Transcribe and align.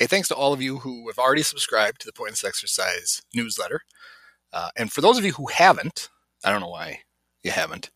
Hey, 0.00 0.06
thanks 0.06 0.28
to 0.28 0.34
all 0.34 0.54
of 0.54 0.62
you 0.62 0.78
who 0.78 1.08
have 1.08 1.18
already 1.18 1.42
subscribed 1.42 2.00
to 2.00 2.06
the 2.06 2.14
Pointless 2.14 2.42
Exercise 2.42 3.20
newsletter. 3.34 3.82
Uh, 4.50 4.70
and 4.74 4.90
for 4.90 5.02
those 5.02 5.18
of 5.18 5.26
you 5.26 5.32
who 5.32 5.48
haven't, 5.48 6.08
I 6.42 6.50
don't 6.50 6.62
know 6.62 6.70
why 6.70 7.00
you 7.42 7.50
haven't, 7.50 7.90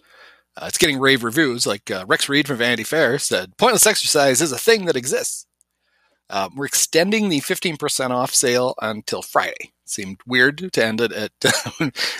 uh, 0.55 0.67
it's 0.69 0.77
getting 0.77 1.01
rave 1.01 1.25
reviews. 1.25 1.67
Like 1.67 1.91
uh, 1.91 2.05
Rex 2.07 2.29
Reed 2.29 2.47
from 2.47 2.59
Vanity 2.59 2.85
Fair 2.85 3.19
said, 3.19 3.57
Pointless 3.57 3.87
Exercise 3.87 4.43
is 4.43 4.53
a 4.53 4.59
thing 4.59 4.85
that 4.85 4.97
exists. 4.97 5.47
Uh, 6.29 6.51
we're 6.55 6.67
extending 6.67 7.31
the 7.31 7.41
15% 7.41 8.11
off 8.11 8.35
sale 8.35 8.75
until 8.83 9.23
Friday. 9.23 9.73
Seemed 9.87 10.21
weird 10.27 10.75
to 10.75 10.85
end 10.85 11.01
it 11.01 11.11
at 11.11 11.33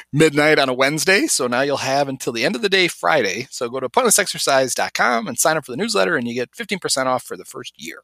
midnight 0.15 0.59
on 0.59 0.71
a 0.71 0.75
Wednesday, 0.75 1.27
so 1.27 1.47
now 1.47 1.61
you'll 1.61 1.77
have 1.77 2.09
until 2.09 2.33
the 2.33 2.47
end 2.47 2.57
of 2.57 2.63
the 2.63 2.71
day 2.71 2.89
Friday. 2.89 3.49
So 3.51 3.69
go 3.69 3.81
to 3.81 3.91
pointlessexercise.com 3.91 5.29
and 5.29 5.39
sign 5.39 5.59
up 5.59 5.67
for 5.67 5.73
the 5.73 5.77
newsletter, 5.77 6.17
and 6.17 6.27
you 6.27 6.33
get 6.33 6.53
15% 6.53 7.05
off 7.05 7.23
for 7.23 7.37
the 7.37 7.45
first 7.45 7.75
year. 7.77 7.99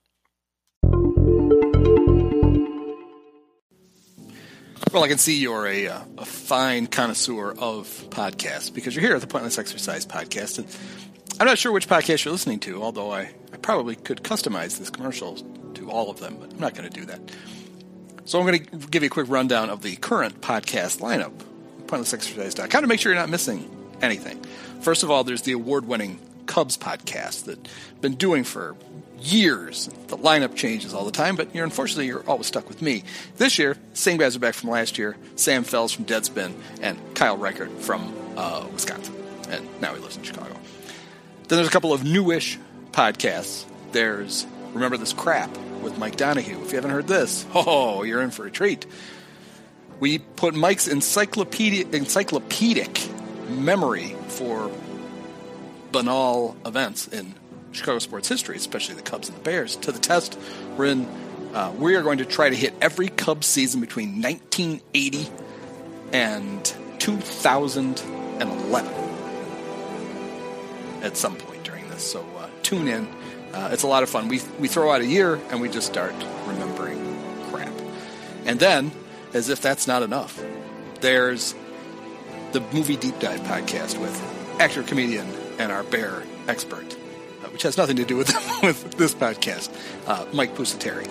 Well, 4.92 5.04
I 5.04 5.08
can 5.08 5.18
see 5.18 5.36
you're 5.36 5.68
a, 5.68 5.86
uh, 5.86 6.00
a 6.18 6.24
fine 6.24 6.88
connoisseur 6.88 7.52
of 7.52 7.86
podcasts 8.10 8.74
because 8.74 8.92
you're 8.92 9.04
here 9.04 9.14
at 9.14 9.20
the 9.20 9.28
Pointless 9.28 9.56
Exercise 9.56 10.04
podcast. 10.04 10.58
And 10.58 10.66
I'm 11.38 11.46
not 11.46 11.58
sure 11.58 11.70
which 11.70 11.86
podcast 11.88 12.24
you're 12.24 12.32
listening 12.32 12.58
to, 12.60 12.82
although 12.82 13.12
I, 13.12 13.30
I 13.52 13.56
probably 13.62 13.94
could 13.94 14.24
customize 14.24 14.80
this 14.80 14.90
commercial 14.90 15.36
to 15.74 15.90
all 15.92 16.10
of 16.10 16.18
them, 16.18 16.38
but 16.40 16.52
I'm 16.52 16.58
not 16.58 16.74
going 16.74 16.90
to 16.90 17.00
do 17.00 17.06
that. 17.06 17.20
So 18.24 18.40
I'm 18.40 18.46
going 18.46 18.64
to 18.64 18.88
give 18.88 19.04
you 19.04 19.06
a 19.06 19.10
quick 19.10 19.28
rundown 19.28 19.70
of 19.70 19.82
the 19.82 19.94
current 19.94 20.40
podcast 20.40 20.98
lineup, 20.98 21.34
pointlessexercise.com, 21.86 22.82
to 22.82 22.88
make 22.88 22.98
sure 22.98 23.12
you're 23.12 23.20
not 23.20 23.30
missing 23.30 23.70
anything. 24.02 24.42
First 24.80 25.04
of 25.04 25.10
all, 25.12 25.22
there's 25.22 25.42
the 25.42 25.52
award-winning 25.52 26.18
Cubs 26.46 26.76
podcast 26.76 27.44
that 27.44 27.64
I've 27.94 28.00
been 28.00 28.16
doing 28.16 28.42
for 28.42 28.74
years. 29.20 29.88
The 30.08 30.16
lineup 30.16 30.56
changes 30.56 30.94
all 30.94 31.04
the 31.04 31.10
time, 31.10 31.36
but 31.36 31.54
you're 31.54 31.64
unfortunately 31.64 32.06
you're 32.06 32.28
always 32.28 32.46
stuck 32.46 32.68
with 32.68 32.82
me. 32.82 33.04
This 33.36 33.58
year, 33.58 33.76
same 33.94 34.18
guys 34.18 34.36
are 34.36 34.40
back 34.40 34.54
from 34.54 34.70
last 34.70 34.98
year: 34.98 35.16
Sam 35.36 35.64
Fels 35.64 35.92
from 35.92 36.04
Deadspin 36.04 36.54
and 36.80 36.98
Kyle 37.14 37.36
Reichert 37.36 37.70
from 37.80 38.14
uh, 38.36 38.66
Wisconsin, 38.72 39.14
and 39.48 39.80
now 39.80 39.94
he 39.94 40.00
lives 40.00 40.16
in 40.16 40.22
Chicago. 40.22 40.54
Then 41.48 41.56
there's 41.56 41.68
a 41.68 41.72
couple 41.72 41.92
of 41.92 42.04
newish 42.04 42.58
podcasts. 42.92 43.64
There's 43.92 44.46
Remember 44.72 44.96
This 44.96 45.12
Crap 45.12 45.50
with 45.82 45.98
Mike 45.98 46.16
Donahue. 46.16 46.62
If 46.62 46.70
you 46.70 46.76
haven't 46.76 46.92
heard 46.92 47.08
this, 47.08 47.46
oh, 47.54 48.02
you're 48.02 48.22
in 48.22 48.30
for 48.30 48.46
a 48.46 48.50
treat. 48.50 48.86
We 49.98 50.18
put 50.18 50.54
Mike's 50.54 50.88
encyclopedic, 50.88 51.92
encyclopedic 51.92 53.00
memory 53.48 54.16
for 54.28 54.70
banal 55.92 56.56
events 56.64 57.08
in 57.08 57.34
Chicago 57.72 57.98
sports 57.98 58.28
history, 58.28 58.56
especially 58.56 58.94
the 58.94 59.02
Cubs 59.02 59.28
and 59.28 59.36
the 59.38 59.42
Bears, 59.42 59.76
to 59.76 59.92
the 59.92 59.98
test. 59.98 60.38
We're 60.76 60.86
in. 60.86 61.06
Uh, 61.54 61.72
we 61.76 61.96
are 61.96 62.02
going 62.02 62.18
to 62.18 62.24
try 62.24 62.48
to 62.48 62.54
hit 62.54 62.74
every 62.80 63.08
Cubs 63.08 63.46
season 63.46 63.80
between 63.80 64.22
1980 64.22 65.28
and 66.12 66.64
2011 66.98 68.94
at 71.02 71.16
some 71.16 71.34
point 71.36 71.64
during 71.64 71.88
this. 71.88 72.04
So 72.04 72.24
uh, 72.38 72.48
tune 72.62 72.86
in. 72.88 73.08
Uh, 73.52 73.70
it's 73.72 73.82
a 73.82 73.88
lot 73.88 74.02
of 74.04 74.10
fun. 74.10 74.28
We 74.28 74.40
we 74.58 74.68
throw 74.68 74.92
out 74.92 75.00
a 75.00 75.06
year 75.06 75.40
and 75.50 75.60
we 75.60 75.68
just 75.68 75.86
start 75.88 76.14
remembering 76.46 76.98
crap. 77.50 77.72
And 78.44 78.60
then, 78.60 78.92
as 79.34 79.48
if 79.48 79.60
that's 79.60 79.86
not 79.88 80.02
enough, 80.02 80.40
there's 81.00 81.54
the 82.52 82.60
movie 82.72 82.96
deep 82.96 83.18
dive 83.18 83.40
podcast 83.40 84.00
with 84.00 84.14
actor 84.60 84.82
comedian 84.82 85.26
and 85.58 85.72
our 85.72 85.82
bear 85.84 86.22
expert 86.48 86.96
which 87.60 87.64
has 87.64 87.76
nothing 87.76 87.96
to 87.96 88.06
do 88.06 88.16
with, 88.16 88.28
with 88.62 88.96
this 88.96 89.14
podcast, 89.14 89.68
uh, 90.06 90.24
Mike 90.32 90.54
Pusateri, 90.54 91.06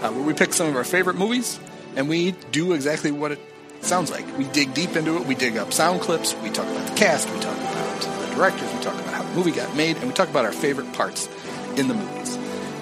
uh, 0.00 0.12
where 0.12 0.22
we 0.22 0.32
pick 0.32 0.52
some 0.52 0.68
of 0.68 0.76
our 0.76 0.84
favorite 0.84 1.16
movies 1.16 1.58
and 1.96 2.08
we 2.08 2.30
do 2.52 2.72
exactly 2.72 3.10
what 3.10 3.32
it 3.32 3.40
sounds 3.80 4.08
like. 4.08 4.24
We 4.38 4.44
dig 4.44 4.74
deep 4.74 4.94
into 4.94 5.16
it. 5.16 5.26
We 5.26 5.34
dig 5.34 5.56
up 5.56 5.72
sound 5.72 6.00
clips. 6.00 6.36
We 6.36 6.50
talk 6.50 6.68
about 6.68 6.86
the 6.86 6.94
cast. 6.94 7.28
We 7.30 7.40
talk 7.40 7.58
about 7.58 8.00
the 8.00 8.34
directors. 8.36 8.72
We 8.72 8.80
talk 8.80 8.94
about 8.94 9.12
how 9.12 9.24
the 9.24 9.34
movie 9.34 9.50
got 9.50 9.74
made, 9.74 9.96
and 9.96 10.06
we 10.06 10.12
talk 10.12 10.28
about 10.28 10.44
our 10.44 10.52
favorite 10.52 10.92
parts 10.92 11.28
in 11.76 11.88
the 11.88 11.94
movies. 11.94 12.38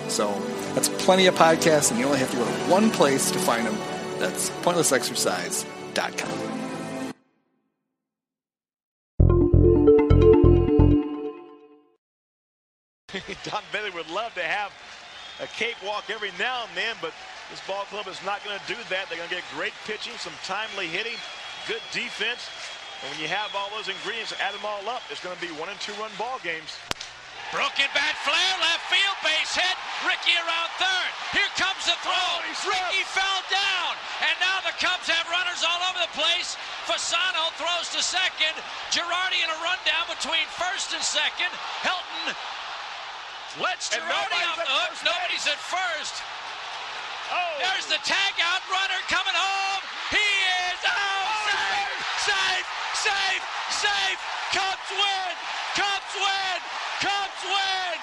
So 0.09 0.39
that's 0.75 0.91
plenty 0.91 1.25
of 1.25 1.35
podcasts, 1.37 1.91
and 1.91 1.99
you 1.99 2.05
only 2.05 2.19
have 2.19 2.31
to 2.33 2.37
go 2.37 2.45
to 2.45 2.53
one 2.71 2.91
place 2.91 3.31
to 3.31 3.39
find 3.39 3.67
them. 3.67 3.79
That's 4.19 4.51
pointlessexercise.com. 4.51 6.80
Don 13.45 13.63
Baylor 13.73 13.93
would 13.93 14.11
love 14.11 14.35
to 14.35 14.45
have 14.45 14.73
a 15.41 15.49
cakewalk 15.57 16.11
every 16.13 16.31
now 16.39 16.69
and 16.69 16.73
then, 16.77 16.97
but 17.01 17.17
this 17.49 17.61
ball 17.67 17.89
club 17.89 18.07
is 18.07 18.21
not 18.23 18.45
going 18.45 18.59
to 18.59 18.67
do 18.69 18.77
that. 18.93 19.09
They're 19.09 19.17
going 19.17 19.33
to 19.33 19.35
get 19.41 19.45
great 19.57 19.73
pitching, 19.89 20.13
some 20.21 20.37
timely 20.45 20.87
hitting, 20.87 21.17
good 21.65 21.81
defense. 21.91 22.53
And 23.01 23.09
when 23.09 23.19
you 23.25 23.33
have 23.33 23.57
all 23.57 23.73
those 23.73 23.89
ingredients, 23.89 24.37
add 24.37 24.53
them 24.53 24.63
all 24.69 24.85
up, 24.93 25.01
it's 25.09 25.25
going 25.25 25.33
to 25.33 25.41
be 25.41 25.49
one 25.57 25.73
and 25.73 25.81
two 25.81 25.97
run 25.97 26.13
ball 26.21 26.37
games. 26.45 26.77
Broken 27.51 27.91
bat 27.99 28.15
flare, 28.23 28.57
left 28.63 28.87
field, 28.87 29.19
base 29.27 29.59
hit. 29.59 29.77
Ricky 30.07 30.39
around 30.39 30.71
third. 30.79 31.11
Here 31.35 31.51
comes 31.59 31.83
the 31.83 31.99
throw. 31.99 32.15
Oh, 32.15 32.47
Rickey 32.47 33.03
fell 33.11 33.43
down. 33.51 33.99
And 34.23 34.39
now 34.39 34.63
the 34.63 34.71
Cubs 34.79 35.11
have 35.11 35.27
runners 35.27 35.67
all 35.67 35.83
over 35.91 35.99
the 35.99 36.15
place. 36.15 36.55
Fasano 36.87 37.51
throws 37.59 37.91
to 37.99 38.07
second. 38.07 38.55
Girardi 38.95 39.43
in 39.43 39.51
a 39.51 39.59
rundown 39.67 40.07
between 40.07 40.47
first 40.55 40.95
and 40.95 41.03
second. 41.03 41.51
Helton 41.83 42.39
Let's 43.59 43.91
Girardi 43.91 44.39
off 44.47 44.63
the 44.63 44.71
hook. 44.71 44.95
Nobody's 45.03 45.43
at 45.51 45.59
first. 45.59 46.23
Oh. 47.35 47.59
There's 47.59 47.91
the 47.91 47.99
tag 48.07 48.39
out 48.39 48.63
runner 48.71 49.03
coming 49.11 49.35
home. 49.35 49.83
He 50.15 50.23
is 50.71 50.81
out. 50.87 50.95
Oh, 50.95 51.51
safe, 51.51 52.31
safe, 52.31 52.67
safe, 52.95 53.43
safe. 53.75 54.21
Cubs 54.55 54.91
win. 54.95 55.35
Cubs 55.75 56.15
win. 56.15 56.59
Cubs 57.03 57.43
win. 57.43 57.99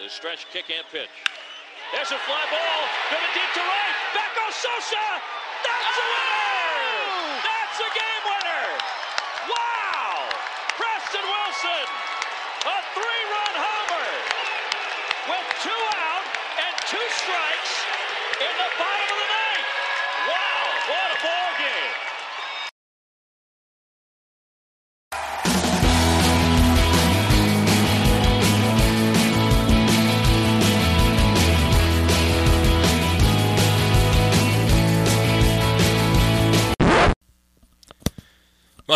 The 0.00 0.08
stretch 0.08 0.48
kick 0.48 0.72
and 0.72 0.88
pitch. 0.88 1.12
There's 1.92 2.08
a 2.08 2.20
fly 2.24 2.40
ball. 2.48 2.80
Going 3.12 3.32
deep 3.36 3.50
to 3.52 3.60
right. 3.68 3.96
Back 4.16 4.32
goes 4.32 4.56
Sosa. 4.56 5.06
That's 5.60 5.92
oh. 5.92 6.00
a 6.00 6.06
winner. 6.08 6.56
That's 7.44 7.78
a 7.84 7.90
game 7.92 8.24
winner. 8.32 8.64
Wow. 9.52 9.75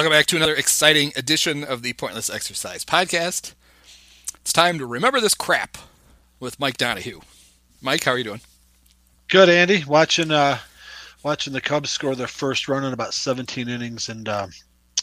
Welcome 0.00 0.17
back 0.17 0.25
to 0.29 0.37
another 0.37 0.55
exciting 0.55 1.12
edition 1.14 1.62
of 1.62 1.82
the 1.82 1.93
Pointless 1.93 2.31
Exercise 2.31 2.87
Podcast. 2.87 3.52
It's 4.37 4.50
time 4.50 4.79
to 4.79 4.87
remember 4.87 5.20
this 5.20 5.35
crap 5.35 5.76
with 6.41 6.58
Mike 6.58 6.79
Donahue. 6.79 7.20
Mike, 7.82 8.05
how 8.05 8.12
are 8.12 8.17
you 8.17 8.25
doing? 8.25 8.41
Good, 9.29 9.50
Andy. 9.50 9.85
Watching 9.85 10.31
uh, 10.31 10.56
watching 11.23 11.52
the 11.52 11.61
Cubs 11.61 11.91
score 11.91 12.14
their 12.14 12.29
first 12.29 12.67
run 12.67 12.82
in 12.82 12.94
about 12.94 13.12
17 13.12 13.69
innings 13.69 14.08
and 14.08 14.26
uh, 14.26 14.47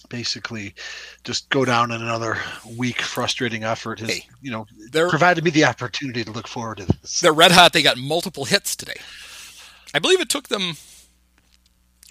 basically 0.10 0.74
just 1.24 1.48
go 1.52 1.64
down 1.64 1.92
in 1.92 2.02
another 2.02 2.40
weak, 2.76 3.00
frustrating 3.00 3.64
effort. 3.64 4.00
Has, 4.00 4.10
hey, 4.10 4.28
you 4.42 4.50
know, 4.50 4.66
they're, 4.92 5.10
provided 5.10 5.44
me 5.44 5.52
the 5.52 5.66
opportunity 5.66 6.24
to 6.24 6.32
look 6.32 6.48
forward 6.48 6.78
to 6.78 6.86
this. 6.86 7.20
They're 7.20 7.34
red 7.34 7.52
hot. 7.52 7.72
They 7.72 7.84
got 7.84 8.00
multiple 8.00 8.46
hits 8.46 8.76
today. 8.76 9.00
I 9.94 10.00
believe 10.00 10.22
it 10.22 10.30
took 10.30 10.48
them 10.48 10.74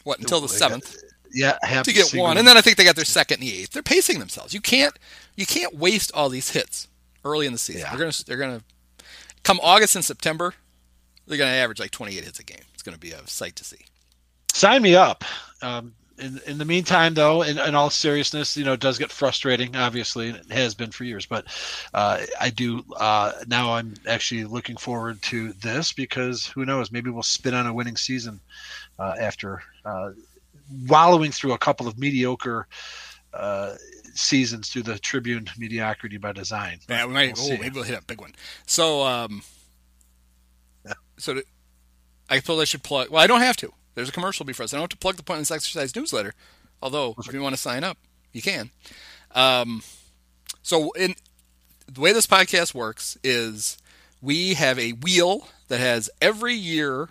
what 0.04 0.20
until 0.20 0.40
the 0.40 0.48
seventh 0.48 1.02
yeah, 1.32 1.58
to 1.82 1.92
get 1.92 2.12
one, 2.14 2.38
and 2.38 2.46
then 2.46 2.56
I 2.56 2.60
think 2.60 2.76
they 2.76 2.84
got 2.84 2.96
their 2.96 3.04
second 3.04 3.40
in 3.40 3.48
the 3.48 3.62
eighth. 3.62 3.70
They're 3.70 3.82
pacing 3.82 4.18
themselves. 4.18 4.54
You 4.54 4.60
can't 4.60 4.96
you 5.36 5.46
can't 5.46 5.74
waste 5.76 6.12
all 6.14 6.28
these 6.28 6.50
hits 6.50 6.88
early 7.24 7.46
in 7.46 7.52
the 7.52 7.58
season. 7.58 7.82
Yeah. 7.82 7.90
They're 7.90 7.98
gonna 7.98 8.24
they're 8.26 8.36
gonna 8.36 8.62
come 9.42 9.60
August 9.62 9.94
and 9.94 10.04
September. 10.04 10.54
They're 11.26 11.38
gonna 11.38 11.50
average 11.50 11.80
like 11.80 11.90
28 11.90 12.24
hits 12.24 12.38
a 12.38 12.44
game. 12.44 12.62
It's 12.74 12.82
gonna 12.82 12.98
be 12.98 13.12
a 13.12 13.26
sight 13.26 13.56
to 13.56 13.64
see. 13.64 13.84
Sign 14.52 14.82
me 14.82 14.94
up. 14.94 15.24
Um, 15.60 15.92
in, 16.18 16.40
in 16.46 16.58
the 16.58 16.64
meantime, 16.64 17.14
though, 17.14 17.42
in, 17.42 17.58
in 17.58 17.74
all 17.74 17.90
seriousness, 17.90 18.56
you 18.56 18.64
know, 18.64 18.72
it 18.72 18.80
does 18.80 18.98
get 18.98 19.10
frustrating, 19.12 19.76
obviously, 19.76 20.30
and 20.30 20.38
it 20.38 20.50
has 20.50 20.74
been 20.74 20.90
for 20.90 21.04
years. 21.04 21.26
But 21.26 21.46
uh, 21.92 22.20
I 22.40 22.50
do 22.50 22.82
uh, 22.96 23.32
now. 23.46 23.74
I'm 23.74 23.94
actually 24.08 24.44
looking 24.44 24.76
forward 24.76 25.20
to 25.22 25.52
this 25.54 25.92
because 25.92 26.46
who 26.46 26.64
knows? 26.64 26.90
Maybe 26.90 27.10
we'll 27.10 27.22
spin 27.22 27.54
on 27.54 27.66
a 27.66 27.74
winning 27.74 27.96
season 27.96 28.40
uh, 28.98 29.14
after 29.20 29.62
uh, 29.84 30.12
wallowing 30.86 31.32
through 31.32 31.52
a 31.52 31.58
couple 31.58 31.86
of 31.86 31.98
mediocre 31.98 32.66
uh, 33.32 33.74
seasons 34.14 34.68
through 34.68 34.82
the 34.82 34.98
Tribune 34.98 35.46
mediocrity 35.58 36.16
by 36.16 36.32
design. 36.32 36.78
Yeah, 36.88 37.06
we 37.06 37.14
might. 37.14 37.36
We'll 37.36 37.52
oh, 37.52 37.56
maybe 37.58 37.74
we'll 37.74 37.84
hit 37.84 37.98
a 37.98 38.02
big 38.02 38.20
one. 38.20 38.32
So, 38.66 39.02
um, 39.02 39.42
so 41.18 41.34
to, 41.34 41.44
I 42.28 42.40
suppose 42.40 42.60
I 42.60 42.64
should 42.64 42.82
plug. 42.82 43.10
Well, 43.10 43.22
I 43.22 43.26
don't 43.26 43.40
have 43.40 43.56
to. 43.58 43.72
There's 43.94 44.08
a 44.08 44.12
commercial 44.12 44.44
before 44.44 44.64
us. 44.64 44.74
I 44.74 44.76
don't 44.76 44.84
have 44.84 44.90
to 44.90 44.96
plug 44.96 45.16
the 45.16 45.22
Pointless 45.22 45.50
Exercise 45.50 45.94
newsletter. 45.94 46.34
Although, 46.82 47.14
if 47.18 47.32
you 47.32 47.40
want 47.40 47.54
to 47.54 47.60
sign 47.60 47.84
up, 47.84 47.96
you 48.32 48.42
can. 48.42 48.70
Um, 49.34 49.82
so, 50.62 50.90
in 50.92 51.14
the 51.90 52.00
way 52.00 52.12
this 52.12 52.26
podcast 52.26 52.74
works 52.74 53.16
is 53.22 53.78
we 54.20 54.54
have 54.54 54.78
a 54.78 54.92
wheel 54.92 55.48
that 55.68 55.80
has 55.80 56.10
every 56.20 56.54
year 56.54 57.08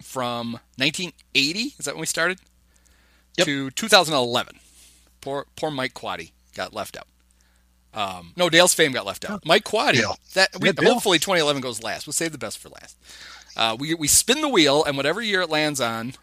from 0.00 0.52
1980. 0.76 1.74
Is 1.78 1.84
that 1.84 1.94
when 1.94 2.00
we 2.00 2.06
started? 2.06 2.38
Yep. 3.38 3.46
To 3.46 3.70
2011. 3.70 4.58
Poor 5.20 5.46
poor 5.56 5.70
Mike 5.70 5.94
Quaddy 5.94 6.32
got 6.54 6.74
left 6.74 6.96
out. 6.96 7.06
Um, 7.94 8.32
no, 8.36 8.48
Dale's 8.48 8.74
fame 8.74 8.92
got 8.92 9.06
left 9.06 9.28
out. 9.28 9.44
Mike 9.44 9.64
Quaddy. 9.64 10.00
Dale. 10.00 10.16
That 10.34 10.50
we, 10.60 10.68
Yeah, 10.68 10.88
hopefully 10.88 11.18
2011 11.18 11.60
goes 11.60 11.82
last. 11.82 12.06
We'll 12.06 12.12
save 12.14 12.32
the 12.32 12.38
best 12.38 12.58
for 12.58 12.68
last. 12.70 12.96
Uh, 13.56 13.76
we 13.78 13.94
we 13.94 14.08
spin 14.08 14.40
the 14.40 14.48
wheel, 14.48 14.82
and 14.84 14.96
whatever 14.96 15.20
year 15.20 15.42
it 15.42 15.50
lands 15.50 15.80
on, 15.80 16.14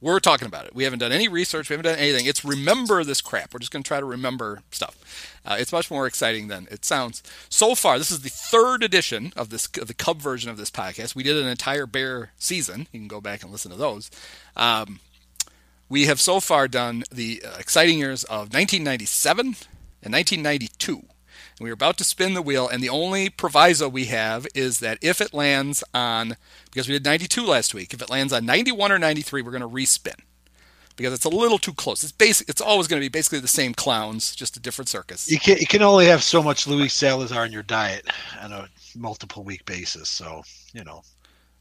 we're 0.00 0.20
talking 0.20 0.46
about 0.46 0.66
it. 0.66 0.74
We 0.74 0.84
haven't 0.84 1.00
done 1.00 1.10
any 1.10 1.26
research. 1.26 1.68
We 1.68 1.74
haven't 1.74 1.90
done 1.90 1.98
anything. 1.98 2.26
It's 2.26 2.44
remember 2.44 3.02
this 3.02 3.20
crap. 3.20 3.52
We're 3.52 3.58
just 3.58 3.72
going 3.72 3.82
to 3.82 3.88
try 3.88 3.98
to 3.98 4.06
remember 4.06 4.62
stuff. 4.70 4.96
Uh, 5.44 5.56
it's 5.58 5.72
much 5.72 5.90
more 5.90 6.06
exciting 6.06 6.48
than 6.48 6.68
it 6.70 6.84
sounds. 6.84 7.22
So 7.48 7.74
far, 7.74 7.98
this 7.98 8.10
is 8.10 8.20
the 8.20 8.28
third 8.28 8.84
edition 8.84 9.32
of 9.36 9.50
this 9.50 9.66
the 9.66 9.94
Cub 9.94 10.20
version 10.20 10.50
of 10.50 10.56
this 10.56 10.70
podcast. 10.70 11.16
We 11.16 11.24
did 11.24 11.36
an 11.36 11.48
entire 11.48 11.86
Bear 11.86 12.30
season. 12.36 12.86
You 12.92 13.00
can 13.00 13.08
go 13.08 13.20
back 13.20 13.42
and 13.42 13.50
listen 13.50 13.72
to 13.72 13.76
those. 13.76 14.10
Um, 14.56 15.00
we 15.88 16.06
have 16.06 16.20
so 16.20 16.40
far 16.40 16.68
done 16.68 17.04
the 17.10 17.42
uh, 17.44 17.56
exciting 17.58 17.98
years 17.98 18.24
of 18.24 18.52
1997 18.52 19.46
and 19.46 20.12
1992. 20.12 20.94
And 20.94 21.06
we 21.60 21.70
are 21.70 21.74
about 21.74 21.96
to 21.98 22.04
spin 22.04 22.34
the 22.34 22.42
wheel, 22.42 22.68
and 22.68 22.82
the 22.82 22.88
only 22.88 23.30
proviso 23.30 23.88
we 23.88 24.06
have 24.06 24.46
is 24.54 24.80
that 24.80 24.98
if 25.00 25.20
it 25.20 25.32
lands 25.32 25.82
on, 25.94 26.36
because 26.66 26.88
we 26.88 26.94
did 26.94 27.04
92 27.04 27.44
last 27.46 27.72
week, 27.72 27.94
if 27.94 28.02
it 28.02 28.10
lands 28.10 28.32
on 28.32 28.44
91 28.44 28.92
or 28.92 28.98
93, 28.98 29.42
we're 29.42 29.50
going 29.50 29.62
to 29.62 29.68
respin 29.68 30.16
because 30.96 31.12
it's 31.12 31.24
a 31.24 31.30
little 31.30 31.58
too 31.58 31.72
close. 31.72 32.02
It's 32.02 32.12
basic. 32.12 32.48
It's 32.48 32.60
always 32.60 32.88
going 32.88 33.00
to 33.00 33.04
be 33.04 33.08
basically 33.08 33.40
the 33.40 33.48
same 33.48 33.74
clowns, 33.74 34.34
just 34.34 34.56
a 34.56 34.60
different 34.60 34.88
circus. 34.88 35.30
You 35.30 35.38
can 35.38 35.58
you 35.58 35.66
can 35.66 35.82
only 35.82 36.06
have 36.06 36.22
so 36.22 36.42
much 36.42 36.66
Luis 36.66 36.94
Salazar 36.94 37.46
in 37.46 37.52
your 37.52 37.62
diet 37.62 38.06
on 38.40 38.52
a 38.52 38.68
multiple 38.96 39.44
week 39.44 39.64
basis. 39.66 40.08
So 40.08 40.42
you 40.72 40.84
know, 40.84 41.02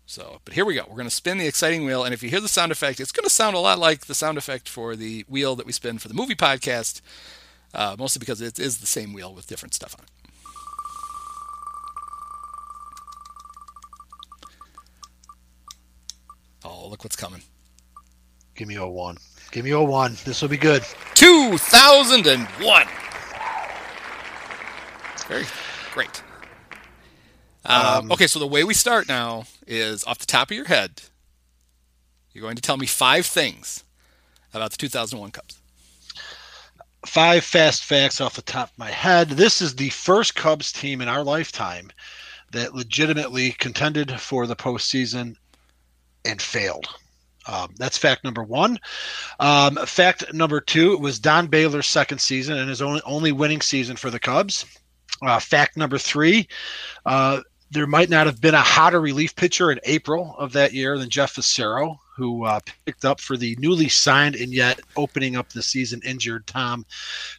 So, 0.08 0.40
but 0.46 0.54
here 0.54 0.66
we 0.66 0.76
go. 0.76 0.84
We're 0.88 0.96
going 0.98 1.10
to 1.10 1.14
spin 1.16 1.40
the 1.40 1.48
exciting 1.48 1.84
wheel, 1.84 2.04
and 2.04 2.14
if 2.14 2.22
you 2.22 2.30
hear 2.30 2.40
the 2.40 2.48
sound 2.48 2.72
effect, 2.72 3.00
it's 3.00 3.12
going 3.12 3.24
to 3.24 3.30
sound 3.30 3.56
a 3.56 3.60
lot 3.60 3.80
like 3.80 4.06
the 4.06 4.14
sound 4.14 4.38
effect 4.38 4.70
for 4.70 4.96
the 4.96 5.26
wheel 5.28 5.56
that 5.56 5.66
we 5.66 5.72
spin 5.72 5.98
for 5.98 6.08
the 6.08 6.14
movie 6.14 6.36
podcast, 6.36 7.02
uh, 7.74 7.96
mostly 7.98 8.20
because 8.20 8.40
it 8.40 8.60
is 8.60 8.78
the 8.78 8.86
same 8.86 9.14
wheel 9.14 9.34
with 9.34 9.48
different 9.48 9.74
stuff 9.74 9.96
on 9.98 10.06
it. 10.06 10.12
Oh, 16.64 16.88
look 16.88 17.04
what's 17.04 17.16
coming. 17.16 17.42
give 18.56 18.68
me 18.68 18.76
a 18.76 18.86
one. 18.86 19.18
Give 19.52 19.66
me 19.66 19.72
a 19.72 19.82
one. 19.82 20.18
This 20.26 20.42
will 20.42 20.50
be 20.50 20.58
good. 20.58 20.84
2001. 21.16 22.88
Very 25.28 25.46
great. 25.94 26.22
Um, 27.66 28.12
okay, 28.12 28.28
so 28.28 28.40
the 28.40 28.48
way 28.48 28.64
we 28.64 28.74
start 28.74 29.08
now 29.08 29.46
is 29.66 30.04
off 30.06 30.20
the 30.20 30.26
top 30.26 30.52
of 30.52 30.58
your 30.58 30.68
head. 30.68 31.02
You're 32.32 32.44
going 32.44 32.56
to 32.56 32.62
tell 32.62 32.78
me 32.78 32.86
five 32.86 33.26
things 33.26 33.84
about 34.54 34.72
the 34.72 34.78
2001 34.78 35.32
Cubs. 35.32 35.60
Five 37.06 37.44
fast 37.44 37.84
facts 37.84 38.20
off 38.20 38.36
the 38.36 38.42
top 38.42 38.72
of 38.72 38.78
my 38.78 38.92
head. 38.92 39.30
This 39.30 39.62
is 39.62 39.76
the 39.76 39.90
first 39.90 40.36
Cubs 40.36 40.72
team 40.72 41.02
in 41.02 41.08
our 41.08 41.24
lifetime 41.24 41.92
that 42.52 42.76
legitimately 42.76 43.52
contended 43.52 44.20
for 44.20 44.48
the 44.48 44.56
postseason 44.56 45.36
and 46.24 46.42
failed. 46.42 46.88
Um, 47.48 47.74
that's 47.78 47.98
fact 47.98 48.24
number 48.24 48.44
one. 48.44 48.80
Um, 49.40 49.76
fact 49.86 50.34
number 50.34 50.60
two 50.60 50.94
it 50.94 51.00
was 51.00 51.20
Don 51.20 51.48
Baylor's 51.48 51.86
second 51.88 52.20
season 52.20 52.58
and 52.58 52.70
his 52.70 52.82
only 52.82 53.02
only 53.06 53.32
winning 53.32 53.62
season 53.62 53.96
for 53.96 54.10
the 54.10 54.20
Cubs. 54.20 54.66
Uh, 55.22 55.40
fact 55.40 55.78
number 55.78 55.98
three, 55.98 56.48
uh, 57.06 57.42
there 57.76 57.86
might 57.86 58.10
not 58.10 58.26
have 58.26 58.40
been 58.40 58.54
a 58.54 58.62
hotter 58.62 59.02
relief 59.02 59.36
pitcher 59.36 59.70
in 59.70 59.82
April 59.84 60.34
of 60.40 60.54
that 60.54 60.72
year 60.72 60.98
than 60.98 61.10
Jeff 61.10 61.36
Fassero, 61.36 62.00
who 62.16 62.46
uh, 62.46 62.62
picked 62.86 63.04
up 63.04 63.20
for 63.20 63.36
the 63.36 63.58
newly 63.60 63.90
signed 63.90 64.34
and 64.36 64.54
yet 64.54 64.80
opening 64.96 65.36
up 65.36 65.50
the 65.50 65.62
season 65.62 66.02
injured 66.06 66.48
Tom 66.48 66.86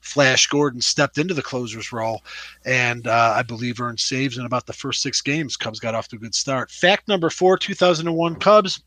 Flash 0.02 0.46
Gordon, 0.48 0.82
stepped 0.82 1.16
into 1.16 1.32
the 1.32 1.42
closer's 1.42 1.90
role, 1.90 2.22
and 2.66 3.06
uh, 3.06 3.32
I 3.34 3.44
believe 3.44 3.80
earned 3.80 3.98
saves 3.98 4.36
in 4.36 4.44
about 4.44 4.66
the 4.66 4.74
first 4.74 5.00
six 5.00 5.22
games. 5.22 5.56
Cubs 5.56 5.80
got 5.80 5.94
off 5.94 6.08
to 6.08 6.16
a 6.16 6.18
good 6.18 6.34
start. 6.34 6.70
Fact 6.70 7.08
number 7.08 7.30
four 7.30 7.56
2001 7.56 8.36
Cubs. 8.36 8.82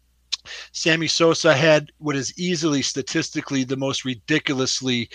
Sammy 0.71 1.07
Sosa 1.07 1.55
had 1.55 1.91
what 1.97 2.15
is 2.15 2.37
easily 2.37 2.83
statistically 2.83 3.63
the 3.63 3.75
most 3.75 4.05
ridiculously 4.05 5.09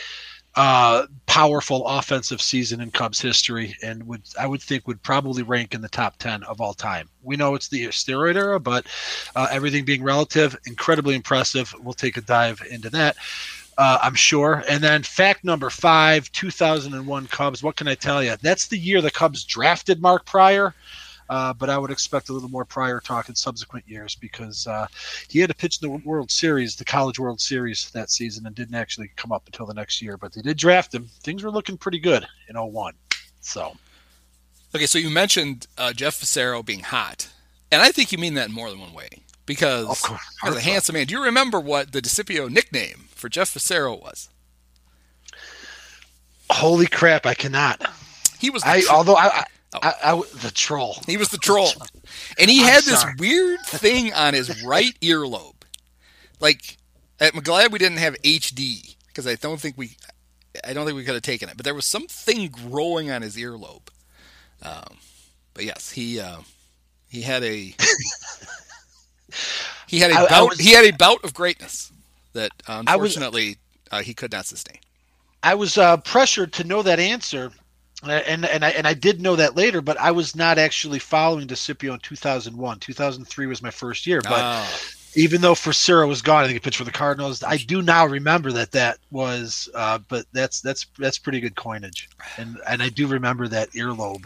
uh, 0.57 1.07
powerful 1.27 1.87
offensive 1.87 2.41
season 2.41 2.81
in 2.81 2.91
Cubs 2.91 3.21
history, 3.21 3.77
and 3.83 4.07
would 4.07 4.23
I 4.39 4.47
would 4.47 4.63
think 4.63 4.87
would 4.87 5.03
probably 5.03 5.43
rank 5.43 5.75
in 5.75 5.81
the 5.81 5.89
top 5.89 6.17
ten 6.19 6.43
of 6.45 6.61
all 6.61 6.75
time. 6.75 7.09
We 7.23 7.37
know 7.37 7.55
it's 7.55 7.69
the 7.69 7.87
steroid 7.89 8.37
era, 8.37 8.61
but 8.61 8.87
uh, 9.35 9.49
everything 9.51 9.85
being 9.85 10.03
relative, 10.03 10.57
incredibly 10.67 11.15
impressive. 11.15 11.75
We'll 11.81 11.95
take 11.95 12.17
a 12.17 12.21
dive 12.21 12.63
into 12.71 12.91
that. 12.91 13.17
Uh, 13.77 13.99
I'm 14.03 14.15
sure. 14.15 14.63
And 14.69 14.83
then 14.83 15.03
fact 15.03 15.45
number 15.45 15.69
five, 15.71 16.31
2001 16.31 17.27
Cubs. 17.27 17.63
What 17.63 17.75
can 17.75 17.89
I 17.89 17.97
tell 17.97 18.23
you? 18.23 18.37
That's 18.41 18.69
the 18.69 18.79
year 18.79 19.01
the 19.01 19.11
Cubs 19.11 19.43
drafted 19.45 20.01
Mark 20.01 20.25
Prior. 20.27 20.75
Uh, 21.31 21.53
but 21.55 21.71
I 21.71 21.79
would 21.79 21.91
expect 21.91 22.29
a 22.29 22.33
little 22.33 22.49
more 22.51 22.65
prior 22.65 23.01
talk 23.01 23.29
in 23.29 23.35
subsequent 23.35 23.89
years 23.89 24.15
because 24.15 24.67
uh, 24.67 24.87
he 25.29 25.39
had 25.41 25.49
to 25.51 25.57
pitch 25.57 25.79
in 25.83 25.91
the 25.91 25.99
World 26.07 26.31
Series, 26.31 26.77
the 26.77 26.85
College 26.85 27.19
World 27.19 27.41
Series 27.41 27.91
that 27.91 28.11
season, 28.11 28.47
and 28.47 28.55
didn't 28.55 28.75
actually 28.75 29.11
come 29.17 29.33
up 29.33 29.43
until 29.47 29.67
the 29.67 29.75
next 29.75 30.03
year. 30.03 30.17
But 30.17 30.33
they 30.33 30.43
did 30.43 30.57
draft 30.59 30.95
him. 30.95 31.09
Things 31.23 31.43
were 31.43 31.51
looking 31.51 31.79
pretty 31.79 31.99
good 31.99 32.27
in 32.49 32.57
01. 32.57 32.95
So 33.41 33.75
Okay, 34.75 34.87
so 34.87 34.99
you 34.99 35.09
mentioned 35.09 35.69
uh, 35.79 35.93
Jeff 35.93 36.21
Fassero 36.21 36.65
being 36.65 36.81
hot, 36.81 37.29
and 37.71 37.81
I 37.81 37.93
think 37.93 38.11
you 38.11 38.19
mean 38.19 38.35
that 38.35 38.49
in 38.49 38.55
more 38.55 38.71
than 38.71 38.81
one 38.81 38.93
way 38.93 39.09
because 39.47 39.87
Of 39.89 40.03
course. 40.03 40.21
as 40.45 40.57
a 40.57 40.61
handsome 40.61 40.95
man, 40.95 41.07
do 41.07 41.15
you 41.15 41.23
remember 41.23 41.61
what 41.61 41.93
the 41.93 42.01
Desipio 42.03 42.51
nickname 42.51 43.05
for 43.15 43.29
Jeff 43.29 43.55
Fassero 43.55 44.01
was? 44.01 44.29
holy 46.51 46.87
crap, 46.87 47.27
I 47.27 47.35
cannot. 47.35 47.83
He 48.39 48.51
was 48.51 48.63
I 48.65 48.83
although 48.91 49.17
I, 49.17 49.45
I. 49.83 49.95
I, 50.05 50.23
the 50.43 50.53
troll. 50.55 50.97
he 51.07 51.17
was 51.17 51.29
the 51.31 51.39
troll, 51.39 51.71
and 52.39 52.51
he 52.51 52.61
I'm 52.61 52.67
had 52.67 52.83
this 52.85 53.01
sorry. 53.01 53.15
weird 53.19 53.61
thing 53.67 54.13
on 54.13 54.35
his 54.35 54.63
right 54.65 54.93
earlobe. 55.01 55.55
Like, 56.41 56.77
I'm 57.21 57.41
glad 57.43 57.73
we 57.73 57.79
didn't 57.79 57.99
have 57.99 58.15
HD 58.23 58.97
because 59.09 59.27
I 59.27 59.35
don't 59.37 59.61
think 59.61 59.77
we, 59.79 59.97
I 60.67 60.73
don't 60.73 60.85
think 60.87 60.97
we 60.97 61.05
could 61.05 61.15
have 61.15 61.23
taken 61.23 61.49
it. 61.49 61.57
But 61.57 61.65
there 61.65 61.75
was 61.75 61.87
something 61.87 62.49
growing 62.49 63.11
on 63.11 63.23
his 63.23 63.37
earlobe. 63.37 63.89
Um, 64.63 64.99
but 65.55 65.65
yes, 65.65 65.91
he 65.91 66.21
uh, 66.21 66.39
he 67.09 67.23
had 67.23 67.43
a 67.43 67.75
he 69.87 70.01
had 70.01 70.11
a 70.11 70.15
I- 70.15 70.29
bout 70.29 70.51
was- 70.51 70.59
he 70.59 70.73
had 70.73 70.85
a 70.85 70.93
bout 70.97 71.23
of 71.25 71.35
greatness 71.35 71.93
that 72.33 72.51
I 72.67 72.79
was- 72.97 73.17
unfortunately 73.17 73.57
uh, 73.91 74.03
he 74.03 74.15
could 74.15 74.33
not 74.33 74.47
sustain. 74.47 74.79
I 75.43 75.55
was 75.55 75.77
uh, 75.77 75.99
pressured 75.99 76.53
to 76.55 76.65
know 76.65 76.81
that 76.83 76.99
answer, 76.99 77.53
and 78.11 78.45
and 78.45 78.65
I 78.65 78.71
and 78.71 78.87
I 78.87 78.95
did 78.95 79.21
know 79.21 79.37
that 79.37 79.57
later, 79.57 79.81
but 79.81 79.99
I 79.99 80.11
was 80.11 80.35
not 80.37 80.59
actually 80.59 80.99
following 80.99 81.47
Desipio 81.47 81.93
in 81.95 82.01
2001. 82.01 82.79
2003 82.81 83.47
was 83.47 83.63
my 83.63 83.71
first 83.71 84.07
year, 84.07 84.21
but 84.23 84.33
Ah. 84.43 84.81
even 85.15 85.41
though 85.41 85.55
Fassero 85.55 86.09
was 86.09 86.23
gone, 86.23 86.45
I 86.45 86.47
think 86.47 86.55
he 86.57 86.61
pitched 86.61 86.79
for 86.79 86.85
the 86.85 86.91
Cardinals. 86.91 87.43
I 87.43 87.57
do 87.57 87.83
now 87.83 88.07
remember 88.07 88.53
that 88.53 88.73
that 88.73 88.99
was, 89.11 89.69
uh, 89.75 89.99
but 90.09 90.27
that's 90.33 90.61
that's 90.61 90.87
that's 90.99 91.19
pretty 91.19 91.41
good 91.41 91.55
coinage, 91.57 92.09
and 92.37 92.59
and 92.69 92.83
I 92.83 92.89
do 92.89 93.07
remember 93.07 93.49
that 93.49 93.71
earlobe 93.73 94.25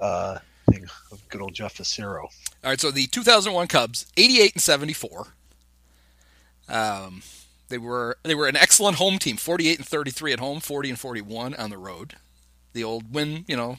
uh, 0.00 0.38
thing 0.70 0.84
of 1.12 1.28
good 1.28 1.42
old 1.42 1.54
Jeff 1.54 1.76
Fassero. 1.76 2.22
All 2.22 2.30
right, 2.64 2.80
so 2.80 2.90
the 2.90 3.06
2001 3.06 3.66
Cubs, 3.68 4.06
88 4.16 4.54
and 4.54 4.62
74. 4.62 5.28
Um, 6.68 7.22
they 7.68 7.78
were 7.78 8.16
they 8.22 8.34
were 8.34 8.46
an 8.48 8.56
excellent 8.56 8.96
home 8.98 9.18
team, 9.18 9.36
48 9.36 9.78
and 9.78 9.86
33 9.86 10.32
at 10.34 10.40
home, 10.40 10.60
40 10.60 10.90
and 10.90 10.98
41 10.98 11.54
on 11.54 11.70
the 11.70 11.78
road. 11.78 12.14
The 12.72 12.84
old 12.84 13.12
win, 13.14 13.44
you 13.48 13.56
know, 13.56 13.78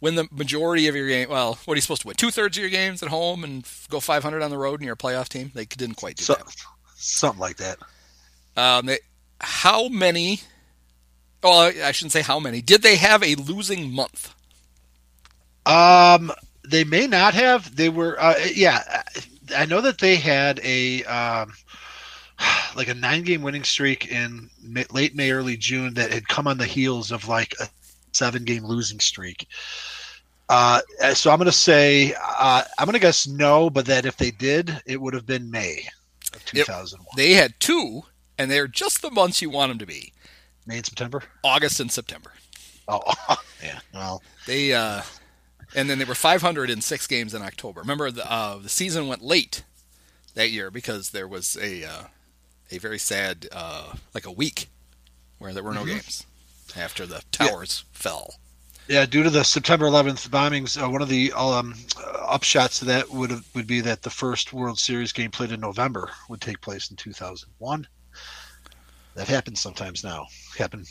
win 0.00 0.14
the 0.14 0.28
majority 0.30 0.86
of 0.88 0.94
your 0.94 1.08
game. 1.08 1.28
Well, 1.30 1.58
what 1.64 1.74
are 1.74 1.76
you 1.76 1.80
supposed 1.80 2.02
to 2.02 2.08
win? 2.08 2.16
Two 2.16 2.30
thirds 2.30 2.56
of 2.56 2.60
your 2.62 2.70
games 2.70 3.02
at 3.02 3.08
home 3.08 3.42
and 3.44 3.66
go 3.90 4.00
500 4.00 4.42
on 4.42 4.50
the 4.50 4.58
road 4.58 4.80
and 4.80 4.84
you're 4.84 4.94
a 4.94 4.96
playoff 4.96 5.28
team. 5.28 5.50
They 5.54 5.64
didn't 5.64 5.96
quite 5.96 6.16
do 6.16 6.24
So, 6.24 6.34
that. 6.34 6.54
something 6.96 7.40
like 7.40 7.56
that. 7.56 7.78
Um, 8.56 8.86
they, 8.86 8.98
how 9.40 9.88
many? 9.88 10.40
Oh, 11.42 11.66
I 11.66 11.92
shouldn't 11.92 12.12
say 12.12 12.22
how 12.22 12.38
many. 12.40 12.62
Did 12.62 12.82
they 12.82 12.96
have 12.96 13.22
a 13.22 13.34
losing 13.34 13.92
month? 13.92 14.34
Um, 15.66 16.30
they 16.66 16.84
may 16.84 17.06
not 17.06 17.34
have. 17.34 17.74
They 17.74 17.88
were, 17.88 18.20
uh, 18.20 18.34
yeah. 18.54 19.02
I 19.54 19.66
know 19.66 19.80
that 19.82 19.98
they 19.98 20.16
had 20.16 20.60
a 20.62 21.04
um, 21.04 21.52
like 22.76 22.88
a 22.88 22.94
nine-game 22.94 23.42
winning 23.42 23.64
streak 23.64 24.10
in 24.10 24.48
late 24.90 25.14
May, 25.14 25.30
early 25.32 25.56
June 25.56 25.94
that 25.94 26.12
had 26.12 26.28
come 26.28 26.46
on 26.46 26.58
the 26.58 26.66
heels 26.66 27.12
of 27.12 27.28
like 27.28 27.54
a 27.60 27.68
seven-game 28.14 28.64
losing 28.64 29.00
streak. 29.00 29.46
Uh, 30.48 30.80
so 31.14 31.30
I'm 31.30 31.38
going 31.38 31.46
to 31.46 31.52
say 31.52 32.14
uh, 32.22 32.62
I'm 32.78 32.84
going 32.84 32.92
to 32.94 32.98
guess 33.00 33.26
no, 33.26 33.70
but 33.70 33.86
that 33.86 34.04
if 34.04 34.16
they 34.18 34.30
did, 34.30 34.82
it 34.86 35.00
would 35.00 35.14
have 35.14 35.26
been 35.26 35.50
May 35.50 35.88
of 36.34 36.42
Yep. 36.52 36.66
2001, 36.66 37.06
They 37.16 37.32
had 37.32 37.54
two, 37.60 38.02
and 38.38 38.50
they're 38.50 38.68
just 38.68 39.00
the 39.02 39.10
months 39.10 39.40
you 39.40 39.48
want 39.48 39.70
them 39.70 39.78
to 39.78 39.86
be: 39.86 40.12
May 40.66 40.76
and 40.76 40.86
September. 40.86 41.22
August 41.42 41.80
and 41.80 41.90
September. 41.90 42.32
Oh, 42.88 43.00
yeah. 43.62 43.78
Well, 43.94 44.22
They 44.46 44.74
uh, 44.74 45.00
and 45.74 45.88
then 45.88 45.98
they 45.98 46.04
were 46.04 46.14
500 46.14 46.68
in 46.68 46.82
six 46.82 47.06
games 47.06 47.32
in 47.32 47.40
October. 47.40 47.80
Remember, 47.80 48.10
the 48.10 48.30
uh, 48.30 48.58
the 48.58 48.68
season 48.68 49.08
went 49.08 49.22
late 49.22 49.64
that 50.34 50.50
year 50.50 50.70
because 50.70 51.10
there 51.10 51.26
was 51.26 51.56
a 51.56 51.84
uh, 51.84 52.02
a 52.70 52.76
very 52.78 52.98
sad 52.98 53.48
uh, 53.50 53.94
like 54.12 54.26
a 54.26 54.32
week 54.32 54.68
where 55.38 55.54
there 55.54 55.62
were 55.62 55.72
no 55.72 55.86
games 55.86 56.26
after 56.76 57.06
the 57.06 57.22
towers 57.30 57.84
fell. 57.92 58.34
Yeah, 58.88 59.06
due 59.06 59.22
to 59.22 59.30
the 59.30 59.44
September 59.44 59.86
11th 59.86 60.28
bombings, 60.28 60.80
uh, 60.80 60.90
one 60.90 61.00
of 61.00 61.08
the 61.08 61.32
um, 61.32 61.74
uh, 61.96 62.36
upshots 62.36 62.80
to 62.80 62.84
that 62.86 63.08
would 63.10 63.30
have, 63.30 63.44
would 63.54 63.66
be 63.66 63.80
that 63.80 64.02
the 64.02 64.10
first 64.10 64.52
World 64.52 64.78
Series 64.78 65.12
game 65.12 65.30
played 65.30 65.52
in 65.52 65.60
November 65.60 66.10
would 66.28 66.42
take 66.42 66.60
place 66.60 66.90
in 66.90 66.96
2001. 66.96 67.86
That 69.14 69.28
happens 69.28 69.60
sometimes 69.60 70.04
now. 70.04 70.26
Happen. 70.58 70.84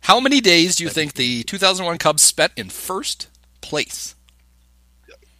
How 0.00 0.20
many 0.20 0.40
days 0.40 0.76
do 0.76 0.84
you 0.84 0.90
think 0.90 1.14
the 1.14 1.42
2001 1.44 1.98
Cubs 1.98 2.22
spent 2.22 2.52
in 2.56 2.70
first 2.70 3.28
place? 3.60 4.14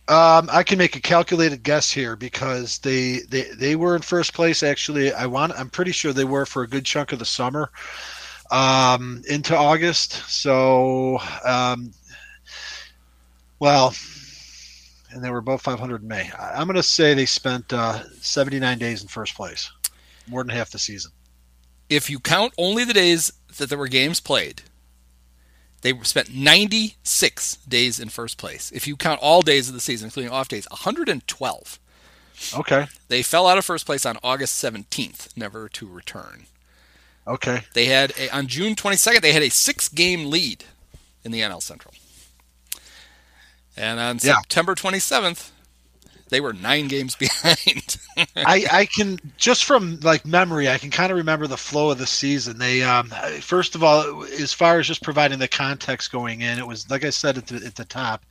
Um, 0.09 0.49
I 0.53 0.63
can 0.63 0.79
make 0.79 0.97
a 0.97 1.01
calculated 1.01 1.63
guess 1.63 1.91
here 1.91 2.17
because 2.17 2.79
they, 2.79 3.21
they 3.29 3.43
they 3.55 3.77
were 3.77 3.97
in 3.97 4.03
first 4.03 4.35
place. 4.35 4.63
Actually, 4.63 5.13
I 5.13 5.27
want. 5.27 5.53
I'm 5.57 5.71
pretty 5.71 5.93
sure 5.93 6.13
they 6.13 6.25
were 6.25 6.45
for 6.45 6.63
a 6.63 6.69
good 6.69 6.85
chunk 6.85 7.13
of 7.13 7.19
the 7.21 7.25
summer, 7.25 7.71
um, 8.53 9.23
into 9.29 9.57
August. 9.57 10.13
So, 10.29 11.19
um, 11.45 11.93
well, 13.59 13.95
and 15.11 15.25
they 15.25 15.31
were 15.31 15.39
above 15.39 15.63
500 15.63 16.03
in 16.03 16.09
May. 16.09 16.31
I'm 16.39 16.67
going 16.67 16.77
to 16.77 16.83
say 16.83 17.15
they 17.15 17.27
spent 17.27 17.73
uh, 17.73 18.05
79 18.21 18.79
days 18.79 19.03
in 19.03 19.09
first 19.09 19.35
place, 19.35 19.71
more 20.29 20.45
than 20.45 20.55
half 20.55 20.71
the 20.71 20.79
season. 20.79 21.11
If 21.89 22.09
you 22.09 22.21
count 22.21 22.53
only 22.59 22.85
the 22.85 22.93
days 22.93 23.33
that 23.57 23.69
there 23.69 23.79
were 23.79 23.89
games 23.89 24.21
played, 24.21 24.63
they 25.81 25.99
spent 26.03 26.35
96 26.35 27.57
days 27.57 27.99
in 27.99 28.09
first 28.09 28.39
place. 28.39 28.71
If 28.73 28.87
you 28.87 28.97
count 28.97 29.21
all 29.21 29.43
days 29.43 29.69
of 29.69 29.75
the 29.75 29.81
season, 29.81 30.07
including 30.07 30.31
off 30.31 30.49
days, 30.49 30.67
112. 30.71 31.79
Okay. 32.55 32.87
They 33.09 33.23
fell 33.23 33.47
out 33.47 33.59
of 33.59 33.65
first 33.65 33.85
place 33.85 34.07
on 34.07 34.19
August 34.23 34.63
17th, 34.63 35.37
never 35.37 35.69
to 35.71 35.87
return. 35.87 36.47
Okay. 37.27 37.63
They 37.75 37.87
had 37.87 38.13
a, 38.19 38.29
on 38.35 38.47
June 38.49 38.75
22nd, 38.75 39.21
they 39.21 39.33
had 39.33 39.43
a 39.43 39.49
six-game 39.51 40.31
lead 40.31 40.65
in 41.25 41.31
the 41.33 41.41
NL 41.41 41.63
Central, 41.63 41.95
and 43.77 44.01
on 44.01 44.19
Yeah. 44.23 44.35
September 44.37 44.75
27th, 44.75 45.51
they 46.31 46.41
were 46.41 46.53
nine 46.53 46.89
games 46.89 47.15
behind. 47.17 47.97
I, 48.37 48.67
I 48.73 48.87
can 48.87 49.19
just 49.37 49.65
from 49.65 50.01
like 50.01 50.27
memory, 50.27 50.69
I 50.69 50.79
can 50.79 50.91
kind 50.91 51.13
of 51.13 51.19
remember 51.19 51.47
the 51.47 51.57
flow 51.59 51.91
of 51.91 51.99
the 51.99 52.07
season. 52.07 52.59
They 52.59 52.83
um, 52.83 53.13
first 53.41 53.75
of 53.75 53.85
all, 53.85 54.25
as 54.25 54.53
far 54.53 54.79
as 54.79 54.87
just 54.89 55.03
providing 55.03 55.39
the 55.39 55.49
context 55.49 56.11
going 56.11 56.41
in, 56.41 56.59
it 56.59 56.67
was 56.67 56.89
like 56.91 57.05
I 57.05 57.11
said 57.11 57.37
at 57.39 57.47
the 57.47 57.65
at 57.67 57.75
the 57.77 57.85
top, 57.85 58.25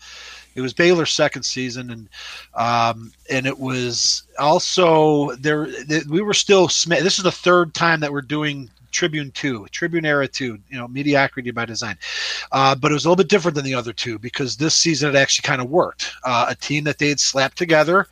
it 0.55 0.61
was 0.61 0.73
Baylor's 0.73 1.13
second 1.13 1.43
season, 1.43 1.91
and 1.91 2.09
um, 2.55 3.13
and 3.29 3.45
it 3.45 3.57
was 3.57 4.23
also 4.39 5.33
there. 5.35 5.67
We 6.09 6.21
were 6.21 6.33
still. 6.33 6.67
This 6.67 7.17
is 7.17 7.23
the 7.23 7.31
third 7.31 7.73
time 7.73 7.99
that 8.01 8.11
we're 8.11 8.21
doing 8.21 8.69
Tribune 8.91 9.31
two, 9.31 9.67
Tribune 9.71 10.05
era 10.05 10.27
two. 10.27 10.59
You 10.69 10.77
know, 10.77 10.87
mediocrity 10.87 11.51
by 11.51 11.65
design. 11.65 11.97
Uh, 12.51 12.75
but 12.75 12.91
it 12.91 12.93
was 12.93 13.05
a 13.05 13.09
little 13.09 13.23
bit 13.23 13.29
different 13.29 13.55
than 13.55 13.65
the 13.65 13.73
other 13.73 13.93
two 13.93 14.19
because 14.19 14.57
this 14.57 14.75
season 14.75 15.09
it 15.09 15.15
actually 15.15 15.47
kind 15.47 15.61
of 15.61 15.69
worked. 15.69 16.11
Uh, 16.23 16.47
a 16.49 16.55
team 16.55 16.83
that 16.83 16.97
they 16.97 17.09
had 17.09 17.19
slapped 17.19 17.57
together 17.57 18.07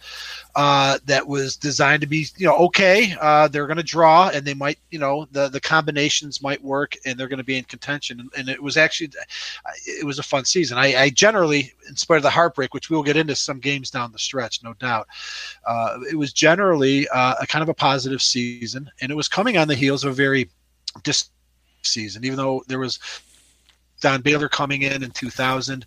uh, 0.55 0.97
that 1.05 1.25
was 1.25 1.55
designed 1.55 2.01
to 2.01 2.07
be, 2.07 2.25
you 2.37 2.47
know, 2.47 2.55
okay. 2.55 3.15
Uh, 3.21 3.47
they're 3.47 3.67
going 3.67 3.77
to 3.77 3.83
draw, 3.83 4.29
and 4.29 4.45
they 4.45 4.53
might, 4.53 4.79
you 4.89 4.99
know, 4.99 5.27
the 5.31 5.47
the 5.49 5.59
combinations 5.59 6.41
might 6.41 6.61
work, 6.63 6.95
and 7.05 7.17
they're 7.17 7.27
going 7.27 7.37
to 7.37 7.43
be 7.43 7.57
in 7.57 7.63
contention. 7.65 8.19
And, 8.19 8.29
and 8.37 8.49
it 8.49 8.61
was 8.61 8.75
actually, 8.75 9.11
it 9.85 10.05
was 10.05 10.19
a 10.19 10.23
fun 10.23 10.45
season. 10.45 10.77
I, 10.77 11.03
I 11.03 11.09
generally, 11.09 11.73
in 11.87 11.95
spite 11.95 12.17
of 12.17 12.23
the 12.23 12.29
heartbreak, 12.29 12.73
which 12.73 12.89
we'll 12.89 13.03
get 13.03 13.17
into 13.17 13.35
some 13.35 13.59
games 13.59 13.89
down 13.89 14.11
the 14.11 14.19
stretch, 14.19 14.63
no 14.63 14.73
doubt, 14.73 15.07
uh, 15.67 15.99
it 16.09 16.15
was 16.15 16.33
generally 16.33 17.07
uh, 17.09 17.35
a 17.39 17.47
kind 17.47 17.63
of 17.63 17.69
a 17.69 17.73
positive 17.73 18.21
season, 18.21 18.89
and 19.01 19.11
it 19.11 19.15
was 19.15 19.27
coming 19.27 19.57
on 19.57 19.67
the 19.67 19.75
heels 19.75 20.03
of 20.03 20.11
a 20.11 20.15
very 20.15 20.49
dis 21.03 21.29
season, 21.81 22.25
even 22.25 22.37
though 22.37 22.63
there 22.67 22.79
was 22.79 22.99
Don 23.99 24.21
Baylor 24.21 24.49
coming 24.49 24.83
in 24.83 25.03
in 25.03 25.11
2000. 25.11 25.85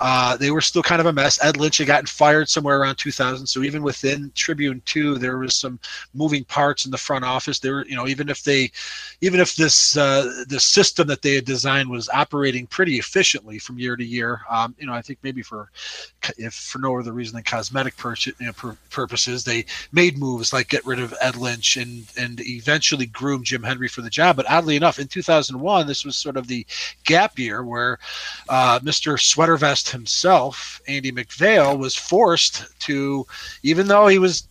Uh, 0.00 0.36
they 0.36 0.50
were 0.50 0.60
still 0.60 0.82
kind 0.82 1.00
of 1.00 1.06
a 1.06 1.12
mess. 1.12 1.42
Ed 1.42 1.56
Lynch 1.56 1.78
had 1.78 1.86
gotten 1.86 2.06
fired 2.06 2.48
somewhere 2.48 2.80
around 2.80 2.96
2000. 2.96 3.46
So 3.46 3.62
even 3.62 3.82
within 3.82 4.32
Tribune 4.34 4.82
2, 4.84 5.18
there 5.18 5.38
was 5.38 5.54
some 5.54 5.78
moving 6.14 6.44
parts 6.44 6.84
in 6.84 6.90
the 6.90 6.98
front 6.98 7.24
office. 7.24 7.58
There 7.58 7.86
you 7.86 7.96
know, 7.96 8.06
even 8.06 8.28
if 8.28 8.42
they, 8.42 8.70
even 9.20 9.40
if 9.40 9.56
this 9.56 9.96
uh, 9.96 10.44
the 10.48 10.60
system 10.60 11.06
that 11.08 11.22
they 11.22 11.34
had 11.34 11.44
designed 11.44 11.88
was 11.88 12.08
operating 12.08 12.66
pretty 12.66 12.98
efficiently 12.98 13.58
from 13.58 13.78
year 13.78 13.96
to 13.96 14.04
year, 14.04 14.40
um, 14.50 14.74
you 14.78 14.86
know, 14.86 14.92
I 14.92 15.02
think 15.02 15.18
maybe 15.22 15.42
for 15.42 15.70
if 16.38 16.54
for 16.54 16.78
no 16.78 16.98
other 16.98 17.12
reason 17.12 17.34
than 17.34 17.44
cosmetic 17.44 17.96
pur- 17.96 18.16
you 18.24 18.34
know, 18.40 18.52
pur- 18.52 18.76
purposes, 18.90 19.44
they 19.44 19.64
made 19.92 20.18
moves 20.18 20.52
like 20.52 20.68
get 20.68 20.84
rid 20.84 20.98
of 20.98 21.14
Ed 21.20 21.36
Lynch 21.36 21.76
and 21.76 22.06
and 22.18 22.40
eventually 22.40 23.06
groom 23.06 23.44
Jim 23.44 23.62
Hendry 23.62 23.88
for 23.88 24.02
the 24.02 24.10
job. 24.10 24.36
But 24.36 24.50
oddly 24.50 24.76
enough, 24.76 24.98
in 24.98 25.06
2001, 25.08 25.86
this 25.86 26.04
was 26.04 26.16
sort 26.16 26.36
of 26.36 26.46
the 26.46 26.66
gap 27.04 27.38
year 27.38 27.51
where 27.60 27.98
uh, 28.48 28.78
Mr. 28.80 29.20
Sweater 29.20 29.56
Vest 29.56 29.90
himself, 29.90 30.80
Andy 30.88 31.12
MacPhail, 31.12 31.76
was 31.76 31.94
forced 31.94 32.64
to, 32.80 33.26
even 33.62 33.86
though 33.86 34.06
he 34.06 34.18
was 34.18 34.48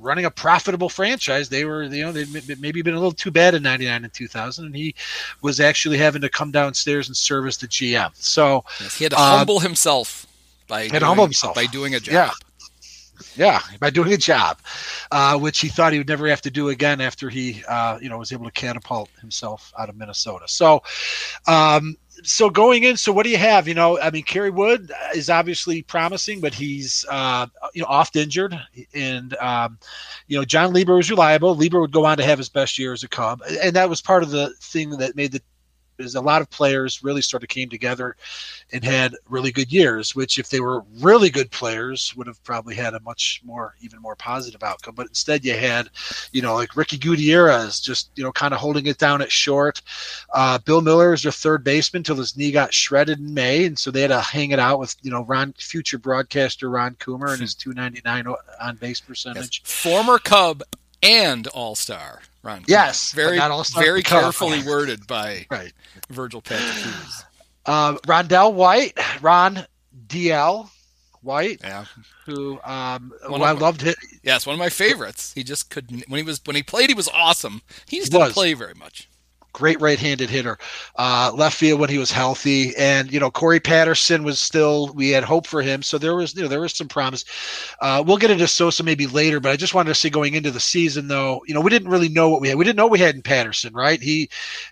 running 0.00 0.24
a 0.24 0.30
profitable 0.30 0.88
franchise, 0.88 1.48
they 1.50 1.64
were, 1.66 1.82
you 1.84 2.02
know, 2.02 2.10
they'd 2.12 2.58
maybe 2.60 2.80
been 2.80 2.94
a 2.94 2.98
little 2.98 3.12
too 3.12 3.30
bad 3.30 3.54
in 3.54 3.62
99 3.62 4.02
and 4.04 4.12
2000, 4.14 4.64
and 4.64 4.74
he 4.74 4.94
was 5.42 5.60
actually 5.60 5.98
having 5.98 6.22
to 6.22 6.28
come 6.30 6.50
downstairs 6.50 7.08
and 7.08 7.16
serve 7.16 7.46
as 7.46 7.58
the 7.58 7.68
GM. 7.68 8.10
So, 8.14 8.64
Yes, 8.80 8.96
he 8.96 9.04
had 9.04 9.12
to 9.12 9.18
Uh, 9.18 9.36
humble 9.38 9.60
himself 9.60 10.26
by 10.68 10.88
doing, 10.88 11.02
humble 11.02 11.24
himself. 11.24 11.54
by 11.54 11.66
doing 11.66 11.94
a 11.94 12.00
job. 12.00 12.12
Yeah. 12.14 12.30
Yeah, 13.36 13.60
by 13.78 13.90
doing 13.90 14.12
a 14.14 14.16
job, 14.16 14.58
uh, 15.12 15.38
which 15.38 15.60
he 15.60 15.68
thought 15.68 15.92
he 15.92 15.98
would 15.98 16.08
never 16.08 16.26
have 16.28 16.40
to 16.42 16.50
do 16.50 16.70
again 16.70 17.00
after 17.02 17.28
he, 17.28 17.62
uh, 17.68 17.98
you 18.00 18.08
know, 18.08 18.16
was 18.18 18.32
able 18.32 18.46
to 18.46 18.50
catapult 18.50 19.10
himself 19.20 19.72
out 19.78 19.88
of 19.90 19.96
Minnesota. 19.96 20.46
So, 20.48 20.82
um, 21.46 21.96
so 22.22 22.50
going 22.50 22.84
in, 22.84 22.96
so 22.96 23.12
what 23.12 23.24
do 23.24 23.30
you 23.30 23.36
have? 23.36 23.68
You 23.68 23.74
know, 23.74 23.98
I 24.00 24.10
mean, 24.10 24.22
Kerry 24.22 24.50
Wood 24.50 24.92
is 25.14 25.30
obviously 25.30 25.82
promising, 25.82 26.40
but 26.40 26.54
he's 26.54 27.04
uh, 27.08 27.46
you 27.74 27.82
know 27.82 27.88
oft 27.88 28.16
injured, 28.16 28.58
and 28.94 29.34
um, 29.36 29.78
you 30.26 30.38
know 30.38 30.44
Jon 30.44 30.72
Lieber 30.72 30.96
was 30.96 31.10
reliable. 31.10 31.54
Lieber 31.54 31.80
would 31.80 31.92
go 31.92 32.04
on 32.04 32.16
to 32.18 32.24
have 32.24 32.38
his 32.38 32.48
best 32.48 32.78
year 32.78 32.92
as 32.92 33.02
a 33.02 33.08
Cub, 33.08 33.42
and 33.62 33.74
that 33.76 33.88
was 33.88 34.00
part 34.00 34.22
of 34.22 34.30
the 34.30 34.50
thing 34.60 34.90
that 34.90 35.16
made 35.16 35.32
the 35.32 35.42
is 36.00 36.14
a 36.14 36.20
lot 36.20 36.40
of 36.42 36.50
players 36.50 37.02
really 37.02 37.22
sort 37.22 37.42
of 37.42 37.48
came 37.48 37.68
together 37.68 38.16
and 38.72 38.84
had 38.84 39.14
really 39.28 39.50
good 39.50 39.72
years, 39.72 40.14
which 40.14 40.38
if 40.38 40.48
they 40.48 40.60
were 40.60 40.84
really 41.00 41.30
good 41.30 41.50
players 41.50 42.14
would 42.16 42.26
have 42.26 42.42
probably 42.44 42.74
had 42.74 42.94
a 42.94 43.00
much 43.00 43.40
more 43.44 43.74
even 43.80 44.00
more 44.00 44.14
positive 44.16 44.62
outcome. 44.62 44.94
But 44.94 45.08
instead 45.08 45.44
you 45.44 45.54
had, 45.56 45.90
you 46.32 46.42
know, 46.42 46.54
like 46.54 46.76
Ricky 46.76 46.98
Gutierrez 46.98 47.80
just, 47.80 48.10
you 48.14 48.22
know, 48.22 48.32
kind 48.32 48.54
of 48.54 48.60
holding 48.60 48.86
it 48.86 48.98
down 48.98 49.22
at 49.22 49.32
short. 49.32 49.82
Uh, 50.32 50.58
Bill 50.58 50.80
Mueller 50.80 51.12
is 51.14 51.22
their 51.24 51.32
third 51.32 51.64
baseman 51.64 52.02
till 52.02 52.16
his 52.16 52.36
knee 52.36 52.52
got 52.52 52.72
shredded 52.72 53.18
in 53.18 53.34
May. 53.34 53.64
And 53.66 53.78
so 53.78 53.90
they 53.90 54.02
had 54.02 54.08
to 54.08 54.20
hang 54.20 54.50
it 54.52 54.58
out 54.58 54.78
with, 54.78 54.94
you 55.02 55.10
know, 55.10 55.24
Ron 55.24 55.52
future 55.58 55.98
broadcaster 55.98 56.70
Ron 56.70 56.94
Coomer 56.96 57.32
and 57.32 57.40
his 57.40 57.54
two 57.60 57.72
ninety 57.72 58.02
nine 58.04 58.26
on 58.60 58.76
base 58.76 59.00
Yes. 59.00 59.06
percentage. 59.06 59.62
Former 59.64 60.18
Cub 60.18 60.62
and 61.02 61.46
All 61.48 61.74
Star 61.74 62.22
Ron. 62.42 62.64
Yes, 62.66 63.12
very 63.12 63.38
very 63.74 64.02
carefully 64.02 64.62
worded 64.62 65.06
by 65.06 65.46
Right. 65.50 65.72
Virgil 66.08 66.40
Patrick. 66.40 66.94
Uh, 67.66 67.94
Rondell 68.06 68.54
White, 68.54 68.98
Ron 69.20 69.66
DL 70.06 70.70
White, 71.20 71.60
Yeah, 71.62 71.84
who 72.24 72.58
um, 72.64 73.12
who 73.26 73.34
I 73.34 73.52
loved 73.52 73.82
it. 73.82 73.96
Yes, 74.22 74.46
one 74.46 74.54
of 74.54 74.58
my 74.58 74.70
favorites. 74.70 75.32
He 75.34 75.44
just 75.44 75.68
couldn't 75.68 76.08
when 76.08 76.16
he 76.18 76.24
was 76.24 76.40
when 76.46 76.56
he 76.56 76.62
played. 76.62 76.88
He 76.88 76.94
was 76.94 77.08
awesome. 77.08 77.60
He 77.86 77.98
just 77.98 78.10
He 78.10 78.18
didn't 78.18 78.28
was. 78.28 78.32
play 78.32 78.54
very 78.54 78.72
much. 78.74 79.09
Great 79.52 79.80
right-handed 79.80 80.30
hitter. 80.30 80.58
Uh, 80.96 81.32
left 81.34 81.56
field 81.56 81.80
when 81.80 81.90
he 81.90 81.98
was 81.98 82.10
healthy, 82.10 82.74
and 82.76 83.12
you 83.12 83.18
know 83.18 83.30
Corey 83.30 83.60
Patterson 83.60 84.22
was 84.22 84.38
still. 84.38 84.92
We 84.94 85.10
had 85.10 85.24
hope 85.24 85.46
for 85.46 85.62
him, 85.62 85.82
so 85.82 85.98
there 85.98 86.14
was 86.14 86.34
you 86.34 86.42
know 86.42 86.48
there 86.48 86.60
was 86.60 86.72
some 86.74 86.88
promise. 86.88 87.24
Uh, 87.80 88.02
we'll 88.06 88.16
get 88.16 88.30
into 88.30 88.46
Sosa 88.46 88.82
maybe 88.82 89.06
later, 89.06 89.40
but 89.40 89.50
I 89.50 89.56
just 89.56 89.74
wanted 89.74 89.88
to 89.88 89.94
say 89.94 90.10
going 90.10 90.34
into 90.34 90.50
the 90.50 90.60
season, 90.60 91.08
though, 91.08 91.42
you 91.46 91.54
know 91.54 91.60
we 91.60 91.70
didn't 91.70 91.90
really 91.90 92.08
know 92.08 92.28
what 92.28 92.40
we 92.40 92.48
had. 92.48 92.58
We 92.58 92.64
didn't 92.64 92.76
know 92.76 92.86
we 92.86 92.98
had 92.98 93.14
in 93.14 93.22
Patterson, 93.22 93.74
right? 93.74 94.00
He 94.00 94.30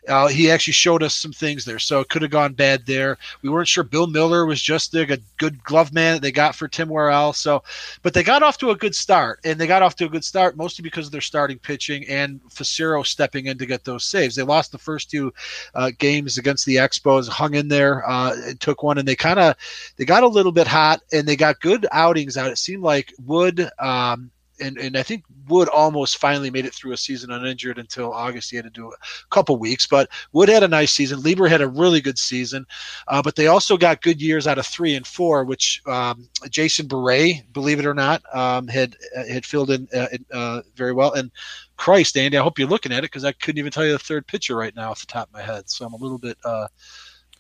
uh, 0.09 0.29
he 0.29 0.51
actually 0.51 0.75
showed 0.75 1.03
us 1.03 1.15
some 1.15 1.33
things 1.33 1.65
there, 1.65 1.79
so 1.79 2.01
it 2.01 2.09
could 2.09 2.23
have 2.23 2.31
gone 2.31 2.53
bad 2.53 2.87
there. 2.87 3.19
We 3.43 3.49
weren't 3.49 3.69
sure. 3.69 3.85
Bill 3.85 4.07
Mueller 4.07 4.47
was 4.47 4.61
just 4.63 4.95
a 4.95 5.19
good 5.39 5.63
glove 5.65 5.93
man 5.93 6.15
that 6.15 6.23
they 6.23 6.33
got 6.33 6.55
for 6.55 6.69
Tim 6.69 6.89
Worrell. 6.89 7.33
So, 7.33 7.63
but 8.03 8.15
they 8.15 8.23
got 8.23 8.43
off 8.43 8.59
to 8.59 8.71
a 8.71 8.77
good 8.77 8.95
start, 8.95 9.41
and 9.45 9.59
they 9.59 9.67
got 9.67 9.83
off 9.83 9.97
to 9.97 10.07
a 10.07 10.09
good 10.09 10.25
start 10.25 10.57
mostly 10.57 10.83
because 10.83 11.07
of 11.07 11.13
their 11.13 11.21
starting 11.21 11.59
pitching 11.59 12.07
and 12.09 12.41
Fassero 12.49 13.05
stepping 13.05 13.47
in 13.47 13.59
to 13.59 13.67
get 13.67 13.85
those 13.85 14.05
saves. 14.05 14.35
They 14.37 14.43
lost 14.43 14.68
the 14.71 14.79
first 14.79 15.11
two 15.11 15.33
uh, 15.75 15.91
games 15.99 16.39
against 16.39 16.67
the 16.67 16.77
Expos, 16.77 17.29
hung 17.29 17.55
in 17.55 17.69
there, 17.69 18.09
uh, 18.09 18.35
took 18.59 18.83
one, 18.83 18.99
and 18.99 19.07
they 19.07 19.17
kind 19.17 19.39
of 19.39 19.57
they 19.97 20.05
got 20.05 20.23
a 20.23 20.29
little 20.29 20.53
bit 20.53 20.67
hot, 20.67 21.01
and 21.13 21.27
they 21.27 21.37
got 21.37 21.61
good 21.61 21.87
outings 21.93 22.37
out. 22.37 22.51
It 22.51 22.59
seemed 22.59 22.83
like 22.83 23.13
Wood. 23.25 23.69
Um, 23.79 24.31
and, 24.61 24.79
and 24.79 24.97
I 24.97 25.03
think 25.03 25.25
Wood 25.49 25.69
almost 25.69 26.19
finally 26.19 26.51
made 26.51 26.67
it 26.67 26.75
through 26.75 26.93
a 26.93 26.97
season 26.97 27.31
uninjured 27.31 27.79
until 27.79 28.13
August. 28.13 28.51
He 28.51 28.57
had 28.57 28.65
to 28.65 28.71
do 28.71 28.91
a 28.91 28.97
couple 29.31 29.57
weeks, 29.57 29.87
but 29.87 30.09
Wood 30.33 30.49
had 30.49 30.63
a 30.63 30.69
nice 30.69 30.93
season. 30.93 31.23
Lieber 31.23 31.49
had 31.49 31.61
a 31.61 31.69
really 31.69 32.01
good 32.01 32.19
season, 32.19 32.67
uh, 33.09 33.23
but 33.23 33.37
they 33.37 33.47
also 33.47 33.77
got 33.77 34.03
good 34.03 34.21
years 34.21 34.47
out 34.47 34.59
of 34.59 34.67
three 34.67 34.95
and 34.95 35.07
four, 35.07 35.45
which 35.45 35.83
um, 35.87 36.29
Jason 36.51 36.87
Bere, 36.87 37.43
believe 37.53 37.79
it 37.79 37.87
or 37.87 37.95
not, 37.95 38.23
um, 38.35 38.69
had 38.69 38.97
uh, 39.17 39.25
had 39.27 39.47
filled 39.47 39.71
in 39.71 39.89
uh, 39.95 40.07
uh, 40.33 40.63
very 40.75 40.93
well. 40.93 41.13
And 41.13 41.31
Christ, 41.77 42.17
Andy, 42.17 42.37
I 42.37 42.43
hope 42.43 42.59
you're 42.59 42.69
looking 42.69 42.93
at 42.93 42.99
it 42.99 43.11
because 43.11 43.25
I 43.25 43.33
couldn't 43.33 43.59
even 43.59 43.73
tell 43.73 43.87
you 43.87 43.93
the 43.93 43.99
third 43.99 44.27
pitcher 44.27 44.57
right 44.57 44.75
now 44.75 44.91
off 44.91 45.01
the 45.01 45.07
top 45.07 45.29
of 45.29 45.35
my 45.35 45.43
head, 45.43 45.71
so 45.71 45.87
I'm 45.87 45.95
a 45.95 45.99
little 45.99 46.19
bit. 46.19 46.39
Uh, 46.45 46.69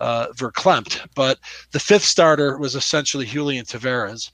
uh, 0.00 0.28
verklempt, 0.36 1.04
but 1.16 1.40
the 1.72 1.80
fifth 1.80 2.04
starter 2.04 2.56
was 2.56 2.76
essentially 2.76 3.26
Julian 3.26 3.64
Tavarez, 3.64 4.30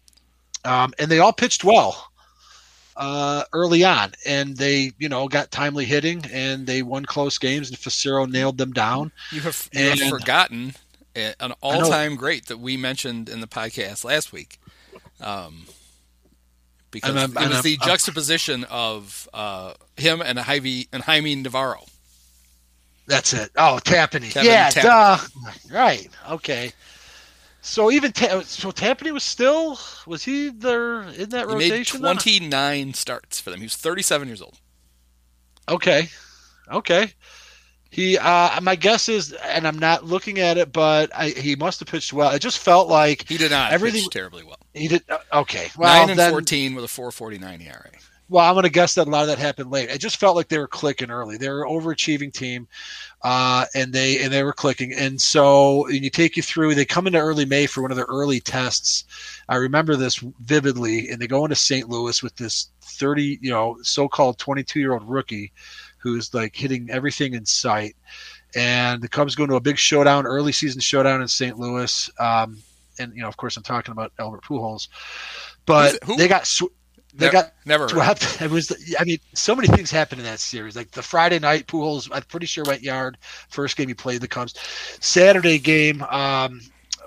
um, 0.67 0.93
and 0.99 1.11
they 1.11 1.21
all 1.21 1.33
pitched 1.33 1.65
well 1.65 2.13
uh, 2.97 3.45
early 3.53 3.85
on, 3.85 4.13
and 4.27 4.57
they 4.57 4.93
you 4.99 5.09
know 5.09 5.29
got 5.29 5.51
timely 5.51 5.85
hitting 5.85 6.25
and 6.33 6.67
they 6.67 6.83
won 6.83 7.05
close 7.05 7.39
games, 7.39 7.71
and 7.71 7.79
Fassero 7.79 8.31
nailed 8.31 8.59
them 8.59 8.73
down. 8.73 9.13
You 9.33 9.41
have, 9.43 9.69
you 9.73 9.81
and, 9.81 10.01
have 10.01 10.11
forgotten 10.11 10.75
an 11.17 11.53
all-time 11.61 12.17
great 12.17 12.47
that 12.47 12.59
we 12.59 12.77
mentioned 12.77 13.29
in 13.29 13.41
the 13.41 13.47
podcast 13.47 14.05
last 14.05 14.33
week. 14.33 14.59
Um, 15.21 15.67
because 16.91 17.11
I'm, 17.17 17.37
I'm, 17.37 17.45
it 17.45 17.49
was 17.51 17.63
the 17.63 17.79
I'm, 17.81 17.89
juxtaposition 17.89 18.65
of 18.65 19.29
uh, 19.35 19.75
him 19.97 20.23
and 20.23 20.39
Jaime 20.39 20.89
and 20.93 21.03
Jaime 21.03 21.35
Navarro. 21.37 21.85
That's 23.07 23.33
it. 23.35 23.51
Oh, 23.57 23.81
Tapani. 23.85 24.35
yeah, 24.43 24.71
duh. 24.71 25.19
Right. 25.71 26.09
Okay. 26.31 26.73
So 27.65 27.91
even 27.91 28.13
Ta- 28.13 28.43
so, 28.43 28.71
Tapani 28.71 29.11
was 29.11 29.25
still 29.25 29.79
was 30.07 30.23
he 30.23 30.51
there 30.51 31.03
in 31.05 31.31
that 31.31 31.49
he 31.49 31.55
rotation? 31.55 32.03
Made 32.03 32.21
Twenty 32.21 32.39
nine 32.41 32.93
starts 32.93 33.41
for 33.41 33.51
them. 33.51 33.61
He 33.61 33.65
was 33.65 33.75
thirty 33.75 34.03
seven 34.03 34.29
years 34.29 34.43
old. 34.43 34.61
Okay, 35.67 36.11
okay. 36.71 37.11
He, 37.89 38.19
uh, 38.19 38.61
my 38.61 38.75
guess 38.75 39.09
is, 39.09 39.33
and 39.33 39.67
I'm 39.67 39.79
not 39.79 40.05
looking 40.05 40.41
at 40.41 40.59
it, 40.59 40.73
but 40.73 41.11
I, 41.17 41.29
he 41.29 41.57
must 41.57 41.79
have 41.81 41.89
pitched 41.89 42.13
well. 42.13 42.33
It 42.33 42.41
just 42.41 42.59
felt 42.59 42.89
like 42.89 43.27
he 43.29 43.39
did 43.39 43.53
not 43.53 43.73
everything 43.73 44.11
terribly 44.11 44.45
well. 44.45 44.59
He 44.75 44.89
did 44.89 45.03
uh, 45.09 45.19
okay. 45.33 45.71
Well, 45.79 46.01
nine 46.01 46.11
and 46.11 46.19
then, 46.19 46.33
fourteen 46.33 46.75
with 46.75 46.85
a 46.85 46.89
four 46.89 47.11
forty 47.13 47.39
nine 47.39 47.63
ERA. 47.63 47.91
Well, 48.29 48.45
I'm 48.45 48.55
going 48.55 48.65
to 48.65 48.71
guess 48.71 48.95
that 48.95 49.07
a 49.07 49.11
lot 49.11 49.23
of 49.23 49.29
that 49.29 49.39
happened 49.39 49.71
late. 49.71 49.91
It 49.91 49.99
just 49.99 50.17
felt 50.17 50.35
like 50.35 50.49
they 50.49 50.59
were 50.59 50.67
clicking 50.67 51.11
early. 51.11 51.37
They 51.37 51.51
were 51.51 51.67
overachieving 51.67 52.33
team, 52.33 52.67
uh, 53.23 53.67
and 53.75 53.93
they 53.93 54.23
and 54.23 54.33
they 54.33 54.43
were 54.43 54.55
clicking. 54.55 54.95
And 54.95 55.21
so, 55.21 55.87
and 55.87 56.03
you 56.03 56.09
take 56.09 56.37
you 56.37 56.43
through. 56.43 56.75
They 56.75 56.87
come 56.87 57.07
into 57.07 57.19
early 57.19 57.45
May 57.45 57.67
for 57.67 57.83
one 57.83 57.91
of 57.91 57.99
their 57.99 58.07
early 58.09 58.41
tests. 58.41 59.05
I 59.49 59.57
remember 59.57 59.97
this 59.97 60.17
vividly. 60.41 61.11
And 61.11 61.21
they 61.21 61.27
go 61.27 61.45
into 61.45 61.55
St. 61.55 61.89
Louis 61.89 62.23
with 62.23 62.35
this 62.37 62.71
30, 62.81 63.41
you 63.43 63.51
know, 63.51 63.77
so-called 63.83 64.39
22-year-old 64.39 65.09
rookie, 65.09 65.53
who's 65.99 66.33
like 66.33 66.57
hitting 66.57 66.89
everything 66.91 67.35
in 67.35 67.45
sight. 67.45 67.95
And 68.57 69.03
the 69.03 69.09
Cubs 69.09 69.35
go 69.35 69.45
into 69.45 69.57
a 69.57 69.61
big 69.61 69.77
showdown, 69.77 70.27
early 70.27 70.53
season 70.53 70.81
showdown 70.81 71.21
in 71.21 71.29
St. 71.29 71.59
Louis. 71.59 72.11
Um, 72.19 72.63
and 72.99 73.15
you 73.15 73.23
know, 73.23 73.29
of 73.29 73.37
course, 73.37 73.57
I'm 73.59 73.63
talking 73.63 73.93
about 73.93 74.13
Albert 74.19 74.45
Pujols. 74.45 74.89
But 75.67 75.99
they 76.17 76.29
got. 76.29 76.47
Sw- 76.47 76.73
they 77.15 77.31
got 77.31 77.53
never 77.65 77.89
swept. 77.89 78.43
It 78.43 78.51
was, 78.51 78.73
I 78.99 79.05
mean, 79.05 79.19
so 79.35 79.55
many 79.55 79.69
things 79.69 79.91
happened 79.91 80.21
in 80.21 80.27
that 80.27 80.41
series. 80.41 80.77
Like 80.77 80.91
the 80.91 81.03
Friday 81.03 81.39
night, 81.39 81.67
Pujols, 81.67 82.09
I'm 82.13 82.23
pretty 82.23 82.47
sure 82.47 82.65
went 82.65 82.83
yard. 82.83 83.19
First 83.49 83.77
game 83.77 83.89
he 83.89 83.95
played 83.95 84.21
the 84.21 84.29
Cubs. 84.29 84.55
Saturday 85.01 85.59
game, 85.59 86.03
um, 86.03 86.61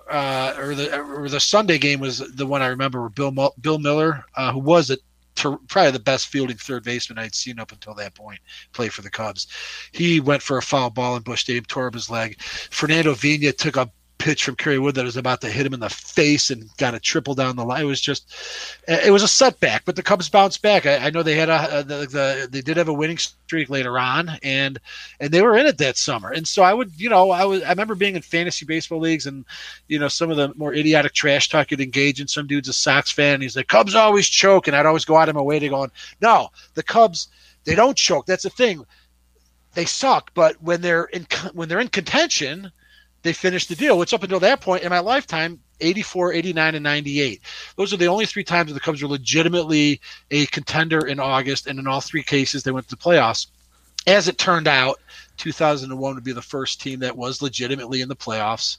uh, 0.10 0.54
or 0.58 0.76
the 0.76 1.00
or 1.00 1.28
the 1.28 1.40
Sunday 1.40 1.78
game 1.78 2.00
was 2.00 2.20
the 2.20 2.46
one 2.46 2.62
I 2.62 2.68
remember. 2.68 3.02
Where 3.02 3.10
Bill 3.10 3.54
Bill 3.60 3.80
Mueller, 3.80 4.24
uh, 4.36 4.54
who 4.54 4.60
was 4.60 4.90
a 4.90 4.98
to 5.36 5.60
probably 5.68 5.92
the 5.92 6.00
best 6.00 6.28
fielding 6.28 6.58
third 6.58 6.84
baseman 6.84 7.20
I'd 7.20 7.36
seen 7.36 7.60
up 7.60 7.72
until 7.72 7.94
that 7.96 8.16
point 8.16 8.40
play 8.74 8.90
for 8.90 9.02
the 9.02 9.10
Cubs. 9.10 9.48
He 9.92 10.20
went 10.20 10.42
for 10.42 10.58
a 10.58 10.62
foul 10.62 10.90
ball 10.90 11.16
in 11.16 11.22
Busch 11.22 11.42
Stadium, 11.42 11.66
tore 11.66 11.88
up 11.88 11.94
his 11.94 12.10
leg. 12.10 12.42
Fernando 12.42 13.14
Vina 13.14 13.52
took 13.52 13.78
a 13.78 13.90
pitch 14.18 14.44
from 14.44 14.56
Kerry 14.56 14.80
Wood 14.80 14.96
that 14.96 15.06
was 15.06 15.18
about 15.18 15.42
to 15.42 15.50
hit 15.50 15.66
him 15.66 15.74
in 15.74 15.80
the 15.80 15.90
face 15.90 16.50
and 16.50 16.70
got 16.78 16.94
a 16.94 17.00
triple 17.00 17.36
down 17.36 17.56
the 17.56 17.64
line. 17.64 17.82
It 17.82 17.86
was 17.86 18.02
just, 18.02 18.34
eh, 18.88 19.08
it 19.08 19.12
was 19.12 19.24
a 19.24 19.28
setback, 19.28 19.86
but 19.86 19.96
the 19.96 20.04
Cubs 20.04 20.30
bounced 20.30 20.62
back. 20.62 20.86
I, 20.86 20.98
I 20.98 21.10
know 21.10 21.24
they 21.24 21.36
had 21.36 21.50
a, 21.50 21.84
the, 21.84 21.98
the, 22.06 22.48
they 22.50 22.62
did 22.62 22.78
have 22.78 22.88
a 22.88 22.94
winning 22.94 23.18
streak 23.18 23.70
later 23.70 23.98
on, 23.98 24.32
and 24.44 24.80
and 25.20 25.32
they 25.32 25.42
were 25.42 25.58
in 25.58 25.66
it 25.66 25.78
that 25.78 25.98
summer. 25.98 26.32
And 26.32 26.48
so 26.48 26.64
I 26.64 26.74
would, 26.74 26.92
you 26.98 27.10
know, 27.10 27.32
I 27.32 27.46
was 27.46 27.64
I 27.64 27.70
remember 27.70 27.96
being 27.96 28.16
in 28.16 28.22
fantasy 28.22 28.66
baseball 28.66 29.00
leagues, 29.00 29.26
and 29.26 29.46
you 29.88 30.00
know 30.00 30.08
some 30.08 30.32
of 30.32 30.38
the 30.38 30.54
more 30.56 30.74
idiotic 30.74 31.14
trash 31.14 31.50
talk 31.50 31.72
you'd 31.72 31.82
engage 31.82 32.20
in. 32.20 32.28
Some 32.28 32.48
dude's 32.48 32.70
a 32.70 32.74
Sox 32.74 33.12
fan, 33.12 33.36
and 33.36 33.44
he's 33.44 33.56
like, 33.56 33.68
Cubs 33.68 33.96
always 33.96 34.28
choke, 34.28 34.68
and 34.68 34.76
I'd 34.76 34.86
always 34.86 35.06
go 35.06 35.18
out 35.18 35.30
of 35.30 35.36
my 35.36 35.42
way 35.42 35.60
to 35.60 35.70
go, 35.70 35.76
on. 35.76 35.92
no, 36.22 36.50
the 36.74 36.84
Cubs 36.84 37.30
they 37.64 37.76
don't 37.76 37.98
choke. 37.98 38.26
That's 38.26 38.44
the 38.44 38.50
thing. 38.50 38.86
They 39.74 39.86
suck, 39.86 40.32
but 40.34 40.62
when 40.64 40.82
they're 40.82 41.06
in 41.06 41.28
when 41.54 41.70
they're 41.70 41.80
in 41.80 41.90
contention 41.90 42.72
they 43.24 43.34
finished 43.34 43.70
the 43.70 43.76
deal, 43.76 43.98
which 43.98 44.14
up 44.14 44.24
until 44.24 44.40
that 44.40 44.62
point 44.62 44.84
in 44.84 44.90
my 44.90 45.00
lifetime, 45.00 45.60
84, 45.80 46.34
89, 46.34 46.76
and 46.76 46.84
98. 46.84 47.42
Those 47.76 47.94
are 47.94 47.98
the 47.98 48.08
only 48.08 48.26
three 48.26 48.44
times 48.44 48.74
the 48.74 48.80
Cubs 48.80 49.02
were 49.02 49.10
legitimately 49.10 50.02
a 50.32 50.46
contender 50.48 51.06
in 51.06 51.20
August, 51.20 51.68
and 51.68 51.80
in 51.80 51.88
all 51.88 52.02
three 52.02 52.24
cases, 52.24 52.64
they 52.64 52.72
went 52.72 52.88
to 52.88 52.96
the 52.96 53.02
playoffs. 53.02 53.48
As 54.06 54.28
it 54.28 54.38
turned 54.38 54.68
out, 54.68 55.00
2001 55.38 56.16
would 56.16 56.24
be 56.24 56.32
the 56.32 56.42
first 56.42 56.82
team 56.82 57.00
that 57.02 57.16
was 57.16 57.42
legitimately 57.42 58.02
in 58.02 58.10
the 58.10 58.16
playoffs 58.16 58.78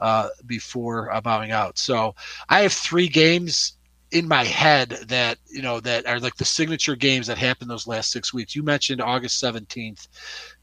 uh, 0.00 0.28
before 0.46 1.12
uh, 1.12 1.20
bowing 1.20 1.50
out. 1.50 1.78
So 1.78 2.14
I 2.48 2.60
have 2.60 2.72
three 2.72 3.08
games 3.08 3.75
in 4.12 4.28
my 4.28 4.44
head 4.44 4.90
that 5.08 5.38
you 5.48 5.62
know 5.62 5.80
that 5.80 6.06
are 6.06 6.20
like 6.20 6.36
the 6.36 6.44
signature 6.44 6.94
games 6.94 7.26
that 7.26 7.38
happened 7.38 7.70
those 7.70 7.86
last 7.86 8.12
six 8.12 8.32
weeks. 8.32 8.54
You 8.54 8.62
mentioned 8.62 9.00
August 9.00 9.42
17th 9.42 10.06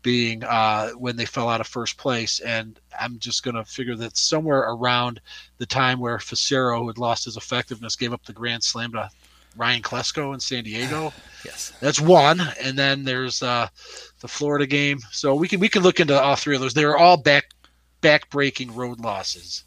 being 0.02 0.44
uh, 0.44 0.90
when 0.92 1.16
they 1.16 1.26
fell 1.26 1.50
out 1.50 1.62
of 1.62 1.68
first 1.68 1.98
place. 1.98 2.40
And 2.40 2.80
I'm 3.00 3.20
just 3.20 3.44
going 3.44 3.56
to 3.56 3.66
figure 3.66 3.96
that 3.96 4.18
somewhere 4.18 4.60
around 4.60 5.20
the 5.58 5.66
time 5.66 6.00
where 6.00 6.18
Fassero, 6.18 6.80
who 6.80 6.88
had 6.88 6.98
lost 6.98 7.26
his 7.26 7.38
effectiveness, 7.38 7.96
gave 7.96 8.14
up 8.14 8.24
the 8.26 8.34
grand 8.34 8.64
slam 8.64 8.92
to 8.94 9.10
Ryan 9.58 9.82
Klesko 9.82 10.34
in 10.34 10.40
San 10.40 10.64
Diego. 10.64 11.12
yes, 11.46 11.74
that's 11.80 12.00
one. 12.00 12.42
And 12.62 12.78
then 12.78 13.04
there's 13.04 13.44
uh, 13.44 13.68
the 14.22 14.28
Florida 14.28 14.66
game. 14.66 15.00
So 15.12 15.36
we 15.36 15.48
can 15.48 15.60
we 15.60 15.70
can 15.70 15.84
look 15.84 16.00
into 16.00 16.20
all 16.20 16.36
three 16.36 16.56
of 16.56 16.62
those. 16.62 16.74
They're 16.74 16.98
all 16.98 17.18
back 17.18 17.46
back 18.02 18.30
breaking 18.30 18.74
road 18.74 19.00
losses. 19.00 19.64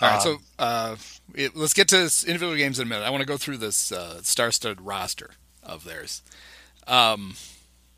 All 0.00 0.08
right, 0.08 0.16
um, 0.16 0.20
so 0.22 0.36
uh, 0.58 0.96
it, 1.34 1.56
let's 1.56 1.74
get 1.74 1.88
to 1.88 2.02
individual 2.26 2.56
games 2.56 2.78
in 2.78 2.86
a 2.86 2.88
minute. 2.88 3.04
I 3.04 3.10
want 3.10 3.20
to 3.22 3.26
go 3.26 3.36
through 3.36 3.58
this 3.58 3.92
uh, 3.92 4.22
star-studded 4.22 4.80
roster 4.80 5.30
of 5.62 5.84
theirs. 5.84 6.22
Um, 6.86 7.34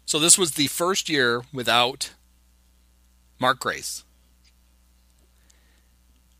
so 0.04 0.18
this 0.18 0.36
was 0.36 0.52
the 0.52 0.66
first 0.66 1.08
year 1.08 1.42
without 1.52 2.12
Mark 3.38 3.60
Grace. 3.60 4.04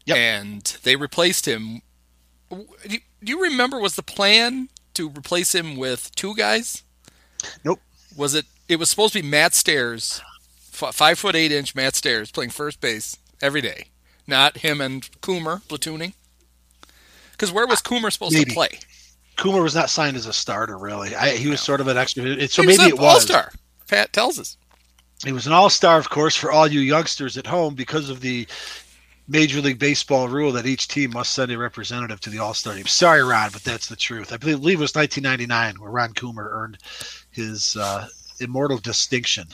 Yep. 0.05 0.17
And 0.17 0.63
they 0.83 0.97
replaced 0.97 1.47
him. 1.47 1.83
Do 2.51 2.99
you 3.21 3.43
remember 3.43 3.79
was 3.79 3.97
the 3.97 4.03
plan 4.03 4.69
to 4.95 5.09
replace 5.09 5.55
him 5.55 5.77
with 5.77 6.15
two 6.15 6.35
guys? 6.35 6.83
Nope. 7.65 7.81
Was 8.17 8.35
it? 8.35 8.47
It 8.69 8.79
was 8.79 8.91
supposed 8.91 9.15
to 9.15 9.23
be 9.23 9.29
Matt 9.29 9.55
Stairs, 9.55 10.21
five 10.71 11.19
foot 11.19 11.35
eight 11.35 11.53
inch 11.53 11.75
Matt 11.75 11.95
Stairs 11.95 12.31
playing 12.31 12.51
first 12.51 12.81
base 12.81 13.17
every 13.41 13.61
day, 13.61 13.87
not 14.27 14.59
him 14.59 14.81
and 14.81 15.03
Coomer 15.21 15.63
platooning. 15.63 16.15
Because 17.43 17.53
where 17.53 17.67
was 17.67 17.83
Coomer 17.83 18.13
supposed 18.13 18.35
Maybe. 18.35 18.51
to 18.51 18.55
play? 18.55 18.79
Coomer 19.37 19.65
was 19.65 19.75
not 19.75 19.91
signed 19.91 20.17
as 20.17 20.27
a 20.27 20.33
starter, 20.33 20.79
really. 20.79 21.17
I, 21.17 21.31
he 21.31 21.49
was 21.49 21.59
no. 21.59 21.65
sort 21.65 21.81
of 21.81 21.89
an 21.89 21.97
extra. 21.97 22.23
So 22.47 22.63
maybe 22.63 22.85
it 22.85 22.97
was 22.97 23.15
all-star. 23.15 23.51
Pat 23.89 24.13
tells 24.13 24.39
us. 24.39 24.57
He 25.25 25.33
was 25.33 25.49
an 25.49 25.53
all 25.53 25.69
star, 25.69 25.99
of 25.99 26.09
course, 26.09 26.37
for 26.37 26.53
all 26.53 26.69
you 26.69 26.79
youngsters 26.79 27.37
at 27.37 27.49
home 27.49 27.75
because 27.75 28.11
of 28.11 28.21
the 28.21 28.47
Major 29.27 29.61
League 29.61 29.81
Baseball 29.81 30.29
rule 30.29 30.53
that 30.53 30.67
each 30.67 30.87
team 30.87 31.11
must 31.11 31.33
send 31.33 31.51
a 31.51 31.59
representative 31.59 32.21
to 32.21 32.31
the 32.31 32.39
All 32.39 32.55
Star 32.55 32.77
game. 32.77 32.87
Sorry, 32.87 33.25
Ron, 33.25 33.51
but 33.53 33.65
that's 33.65 33.89
the 33.89 33.97
truth. 33.97 34.33
I 34.33 34.37
believe 34.37 34.79
it 34.79 34.81
was 34.81 34.95
1999 34.95 35.81
where 35.81 35.91
Ron 35.91 36.15
Coomer 36.15 36.49
earned 36.49 36.79
his 37.33 37.77
uh, 37.77 38.07
immortal 38.39 38.79
distinction 38.79 39.49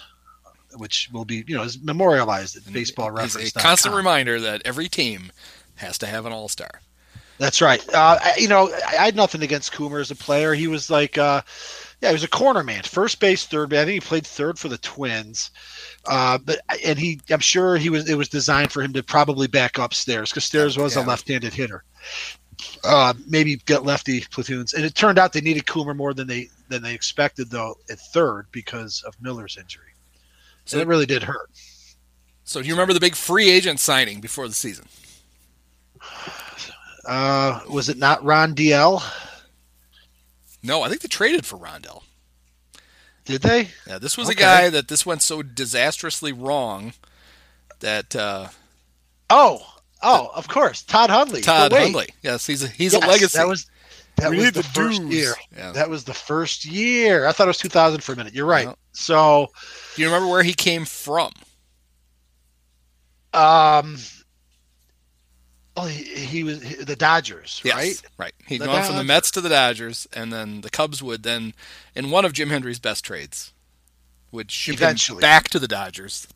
which 0.75 1.09
will 1.11 1.25
be 1.25 1.43
you 1.47 1.57
know 1.57 1.63
is 1.63 1.83
memorialized 1.83 2.55
at 2.55 2.71
baseball 2.71 3.11
reference. 3.11 3.57
a 3.57 3.59
constant 3.59 3.95
reminder 3.95 4.39
that 4.39 4.61
every 4.67 4.91
team 4.91 5.33
has 5.77 5.97
to 5.97 6.07
have 6.07 6.27
an 6.27 6.33
all 6.35 6.49
star. 6.49 6.83
That's 7.39 7.61
right. 7.63 7.83
Uh, 7.95 8.19
I- 8.21 8.35
you 8.39 8.49
know, 8.49 8.69
I 8.71 8.97
I 8.99 9.05
had 9.05 9.17
nothing 9.17 9.43
against 9.43 9.73
Coomer 9.73 10.01
as 10.01 10.11
a 10.11 10.17
player. 10.17 10.55
He 10.55 10.67
was 10.67 10.91
like, 10.91 11.17
uh, 11.19 11.43
yeah, 12.01 12.09
he 12.11 12.13
was 12.13 12.25
a 12.25 12.29
corner 12.29 12.63
man, 12.63 12.83
first 12.83 13.21
base, 13.21 13.47
third 13.47 13.69
base. 13.71 13.81
I 13.81 13.85
think 13.85 14.03
he 14.03 14.09
played 14.09 14.27
third 14.27 14.59
for 14.59 14.69
the 14.69 14.79
Twins. 14.79 15.51
Uh, 16.07 16.39
but 16.39 16.61
and 16.85 16.99
he, 16.99 17.21
I'm 17.31 17.41
sure 17.41 17.77
he 17.77 17.91
was. 17.91 18.09
It 18.09 18.17
was 18.17 18.29
designed 18.29 18.73
for 18.73 18.83
him 18.83 18.93
to 18.95 19.03
probably 19.03 19.47
back 19.47 19.79
upstairs 19.79 20.31
because 20.31 20.45
Stairs 20.45 20.77
was 20.77 20.97
a 20.97 21.03
left-handed 21.03 21.53
hitter. 21.55 21.85
Uh, 22.83 23.15
maybe 23.29 23.57
get 23.67 23.85
lefty 23.85 24.21
platoons, 24.33 24.75
and 24.75 24.85
it 24.85 24.95
turned 24.97 25.17
out 25.19 25.33
they 25.33 25.41
needed 25.41 25.65
Coomer 25.67 25.95
more 25.95 26.13
than 26.15 26.27
they 26.27 26.49
than 26.69 26.83
they 26.83 26.93
expected 26.95 27.51
though 27.51 27.77
at 27.91 27.99
third 28.01 28.47
because 28.51 29.03
of 29.07 29.15
Mueller's 29.21 29.57
injury. 29.57 29.93
So 30.65 30.77
So- 30.77 30.81
it 30.83 30.89
really 30.89 31.07
did 31.07 31.23
hurt. 31.23 31.51
So 32.45 32.63
do 32.63 32.67
you 32.69 32.75
remember 32.75 32.95
the 32.95 33.01
big 33.01 33.15
free 33.15 33.51
agent 33.51 33.79
signing 33.79 34.21
before 34.21 34.49
the 34.49 34.55
season? 34.55 34.87
Uh, 37.09 37.61
was 37.71 37.89
it 37.89 37.97
not 37.97 38.23
Rondell? 38.23 39.03
No, 40.63 40.83
I 40.83 40.89
think 40.91 41.01
they 41.01 41.09
traded 41.09 41.47
for 41.47 41.57
Rondell. 41.57 42.03
Did 43.25 43.41
they? 43.43 43.69
Yeah, 43.87 43.99
this 43.99 44.17
was 44.19 44.29
Okay. 44.29 44.37
a 44.37 44.47
guy 44.47 44.69
that 44.71 44.89
this 44.89 45.07
went 45.07 45.23
so 45.23 45.43
disastrously 45.43 46.33
wrong 46.33 46.93
that 47.81 48.15
uh, 48.15 48.49
Oh, 49.31 49.67
oh, 50.03 50.31
of 50.35 50.49
course, 50.49 50.83
Todd 50.83 51.09
Hundley. 51.11 51.41
Todd 51.41 51.71
But 51.71 51.81
Hundley. 51.83 52.09
Yes, 52.23 52.47
he's 52.47 52.63
a, 52.63 52.69
he's 52.69 52.93
Yes, 52.93 53.03
a 53.03 53.07
legacy. 53.07 53.39
That 53.39 53.49
was 53.49 53.71
that 54.17 54.31
We 54.31 54.37
was 54.39 54.47
the, 54.53 54.61
the 54.61 54.63
first 54.65 55.01
dues. 55.01 55.15
year. 55.15 55.33
Yeah. 55.57 55.73
That 55.73 55.89
was 55.89 56.05
the 56.05 56.15
first 56.15 56.65
year. 56.67 57.27
I 57.27 57.33
thought 57.33 57.45
it 57.45 57.49
was 57.49 57.59
2000 57.59 58.03
for 58.03 58.13
a 58.13 58.17
minute. 58.17 58.35
You're 58.35 58.47
right. 58.47 58.67
No. 58.67 58.77
So, 58.93 59.49
Do 59.95 60.03
you 60.03 60.09
remember 60.09 60.29
where 60.29 60.43
he 60.43 60.53
came 60.55 60.85
from? 60.85 61.31
um, 63.33 63.97
oh, 65.79 65.87
he, 65.87 66.03
he 66.03 66.45
was 66.45 66.61
the 66.61 66.97
Dodgers, 66.97 67.61
Yes, 67.65 67.75
right? 67.77 68.03
right. 68.19 68.33
He'd 68.47 68.61
The 68.61 68.67
gone 68.67 68.85
from 68.85 68.97
the 68.97 69.05
Mets 69.05 69.31
to 69.33 69.41
the 69.41 69.49
Dodgers, 69.49 70.07
and 70.13 70.33
then 70.33 70.61
the 70.63 70.71
Cubs 70.71 71.03
would 71.03 71.23
then, 71.23 71.55
in 71.95 72.11
one 72.11 72.25
of 72.25 72.33
Jim 72.33 72.51
Hendry's 72.51 72.79
best 72.79 73.05
trades, 73.05 73.53
would 74.33 74.51
ship 74.51 74.75
Eventually. 74.75 75.19
him 75.19 75.21
back 75.21 75.49
to 75.51 75.59
the 75.59 75.69
Dodgers 75.69 76.29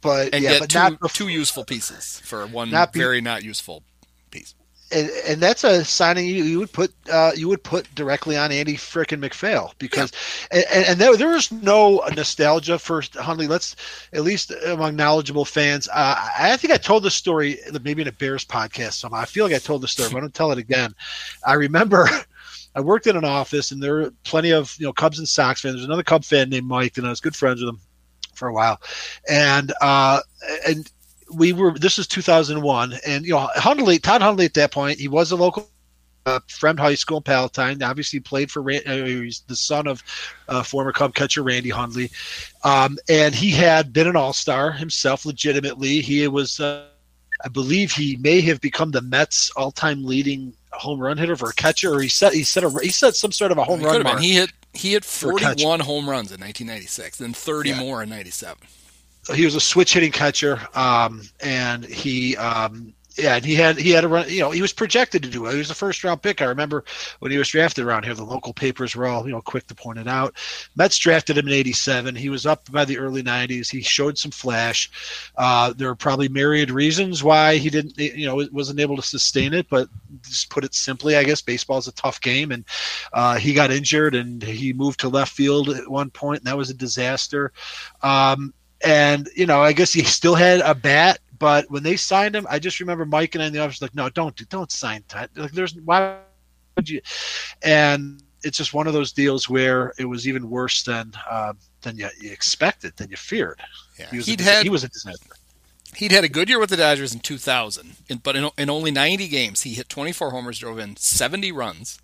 But 0.00 0.34
and 0.34 0.42
yeah, 0.42 0.52
get 0.54 0.60
but 0.60 0.70
two, 0.70 0.78
not 0.78 0.92
bef- 1.00 1.14
two 1.14 1.28
useful 1.28 1.64
pieces 1.64 2.20
for 2.24 2.46
one 2.46 2.70
Not 2.70 2.92
be- 2.92 2.98
very 3.00 3.20
not 3.20 3.42
useful 3.42 3.82
piece. 4.30 4.54
And, 4.92 5.10
and 5.26 5.40
that's 5.40 5.64
a 5.64 5.84
signing 5.84 6.26
you, 6.26 6.44
you 6.44 6.58
would 6.58 6.72
put 6.72 6.92
uh, 7.10 7.32
you 7.34 7.48
would 7.48 7.62
put 7.62 7.92
directly 7.94 8.36
on 8.36 8.52
Andy 8.52 8.76
frickin' 8.76 9.20
McPhail 9.20 9.72
because 9.78 10.12
and, 10.50 10.64
and 10.70 10.98
there, 11.00 11.16
there 11.16 11.28
was 11.28 11.50
no 11.50 12.02
nostalgia 12.14 12.78
for 12.78 13.02
Hundley. 13.14 13.46
Let's 13.46 13.76
at 14.12 14.22
least 14.22 14.52
among 14.66 14.96
knowledgeable 14.96 15.44
fans. 15.44 15.88
Uh, 15.88 16.28
I 16.38 16.56
think 16.56 16.72
I 16.72 16.76
told 16.76 17.02
this 17.02 17.14
story 17.14 17.58
maybe 17.82 18.02
in 18.02 18.08
a 18.08 18.12
Bears 18.12 18.44
podcast. 18.44 18.94
Somehow 18.94 19.18
I 19.18 19.24
feel 19.24 19.44
like 19.44 19.54
I 19.54 19.58
told 19.58 19.82
the 19.82 19.88
story, 19.88 20.10
but 20.10 20.18
I 20.18 20.20
don't 20.20 20.34
tell 20.34 20.52
it 20.52 20.58
again. 20.58 20.94
I 21.46 21.54
remember. 21.54 22.08
I 22.76 22.80
worked 22.80 23.06
in 23.06 23.16
an 23.16 23.24
office, 23.24 23.70
and 23.70 23.80
there 23.80 23.94
were 23.94 24.12
plenty 24.24 24.50
of 24.50 24.74
you 24.80 24.86
know 24.86 24.92
Cubs 24.92 25.20
and 25.20 25.28
Sox 25.28 25.60
fans. 25.60 25.76
There's 25.76 25.84
another 25.84 26.02
Cub 26.02 26.24
fan 26.24 26.50
named 26.50 26.66
Mike, 26.66 26.98
and 26.98 27.06
I 27.06 27.10
was 27.10 27.20
good 27.20 27.36
friends 27.36 27.60
with 27.60 27.68
him 27.68 27.78
for 28.34 28.48
a 28.48 28.52
while. 28.52 28.80
And 29.30 29.72
uh, 29.80 30.20
and 30.66 30.90
we 31.32 31.52
were 31.52 31.78
this 31.78 31.98
is 31.98 32.06
2001 32.06 32.94
and 33.06 33.24
you 33.24 33.32
know 33.32 33.48
Hundley 33.54 33.98
Todd 33.98 34.20
Hundley 34.22 34.44
at 34.44 34.54
that 34.54 34.72
point 34.72 34.98
he 34.98 35.08
was 35.08 35.30
a 35.32 35.36
local 35.36 35.68
uh, 36.26 36.40
Fremd 36.48 36.78
High 36.78 36.94
School 36.94 37.18
in 37.18 37.22
Palatine 37.22 37.82
obviously 37.82 38.20
played 38.20 38.50
for 38.50 38.62
Ran- 38.62 38.86
uh, 38.86 39.04
he's 39.04 39.40
the 39.46 39.56
son 39.56 39.86
of 39.86 40.02
uh, 40.48 40.62
former 40.62 40.92
Cub 40.92 41.14
catcher 41.14 41.42
Randy 41.42 41.70
Hundley 41.70 42.10
um, 42.62 42.98
and 43.08 43.34
he 43.34 43.50
had 43.50 43.92
been 43.92 44.06
an 44.06 44.16
all-star 44.16 44.72
himself 44.72 45.26
legitimately 45.26 46.00
he 46.00 46.26
was 46.28 46.60
uh, 46.60 46.86
I 47.44 47.48
believe 47.48 47.92
he 47.92 48.16
may 48.16 48.40
have 48.42 48.60
become 48.60 48.90
the 48.92 49.02
Mets 49.02 49.50
all-time 49.56 50.04
leading 50.04 50.54
home 50.72 50.98
run 50.98 51.18
hitter 51.18 51.36
for 51.36 51.50
a 51.50 51.54
catcher 51.54 51.92
or 51.94 52.00
he 52.00 52.08
set 52.08 52.32
he 52.32 52.42
set 52.42 52.64
a 52.64 52.70
he 52.82 52.88
set 52.90 53.14
some 53.16 53.32
sort 53.32 53.52
of 53.52 53.58
a 53.58 53.64
home 53.64 53.80
He 53.80 53.86
run 53.86 54.02
mark. 54.02 54.20
He 54.20 54.34
hit 54.34 54.50
he 54.72 54.92
hit 54.92 55.04
For 55.04 55.30
a 55.32 55.34
catch. 55.36 55.62
41 55.62 55.80
home 55.80 56.08
runs 56.10 56.32
in 56.32 56.40
1996, 56.40 57.18
then 57.18 57.32
30 57.32 57.70
Yeah. 57.70 57.78
more 57.78 58.02
in 58.02 58.08
97. 58.08 58.56
He 59.32 59.44
was 59.44 59.54
a 59.54 59.60
switch 59.60 59.94
hitting 59.94 60.12
catcher, 60.12 60.60
um, 60.74 61.22
and 61.40 61.84
he, 61.84 62.36
um, 62.36 62.94
yeah, 63.16 63.36
and 63.36 63.44
he 63.44 63.54
had 63.54 63.76
he 63.78 63.90
had 63.90 64.02
a 64.02 64.08
run. 64.08 64.28
You 64.28 64.40
know, 64.40 64.50
he 64.50 64.60
was 64.60 64.72
projected 64.72 65.22
to 65.22 65.30
do 65.30 65.46
it. 65.46 65.52
He 65.52 65.58
was 65.58 65.70
a 65.70 65.74
first 65.74 66.02
round 66.02 66.20
pick. 66.20 66.42
I 66.42 66.46
remember 66.46 66.84
when 67.20 67.30
he 67.30 67.38
was 67.38 67.48
drafted 67.48 67.84
around 67.84 68.04
here. 68.04 68.14
The 68.14 68.24
local 68.24 68.52
papers 68.52 68.96
were 68.96 69.06
all 69.06 69.24
you 69.24 69.32
know 69.32 69.40
quick 69.40 69.68
to 69.68 69.74
point 69.74 70.00
it 70.00 70.08
out. 70.08 70.34
Mets 70.74 70.98
drafted 70.98 71.38
him 71.38 71.46
in 71.46 71.54
'87. 71.54 72.16
He 72.16 72.28
was 72.28 72.44
up 72.44 72.70
by 72.72 72.84
the 72.84 72.98
early 72.98 73.22
'90s. 73.22 73.70
He 73.70 73.82
showed 73.82 74.18
some 74.18 74.32
flash. 74.32 74.90
Uh, 75.36 75.72
there 75.76 75.88
were 75.88 75.94
probably 75.94 76.28
myriad 76.28 76.72
reasons 76.72 77.22
why 77.22 77.56
he 77.56 77.70
didn't, 77.70 77.96
you 77.96 78.26
know, 78.26 78.44
wasn't 78.50 78.80
able 78.80 78.96
to 78.96 79.02
sustain 79.02 79.54
it. 79.54 79.68
But 79.70 79.88
just 80.22 80.50
put 80.50 80.64
it 80.64 80.74
simply, 80.74 81.16
I 81.16 81.22
guess 81.22 81.40
baseball's 81.40 81.86
a 81.86 81.92
tough 81.92 82.20
game, 82.20 82.50
and 82.50 82.64
uh, 83.12 83.36
he 83.36 83.54
got 83.54 83.70
injured 83.70 84.16
and 84.16 84.42
he 84.42 84.72
moved 84.72 85.00
to 85.00 85.08
left 85.08 85.32
field 85.32 85.68
at 85.70 85.88
one 85.88 86.10
point, 86.10 86.40
and 86.40 86.48
that 86.48 86.56
was 86.56 86.70
a 86.70 86.74
disaster. 86.74 87.52
Um, 88.02 88.52
and 88.84 89.28
you 89.36 89.46
know, 89.46 89.62
I 89.62 89.72
guess 89.72 89.92
he 89.92 90.02
still 90.04 90.34
had 90.34 90.60
a 90.60 90.74
bat, 90.74 91.18
but 91.38 91.70
when 91.70 91.82
they 91.82 91.96
signed 91.96 92.34
him, 92.36 92.46
I 92.48 92.58
just 92.58 92.80
remember 92.80 93.04
Mike 93.04 93.34
and 93.34 93.42
I 93.42 93.46
in 93.46 93.52
the 93.52 93.60
office 93.60 93.82
like, 93.82 93.94
no, 93.94 94.08
don't 94.08 94.34
do- 94.36 94.44
don't 94.46 94.70
sign 94.70 95.02
Todd. 95.08 95.30
Like, 95.36 95.52
there's 95.52 95.74
why 95.76 96.18
would 96.76 96.88
you? 96.88 97.00
And 97.62 98.22
it's 98.42 98.58
just 98.58 98.74
one 98.74 98.86
of 98.86 98.92
those 98.92 99.12
deals 99.12 99.48
where 99.48 99.92
it 99.98 100.04
was 100.04 100.28
even 100.28 100.50
worse 100.50 100.82
than 100.82 101.12
uh, 101.30 101.54
than 101.82 101.96
you, 101.98 102.08
you 102.20 102.30
expected, 102.30 102.96
than 102.96 103.10
you 103.10 103.16
feared. 103.16 103.60
Yeah. 103.98 104.10
He 104.10 104.16
was, 104.18 104.26
He'd 104.26 104.40
a, 104.40 104.44
had 104.44 104.62
he 104.64 104.70
was 104.70 104.84
a 104.84 104.88
disaster. 104.88 105.34
he'd 105.96 106.12
had 106.12 106.24
a 106.24 106.28
good 106.28 106.48
year 106.48 106.58
with 106.58 106.70
the 106.70 106.76
Dodgers 106.76 107.14
in 107.14 107.20
2000, 107.20 107.96
in, 108.08 108.18
but 108.18 108.36
in, 108.36 108.50
in 108.58 108.68
only 108.70 108.90
90 108.90 109.28
games, 109.28 109.62
he 109.62 109.74
hit 109.74 109.88
24 109.88 110.30
homers, 110.30 110.58
drove 110.58 110.78
in 110.78 110.96
70 110.96 111.52
runs, 111.52 111.98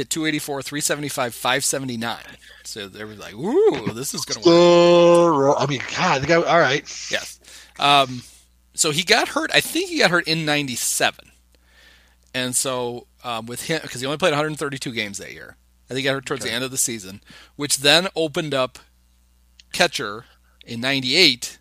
hit 0.00 0.10
284, 0.10 0.62
375, 0.62 1.34
579. 1.34 2.18
So 2.64 2.88
they 2.88 3.04
were 3.04 3.14
like, 3.14 3.34
"Ooh, 3.34 3.92
this 3.92 4.14
is 4.14 4.24
going 4.24 4.42
to 4.42 4.48
work." 4.48 5.56
I 5.58 5.66
mean, 5.66 5.82
God, 5.96 6.22
the 6.22 6.26
guy. 6.26 6.34
All 6.36 6.58
right, 6.58 6.82
Yes. 7.10 7.38
Um, 7.78 8.22
so 8.74 8.90
he 8.90 9.02
got 9.02 9.28
hurt. 9.28 9.50
I 9.54 9.60
think 9.60 9.90
he 9.90 9.98
got 9.98 10.10
hurt 10.10 10.26
in 10.28 10.44
'97, 10.44 11.30
and 12.34 12.54
so 12.56 13.06
um, 13.24 13.46
with 13.46 13.62
him 13.66 13.80
because 13.82 14.00
he 14.00 14.06
only 14.06 14.18
played 14.18 14.30
132 14.32 14.92
games 14.92 15.18
that 15.18 15.32
year. 15.32 15.56
I 15.86 15.94
think 15.94 15.98
he 15.98 16.04
got 16.04 16.14
hurt 16.14 16.26
towards 16.26 16.44
the 16.44 16.52
end 16.52 16.62
of 16.64 16.70
the 16.70 16.78
season, 16.78 17.20
which 17.56 17.78
then 17.78 18.08
opened 18.14 18.54
up 18.54 18.78
catcher 19.72 20.24
in 20.64 20.80
'98 20.80 21.58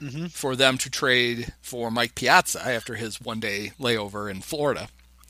Mhm. 0.00 0.30
for 0.30 0.54
them 0.56 0.76
to 0.78 0.90
trade 0.90 1.52
for 1.62 1.90
Mike 1.90 2.14
Piazza 2.14 2.60
after 2.66 2.96
his 2.96 3.18
one-day 3.20 3.72
layover 3.80 4.30
in 4.30 4.42
Florida, 4.42 4.88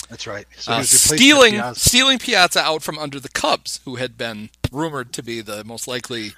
that's 0.09 0.27
right. 0.27 0.47
So 0.59 0.73
uh, 0.73 0.83
stealing 0.83 1.53
Piazza. 1.55 1.81
stealing 1.81 2.19
Piazza 2.19 2.61
out 2.61 2.83
from 2.83 2.99
under 2.99 3.19
the 3.21 3.29
Cubs, 3.29 3.81
who 3.85 3.97
had 3.97 4.17
been 4.17 4.51
rumored 4.73 5.13
to 5.15 5.23
be 5.23 5.41
the 5.41 5.65
most 5.65 5.89
likely 5.89 6.33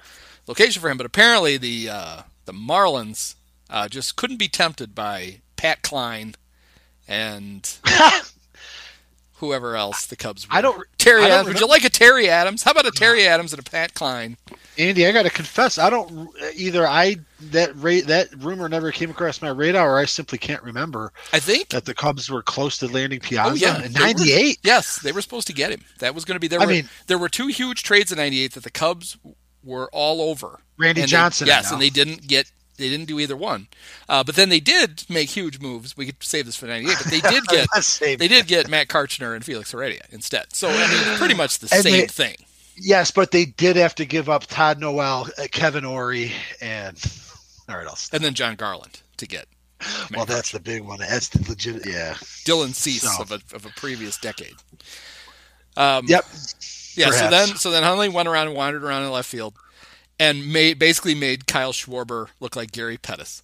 location 0.47 0.81
for 0.81 0.89
him. 0.89 0.97
But 0.97 1.05
apparently, 1.05 1.57
the 1.57 1.89
uh, 1.89 2.21
the 2.45 2.53
Marlins 2.53 3.35
uh, 3.69 3.87
just 3.87 4.15
couldn't 4.15 4.37
be 4.37 4.47
tempted 4.47 4.95
by 4.95 5.41
Pat 5.55 5.81
Cline 5.83 6.35
and 7.07 7.69
whoever 9.35 9.75
else 9.75 10.05
the 10.05 10.15
Cubs. 10.15 10.47
Were. 10.47 10.55
I 10.55 10.61
don't- 10.61 10.85
Terry 10.97 11.21
I 11.23 11.27
don't 11.29 11.39
Adams. 11.39 11.47
Would 11.53 11.59
you 11.61 11.67
like 11.67 11.83
a 11.85 11.89
Terry 11.89 12.29
Adams? 12.29 12.63
How 12.63 12.71
about 12.71 12.85
a 12.85 12.91
Terry 12.91 13.25
Adams 13.27 13.53
and 13.53 13.59
a 13.65 13.69
Pat 13.69 13.93
Cline? 13.93 14.37
Andy, 14.79 15.05
I 15.05 15.11
got 15.11 15.23
to 15.23 15.29
confess, 15.29 15.77
I 15.77 15.89
don't 15.89 16.29
either. 16.55 16.87
I 16.87 17.17
that 17.51 17.75
rate 17.75 18.07
that 18.07 18.29
rumor 18.39 18.67
never 18.69 18.91
came 18.91 19.09
across 19.11 19.41
my 19.41 19.49
radar, 19.49 19.93
or 19.95 19.99
I 19.99 20.05
simply 20.05 20.37
can't 20.37 20.63
remember 20.63 21.11
I 21.33 21.39
think. 21.39 21.69
that 21.69 21.85
the 21.85 21.93
Cubs 21.93 22.29
were 22.29 22.41
close 22.41 22.77
to 22.79 22.87
landing 22.87 23.19
Piazza 23.19 23.51
Oh 23.51 23.55
yeah, 23.55 23.83
in 23.83 23.91
'98. 23.91 24.59
Yes, 24.63 24.99
they 25.01 25.11
were 25.11 25.21
supposed 25.21 25.47
to 25.47 25.53
get 25.53 25.71
him. 25.71 25.81
That 25.99 26.15
was 26.15 26.23
going 26.25 26.37
to 26.37 26.39
be 26.39 26.47
there. 26.47 26.59
I 26.61 26.65
Were, 26.65 26.71
mean- 26.71 26.89
there 27.07 27.17
were 27.19 27.29
two 27.29 27.47
huge 27.47 27.83
trades 27.83 28.11
in 28.11 28.17
'98 28.17 28.53
that 28.53 28.63
the 28.63 28.71
Cubs 28.71 29.17
were 29.63 29.89
all 29.91 30.21
over. 30.21 30.61
Randy 30.77 31.01
And 31.01 31.09
Johnson. 31.09 31.47
I 31.49 31.51
yes, 31.51 31.71
and 31.71 31.81
they 31.81 31.89
didn't 31.89 32.25
get 32.27 32.49
they 32.77 32.87
didn't 32.87 33.07
do 33.07 33.19
either 33.19 33.35
one. 33.35 33.67
Uh, 34.07 34.23
but 34.23 34.35
then 34.37 34.47
they 34.47 34.61
did 34.61 35.03
make 35.09 35.29
huge 35.29 35.59
moves. 35.59 35.97
We 35.97 36.05
could 36.05 36.23
save 36.23 36.45
this 36.45 36.55
for 36.55 36.67
'98, 36.67 36.97
but 37.03 37.11
they 37.11 37.19
did 37.19 37.43
get 37.49 37.67
they 38.17 38.27
did 38.29 38.47
get 38.47 38.69
Matt 38.69 38.87
Karchner 38.87 39.35
and 39.35 39.43
Felix 39.43 39.71
Heredia 39.73 40.05
instead. 40.11 40.55
So 40.55 40.69
I 40.69 40.87
mean, 40.87 41.17
pretty 41.17 41.35
much 41.35 41.59
the 41.59 41.67
And 41.75 41.83
same 41.83 41.91
they- 41.93 42.07
thing. 42.07 42.35
Yes, 42.81 43.11
but 43.11 43.31
they 43.31 43.45
did 43.45 43.75
have 43.75 43.95
to 43.95 44.05
give 44.05 44.29
up 44.29 44.45
Todd 44.47 44.79
Noel, 44.79 45.27
uh, 45.37 45.47
Kevin 45.51 45.83
Orie, 45.83 46.31
and 46.61 46.97
all 47.67 47.77
right, 47.77 47.87
I'll 47.87 47.95
stop. 47.95 48.15
And 48.15 48.23
then 48.23 48.33
Jon 48.33 48.55
Garland 48.55 49.01
to 49.17 49.27
get 49.27 49.47
Well, 50.15 50.25
that's 50.25 50.51
the 50.51 50.59
big 50.59 50.81
one. 50.83 50.99
That's 50.99 51.29
the 51.29 51.47
legit. 51.49 51.85
Yeah. 51.85 52.13
Dylan 52.45 52.73
Cease 52.73 53.01
So- 53.03 53.21
of 53.21 53.31
a 53.31 53.39
of 53.53 53.65
a 53.65 53.69
previous 53.69 54.17
decade. 54.17 54.55
Um, 55.77 56.05
Yep. 56.07 56.25
Yeah, 56.95 57.11
so 57.11 57.29
then 57.29 57.47
so 57.55 57.71
then 57.71 57.83
Hundley 57.83 58.09
went 58.09 58.27
around 58.27 58.47
and 58.47 58.55
wandered 58.55 58.83
around 58.83 59.03
in 59.03 59.11
left 59.11 59.29
field, 59.29 59.53
and 60.19 60.51
made 60.51 60.79
basically 60.79 61.15
made 61.15 61.47
Kyle 61.47 61.71
Schwarber 61.71 62.27
look 62.39 62.55
like 62.55 62.71
Gary 62.71 62.97
Pettis. 62.97 63.43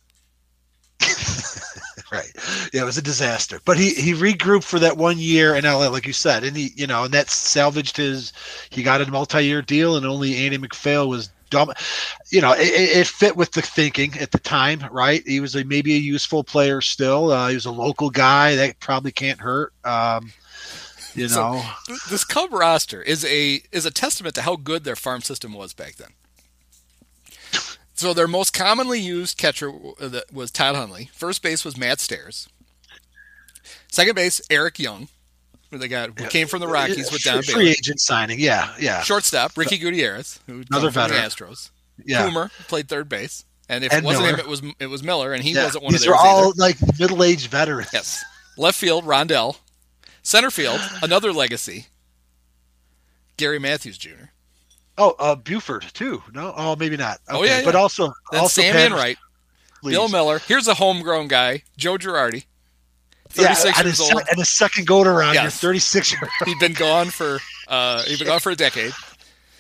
Right. 2.11 2.31
Yeah, 2.71 2.83
it 2.83 2.85
was 2.85 2.97
a 2.97 3.01
disaster. 3.01 3.59
But 3.65 3.77
he 3.77 3.93
he 3.93 4.13
regrouped 4.13 4.63
for 4.63 4.79
that 4.79 4.97
one 4.97 5.17
year 5.17 5.55
in 5.55 5.63
LA, 5.63 5.87
like 5.87 6.05
you 6.05 6.13
said, 6.13 6.43
and 6.43 6.55
he 6.55 6.71
you 6.75 6.85
know, 6.85 7.05
and 7.05 7.13
that 7.13 7.29
salvaged 7.29 7.97
his. 7.97 8.31
He 8.69 8.83
got 8.83 9.01
a 9.01 9.09
multi-year 9.09 9.61
deal, 9.61 9.97
and 9.97 10.05
only 10.05 10.37
Andy 10.37 10.57
McPhail 10.57 11.07
was 11.07 11.29
dumb. 11.49 11.71
You 12.29 12.41
know, 12.41 12.53
it, 12.53 12.69
it, 12.69 13.07
fit 13.07 13.35
with 13.35 13.51
the 13.51 13.61
thinking 13.61 14.13
at 14.19 14.31
the 14.31 14.39
time, 14.39 14.81
right? 14.91 15.23
He 15.25 15.39
was 15.39 15.55
a, 15.55 15.63
maybe 15.63 15.95
a 15.95 15.99
useful 15.99 16.43
player 16.43 16.81
still. 16.81 17.31
Uh, 17.31 17.49
he 17.49 17.55
was 17.55 17.65
a 17.65 17.71
local 17.71 18.09
guy 18.09 18.55
that 18.55 18.79
probably 18.79 19.11
can't 19.11 19.39
hurt. 19.39 19.73
Um, 19.83 20.31
you 21.15 21.27
know, 21.29 21.63
so, 21.87 21.95
this 22.09 22.25
Cub 22.25 22.51
roster 22.53 23.01
is 23.01 23.23
a 23.25 23.63
is 23.71 23.85
a 23.85 23.91
testament 23.91 24.35
to 24.35 24.41
how 24.41 24.57
good 24.57 24.83
their 24.83 24.97
farm 24.97 25.21
system 25.21 25.53
was 25.53 25.73
back 25.73 25.95
then. 25.95 26.09
So 27.95 28.13
their 28.13 28.27
most 28.27 28.53
commonly 28.53 28.99
used 28.99 29.37
catcher 29.37 29.71
uh, 29.71 30.19
was 30.31 30.51
Todd 30.51 30.75
Hundley. 30.75 31.09
First 31.13 31.41
base 31.41 31.63
was 31.63 31.77
Matt 31.77 32.01
Stairs. 32.01 32.49
Second 33.89 34.15
base 34.15 34.41
Eric 34.49 34.79
Young, 34.79 35.07
who 35.71 35.77
they 35.77 35.87
got 35.87 36.19
who 36.19 36.27
came 36.27 36.47
from 36.47 36.59
the 36.59 36.67
Rockies 36.67 37.11
with 37.11 37.23
Don 37.23 37.41
Free 37.41 37.69
agent 37.69 38.01
signing, 38.01 38.39
yeah, 38.39 38.73
yeah. 38.77 39.01
Shortstop 39.01 39.57
Ricky 39.57 39.77
Gutierrez, 39.77 40.39
who 40.45 40.63
another 40.69 40.89
veteran. 40.89 41.21
the 41.21 41.25
Astros. 41.25 41.69
Yeah. 42.03 42.27
Coomer 42.27 42.51
played 42.67 42.89
third 42.89 43.07
base, 43.07 43.45
and 43.69 43.85
if 43.85 43.93
it 43.93 44.03
wasn't 44.03 44.25
Mueller. 44.25 44.37
him, 44.37 44.45
it 44.45 44.49
was 44.49 44.61
it 44.81 44.87
was 44.87 45.01
Mueller, 45.01 45.33
and 45.33 45.41
he 45.41 45.53
yeah. 45.53 45.63
wasn't 45.63 45.85
one 45.85 45.93
These 45.93 46.01
of 46.01 46.07
theirs. 46.07 46.19
These 46.21 46.25
are 46.25 46.27
all 46.27 46.49
either. 46.49 46.57
like 46.57 46.99
middle 46.99 47.23
aged 47.23 47.49
veterans. 47.49 47.89
Yes. 47.93 48.23
Left 48.57 48.77
field 48.77 49.05
Rondell, 49.05 49.57
center 50.21 50.51
field 50.51 50.81
another 51.01 51.31
legacy, 51.31 51.87
Gary 53.37 53.59
Matthews 53.59 53.97
Jr. 53.97 54.31
Oh, 54.97 55.15
uh, 55.19 55.35
Buford 55.35 55.83
too. 55.93 56.23
No, 56.33 56.53
oh, 56.55 56.75
maybe 56.75 56.97
not. 56.97 57.19
Okay. 57.29 57.37
Oh 57.37 57.43
yeah, 57.43 57.59
yeah, 57.59 57.65
but 57.65 57.75
also 57.75 58.13
then 58.31 58.41
also 58.41 58.61
Sammy 58.61 58.93
Wright, 58.93 59.17
Bill 59.83 60.07
Mueller. 60.07 60.39
Here's 60.39 60.67
a 60.67 60.73
homegrown 60.73 61.27
guy, 61.27 61.63
Joe 61.77 61.97
Girardi. 61.97 62.45
36 63.29 63.77
yeah, 63.77 63.83
years 63.83 63.99
old. 63.99 64.23
And 64.29 64.37
his 64.37 64.49
second 64.49 64.87
go 64.87 65.01
around, 65.01 65.33
yes. 65.33 65.43
you're 65.43 65.71
36 65.71 66.11
years 66.13 66.31
He'd 66.45 66.59
been 66.59 66.73
gone 66.73 67.07
for 67.07 67.39
uh, 67.67 68.03
he'd 68.03 68.19
been 68.19 68.27
gone 68.27 68.39
for 68.39 68.51
a 68.51 68.55
decade. 68.55 68.93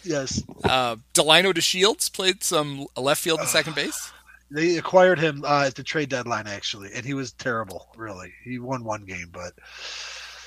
Yes. 0.03 0.43
Uh, 0.63 0.97
Delino 1.13 1.51
DeShields 1.51 2.13
played 2.13 2.43
some 2.43 2.85
left 2.95 3.21
field 3.21 3.39
and 3.39 3.49
second 3.49 3.75
base. 3.75 4.11
They 4.51 4.77
acquired 4.77 5.17
him 5.17 5.43
uh, 5.43 5.63
at 5.65 5.73
the 5.73 5.81
trade 5.81 6.09
deadline, 6.09 6.45
actually, 6.45 6.91
and 6.93 7.03
he 7.03 7.15
was 7.15 7.31
terrible. 7.31 7.87
Really, 7.97 8.31
he 8.43 8.59
won 8.59 8.83
one 8.83 9.03
game, 9.03 9.31
but 9.33 9.53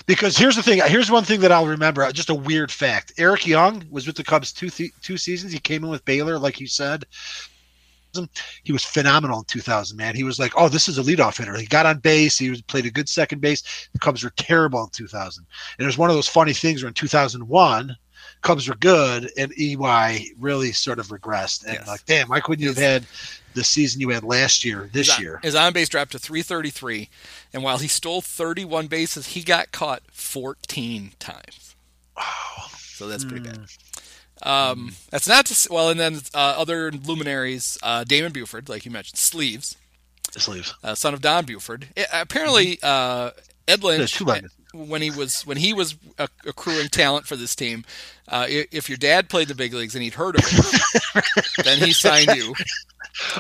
because 0.08 0.38
here's 0.38 0.56
the 0.56 0.62
thing. 0.62 0.80
Here's 0.86 1.10
one 1.10 1.22
thing 1.22 1.40
that 1.40 1.52
I'll 1.52 1.66
remember. 1.66 2.02
Uh, 2.02 2.10
just 2.10 2.30
a 2.30 2.34
weird 2.34 2.72
fact. 2.72 3.12
Eric 3.18 3.46
Young 3.46 3.84
was 3.90 4.06
with 4.06 4.16
the 4.16 4.24
Cubs 4.24 4.52
two 4.52 4.70
th- 4.70 4.90
two 5.02 5.18
seasons. 5.18 5.52
He 5.52 5.60
came 5.60 5.84
in 5.84 5.90
with 5.90 6.04
Baylor, 6.06 6.38
like 6.38 6.58
you 6.58 6.66
said. 6.66 7.04
He 8.64 8.72
was 8.72 8.82
phenomenal 8.82 9.40
in 9.40 9.44
2000. 9.44 9.96
Man, 9.96 10.16
he 10.16 10.24
was 10.24 10.38
like, 10.38 10.52
"Oh, 10.56 10.68
this 10.68 10.88
is 10.88 10.96
a 10.96 11.02
leadoff 11.02 11.36
hitter." 11.36 11.56
He 11.56 11.66
got 11.66 11.84
on 11.84 11.98
base. 11.98 12.38
He 12.38 12.48
was 12.48 12.62
played 12.62 12.86
a 12.86 12.90
good 12.90 13.08
second 13.08 13.42
base. 13.42 13.62
The 13.92 13.98
Cubs 13.98 14.24
were 14.24 14.30
terrible 14.30 14.82
in 14.82 14.90
2000, 14.90 15.46
and 15.78 15.84
it 15.84 15.86
was 15.86 15.98
one 15.98 16.08
of 16.08 16.16
those 16.16 16.26
funny 16.26 16.54
things 16.54 16.82
where 16.82 16.88
in 16.88 16.94
2001. 16.94 17.96
Cubs 18.42 18.68
were 18.68 18.76
good, 18.76 19.30
and 19.36 19.52
EY 19.58 20.30
really 20.38 20.70
sort 20.70 21.00
of 21.00 21.08
regressed. 21.08 21.64
And 21.64 21.74
yes. 21.74 21.88
like, 21.88 22.04
damn, 22.04 22.28
why 22.28 22.38
couldn't 22.38 22.62
you 22.62 22.68
have 22.68 22.78
had 22.78 23.04
the 23.58 23.64
season 23.64 24.00
you 24.00 24.10
had 24.10 24.24
last 24.24 24.64
year 24.64 24.88
this 24.92 25.10
his, 25.10 25.20
year? 25.20 25.40
His 25.42 25.54
on 25.54 25.72
base 25.72 25.88
dropped 25.88 26.12
to 26.12 26.18
333, 26.18 27.08
and 27.52 27.62
while 27.62 27.78
he 27.78 27.88
stole 27.88 28.20
31 28.20 28.86
bases, 28.86 29.28
he 29.28 29.42
got 29.42 29.72
caught 29.72 30.02
14 30.12 31.12
times. 31.18 31.74
Wow. 32.16 32.24
So 32.70 33.08
that's 33.08 33.24
pretty 33.24 33.48
mm. 33.48 33.56
bad. 33.56 33.60
Um, 34.42 34.92
that's 35.10 35.28
not 35.28 35.46
to 35.46 35.68
well, 35.72 35.90
and 35.90 35.98
then 35.98 36.20
uh, 36.32 36.54
other 36.56 36.92
luminaries, 36.92 37.76
uh, 37.82 38.04
Damon 38.04 38.32
Buford, 38.32 38.68
like 38.68 38.84
you 38.84 38.90
mentioned, 38.90 39.18
Sleeves, 39.18 39.76
Sleeves, 40.30 40.74
uh, 40.84 40.94
son 40.94 41.12
of 41.12 41.20
Don 41.20 41.44
Buford. 41.44 41.88
It, 41.96 42.06
apparently, 42.12 42.76
mm-hmm. 42.76 42.86
uh, 42.86 43.30
Ed 43.66 43.82
Lynch, 43.82 44.20
when 44.74 45.02
he 45.02 45.10
was 45.10 45.46
when 45.46 45.56
he 45.56 45.72
was 45.72 45.96
accruing 46.46 46.88
talent 46.88 47.26
for 47.26 47.36
this 47.36 47.56
team, 47.56 47.84
uh, 48.28 48.46
if 48.48 48.88
your 48.88 48.98
dad 48.98 49.28
played 49.28 49.48
the 49.48 49.54
big 49.54 49.72
leagues 49.72 49.94
and 49.94 50.04
he'd 50.04 50.14
heard 50.14 50.36
of 50.36 50.42
it, 50.44 51.24
then 51.64 51.78
he 51.78 51.92
signed 51.92 52.30
you. 52.36 52.54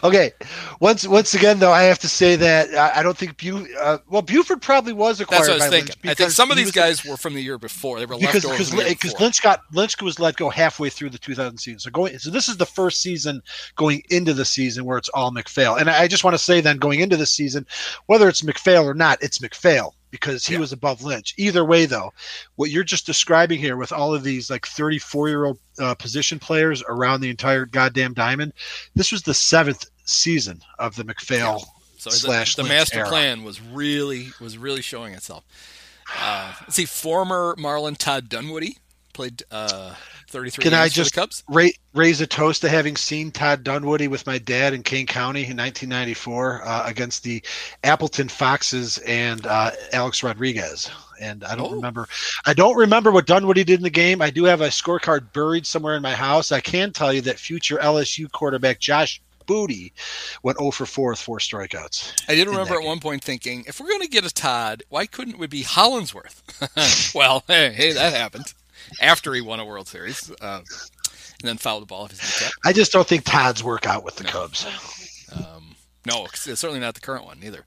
Okay, 0.02 0.32
once 0.80 1.06
once 1.06 1.34
again 1.34 1.58
though, 1.58 1.72
I 1.72 1.84
have 1.84 1.98
to 2.00 2.08
say 2.08 2.36
that 2.36 2.74
I, 2.74 3.00
I 3.00 3.02
don't 3.02 3.16
think 3.16 3.36
Bu- 3.36 3.68
uh, 3.78 3.98
well 4.08 4.22
Buford 4.22 4.60
probably 4.60 4.92
was 4.92 5.20
acquired. 5.20 5.40
That's 5.40 5.48
what 5.48 5.60
I 5.60 5.64
was 5.64 5.86
thinking. 5.86 6.10
I 6.10 6.14
think 6.14 6.30
some 6.30 6.50
of 6.50 6.56
these 6.56 6.72
guys 6.72 7.04
were 7.04 7.16
from 7.16 7.34
the 7.34 7.42
year 7.42 7.58
before. 7.58 7.98
They 7.98 8.06
were 8.06 8.18
because 8.18 8.44
because 8.44 8.70
because 8.70 9.20
Lynch 9.20 9.42
got 9.42 9.62
Lynch 9.72 10.00
was 10.02 10.18
let 10.18 10.36
go 10.36 10.48
halfway 10.50 10.90
through 10.90 11.10
the 11.10 11.18
2000 11.18 11.58
season. 11.58 11.78
So 11.78 11.90
going 11.90 12.18
so 12.18 12.30
this 12.30 12.48
is 12.48 12.56
the 12.56 12.66
first 12.66 13.00
season 13.00 13.42
going 13.76 14.02
into 14.10 14.34
the 14.34 14.44
season 14.44 14.84
where 14.84 14.98
it's 14.98 15.08
all 15.10 15.30
MacPhail. 15.30 15.76
And 15.76 15.88
I 15.88 16.08
just 16.08 16.24
want 16.24 16.34
to 16.34 16.42
say 16.42 16.60
then 16.60 16.78
going 16.78 17.00
into 17.00 17.16
the 17.16 17.26
season, 17.26 17.66
whether 18.06 18.28
it's 18.28 18.42
MacPhail 18.42 18.84
or 18.84 18.94
not, 18.94 19.22
it's 19.22 19.40
MacPhail 19.40 19.94
because 20.10 20.46
he 20.46 20.54
yeah. 20.54 20.60
was 20.60 20.72
above 20.72 21.02
Lynch. 21.02 21.34
Either 21.36 21.64
way, 21.64 21.86
though, 21.86 22.12
what 22.56 22.70
you're 22.70 22.84
just 22.84 23.06
describing 23.06 23.58
here 23.58 23.76
with 23.76 23.92
all 23.92 24.14
of 24.14 24.22
these 24.22 24.50
like 24.50 24.66
34 24.66 25.28
year 25.28 25.44
old 25.46 25.58
uh, 25.78 25.94
position 25.94 26.38
players 26.38 26.82
around 26.88 27.20
the 27.20 27.30
entire 27.30 27.66
goddamn 27.66 28.14
diamond, 28.14 28.52
this 28.94 29.12
was 29.12 29.22
the 29.22 29.34
seventh 29.34 29.86
season 30.04 30.60
of 30.78 30.96
the 30.96 31.04
McPhail 31.04 31.60
Yeah. 31.60 31.64
So 31.98 32.10
slash 32.10 32.54
the, 32.54 32.62
the 32.62 32.68
master 32.68 33.00
era. 33.00 33.08
plan 33.08 33.42
was 33.42 33.60
really 33.60 34.28
was 34.40 34.56
really 34.56 34.82
showing 34.82 35.14
itself. 35.14 35.44
Uh, 36.16 36.54
let's 36.62 36.76
see, 36.76 36.84
former 36.84 37.54
Marlin 37.58 37.96
Todd 37.96 38.28
Dunwoody 38.28 38.78
played 39.12 39.42
uh, 39.50 39.94
33 40.28 40.62
Can 40.62 40.74
I 40.74 40.88
just 40.88 41.14
Cubs. 41.14 41.42
Ra- 41.48 41.68
raise 41.94 42.20
a 42.20 42.26
toast 42.26 42.60
to 42.62 42.68
having 42.68 42.96
seen 42.96 43.30
Todd 43.30 43.64
Dunwoody 43.64 44.08
with 44.08 44.26
my 44.26 44.38
dad 44.38 44.74
in 44.74 44.82
Kane 44.82 45.06
County 45.06 45.40
in 45.40 45.56
1994 45.56 46.62
uh, 46.64 46.82
against 46.86 47.22
the 47.22 47.42
Appleton 47.82 48.28
Foxes 48.28 48.98
and 48.98 49.46
uh, 49.46 49.70
Alex 49.92 50.22
Rodriguez. 50.22 50.90
And 51.20 51.44
I 51.44 51.56
don't 51.56 51.72
oh. 51.72 51.76
remember. 51.76 52.08
I 52.46 52.52
don't 52.52 52.76
remember 52.76 53.10
what 53.10 53.26
Dunwoody 53.26 53.64
did 53.64 53.80
in 53.80 53.82
the 53.82 53.90
game. 53.90 54.22
I 54.22 54.30
do 54.30 54.44
have 54.44 54.60
a 54.60 54.68
scorecard 54.68 55.32
buried 55.32 55.66
somewhere 55.66 55.96
in 55.96 56.02
my 56.02 56.14
house. 56.14 56.52
I 56.52 56.60
can 56.60 56.92
tell 56.92 57.12
you 57.12 57.22
that 57.22 57.38
future 57.38 57.78
LSU 57.78 58.30
quarterback 58.30 58.78
Josh 58.78 59.20
Booty 59.46 59.94
went 60.42 60.58
0 60.58 60.70
for 60.70 60.84
4 60.84 61.10
with 61.10 61.18
four 61.18 61.38
strikeouts. 61.38 62.22
I 62.28 62.34
did 62.34 62.46
remember 62.46 62.74
at 62.74 62.80
game. 62.80 62.86
one 62.86 63.00
point 63.00 63.24
thinking, 63.24 63.64
if 63.66 63.80
we're 63.80 63.88
going 63.88 64.02
to 64.02 64.08
get 64.08 64.26
a 64.26 64.32
Todd, 64.32 64.82
why 64.90 65.06
couldn't 65.06 65.38
we 65.38 65.46
be 65.46 65.62
Hollandsworth? 65.62 67.12
well, 67.14 67.44
hey, 67.48 67.72
hey, 67.72 67.92
that 67.92 68.12
happened 68.12 68.52
after 69.00 69.32
he 69.34 69.40
won 69.40 69.60
a 69.60 69.64
World 69.64 69.88
Series, 69.88 70.30
uh, 70.40 70.60
and 71.40 71.48
then 71.48 71.56
fouled 71.56 71.82
the 71.82 71.86
ball 71.86 72.04
off 72.04 72.10
his 72.10 72.20
kneecap. 72.20 72.52
I 72.64 72.72
just 72.72 72.92
don't 72.92 73.06
think 73.06 73.24
Todd's 73.24 73.62
work 73.62 73.86
out 73.86 74.04
with 74.04 74.16
the 74.16 74.24
no. 74.24 74.30
Cubs. 74.30 74.66
Um, 75.32 75.76
no, 76.06 76.26
certainly 76.32 76.80
not 76.80 76.94
the 76.94 77.00
current 77.00 77.24
one 77.24 77.38
either. 77.42 77.64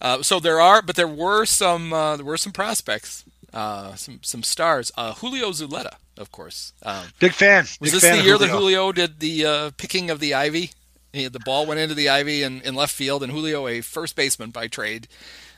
Uh, 0.00 0.22
so 0.22 0.40
there 0.40 0.60
are, 0.60 0.80
but 0.82 0.96
there 0.96 1.08
were 1.08 1.44
some 1.44 1.92
uh, 1.92 2.16
there 2.16 2.24
were 2.24 2.36
some 2.36 2.52
prospects, 2.52 3.24
uh, 3.52 3.94
some 3.94 4.20
some 4.22 4.42
stars. 4.42 4.92
Uh, 4.96 5.14
Julio 5.14 5.50
Zuleta, 5.50 5.96
of 6.16 6.30
course. 6.30 6.72
Um, 6.82 7.06
Big 7.18 7.32
fan. 7.32 7.64
Was 7.80 7.90
Big 7.90 7.92
this 7.92 8.02
fan 8.02 8.18
the 8.18 8.24
year 8.24 8.34
Julio. 8.34 8.46
that 8.46 8.58
Julio 8.58 8.92
did 8.92 9.20
the 9.20 9.44
uh, 9.44 9.70
picking 9.76 10.10
of 10.10 10.20
the 10.20 10.34
ivy? 10.34 10.70
He, 11.12 11.26
the 11.26 11.40
ball 11.40 11.66
went 11.66 11.80
into 11.80 11.94
the 11.94 12.08
ivy 12.08 12.42
in, 12.42 12.60
in 12.60 12.74
left 12.74 12.94
field, 12.94 13.22
and 13.22 13.32
Julio, 13.32 13.66
a 13.66 13.80
first 13.80 14.14
baseman 14.14 14.50
by 14.50 14.68
trade, 14.68 15.08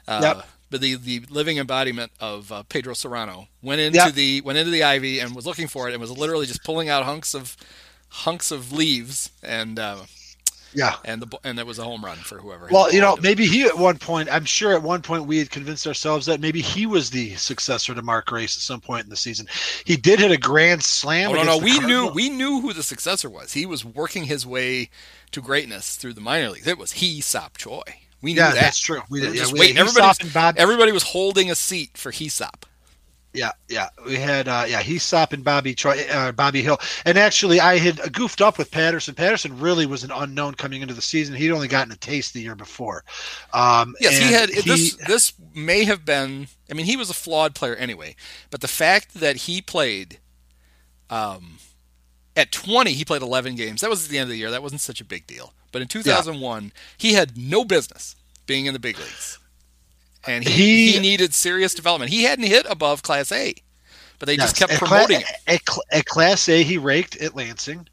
uh, 0.09 0.21
yep 0.23 0.47
but 0.71 0.81
the, 0.81 0.95
the 0.95 1.23
living 1.29 1.59
embodiment 1.59 2.13
of 2.21 2.51
uh, 2.53 2.63
Pedro 2.65 2.95
Serrano 2.95 3.49
went 3.61 3.81
into 3.81 3.99
yep. 3.99 4.15
the 4.15 4.41
went 4.43 4.59
into 4.59 4.71
the 4.71 4.83
ivy 4.83 5.19
and 5.19 5.35
was 5.35 5.47
looking 5.47 5.67
for 5.67 5.89
it 5.89 5.93
and 5.93 6.01
was 6.01 6.11
literally 6.11 6.47
just 6.47 6.65
pulling 6.65 6.89
out 6.89 7.05
hunks 7.05 7.35
of 7.35 7.57
hunks 8.09 8.51
of 8.51 8.73
leaves 8.73 9.31
and 9.43 9.79
uh, 9.79 9.99
yeah 10.73 10.97
and 11.05 11.21
the 11.23 11.39
and 11.43 11.59
it 11.59 11.67
was 11.67 11.79
a 11.79 11.85
home 11.85 12.05
run 12.05 12.17
for 12.19 12.39
whoever. 12.39 12.69
Well, 12.71 12.93
you 12.93 13.01
know, 13.01 13.17
maybe 13.21 13.47
he 13.47 13.65
at 13.65 13.77
one 13.77 13.99
point. 13.99 14.29
I'm 14.33 14.45
sure 14.45 14.73
at 14.73 14.83
one 14.83 15.03
point 15.03 15.27
we 15.27 15.39
had 15.39 15.51
convinced 15.51 15.87
ourselves 15.87 16.27
that 16.27 16.41
maybe 16.41 16.61
he 16.61 16.87
was 16.87 17.11
the 17.11 17.35
successor 17.35 17.95
to 17.95 18.03
Mark 18.03 18.27
Grace 18.27 18.57
at 18.57 18.63
some 18.63 18.81
point 18.81 19.05
in 19.05 19.11
the 19.11 19.17
season. 19.17 19.49
He 19.85 19.97
did 19.97 20.21
hit 20.21 20.31
a 20.31 20.37
grand 20.37 20.85
slam. 20.85 21.31
Oh, 21.31 21.35
no, 21.35 21.43
no, 21.43 21.59
we 21.59 21.73
Cardinals. 21.73 21.89
knew 21.89 22.13
we 22.15 22.31
knew 22.31 22.61
who 22.61 22.73
the 22.73 22.85
successor 22.85 23.29
was. 23.29 23.53
He 23.53 23.67
was 23.67 23.85
working 23.85 24.25
his 24.25 24.47
way 24.47 24.91
to 25.33 25.41
greatness 25.41 25.97
through 25.97 26.15
the 26.15 26.21
minor 26.21 26.51
leagues. 26.51 26.67
It 26.67 26.79
was 26.79 26.93
Hee-Seop 26.93 27.57
Choi. 27.57 27.83
We 28.23 28.35
knew 28.35 28.41
yeah, 28.41 28.53
that. 28.53 28.61
that's 28.61 28.79
true. 28.79 29.01
We 29.09 29.21
did. 29.21 29.35
Yeah, 29.35 29.47
we 29.53 29.61
wait, 29.61 29.77
everybody, 29.79 30.29
Bob... 30.31 30.57
everybody 30.59 30.93
was 30.93 31.03
holding 31.03 31.51
a 31.51 31.55
seat 31.55 31.97
for 31.97 32.11
Hee-Seop. 32.11 32.65
Yeah, 33.33 33.53
yeah, 33.69 33.91
we 34.05 34.17
had 34.17 34.49
uh, 34.49 34.65
yeah 34.67 34.81
Hee-Seop 34.83 35.33
and 35.33 35.45
Bobby 35.45 35.73
Troy, 35.73 36.05
uh, 36.11 36.33
Bobby 36.33 36.63
Hill, 36.63 36.79
and 37.05 37.17
actually 37.17 37.61
I 37.61 37.79
had 37.79 38.13
goofed 38.13 38.43
up 38.43 38.59
with 38.59 38.73
Patterson. 38.73 39.15
Patterson 39.15 39.57
really 39.61 39.87
was 39.87 40.03
an 40.03 40.11
unknown 40.11 40.55
coming 40.55 40.83
into 40.83 40.95
the 40.95 41.03
season. 41.03 41.37
He'd 41.37 41.53
only 41.53 41.69
gotten 41.69 41.93
a 41.93 41.97
taste 41.97 42.35
the 42.35 42.41
year 42.41 42.57
before. 42.57 43.05
Um, 43.53 43.95
yes, 44.01 44.19
he 44.19 44.33
had 44.33 44.49
he, 44.49 44.63
this. 44.63 44.97
This 44.97 45.33
may 45.55 45.85
have 45.85 46.05
been. 46.05 46.49
I 46.69 46.75
mean, 46.75 46.87
he 46.87 46.97
was 46.97 47.09
a 47.09 47.15
flawed 47.15 47.55
player 47.55 47.77
anyway, 47.77 48.17
but 48.51 48.63
the 48.63 48.69
fact 48.69 49.15
that 49.15 49.37
he 49.37 49.63
played, 49.63 50.19
um, 51.09 51.59
at 52.37 52.53
20 52.53 52.93
he 52.93 53.05
played 53.05 53.23
11 53.23 53.57
games. 53.57 53.81
That 53.81 53.91
was 53.91 54.05
at 54.05 54.11
the 54.11 54.19
end 54.19 54.25
of 54.25 54.31
the 54.31 54.37
year. 54.37 54.51
That 54.51 54.63
wasn't 54.63 54.81
such 54.81 55.01
a 55.01 55.05
big 55.05 55.27
deal. 55.27 55.53
But 55.73 55.83
in 55.83 55.89
2001, 55.89 56.65
yeah. 56.65 56.71
he 56.99 57.13
had 57.15 57.37
no 57.37 57.65
business 57.65 58.17
being 58.47 58.67
in 58.67 58.73
the 58.73 58.81
big 58.81 58.99
leagues. 58.99 59.39
And 60.27 60.45
he, 60.45 60.87
he, 60.87 60.93
he 60.93 61.01
needed 61.01 61.33
serious 61.35 61.75
development. 61.75 62.11
He 62.11 62.25
hadn't 62.25 62.47
hit 62.47 62.67
above 62.69 63.03
Class 63.03 63.33
A, 63.33 63.55
but 64.19 64.27
they 64.27 64.35
yes, 64.35 64.53
just 64.53 64.57
kept 64.57 64.73
promoting 64.79 65.23
at, 65.23 65.41
at, 65.47 65.61
at 65.91 66.05
Class 66.05 66.49
A, 66.49 66.63
he 66.63 66.77
raked 66.77 67.17
at 67.17 67.35
Lansing. 67.35 67.89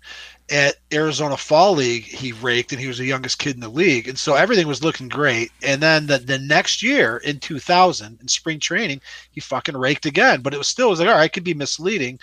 At 0.50 0.78
Arizona 0.94 1.36
Fall 1.36 1.74
League, 1.74 2.04
he 2.04 2.32
raked, 2.32 2.72
and 2.72 2.80
he 2.80 2.88
was 2.88 2.98
the 2.98 3.06
youngest 3.06 3.40
kid 3.40 3.56
in 3.56 3.62
the 3.62 3.70
league, 3.70 4.08
and 4.08 4.18
so 4.18 4.36
everything 4.36 4.68
was 4.68 4.84
looking 4.84 5.10
great. 5.10 5.52
And 5.62 5.82
then 5.82 6.08
the, 6.08 6.20
the 6.20 6.40
next 6.40 6.82
year 6.82 7.18
in 7.18 7.40
2000 7.40 8.20
in 8.22 8.28
spring 8.28 8.60
training, 8.60 9.02
he 9.32 9.42
fucking 9.42 9.76
raked 9.76 10.06
again. 10.06 10.42
But 10.42 10.54
it 10.54 10.58
was 10.58 10.68
still 10.68 10.88
it 10.88 10.92
was 10.92 11.00
like 11.00 11.10
all 11.10 11.16
right, 11.16 11.32
could 11.32 11.44
be 11.44 11.54
misleading. 11.54 12.20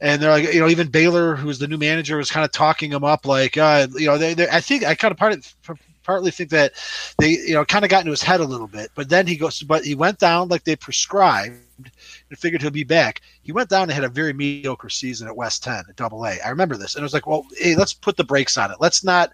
And 0.00 0.20
they're 0.20 0.30
like, 0.30 0.52
you 0.52 0.60
know, 0.60 0.68
even 0.68 0.88
Baylor, 0.88 1.36
who's 1.36 1.58
the 1.58 1.68
new 1.68 1.78
manager, 1.78 2.16
was 2.16 2.30
kind 2.30 2.44
of 2.44 2.52
talking 2.52 2.90
him 2.90 3.04
up, 3.04 3.26
like, 3.26 3.56
uh, 3.56 3.86
you 3.94 4.06
know, 4.06 4.18
they, 4.18 4.48
I 4.48 4.60
think 4.60 4.84
I 4.84 4.94
kind 4.94 5.12
of 5.12 5.18
part 5.18 5.32
of 5.32 5.78
partly 6.02 6.30
think 6.30 6.50
that 6.50 6.72
they, 7.18 7.30
you 7.30 7.54
know, 7.54 7.64
kind 7.64 7.84
of 7.84 7.90
got 7.90 8.00
into 8.00 8.10
his 8.10 8.22
head 8.22 8.40
a 8.40 8.44
little 8.44 8.66
bit. 8.66 8.90
But 8.94 9.08
then 9.08 9.26
he 9.26 9.36
goes, 9.36 9.62
but 9.62 9.84
he 9.84 9.94
went 9.94 10.18
down 10.18 10.48
like 10.48 10.64
they 10.64 10.76
prescribed 10.76 11.54
and 11.78 12.38
figured 12.38 12.62
he'll 12.62 12.70
be 12.70 12.84
back. 12.84 13.20
He 13.42 13.52
went 13.52 13.70
down 13.70 13.84
and 13.84 13.92
had 13.92 14.04
a 14.04 14.08
very 14.08 14.32
mediocre 14.32 14.88
season 14.88 15.28
at 15.28 15.36
West 15.36 15.62
Tenn 15.62 15.84
at 15.88 15.96
double 15.96 16.24
A. 16.24 16.40
I 16.40 16.50
remember 16.50 16.76
this. 16.76 16.94
And 16.94 17.02
it 17.02 17.04
was 17.04 17.14
like, 17.14 17.26
well, 17.26 17.46
hey, 17.56 17.76
let's 17.76 17.92
put 17.92 18.16
the 18.16 18.24
brakes 18.24 18.56
on 18.56 18.70
it. 18.70 18.78
Let's 18.80 19.04
not 19.04 19.32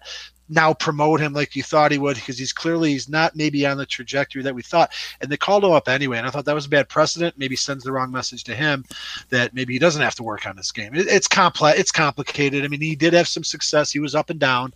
now 0.49 0.73
promote 0.73 1.19
him 1.19 1.33
like 1.33 1.55
you 1.55 1.63
thought 1.63 1.91
he 1.91 1.97
would 1.97 2.15
because 2.15 2.37
he's 2.37 2.53
clearly 2.53 2.91
he's 2.91 3.09
not 3.09 3.35
maybe 3.35 3.65
on 3.65 3.77
the 3.77 3.85
trajectory 3.85 4.41
that 4.41 4.55
we 4.55 4.61
thought 4.61 4.91
and 5.19 5.29
they 5.29 5.37
called 5.37 5.63
him 5.63 5.71
up 5.71 5.89
anyway 5.89 6.17
and 6.17 6.25
i 6.25 6.29
thought 6.29 6.45
that 6.45 6.55
was 6.55 6.65
a 6.65 6.69
bad 6.69 6.87
precedent 6.87 7.37
maybe 7.37 7.55
sends 7.55 7.83
the 7.83 7.91
wrong 7.91 8.11
message 8.11 8.43
to 8.43 8.55
him 8.55 8.83
that 9.29 9.53
maybe 9.53 9.73
he 9.73 9.79
doesn't 9.79 10.01
have 10.01 10.15
to 10.15 10.23
work 10.23 10.45
on 10.45 10.55
this 10.55 10.71
game 10.71 10.95
it, 10.95 11.07
it's 11.07 11.27
complex 11.27 11.77
it's 11.79 11.91
complicated 11.91 12.63
i 12.63 12.67
mean 12.67 12.81
he 12.81 12.95
did 12.95 13.13
have 13.13 13.27
some 13.27 13.43
success 13.43 13.91
he 13.91 13.99
was 13.99 14.15
up 14.15 14.29
and 14.29 14.39
down 14.39 14.73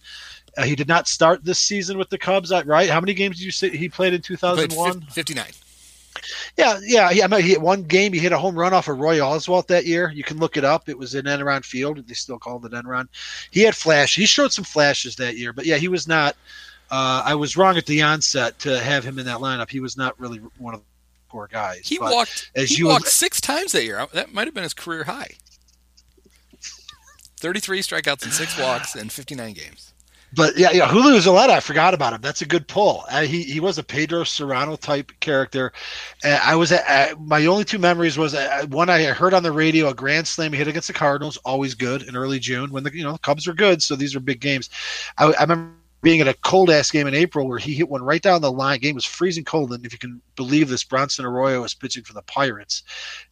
uh, 0.58 0.64
he 0.64 0.76
did 0.76 0.88
not 0.88 1.08
start 1.08 1.44
this 1.44 1.60
season 1.60 1.98
with 1.98 2.10
the 2.10 2.18
Cubs, 2.18 2.52
uh, 2.52 2.64
right? 2.66 2.90
How 2.90 3.00
many 3.00 3.14
games 3.14 3.38
did 3.38 3.46
you 3.46 3.52
say 3.52 3.70
he 3.70 3.88
played 3.88 4.14
in 4.14 4.22
2001? 4.22 5.02
59. 5.02 5.46
Yeah, 6.58 6.80
yeah. 6.84 7.12
He, 7.12 7.24
I 7.24 7.28
mean, 7.28 7.42
he 7.42 7.50
hit 7.50 7.62
one 7.62 7.84
game. 7.84 8.14
He 8.14 8.20
hit 8.20 8.32
a 8.32 8.38
home 8.38 8.56
run 8.56 8.74
off 8.74 8.88
of 8.90 9.00
Roy 9.00 9.18
Oswalt 9.20 9.68
that 9.68 9.86
year. 9.86 10.12
You 10.12 10.24
can 10.24 10.38
look 10.38 10.58
it 10.58 10.66
up. 10.66 10.90
It 10.90 10.98
was 10.98 11.16
in 11.16 11.26
Enron 11.26 11.64
Field. 11.64 12.06
They 12.06 12.14
still 12.14 12.38
called 12.38 12.66
it 12.66 12.74
Enron. 12.74 13.08
He 13.52 13.62
had 13.62 13.76
flash. 13.76 14.16
He 14.16 14.26
showed 14.26 14.52
some 14.52 14.66
flashes 14.66 15.16
that 15.16 15.38
year, 15.38 15.54
but 15.54 15.66
yeah, 15.66 15.78
he 15.78 15.88
was 15.88 16.08
not. 16.08 16.36
Uh, 16.90 17.24
I 17.26 17.36
was 17.36 17.56
wrong 17.56 17.78
at 17.78 17.86
the 17.86 18.02
onset 18.02 18.60
to 18.60 18.78
have 18.80 19.06
him 19.06 19.18
in 19.18 19.26
that 19.26 19.40
lineup. 19.40 19.70
He 19.70 19.80
was 19.80 19.96
not 19.96 20.20
really 20.20 20.40
one 20.58 20.74
of 20.74 20.82
the 20.82 20.86
core 21.30 21.48
guys. 21.50 21.88
He 21.88 21.98
but 21.98 22.12
walked. 22.12 22.52
As 22.54 22.70
he 22.70 22.80
you 22.80 22.88
walked 22.88 23.08
six 23.08 23.40
times 23.40 23.72
that 23.72 23.86
year. 23.86 24.06
That 24.14 24.34
might 24.34 24.48
have 24.48 24.54
been 24.54 24.64
his 24.64 24.74
career 24.74 25.06
high. 25.06 25.36
Thirty-three 27.38 27.80
strikeouts 27.82 28.24
and 28.24 28.34
six 28.34 28.60
walks 28.60 28.96
in 28.96 29.10
fifty-nine 29.10 29.54
games 29.54 29.91
but 30.34 30.58
yeah, 30.58 30.72
yeah, 30.72 30.88
Julio 30.88 31.18
Zuleta, 31.20 31.50
I 31.50 31.60
forgot 31.60 31.94
about 31.94 32.14
him. 32.14 32.22
That's 32.22 32.42
a 32.42 32.46
good 32.46 32.68
pull. 32.68 33.04
Uh, 33.10 33.22
he 33.22 33.44
he 33.44 33.60
was 33.60 33.78
a 33.78 33.84
Pedro 33.84 34.24
Cerrano 34.24 34.80
type 34.80 35.12
character. 35.20 35.74
Uh, 36.24 36.40
I 36.42 36.56
was 36.56 36.72
at, 36.72 37.20
my 37.20 37.46
only 37.48 37.66
two 37.66 37.80
memories 37.80 38.18
was 38.18 38.34
uh, 38.34 38.66
one 38.70 38.90
I 38.90 39.04
heard 39.06 39.34
on 39.34 39.44
the 39.44 39.52
radio 39.52 39.90
a 39.90 39.94
grand 39.94 40.28
slam 40.28 40.54
he 40.54 40.58
hit 40.58 40.68
against 40.68 40.88
the 40.88 40.94
Cardinals, 40.94 41.38
always 41.38 41.76
good 41.76 42.04
in 42.04 42.16
early 42.16 42.40
June 42.40 42.72
when 42.72 42.84
the 42.84 42.96
you 42.96 43.04
know 43.04 43.18
Cubs 43.18 43.48
were 43.48 43.54
good, 43.54 43.84
so 43.84 43.96
these 43.96 44.16
are 44.16 44.20
big 44.22 44.40
games. 44.40 44.70
I, 45.18 45.34
I 45.34 45.42
remember 45.42 45.74
being 46.02 46.20
at 46.20 46.28
a 46.28 46.34
cold 46.34 46.70
ass 46.70 46.90
game 46.90 47.08
in 47.08 47.14
April 47.14 47.48
where 47.48 47.60
he 47.60 47.76
hit 47.76 47.90
one 47.90 48.02
right 48.02 48.22
down 48.22 48.42
the 48.42 48.52
line. 48.52 48.80
Game 48.80 48.96
was 48.96 49.06
freezing 49.06 49.44
cold, 49.44 49.72
and 49.72 49.86
if 49.86 49.94
you 49.94 50.00
can 50.00 50.22
believe 50.36 50.68
this, 50.70 50.84
Bronson 50.84 51.26
Arroyo 51.26 51.62
was 51.62 51.74
pitching 51.74 52.04
for 52.04 52.14
the 52.14 52.24
Pirates, 52.24 52.84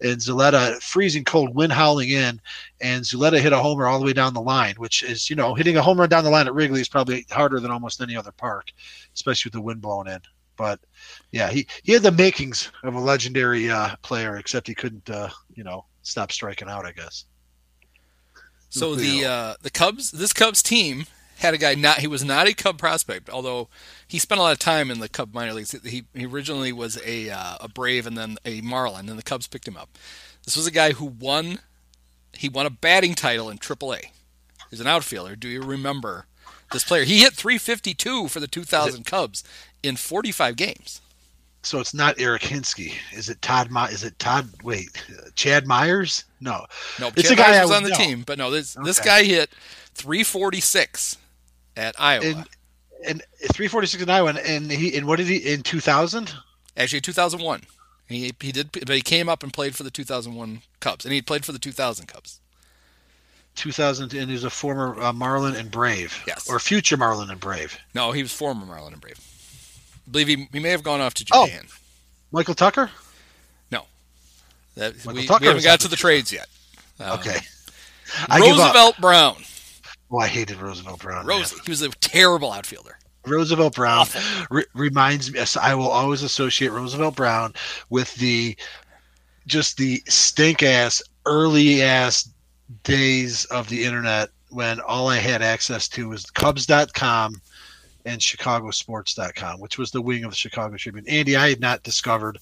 and 0.02 0.18
Zuleta 0.18 0.82
freezing 0.82 1.24
cold, 1.24 1.56
wind 1.56 1.74
howling 1.74 2.10
in, 2.10 2.40
and 2.82 3.04
Zuleta 3.04 3.40
hit 3.40 3.54
a 3.54 3.58
homer 3.58 3.88
all 3.88 4.00
the 4.00 4.06
way 4.06 4.14
down 4.14 4.34
the 4.34 4.42
line, 4.42 4.76
which 4.76 5.04
is 5.04 5.30
you 5.30 5.36
know 5.36 5.56
hitting 5.56 5.78
a 5.78 5.82
home 5.82 6.00
run 6.00 6.10
down 6.10 6.24
the 6.24 6.30
line 6.30 6.48
at 6.48 6.54
Wrigley 6.54 6.82
is 6.82 6.90
probably 6.90 7.26
harder 7.32 7.60
than 7.60 7.72
almost 7.72 8.02
any 8.02 8.16
other 8.16 8.32
park, 8.32 8.72
especially 9.16 9.50
with 9.50 9.54
the 9.54 9.62
wind 9.62 9.82
blowing 9.82 10.08
in. 10.08 10.20
But 10.56 10.80
yeah, 11.32 11.50
he 11.50 11.68
he 11.84 11.94
had 11.94 12.04
the 12.04 12.12
makings 12.12 12.72
of 12.84 12.94
a 12.94 13.00
legendary 13.00 13.70
uh, 13.72 13.96
player, 14.04 14.38
except 14.38 14.68
he 14.68 14.76
couldn't 14.76 15.10
uh, 15.10 15.30
you 15.56 15.64
know 15.64 15.86
stop 16.04 16.32
striking 16.32 16.70
out, 16.70 16.86
I 16.86 16.92
guess. 16.92 17.26
So 18.70 18.94
the 18.94 19.26
uh, 19.26 19.54
the 19.64 19.72
Cubs, 19.72 20.12
this 20.12 20.34
Cubs 20.34 20.62
team 20.62 21.08
had 21.40 21.54
a 21.54 21.58
guy 21.58 21.74
not 21.76 22.00
he 22.00 22.08
was 22.08 22.24
not 22.24 22.48
a 22.48 22.54
Cub 22.54 22.78
prospect, 22.78 23.30
although 23.30 23.70
he 24.08 24.20
spent 24.20 24.40
a 24.40 24.44
lot 24.44 24.52
of 24.52 24.60
time 24.60 24.92
in 24.92 25.00
the 25.00 25.10
Cub 25.10 25.34
minor 25.34 25.54
leagues. 25.54 25.72
He, 25.84 26.06
he 26.14 26.26
originally 26.26 26.72
was 26.72 27.00
a 27.06 27.30
uh, 27.30 27.58
a 27.62 27.70
Brave 27.70 28.06
and 28.06 28.18
then 28.18 28.38
a 28.46 28.62
Marlin, 28.62 29.10
and 29.10 29.18
the 29.18 29.24
Cubs 29.24 29.48
picked 29.48 29.68
him 29.68 29.78
up. 29.78 29.98
This 30.44 30.58
was 30.58 30.68
a 30.68 30.72
guy 30.72 30.92
who 30.94 31.06
won 31.06 31.60
he 32.34 32.50
won 32.50 32.66
a 32.66 32.70
batting 32.70 33.16
title 33.16 33.50
in 33.50 33.58
AAA. 33.58 34.12
He's 34.70 34.82
an 34.82 34.88
outfielder. 34.88 35.36
Do 35.36 35.48
you 35.48 35.62
remember 35.62 36.26
this 36.72 36.84
player? 36.84 37.04
He 37.04 37.20
hit 37.20 37.34
352 37.34 38.28
for 38.28 38.40
the 38.40 38.48
2000 38.48 39.06
Cubs 39.06 39.44
in 39.82 39.96
45 39.96 40.56
games. 40.56 41.02
So 41.62 41.80
it's 41.80 41.94
not 41.94 42.20
Eric 42.20 42.44
Hinske. 42.44 42.94
Is 43.12 43.30
it 43.30 43.42
Todd? 43.42 43.70
My, 43.70 43.90
is 43.90 44.04
it 44.04 44.18
Todd? 44.20 44.50
Wait, 44.64 44.90
uh, 45.10 45.30
Chad 45.36 45.68
Myers? 45.68 46.24
No, 46.40 46.66
no. 47.00 47.08
It's 47.16 47.24
Chad 47.24 47.34
a 47.34 47.36
guy 47.36 47.52
Myers 47.52 47.70
was 47.70 47.78
on 47.78 47.84
the 47.84 47.90
team, 47.90 48.24
but 48.26 48.38
no. 48.38 48.50
This 48.50 48.78
okay. 48.78 48.86
this 48.86 49.00
guy 49.00 49.24
hit 49.24 49.50
346 49.96 51.18
at 51.80 51.96
Iowa. 52.00 52.26
And, 52.26 52.46
and 53.06 53.24
346 53.42 54.04
in 54.04 54.10
Iowa, 54.10 54.34
and 54.46 54.70
he 54.70 54.96
and 54.98 55.08
what 55.08 55.18
did 55.18 55.28
he 55.28 55.38
in 55.38 55.64
2000? 55.64 56.34
Actually, 56.76 57.02
2001. 57.02 57.62
He 58.08 58.34
he 58.40 58.52
did, 58.52 58.72
but 58.72 58.90
he 58.90 59.02
came 59.02 59.30
up 59.30 59.44
and 59.44 59.54
played 59.54 59.76
for 59.76 59.84
the 59.84 59.92
2001 59.92 60.62
Cubs, 60.80 61.06
and 61.06 61.14
he 61.14 61.22
played 61.22 61.46
for 61.46 61.52
the 61.52 61.60
2000 61.60 62.08
Cubs. 62.08 62.40
2000, 63.56 64.14
and 64.14 64.30
he's 64.30 64.44
a 64.44 64.50
former 64.50 65.00
uh, 65.02 65.12
Marlin 65.12 65.56
and 65.56 65.70
Brave. 65.70 66.24
Yes. 66.28 66.50
Or 66.50 66.60
future 66.60 66.98
Marlin 66.98 67.30
and 67.30 67.40
Brave. 67.40 67.78
No, 67.94 68.12
he 68.12 68.22
was 68.22 68.32
former 68.32 68.66
Marlin 68.66 68.94
and 68.94 69.02
Brave. 69.02 69.20
I 70.08 70.12
believe 70.12 70.28
he, 70.28 70.48
he 70.52 70.60
may 70.60 70.70
have 70.70 70.84
gone 70.84 71.02
off 71.02 71.14
to 71.16 71.26
oh, 71.34 71.46
Japan. 71.46 71.66
Oh, 71.68 71.74
Michael 72.32 72.54
Tucker? 72.54 72.90
No. 73.72 73.86
That, 74.76 74.94
we, 75.06 75.14
we, 75.14 75.26
haven't 75.26 75.64
got 75.64 75.82
to 75.82 75.88
the 75.88 75.96
trades 75.96 76.32
yet. 76.32 76.48
Um, 77.00 77.20
okay. 77.20 77.40
Roosevelt 78.30 78.98
Brown. 79.00 79.36
Oh, 80.12 80.18
I 80.18 80.28
hated 80.28 80.58
Roosevelt 80.58 81.02
Brown. 81.02 81.26
Rosie. 81.26 81.58
He 81.66 81.72
was 81.72 81.82
a 81.82 81.90
terrible 81.90 82.52
outfielder. 82.52 82.98
Roosevelt 83.26 83.76
Brown 83.76 84.08
re- 84.50 84.66
reminds 84.74 85.32
me. 85.32 85.40
I 85.62 85.76
will 85.76 85.90
always 85.90 86.24
associate 86.24 86.72
Roosevelt 86.72 87.16
Brown 87.16 87.54
with 87.90 88.16
the 88.16 88.58
just 89.46 89.78
the 89.78 90.02
stink 90.08 90.64
ass 90.64 91.02
early 91.26 91.82
ass 91.84 92.30
days 92.84 93.46
of 93.46 93.68
the 93.70 93.84
internet 93.84 94.30
when 94.50 94.80
all 94.80 95.08
I 95.08 95.18
had 95.18 95.42
access 95.42 95.88
to 95.90 96.10
was 96.10 96.26
Cubs.com 96.32 97.42
and 98.06 98.20
ChicagoSports.com, 98.20 99.60
which 99.60 99.78
was 99.78 99.92
the 99.92 100.02
wing 100.02 100.24
of 100.24 100.32
the 100.32 100.36
Chicago 100.36 100.76
Tribune. 100.78 101.08
Andy, 101.08 101.36
I 101.36 101.50
had 101.50 101.60
not 101.60 101.84
discovered 101.84 102.40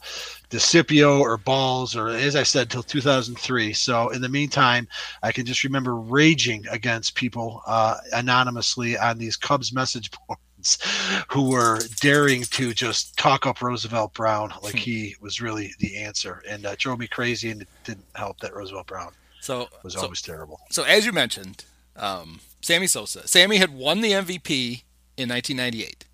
Desipio 0.50 1.20
or 1.20 1.38
Balls, 1.38 1.96
or 1.96 2.10
as 2.10 2.36
I 2.36 2.44
said, 2.44 2.64
until 2.64 2.84
2003. 2.84 3.74
So 3.74 4.10
in 4.10 4.22
the 4.22 4.30
meantime, 4.30 4.88
I 5.24 5.32
can 5.32 5.46
just 5.46 5.64
remember 5.64 5.96
raging 5.96 6.66
against 6.70 7.16
people 7.16 7.62
uh, 7.66 7.98
anonymously 8.14 8.98
on 8.98 9.18
these 9.18 9.36
Cubs 9.36 9.74
message 9.74 10.12
boards 10.28 10.78
who 11.30 11.50
were 11.50 11.80
daring 12.02 12.44
to 12.44 12.74
just 12.74 13.18
talk 13.18 13.46
up 13.46 13.62
Roosevelt 13.62 14.14
Brown 14.14 14.54
like 14.62 14.74
hmm. 14.74 14.80
he 14.80 15.16
was 15.22 15.42
really 15.42 15.74
the 15.80 15.98
answer, 15.98 16.44
and 16.48 16.66
uh, 16.66 16.76
drove 16.78 17.00
me 17.00 17.08
crazy. 17.08 17.50
And 17.52 17.62
it 17.62 17.68
didn't 17.84 18.06
help 18.16 18.40
that 18.40 18.56
Roosevelt 18.56 18.88
Brown 18.88 19.12
so 19.48 19.68
was 19.84 19.94
so, 19.94 20.02
always 20.02 20.22
terrible. 20.22 20.60
So 20.72 20.84
as 20.84 21.06
you 21.06 21.12
mentioned, 21.12 21.66
um, 21.96 22.42
Sammy 22.62 22.88
Sosa, 22.88 23.28
Sammy 23.28 23.58
had 23.58 23.74
won 23.74 24.02
the 24.02 24.12
MVP 24.12 24.84
in 25.18 25.30
1998. 25.30 26.06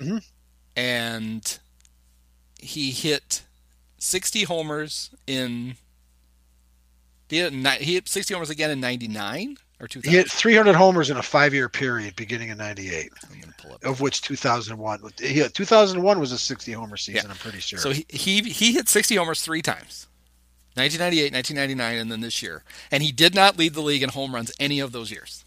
Mm-hmm. 0.00 0.18
And 0.76 1.58
he 2.58 2.90
hit 2.90 3.42
60 3.98 4.44
homers 4.44 5.10
in. 5.26 5.76
He 7.28 7.38
hit, 7.38 7.52
he 7.52 7.94
hit 7.94 8.08
60 8.08 8.34
homers 8.34 8.50
again 8.50 8.70
in 8.70 8.80
99 8.80 9.58
or 9.80 9.86
2000? 9.86 10.10
He 10.10 10.16
hit 10.16 10.30
300 10.30 10.74
homers 10.74 11.10
in 11.10 11.16
a 11.18 11.22
five 11.22 11.52
year 11.52 11.68
period 11.68 12.16
beginning 12.16 12.48
in 12.48 12.58
98, 12.58 13.12
of 13.84 14.00
which 14.00 14.22
2001. 14.22 15.00
He, 15.20 15.46
2001 15.46 16.20
was 16.20 16.32
a 16.32 16.38
60 16.38 16.72
homer 16.72 16.96
season, 16.96 17.26
yeah. 17.26 17.30
I'm 17.30 17.36
pretty 17.36 17.60
sure. 17.60 17.78
So 17.78 17.90
he, 17.90 18.06
he, 18.08 18.40
he 18.40 18.72
hit 18.72 18.88
60 18.88 19.16
homers 19.16 19.42
three 19.42 19.62
times 19.62 20.06
1998, 20.74 21.32
1999, 21.32 22.00
and 22.00 22.10
then 22.10 22.20
this 22.20 22.42
year. 22.42 22.62
And 22.90 23.02
he 23.02 23.12
did 23.12 23.34
not 23.34 23.58
lead 23.58 23.74
the 23.74 23.82
league 23.82 24.02
in 24.02 24.10
home 24.10 24.34
runs 24.34 24.52
any 24.58 24.80
of 24.80 24.92
those 24.92 25.10
years. 25.10 25.44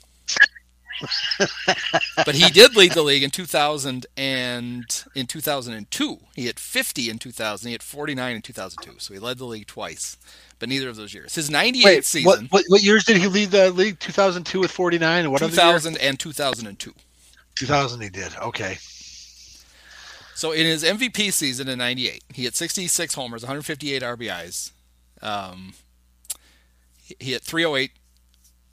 But 2.25 2.35
he 2.35 2.49
did 2.49 2.75
lead 2.75 2.91
the 2.93 3.03
league 3.03 3.23
in 3.23 3.29
2000 3.29 4.05
and 4.17 5.03
in 5.15 5.27
2002. 5.27 6.19
He 6.35 6.43
hit 6.43 6.59
50 6.59 7.09
in 7.09 7.19
2000. 7.19 7.67
He 7.67 7.73
hit 7.73 7.83
49 7.83 8.35
in 8.35 8.41
2002. 8.41 8.99
So 8.99 9.13
he 9.13 9.19
led 9.19 9.37
the 9.37 9.45
league 9.45 9.67
twice, 9.67 10.17
but 10.59 10.69
neither 10.69 10.89
of 10.89 10.95
those 10.95 11.13
years. 11.13 11.35
His 11.35 11.49
98 11.49 11.85
Wait, 11.85 12.05
season. 12.05 12.25
What, 12.25 12.41
what, 12.51 12.65
what, 12.67 12.83
years 12.83 13.03
did 13.03 13.17
he 13.17 13.27
lead 13.27 13.51
the 13.51 13.71
league? 13.71 13.99
2002 13.99 14.59
with 14.59 14.71
49 14.71 15.23
and 15.23 15.31
what 15.31 15.39
2000 15.39 15.97
and 15.97 16.19
2002. 16.19 16.93
2000 17.55 18.01
he 18.01 18.09
did. 18.09 18.35
Okay. 18.37 18.77
So 20.33 20.51
in 20.51 20.65
his 20.65 20.83
MVP 20.83 21.31
season 21.33 21.67
in 21.67 21.77
98, 21.77 22.23
he 22.33 22.43
hit 22.43 22.55
66 22.55 23.13
homers, 23.13 23.43
158 23.43 24.01
RBIs. 24.01 24.71
Um, 25.21 25.73
he 27.19 27.33
hit 27.33 27.43
308, 27.43 27.91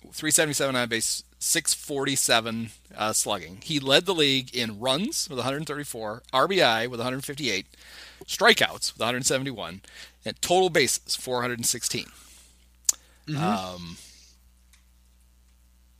377 0.01 0.77
on 0.77 0.89
base, 0.89 1.25
647 1.39 2.71
uh, 2.97 3.13
slugging. 3.13 3.59
He 3.63 3.79
led 3.79 4.07
the 4.07 4.15
league 4.15 4.55
in 4.55 4.81
runs 4.81 5.29
with 5.29 5.39
134, 5.39 6.23
RBI 6.33 6.89
with 6.89 7.01
158, 7.01 7.67
strikeouts 8.25 8.93
with 8.93 9.01
171, 9.01 9.83
and 10.25 10.43
total 10.43 10.71
bases 10.71 11.17
416. 11.17 12.07
Mm-hmm. 13.29 13.43
Um, 13.43 13.97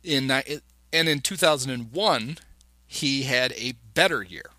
in 0.03 0.31
and 0.31 1.09
in 1.09 1.19
2001, 1.19 2.37
he 2.87 3.23
had 3.23 3.53
a 3.53 3.73
better 3.93 4.23
year. 4.23 4.49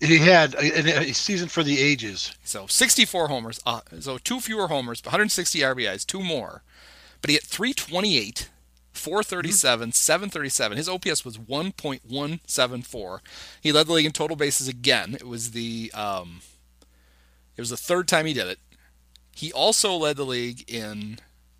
He 0.00 0.18
had 0.18 0.54
a, 0.54 1.08
a 1.08 1.12
season 1.12 1.48
for 1.48 1.62
the 1.62 1.80
ages. 1.80 2.36
So 2.44 2.66
64 2.66 3.28
homers, 3.28 3.60
uh, 3.64 3.80
so 4.00 4.18
two 4.18 4.40
fewer 4.40 4.68
homers, 4.68 5.02
160 5.02 5.60
RBIs, 5.60 6.04
two 6.04 6.22
more, 6.22 6.62
but 7.22 7.30
he 7.30 7.34
hit 7.34 7.44
328, 7.44 8.50
437, 8.96 9.92
737. 9.92 10.76
His 10.76 10.88
OPS 10.88 11.24
was 11.24 11.38
1.174. 11.38 13.20
He 13.60 13.72
led 13.72 13.86
the 13.86 13.92
league 13.92 14.06
in 14.06 14.12
total 14.12 14.36
bases 14.36 14.68
again. 14.68 15.14
It 15.14 15.26
was 15.26 15.52
the 15.52 15.90
um, 15.94 16.40
it 17.56 17.60
was 17.60 17.70
the 17.70 17.76
third 17.76 18.08
time 18.08 18.26
he 18.26 18.32
did 18.32 18.48
it. 18.48 18.58
He 19.32 19.52
also 19.52 19.94
led 19.94 20.16
the 20.16 20.24
league 20.24 20.64
in 20.70 21.18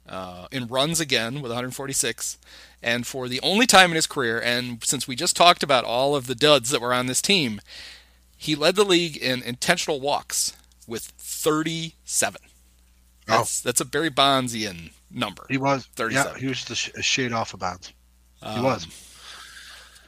uh, 0.08 0.46
in 0.50 0.66
runs 0.66 1.00
again 1.00 1.34
with 1.34 1.50
146. 1.50 2.38
And 2.82 3.06
for 3.06 3.28
the 3.28 3.40
only 3.40 3.66
time 3.66 3.90
in 3.90 3.96
his 3.96 4.06
career, 4.06 4.40
and 4.40 4.82
since 4.84 5.08
we 5.08 5.16
just 5.16 5.36
talked 5.36 5.62
about 5.62 5.84
all 5.84 6.14
of 6.14 6.26
the 6.26 6.34
duds 6.34 6.70
that 6.70 6.80
were 6.80 6.94
on 6.94 7.06
this 7.06 7.22
team, 7.22 7.60
he 8.36 8.54
led 8.54 8.76
the 8.76 8.84
league 8.84 9.16
in 9.16 9.42
intentional 9.42 10.00
walks 10.00 10.56
with 10.86 11.12
37. 11.18 12.40
That's, 13.26 13.62
oh. 13.62 13.66
that's 13.66 13.80
a 13.80 13.84
Barry 13.84 14.10
Bondsian 14.10 14.90
number. 15.10 15.46
He 15.48 15.58
was 15.58 15.86
37. 15.96 16.32
Yeah, 16.32 16.38
he 16.38 16.46
was 16.46 16.64
just 16.64 16.96
a 16.96 17.02
shade 17.02 17.32
off 17.32 17.54
of 17.54 17.60
Bonds. 17.60 17.92
He 18.40 18.46
um, 18.46 18.62
was. 18.62 18.86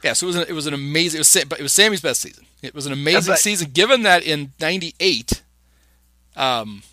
Yeah, 0.03 0.13
so 0.13 0.25
it 0.25 0.29
was 0.29 0.35
an, 0.37 0.45
it 0.47 0.53
was 0.53 0.67
an 0.67 0.73
amazing. 0.73 1.17
It 1.17 1.21
was, 1.21 1.45
but 1.47 1.59
it 1.59 1.63
was 1.63 1.73
Sammy's 1.73 2.01
best 2.01 2.21
season. 2.21 2.45
It 2.61 2.73
was 2.73 2.85
an 2.85 2.93
amazing 2.93 3.31
yeah, 3.31 3.33
but, 3.33 3.39
season, 3.39 3.71
given 3.71 4.03
that 4.03 4.23
in 4.23 4.53
'98, 4.59 5.41
um, 6.35 6.83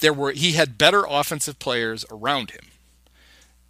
there 0.00 0.12
were 0.12 0.32
he 0.32 0.52
had 0.52 0.76
better 0.76 1.04
offensive 1.08 1.58
players 1.58 2.04
around 2.10 2.50
him. 2.50 2.64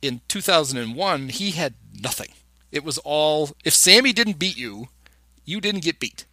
In 0.03 0.23
2001, 0.29 1.29
he 1.29 1.51
had 1.51 1.75
nothing. 2.01 2.31
It 2.73 2.85
was 2.85 2.99
all 2.99 3.51
if 3.65 3.75
Sammy 3.75 4.13
didn't 4.13 4.39
beat 4.39 4.57
you, 4.57 4.89
you 5.45 5.61
didn't 5.61 5.85
get 5.85 6.01
beat. 6.01 6.27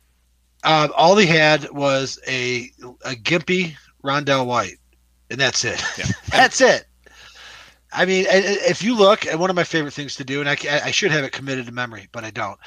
Uh, 0.63 0.87
all 0.95 1.15
he 1.17 1.27
had 1.27 1.69
was 1.71 2.19
a 2.27 2.71
a 3.03 3.11
gimpy 3.11 3.75
Rondell 4.03 4.45
White, 4.45 4.77
and 5.29 5.39
that's 5.39 5.63
it. 5.63 5.83
Yeah. 5.97 6.05
that's 6.31 6.61
it. 6.61 6.86
I 7.93 8.05
mean, 8.05 8.25
if 8.29 8.83
you 8.83 8.95
look 8.95 9.25
at 9.25 9.39
one 9.39 9.49
of 9.49 9.55
my 9.55 9.63
favorite 9.63 9.93
things 9.93 10.15
to 10.15 10.23
do, 10.23 10.41
and 10.41 10.49
I, 10.49 10.57
I 10.83 10.91
should 10.91 11.11
have 11.11 11.23
it 11.23 11.31
committed 11.31 11.67
to 11.67 11.71
memory, 11.71 12.09
but 12.11 12.25
I 12.25 12.31
don't. 12.31 12.59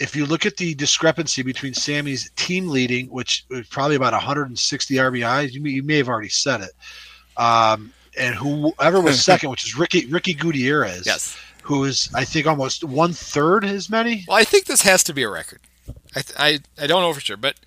If 0.00 0.16
you 0.16 0.26
look 0.26 0.46
at 0.46 0.56
the 0.56 0.74
discrepancy 0.74 1.42
between 1.42 1.74
Sammy's 1.74 2.30
team 2.34 2.68
leading, 2.68 3.06
which 3.06 3.46
was 3.50 3.68
probably 3.68 3.94
about 3.94 4.12
160 4.12 4.94
RBIs, 4.94 5.52
you 5.52 5.62
may, 5.62 5.70
you 5.70 5.82
may 5.84 5.98
have 5.98 6.08
already 6.08 6.28
said 6.28 6.60
it, 6.62 6.72
um, 7.36 7.92
and 8.18 8.34
whoever 8.34 9.00
was 9.00 9.22
second, 9.24 9.50
which 9.50 9.64
is 9.64 9.78
Ricky 9.78 10.06
Ricky 10.06 10.34
Gutierrez, 10.34 11.06
yes, 11.06 11.38
who 11.62 11.84
is 11.84 12.10
I 12.12 12.24
think 12.24 12.46
almost 12.48 12.82
one 12.82 13.12
third 13.12 13.64
as 13.64 13.88
many. 13.88 14.24
Well, 14.26 14.36
I 14.36 14.44
think 14.44 14.64
this 14.64 14.82
has 14.82 15.04
to 15.04 15.14
be 15.14 15.22
a 15.22 15.30
record. 15.30 15.60
I, 16.16 16.22
I 16.36 16.58
I 16.80 16.86
don't 16.88 17.00
know 17.00 17.14
for 17.14 17.20
sure, 17.20 17.36
but 17.36 17.60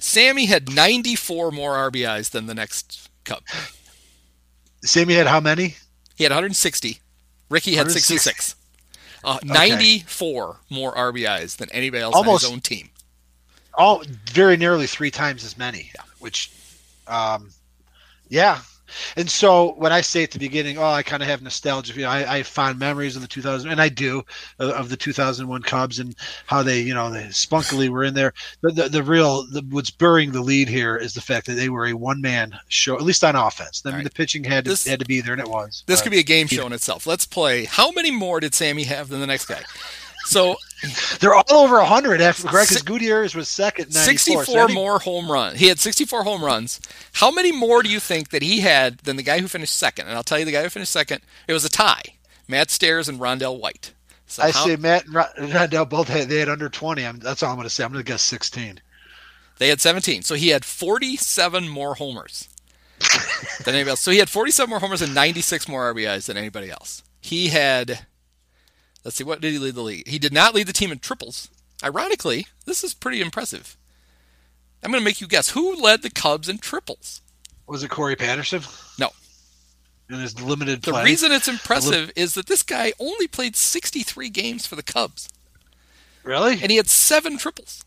Sammy 0.00 0.46
had 0.46 0.74
94 0.74 1.52
more 1.52 1.74
RBIs 1.74 2.30
than 2.30 2.46
the 2.46 2.54
next 2.54 3.08
Cub. 3.24 3.44
Sammy 4.84 5.14
had 5.14 5.28
how 5.28 5.38
many? 5.38 5.76
He 6.16 6.24
had 6.24 6.30
160. 6.30 7.00
Ricky 7.48 7.74
had 7.74 7.90
66. 7.90 8.56
Uh, 9.24 9.38
okay. 9.42 9.48
94 9.48 10.56
more 10.70 10.94
RBIs 10.94 11.56
than 11.56 11.70
anybody 11.70 12.02
else 12.02 12.14
Almost, 12.14 12.44
on 12.44 12.50
his 12.50 12.56
own 12.56 12.60
team. 12.60 12.90
All 13.74 14.02
very 14.30 14.56
nearly 14.56 14.86
three 14.86 15.10
times 15.10 15.44
as 15.44 15.56
many. 15.56 15.90
Yeah. 15.94 16.02
Which, 16.18 16.50
um, 17.06 17.50
yeah, 18.28 18.60
and 19.16 19.30
so 19.30 19.72
when 19.74 19.92
I 19.92 20.00
say 20.00 20.22
at 20.22 20.30
the 20.30 20.38
beginning, 20.38 20.78
oh, 20.78 20.84
I 20.84 21.02
kind 21.02 21.22
of 21.22 21.28
have 21.28 21.42
nostalgia. 21.42 21.94
You 21.94 22.02
know, 22.02 22.10
I, 22.10 22.34
I 22.34 22.36
have 22.38 22.46
fond 22.46 22.78
memories 22.78 23.16
of 23.16 23.22
the 23.22 23.28
2000, 23.28 23.70
and 23.70 23.80
I 23.80 23.88
do 23.88 24.22
of 24.58 24.88
the 24.88 24.96
2001 24.96 25.62
Cubs 25.62 25.98
and 25.98 26.14
how 26.46 26.62
they, 26.62 26.80
you 26.80 26.94
know, 26.94 27.10
they 27.10 27.24
spunkily 27.24 27.88
were 27.88 28.04
in 28.04 28.14
there. 28.14 28.32
The 28.60 28.70
the, 28.70 28.88
the 28.88 29.02
real 29.02 29.46
the, 29.46 29.64
what's 29.70 29.90
burying 29.90 30.32
the 30.32 30.42
lead 30.42 30.68
here 30.68 30.96
is 30.96 31.14
the 31.14 31.20
fact 31.20 31.46
that 31.46 31.54
they 31.54 31.68
were 31.68 31.86
a 31.86 31.94
one 31.94 32.20
man 32.20 32.58
show, 32.68 32.96
at 32.96 33.02
least 33.02 33.24
on 33.24 33.36
offense. 33.36 33.82
I 33.84 33.90
mean, 33.90 33.98
right. 33.98 34.04
the 34.04 34.10
pitching 34.10 34.44
had 34.44 34.64
to, 34.64 34.70
this, 34.70 34.86
had 34.86 35.00
to 35.00 35.06
be 35.06 35.20
there, 35.20 35.32
and 35.32 35.42
it 35.42 35.48
was. 35.48 35.84
This 35.86 36.02
could 36.02 36.12
be 36.12 36.18
a 36.18 36.24
game 36.24 36.46
show 36.46 36.66
in 36.66 36.72
itself. 36.72 37.06
Let's 37.06 37.26
play. 37.26 37.64
How 37.64 37.90
many 37.92 38.10
more 38.10 38.40
did 38.40 38.54
Sammy 38.54 38.84
have 38.84 39.08
than 39.08 39.20
the 39.20 39.26
next 39.26 39.46
guy? 39.46 39.62
So 40.24 40.56
they're 41.20 41.34
all 41.34 41.44
over 41.50 41.76
100 41.76 42.20
after 42.20 42.48
correct 42.48 42.70
because 42.70 42.82
Gutierrez 42.82 43.34
was 43.34 43.48
second 43.48 43.92
64 43.92 44.44
so 44.44 44.68
more 44.68 44.98
home 44.98 45.30
runs. 45.30 45.58
He 45.58 45.68
had 45.68 45.78
64 45.78 46.24
home 46.24 46.44
runs. 46.44 46.80
How 47.14 47.30
many 47.30 47.52
more 47.52 47.82
do 47.82 47.88
you 47.88 48.00
think 48.00 48.30
that 48.30 48.42
he 48.42 48.60
had 48.60 48.98
than 48.98 49.16
the 49.16 49.22
guy 49.22 49.40
who 49.40 49.48
finished 49.48 49.76
second? 49.76 50.08
And 50.08 50.16
I'll 50.16 50.22
tell 50.22 50.38
you 50.38 50.44
the 50.44 50.52
guy 50.52 50.62
who 50.62 50.68
finished 50.68 50.92
second, 50.92 51.22
it 51.46 51.52
was 51.52 51.64
a 51.64 51.70
tie. 51.70 52.02
Matt 52.48 52.70
Stairs 52.70 53.08
and 53.08 53.20
Rondell 53.20 53.60
White. 53.60 53.94
So 54.26 54.42
I 54.42 54.50
how, 54.50 54.66
say 54.66 54.76
Matt 54.76 55.06
and 55.06 55.14
Rondell 55.14 55.88
both 55.88 56.08
had 56.08 56.28
they 56.28 56.38
had 56.38 56.48
under 56.48 56.68
20. 56.68 57.06
I'm, 57.06 57.18
that's 57.18 57.42
all 57.42 57.50
I'm 57.50 57.56
going 57.56 57.66
to 57.68 57.70
say. 57.70 57.84
I'm 57.84 57.92
going 57.92 58.04
to 58.04 58.10
guess 58.10 58.22
16. 58.22 58.80
They 59.58 59.68
had 59.68 59.80
17. 59.80 60.22
So 60.22 60.34
he 60.34 60.48
had 60.48 60.64
47 60.64 61.68
more 61.68 61.94
homers 61.94 62.48
than 63.64 63.74
anybody 63.74 63.90
else. 63.90 64.00
So 64.00 64.10
he 64.10 64.18
had 64.18 64.28
47 64.28 64.68
more 64.68 64.80
homers 64.80 65.02
and 65.02 65.14
96 65.14 65.68
more 65.68 65.92
RBIs 65.92 66.26
than 66.26 66.36
anybody 66.36 66.70
else. 66.70 67.02
He 67.20 67.48
had 67.48 68.06
Let's 69.04 69.16
see, 69.16 69.24
what 69.24 69.40
did 69.40 69.52
he 69.52 69.58
lead 69.58 69.74
the 69.74 69.82
league? 69.82 70.06
He 70.06 70.18
did 70.18 70.32
not 70.32 70.54
lead 70.54 70.66
the 70.66 70.72
team 70.72 70.92
in 70.92 70.98
triples. 70.98 71.48
Ironically, 71.82 72.46
this 72.66 72.84
is 72.84 72.94
pretty 72.94 73.20
impressive. 73.20 73.76
I'm 74.82 74.90
going 74.90 75.00
to 75.00 75.04
make 75.04 75.20
you 75.20 75.26
guess 75.26 75.50
who 75.50 75.74
led 75.76 76.02
the 76.02 76.10
Cubs 76.10 76.48
in 76.48 76.58
triples. 76.58 77.20
Was 77.66 77.82
it 77.82 77.90
Corey 77.90 78.16
Patterson? 78.16 78.62
No. 78.98 79.10
And 80.08 80.20
his 80.20 80.40
limited 80.40 80.82
The 80.82 80.92
reason 80.92 81.32
it's 81.32 81.48
impressive 81.48 82.08
li- 82.08 82.12
is 82.16 82.34
that 82.34 82.46
this 82.46 82.62
guy 82.62 82.92
only 82.98 83.26
played 83.26 83.56
63 83.56 84.28
games 84.28 84.66
for 84.66 84.76
the 84.76 84.82
Cubs. 84.82 85.28
Really? 86.24 86.60
And 86.60 86.70
he 86.70 86.76
had 86.76 86.88
seven 86.88 87.38
triples. 87.38 87.84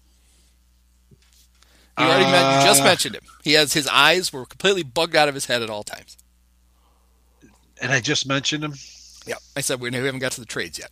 You 1.98 2.06
already 2.06 2.26
uh, 2.26 2.32
met, 2.32 2.60
you 2.60 2.68
just 2.68 2.82
uh. 2.82 2.86
mentioned 2.86 3.16
him. 3.16 3.24
He 3.44 3.54
has 3.54 3.74
his 3.74 3.88
eyes 3.88 4.34
were 4.34 4.46
completely 4.46 4.84
bugged 4.84 5.16
out 5.16 5.30
of 5.30 5.34
his 5.34 5.46
head 5.46 5.62
at 5.62 5.70
all 5.70 5.84
times. 5.84 6.18
And 7.82 7.92
I 7.92 8.02
just 8.02 8.28
mentioned 8.28 8.64
him. 8.64 8.74
Yeah, 9.26 9.36
I 9.56 9.62
said 9.62 9.80
we 9.80 9.92
haven't 9.92 10.20
got 10.20 10.34
to 10.34 10.40
the 10.40 10.46
trades 10.46 10.78
yet. 10.78 10.92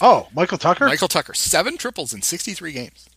Oh, 0.00 0.28
Michael 0.34 0.58
Tucker. 0.58 0.86
Michael 0.86 1.08
Tucker, 1.08 1.34
seven 1.34 1.76
triples 1.76 2.12
in 2.12 2.22
sixty-three 2.22 2.72
games. 2.72 3.08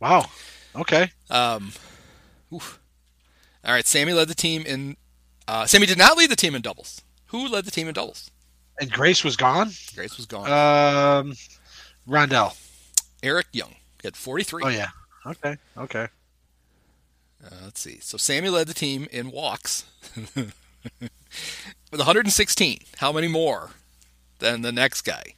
Wow. 0.00 0.26
Okay. 0.74 1.10
Um. 1.30 1.72
Oof. 2.52 2.80
All 3.64 3.72
right. 3.72 3.86
Sammy 3.86 4.12
led 4.12 4.28
the 4.28 4.34
team 4.34 4.62
in. 4.66 4.96
Uh, 5.46 5.66
Sammy 5.66 5.86
did 5.86 5.98
not 5.98 6.16
lead 6.16 6.30
the 6.30 6.36
team 6.36 6.54
in 6.54 6.62
doubles. 6.62 7.02
Who 7.26 7.48
led 7.48 7.64
the 7.64 7.70
team 7.70 7.88
in 7.88 7.94
doubles? 7.94 8.30
And 8.80 8.90
Grace 8.90 9.22
was 9.22 9.36
gone. 9.36 9.70
Grace 9.94 10.16
was 10.16 10.26
gone. 10.26 10.46
Um, 10.50 11.34
Rondell. 12.08 12.56
Eric 13.22 13.46
Young 13.52 13.74
had 14.02 14.16
forty-three. 14.16 14.62
Oh 14.64 14.68
yeah. 14.68 14.88
Okay. 15.26 15.56
Okay. 15.76 16.08
Uh, 17.44 17.56
let's 17.64 17.80
see. 17.80 17.98
So 18.00 18.16
Sammy 18.16 18.48
led 18.48 18.66
the 18.68 18.74
team 18.74 19.06
in 19.10 19.30
walks 19.30 19.84
with 20.34 20.52
116. 21.90 22.78
How 22.98 23.12
many 23.12 23.28
more 23.28 23.70
than 24.38 24.62
the 24.62 24.72
next 24.72 25.02
guy? 25.02 25.34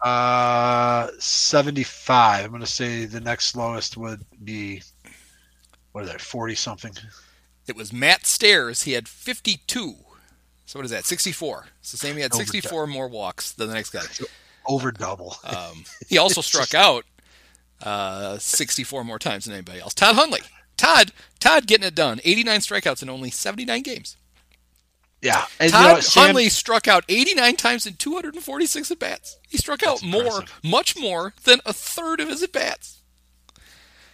Uh, 0.00 1.08
75. 1.18 2.44
I'm 2.44 2.50
going 2.50 2.60
to 2.60 2.66
say 2.66 3.06
the 3.06 3.20
next 3.20 3.56
lowest 3.56 3.96
would 3.96 4.24
be, 4.44 4.82
what 5.92 6.04
is 6.04 6.10
that, 6.10 6.20
40 6.20 6.54
something? 6.54 6.92
It 7.66 7.76
was 7.76 7.92
Matt 7.92 8.26
Stairs. 8.26 8.82
He 8.82 8.92
had 8.92 9.08
52. 9.08 9.94
So 10.66 10.78
what 10.78 10.84
is 10.84 10.90
that? 10.90 11.04
64. 11.04 11.66
So 11.82 11.96
Sammy 11.96 12.22
had 12.22 12.34
64 12.34 12.82
Over 12.82 12.86
more 12.86 13.08
walks 13.08 13.52
than 13.52 13.68
the 13.68 13.74
next 13.74 13.90
guy. 13.90 14.02
Over 14.66 14.92
double. 14.92 15.36
Um, 15.44 15.84
he 16.08 16.18
also 16.18 16.40
struck 16.40 16.74
out 16.74 17.04
uh, 17.82 18.38
64 18.38 19.04
more 19.04 19.18
times 19.18 19.44
than 19.44 19.54
anybody 19.54 19.80
else. 19.80 19.94
Todd 19.94 20.16
Hundley. 20.16 20.40
Todd, 20.76 21.12
Todd 21.40 21.66
getting 21.66 21.86
it 21.86 21.94
done. 21.94 22.20
89 22.24 22.60
strikeouts 22.60 23.02
in 23.02 23.08
only 23.08 23.30
79 23.30 23.82
games. 23.82 24.16
Yeah. 25.26 25.44
And, 25.58 25.72
Todd 25.72 25.86
you 25.86 25.94
know, 25.94 26.00
Sam, 26.00 26.24
Hundley 26.26 26.48
struck 26.48 26.86
out 26.86 27.04
89 27.08 27.56
times 27.56 27.84
in 27.84 27.94
246 27.94 28.90
at 28.92 28.98
bats. 29.00 29.38
He 29.48 29.58
struck 29.58 29.82
out 29.82 30.00
more, 30.02 30.44
much 30.62 30.96
more 30.96 31.34
than 31.42 31.60
a 31.66 31.72
third 31.72 32.20
of 32.20 32.28
his 32.28 32.44
at 32.44 32.52
bats. 32.52 33.02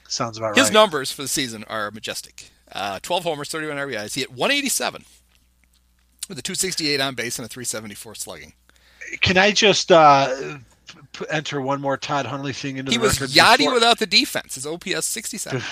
Sounds 0.08 0.38
about 0.38 0.56
his 0.56 0.56
right. 0.56 0.66
His 0.68 0.72
numbers 0.72 1.12
for 1.12 1.20
the 1.20 1.28
season 1.28 1.64
are 1.64 1.90
majestic. 1.90 2.50
Uh, 2.70 2.98
12 3.02 3.24
homers, 3.24 3.50
31 3.50 3.76
RBIs. 3.76 4.14
He 4.14 4.22
hit 4.22 4.30
187 4.30 5.04
with 6.30 6.38
a 6.38 6.42
268 6.42 6.98
on 6.98 7.14
base 7.14 7.38
and 7.38 7.44
a 7.44 7.48
374 7.48 8.14
slugging. 8.14 8.54
Can 9.20 9.36
I 9.36 9.50
just 9.50 9.92
uh, 9.92 10.58
enter 11.30 11.60
one 11.60 11.82
more 11.82 11.98
Todd 11.98 12.24
Hundley 12.24 12.54
thing 12.54 12.78
into 12.78 12.90
he 12.90 12.96
the 12.96 13.02
record? 13.04 13.18
He 13.18 13.22
was 13.24 13.34
Yachty 13.34 13.72
without 13.72 13.98
the 13.98 14.06
defense. 14.06 14.54
His 14.54 14.66
OPS 14.66 15.04
67 15.04 15.62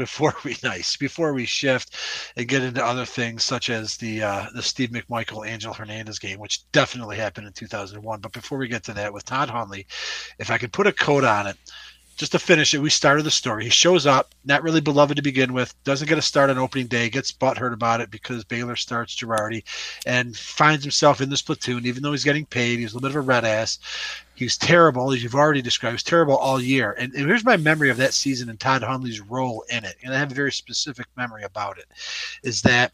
before 0.00 0.34
we 0.44 0.56
nice 0.62 0.96
before 0.96 1.34
we 1.34 1.44
shift 1.44 1.94
and 2.34 2.48
get 2.48 2.62
into 2.62 2.82
other 2.82 3.04
things 3.04 3.44
such 3.44 3.68
as 3.68 3.98
the 3.98 4.22
uh, 4.22 4.46
the 4.54 4.62
Steve 4.62 4.88
McMichael 4.90 5.46
Angel 5.46 5.74
Hernandez 5.74 6.18
game, 6.18 6.40
which 6.40 6.68
definitely 6.72 7.16
happened 7.16 7.46
in 7.46 7.52
2001. 7.52 8.20
But 8.20 8.32
before 8.32 8.56
we 8.56 8.66
get 8.66 8.82
to 8.84 8.94
that, 8.94 9.12
with 9.12 9.26
Todd 9.26 9.50
Hundley, 9.50 9.86
if 10.38 10.50
I 10.50 10.56
could 10.56 10.72
put 10.72 10.86
a 10.86 10.92
code 10.92 11.24
on 11.24 11.46
it, 11.46 11.56
just 12.20 12.32
to 12.32 12.38
finish 12.38 12.74
it, 12.74 12.82
we 12.82 12.90
started 12.90 13.22
the 13.22 13.30
story. 13.30 13.64
He 13.64 13.70
shows 13.70 14.04
up, 14.04 14.34
not 14.44 14.62
really 14.62 14.82
beloved 14.82 15.16
to 15.16 15.22
begin 15.22 15.54
with, 15.54 15.74
doesn't 15.84 16.06
get 16.06 16.18
a 16.18 16.22
start 16.22 16.50
on 16.50 16.58
opening 16.58 16.86
day, 16.86 17.08
gets 17.08 17.32
butthurt 17.32 17.72
about 17.72 18.02
it 18.02 18.10
because 18.10 18.44
Baylor 18.44 18.76
starts 18.76 19.16
Girardi, 19.16 19.64
and 20.04 20.36
finds 20.36 20.84
himself 20.84 21.22
in 21.22 21.30
this 21.30 21.40
platoon, 21.40 21.86
even 21.86 22.02
though 22.02 22.10
he's 22.10 22.22
getting 22.22 22.44
paid. 22.44 22.78
He's 22.78 22.92
a 22.92 22.96
little 22.96 23.08
bit 23.08 23.16
of 23.16 23.24
a 23.24 23.26
red 23.26 23.46
ass. 23.46 23.78
He's 24.34 24.58
terrible, 24.58 25.12
as 25.12 25.22
you've 25.22 25.34
already 25.34 25.62
described. 25.62 25.94
He's 25.94 26.02
terrible 26.02 26.36
all 26.36 26.60
year. 26.60 26.94
And, 26.98 27.14
and 27.14 27.26
here's 27.26 27.44
my 27.44 27.56
memory 27.56 27.88
of 27.88 27.96
that 27.96 28.12
season 28.12 28.50
and 28.50 28.60
Todd 28.60 28.82
Hundley's 28.82 29.22
role 29.22 29.64
in 29.70 29.86
it. 29.86 29.96
And 30.04 30.12
I 30.12 30.18
have 30.18 30.30
a 30.30 30.34
very 30.34 30.52
specific 30.52 31.06
memory 31.16 31.44
about 31.44 31.78
it. 31.78 31.86
Is 32.42 32.60
that 32.62 32.92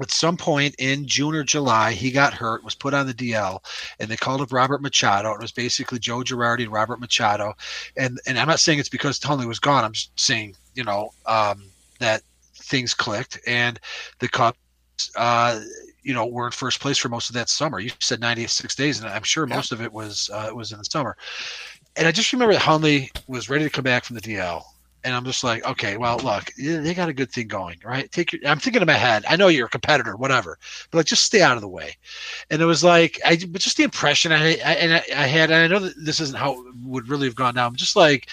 at 0.00 0.10
some 0.10 0.36
point 0.36 0.74
in 0.78 1.06
June 1.06 1.34
or 1.34 1.44
July, 1.44 1.92
he 1.92 2.10
got 2.10 2.34
hurt, 2.34 2.64
was 2.64 2.74
put 2.74 2.94
on 2.94 3.06
the 3.06 3.14
DL, 3.14 3.64
and 3.98 4.10
they 4.10 4.16
called 4.16 4.40
up 4.40 4.52
Robert 4.52 4.82
Machado. 4.82 5.32
It 5.32 5.40
was 5.40 5.52
basically 5.52 5.98
Joe 5.98 6.18
Girardi 6.18 6.64
and 6.64 6.72
Robert 6.72 7.00
Machado. 7.00 7.54
And 7.96 8.20
and 8.26 8.38
I'm 8.38 8.48
not 8.48 8.60
saying 8.60 8.78
it's 8.78 8.88
because 8.88 9.18
Tony 9.18 9.46
was 9.46 9.58
gone. 9.58 9.84
I'm 9.84 9.92
just 9.92 10.18
saying, 10.18 10.56
you 10.74 10.84
know, 10.84 11.10
um, 11.26 11.64
that 11.98 12.22
things 12.54 12.94
clicked 12.94 13.38
and 13.46 13.80
the 14.18 14.28
Cubs, 14.28 14.58
uh, 15.16 15.60
you 16.02 16.12
know, 16.12 16.26
were 16.26 16.46
in 16.46 16.52
first 16.52 16.80
place 16.80 16.98
for 16.98 17.08
most 17.08 17.30
of 17.30 17.34
that 17.34 17.48
summer. 17.48 17.80
You 17.80 17.90
said 18.00 18.20
96 18.20 18.74
days, 18.74 19.00
and 19.00 19.08
I'm 19.08 19.22
sure 19.22 19.46
most 19.46 19.72
of 19.72 19.80
it 19.80 19.92
was 19.92 20.30
uh, 20.32 20.50
was 20.54 20.72
in 20.72 20.78
the 20.78 20.84
summer. 20.84 21.16
And 21.96 22.06
I 22.06 22.12
just 22.12 22.32
remember 22.32 22.52
that 22.52 22.62
Hundley 22.62 23.10
was 23.26 23.48
ready 23.48 23.64
to 23.64 23.70
come 23.70 23.84
back 23.84 24.04
from 24.04 24.16
the 24.16 24.20
DL 24.20 24.62
and 25.06 25.14
I'm 25.14 25.24
just 25.24 25.44
like, 25.44 25.64
okay, 25.64 25.96
well, 25.96 26.18
look, 26.18 26.52
they 26.58 26.92
got 26.92 27.08
a 27.08 27.12
good 27.12 27.30
thing 27.30 27.46
going, 27.46 27.78
right? 27.84 28.10
Take 28.10 28.32
your. 28.32 28.42
I'm 28.44 28.58
thinking 28.58 28.82
in 28.82 28.86
my 28.86 28.94
head. 28.94 29.24
I 29.28 29.36
know 29.36 29.46
you're 29.46 29.68
a 29.68 29.70
competitor, 29.70 30.16
whatever, 30.16 30.58
but 30.90 30.98
like, 30.98 31.06
just 31.06 31.22
stay 31.22 31.42
out 31.42 31.56
of 31.56 31.60
the 31.60 31.68
way. 31.68 31.96
And 32.50 32.60
it 32.60 32.64
was 32.64 32.82
like, 32.82 33.20
I, 33.24 33.38
but 33.48 33.60
just 33.60 33.76
the 33.76 33.84
impression 33.84 34.32
I, 34.32 34.54
I 34.64 34.72
and 34.74 34.94
I, 34.94 35.02
I 35.14 35.26
had, 35.28 35.52
and 35.52 35.60
I 35.60 35.68
know 35.68 35.78
that 35.78 35.94
this 35.96 36.18
isn't 36.18 36.36
how 36.36 36.54
it 36.54 36.74
would 36.82 37.08
really 37.08 37.28
have 37.28 37.36
gone 37.36 37.54
down. 37.54 37.76
Just 37.76 37.94
like, 37.94 38.28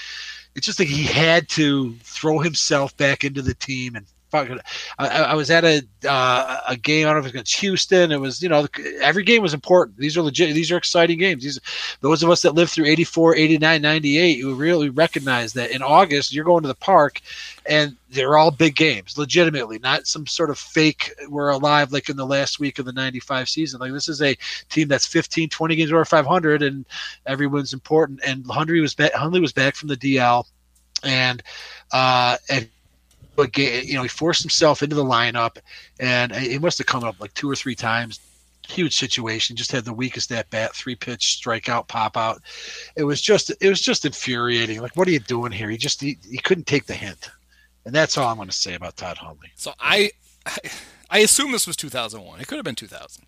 it's 0.56 0.66
just 0.66 0.80
like 0.80 0.88
he 0.88 1.04
had 1.04 1.48
to 1.50 1.94
throw 2.02 2.40
himself 2.40 2.98
back 2.98 3.24
into 3.24 3.44
the 3.44 3.54
team 3.54 3.96
and 3.96 4.08
I, 4.34 5.08
I, 5.08 5.34
was 5.36 5.52
at 5.52 5.64
a 5.64 5.86
uh, 6.08 6.60
a 6.68 6.78
game. 6.78 7.08
I 7.08 7.14
don't 7.14 7.16
know 7.16 7.20
if 7.20 7.26
it 7.26 7.28
was 7.28 7.32
against 7.34 7.56
Houston. 7.58 8.12
It 8.12 8.20
was 8.20 8.42
you 8.42 8.50
know 8.50 8.68
every 9.02 9.24
game 9.24 9.42
was 9.42 9.54
important. 9.54 9.98
These 9.98 10.18
are 10.18 10.22
legit. 10.22 10.54
These 10.56 10.72
are 10.72 10.78
exciting 10.78 11.20
games. 11.20 11.44
These 11.44 11.60
those 12.02 12.24
of 12.24 12.30
us 12.30 12.42
that 12.42 12.56
lived 12.56 12.72
through 12.72 12.86
84, 12.86 13.36
89, 13.36 13.82
98, 13.82 14.38
you 14.38 14.54
really 14.56 14.90
recognize 14.90 15.54
that 15.54 15.72
in 15.72 15.82
August 15.82 16.34
you're 16.34 16.46
going 16.46 16.64
to 16.64 16.68
the 16.68 16.76
park, 16.76 17.22
and 17.66 17.96
they're 18.10 18.38
all 18.38 18.52
big 18.52 18.76
games, 18.76 19.18
legitimately, 19.18 19.80
not 19.80 20.08
some 20.08 20.28
sort 20.28 20.50
of 20.50 20.58
fake. 20.58 21.12
We're 21.30 21.50
alive 21.50 21.92
like 21.92 22.10
in 22.10 22.18
the 22.18 22.26
last 22.26 22.60
week 22.60 22.80
of 22.80 22.86
the 22.86 22.94
95 22.94 23.50
season. 23.50 23.80
Like 23.80 23.92
this 23.92 24.08
is 24.08 24.22
a 24.22 24.36
team 24.70 24.88
that's 24.88 25.08
15, 25.08 25.50
20 25.50 25.76
games 25.76 25.92
over 25.92 26.06
500, 26.06 26.62
and 26.62 26.86
everyone's 27.26 27.74
important. 27.74 28.22
And 28.26 28.46
Hundley 28.48 28.82
was 28.82 28.94
back. 28.94 29.14
Hundley 29.14 29.42
was 29.42 29.54
back 29.54 29.76
from 29.76 29.90
the 29.90 29.98
DL, 29.98 30.46
and 31.04 31.44
uh, 31.92 32.38
and 32.50 32.70
but 33.36 33.58
you 33.58 33.96
know 33.96 34.04
he 34.04 34.08
forced 34.08 34.42
himself 34.42 34.84
into 34.84 34.96
the 34.96 35.04
lineup, 35.04 35.58
and 36.00 36.32
it 36.32 36.62
must 36.62 36.78
have 36.78 36.88
come 36.88 37.04
up 37.04 37.20
like 37.20 37.34
two 37.34 37.50
or 37.50 37.56
three 37.56 37.76
times. 37.76 38.20
Huge 38.68 38.96
situation. 38.96 39.56
Just 39.56 39.72
had 39.72 39.84
the 39.84 39.94
weakest 39.94 40.32
at 40.32 40.50
bat, 40.50 40.74
three 40.74 40.96
pitch 40.96 41.42
strikeout, 41.42 41.88
pop 41.88 42.16
out. 42.16 42.42
It 42.96 43.04
was 43.04 43.22
just 43.22 43.52
it 43.60 43.70
was 43.70 43.82
just 43.82 44.06
infuriating. 44.06 44.82
Like, 44.82 44.96
what 44.96 45.08
are 45.08 45.12
you 45.12 45.20
doing 45.20 45.52
here? 45.52 45.70
He 45.70 45.78
just 45.78 46.00
he, 46.02 46.18
he 46.30 46.38
couldn't 46.38 46.68
take 46.68 46.86
the 46.86 46.94
hint, 46.94 47.30
and 47.86 47.94
that's 47.94 48.18
all 48.18 48.30
I'm 48.30 48.38
going 48.38 48.48
to 48.48 48.54
say 48.54 48.76
about 48.76 48.96
Todd 48.96 49.18
Hundley. 49.18 49.50
So 49.56 49.74
I, 49.80 50.12
I 51.10 51.20
assume 51.20 51.52
this 51.52 51.68
was 51.68 51.76
2001. 51.76 52.40
It 52.40 52.48
could 52.48 52.56
have 52.56 52.66
been 52.66 52.76
2000. 52.76 53.26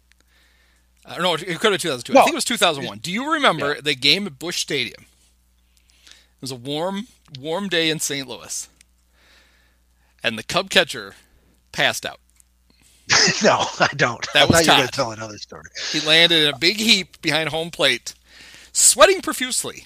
I 1.05 1.11
uh, 1.11 1.15
don't 1.15 1.23
know. 1.23 1.33
It 1.33 1.39
could 1.39 1.71
have 1.71 1.73
been 1.73 1.79
2002. 1.79 2.13
Well, 2.13 2.21
I 2.21 2.25
think 2.25 2.33
it 2.33 2.37
was 2.37 2.45
2001. 2.45 2.99
Do 2.99 3.11
you 3.11 3.33
remember 3.33 3.75
yeah. 3.75 3.81
the 3.81 3.95
game 3.95 4.25
at 4.25 4.39
Busch 4.39 4.61
Stadium? 4.61 5.05
It 6.07 6.41
was 6.41 6.51
a 6.51 6.55
warm, 6.55 7.07
warm 7.39 7.69
day 7.69 7.89
in 7.89 7.99
St. 7.99 8.27
Louis 8.27 8.69
and 10.25 10.39
the 10.39 10.43
Cub 10.43 10.71
catcher 10.71 11.13
passed 11.71 12.05
out. 12.05 12.19
no, 13.43 13.63
I 13.79 13.89
don't. 13.95 14.25
That 14.33 14.49
was 14.49 14.65
Todd. 14.65 14.77
going 14.77 14.87
to 14.87 14.91
tell 14.91 15.11
another 15.11 15.37
story. 15.37 15.65
He 15.91 15.99
landed 15.99 16.47
in 16.47 16.53
a 16.53 16.57
big 16.57 16.77
heap 16.77 17.21
behind 17.21 17.49
home 17.49 17.69
plate, 17.69 18.15
sweating 18.71 19.21
profusely. 19.21 19.85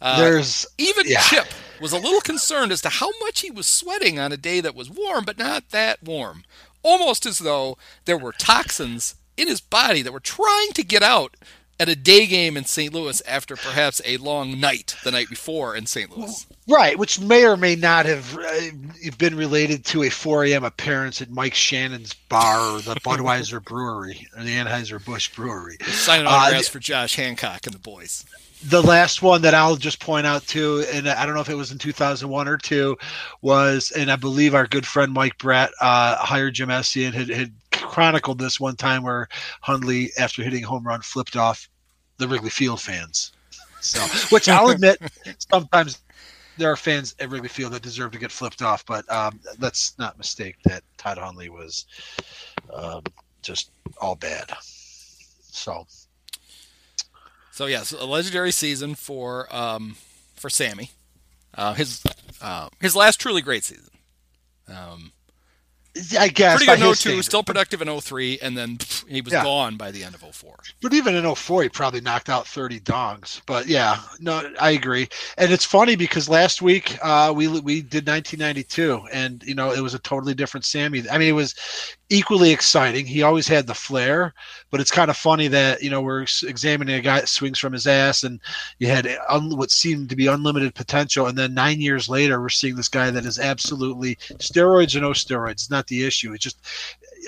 Uh, 0.00 0.20
There's 0.20 0.66
even 0.78 1.08
yeah. 1.08 1.20
Chip 1.20 1.48
was 1.80 1.92
a 1.92 1.98
little 1.98 2.20
concerned 2.20 2.70
as 2.70 2.80
to 2.82 2.88
how 2.88 3.10
much 3.20 3.40
he 3.40 3.50
was 3.50 3.66
sweating 3.66 4.20
on 4.20 4.30
a 4.30 4.36
day 4.36 4.60
that 4.60 4.76
was 4.76 4.88
warm, 4.88 5.24
but 5.24 5.36
not 5.38 5.70
that 5.70 6.02
warm. 6.02 6.44
Almost 6.82 7.26
as 7.26 7.40
though 7.40 7.76
there 8.04 8.16
were 8.16 8.32
toxins 8.32 9.16
in 9.36 9.48
his 9.48 9.60
body 9.60 10.00
that 10.02 10.12
were 10.12 10.20
trying 10.20 10.70
to 10.74 10.84
get 10.84 11.02
out 11.02 11.36
at 11.80 11.88
a 11.88 11.96
day 11.96 12.26
game 12.26 12.58
in 12.58 12.66
St. 12.66 12.92
Louis 12.92 13.22
after 13.26 13.56
perhaps 13.56 14.02
a 14.04 14.18
long 14.18 14.60
night 14.60 14.96
the 15.02 15.10
night 15.10 15.30
before 15.30 15.74
in 15.74 15.86
St. 15.86 16.14
Louis. 16.14 16.46
Right, 16.68 16.96
which 16.96 17.18
may 17.18 17.46
or 17.46 17.56
may 17.56 17.74
not 17.74 18.04
have 18.04 18.38
uh, 18.38 19.10
been 19.16 19.34
related 19.34 19.84
to 19.86 20.02
a 20.02 20.10
4 20.10 20.44
a.m. 20.44 20.62
appearance 20.62 21.22
at 21.22 21.30
Mike 21.30 21.54
Shannon's 21.54 22.12
bar 22.12 22.76
or 22.76 22.80
the 22.82 22.96
Budweiser 22.96 23.64
Brewery 23.64 24.28
or 24.36 24.44
the 24.44 24.54
Anheuser-Busch 24.56 25.34
Brewery. 25.34 25.78
Signing 25.86 26.26
autographs 26.26 26.68
uh, 26.68 26.72
for 26.72 26.78
Josh 26.80 27.16
Hancock 27.16 27.66
and 27.66 27.74
the 27.74 27.80
boys. 27.80 28.26
The 28.62 28.82
last 28.82 29.22
one 29.22 29.40
that 29.42 29.54
I'll 29.54 29.76
just 29.76 30.00
point 30.00 30.26
out 30.26 30.46
too, 30.46 30.84
and 30.92 31.08
I 31.08 31.24
don't 31.24 31.34
know 31.34 31.40
if 31.40 31.48
it 31.48 31.54
was 31.54 31.72
in 31.72 31.78
2001 31.78 32.46
or 32.46 32.58
two, 32.58 32.98
was, 33.40 33.90
and 33.90 34.12
I 34.12 34.16
believe 34.16 34.54
our 34.54 34.66
good 34.66 34.86
friend 34.86 35.14
Mike 35.14 35.38
Brett 35.38 35.70
uh, 35.80 36.16
hired 36.16 36.54
Jim 36.54 36.68
Essien 36.68 37.14
had, 37.14 37.30
had 37.30 37.52
chronicled 37.90 38.38
this 38.38 38.60
one 38.60 38.76
time 38.76 39.02
where 39.02 39.28
Hundley, 39.60 40.12
after 40.16 40.42
hitting 40.42 40.62
a 40.64 40.66
home 40.66 40.86
run, 40.86 41.00
flipped 41.02 41.36
off 41.36 41.68
the 42.18 42.28
Wrigley 42.28 42.48
Field 42.48 42.80
fans. 42.80 43.32
So, 43.80 44.00
which 44.32 44.48
I'll 44.48 44.68
admit, 44.70 45.00
sometimes 45.50 45.98
there 46.56 46.70
are 46.70 46.76
fans 46.76 47.16
at 47.18 47.28
Wrigley 47.28 47.48
Field 47.48 47.72
that 47.72 47.82
deserve 47.82 48.12
to 48.12 48.18
get 48.18 48.30
flipped 48.30 48.62
off, 48.62 48.86
but 48.86 49.10
um, 49.10 49.40
let's 49.58 49.98
not 49.98 50.16
mistake 50.18 50.56
that 50.64 50.84
Todd 50.98 51.18
Hundley 51.18 51.48
was 51.48 51.86
um, 52.72 53.02
just 53.42 53.72
all 54.00 54.14
bad. 54.14 54.52
So, 54.60 55.84
so 57.50 57.66
yes, 57.66 57.90
a 57.90 58.04
legendary 58.04 58.52
season 58.52 58.94
for 58.94 59.54
um, 59.54 59.96
for 60.36 60.48
Sammy. 60.48 60.92
Uh, 61.54 61.74
his 61.74 62.04
uh, 62.40 62.68
his 62.80 62.94
last 62.94 63.18
truly 63.20 63.42
great 63.42 63.64
season. 63.64 63.90
Um, 64.68 65.10
I 66.18 66.28
guess. 66.28 66.56
Pretty 66.56 66.80
good 66.80 66.88
in 66.88 66.94
02, 66.94 67.22
still 67.22 67.42
productive 67.42 67.82
in 67.82 68.00
03, 68.00 68.38
and 68.40 68.56
then 68.56 68.78
pff, 68.78 69.08
he 69.08 69.20
was 69.20 69.32
yeah. 69.32 69.42
gone 69.42 69.76
by 69.76 69.90
the 69.90 70.04
end 70.04 70.14
of 70.14 70.20
04. 70.20 70.56
But 70.80 70.94
even 70.94 71.16
in 71.16 71.34
04, 71.34 71.64
he 71.64 71.68
probably 71.68 72.00
knocked 72.00 72.28
out 72.28 72.46
30 72.46 72.80
dongs. 72.80 73.40
But 73.46 73.66
yeah, 73.66 73.98
no, 74.20 74.48
I 74.60 74.70
agree. 74.70 75.08
And 75.36 75.50
it's 75.52 75.64
funny 75.64 75.96
because 75.96 76.28
last 76.28 76.62
week 76.62 76.96
uh, 77.02 77.32
we 77.34 77.48
we 77.48 77.82
did 77.82 78.06
1992, 78.06 79.00
and 79.12 79.42
you 79.42 79.54
know 79.54 79.72
it 79.72 79.80
was 79.80 79.94
a 79.94 79.98
totally 79.98 80.34
different 80.34 80.64
Sammy. 80.64 81.02
I 81.10 81.18
mean, 81.18 81.28
it 81.28 81.32
was 81.32 81.54
equally 82.10 82.50
exciting. 82.50 83.06
He 83.06 83.22
always 83.22 83.46
had 83.46 83.66
the 83.66 83.74
flair, 83.74 84.34
but 84.70 84.80
it's 84.80 84.90
kind 84.90 85.10
of 85.10 85.16
funny 85.16 85.48
that 85.48 85.82
you 85.82 85.88
know 85.88 86.02
we're 86.02 86.26
examining 86.42 86.96
a 86.96 87.00
guy 87.00 87.20
that 87.20 87.28
swings 87.28 87.58
from 87.58 87.72
his 87.72 87.86
ass, 87.86 88.24
and 88.24 88.40
you 88.78 88.88
had 88.88 89.08
un- 89.28 89.56
what 89.56 89.70
seemed 89.70 90.10
to 90.10 90.16
be 90.16 90.26
unlimited 90.26 90.74
potential, 90.74 91.26
and 91.26 91.38
then 91.38 91.54
nine 91.54 91.80
years 91.80 92.08
later 92.08 92.40
we're 92.40 92.48
seeing 92.48 92.76
this 92.76 92.88
guy 92.88 93.10
that 93.10 93.24
is 93.24 93.38
absolutely 93.38 94.16
steroids 94.38 94.94
or 94.96 95.00
no 95.00 95.10
steroids. 95.10 95.70
Not 95.70 95.86
the 95.86 96.04
issue. 96.04 96.34
It's 96.34 96.44
just 96.44 96.58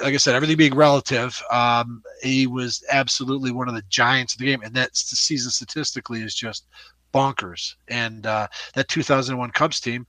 like 0.03 0.15
I 0.15 0.19
said, 0.19 0.35
everything 0.35 0.57
being 0.57 0.75
relative. 0.75 1.41
Um, 1.51 2.03
he 2.23 2.47
was 2.47 2.85
absolutely 2.91 3.53
one 3.53 3.69
of 3.69 3.75
the 3.75 3.85
giants 3.89 4.35
of 4.35 4.41
the 4.41 4.47
game, 4.47 4.63
and 4.63 4.75
that 4.75 4.97
season 4.97 5.51
statistically 5.51 6.21
is 6.23 6.35
just 6.35 6.67
bonkers. 7.15 7.75
And 7.89 8.27
uh, 8.27 8.49
that 8.75 8.89
2001 8.89 9.51
Cubs 9.51 9.81
team 9.81 10.07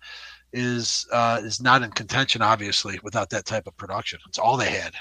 is 0.53 1.07
uh, 1.11 1.41
is 1.43 1.61
not 1.61 1.81
in 1.81 1.91
contention, 1.91 2.41
obviously, 2.41 2.99
without 3.03 3.29
that 3.31 3.45
type 3.45 3.67
of 3.67 3.75
production. 3.75 4.19
It's 4.27 4.37
all 4.37 4.55
they 4.55 4.69
had. 4.69 4.93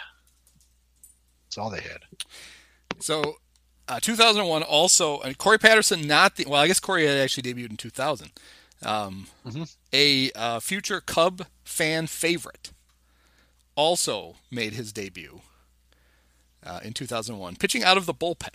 It's 1.46 1.58
all 1.58 1.70
they 1.70 1.80
had. 1.80 2.00
So, 2.98 3.36
uh, 3.86 4.00
2001 4.00 4.62
also, 4.62 5.20
and 5.20 5.36
Corey 5.36 5.58
Patterson, 5.58 6.06
not 6.06 6.36
the 6.36 6.46
well, 6.48 6.60
I 6.60 6.66
guess 6.66 6.80
Corey 6.80 7.06
had 7.06 7.18
actually 7.18 7.52
debuted 7.52 7.70
in 7.70 7.76
2000. 7.76 8.32
Um, 8.84 9.26
mm-hmm. 9.46 9.62
A 9.92 10.32
uh, 10.32 10.60
future 10.60 11.00
Cub 11.00 11.46
fan 11.64 12.06
favorite 12.06 12.72
also 13.76 14.36
made 14.50 14.72
his 14.72 14.92
debut 14.92 15.42
uh, 16.64 16.80
in 16.82 16.92
2001, 16.92 17.56
pitching 17.56 17.84
out 17.84 17.96
of 17.96 18.06
the 18.06 18.14
bullpen. 18.14 18.54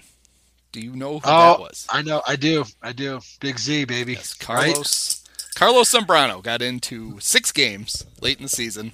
Do 0.72 0.82
you 0.82 0.96
know 0.96 1.20
who 1.20 1.30
oh, 1.30 1.52
that 1.54 1.60
was? 1.60 1.88
I 1.90 2.02
know, 2.02 2.22
I 2.28 2.36
do, 2.36 2.66
I 2.82 2.92
do. 2.92 3.20
Big 3.40 3.58
Z, 3.58 3.86
baby. 3.86 4.14
Yes, 4.14 4.34
Carlos 4.34 5.17
Carlos 5.58 5.92
Zambrano 5.92 6.44
got 6.44 6.62
into 6.62 7.20
six 7.20 7.52
games 7.52 8.06
late 8.22 8.38
in 8.38 8.44
the 8.44 8.50
season. 8.50 8.92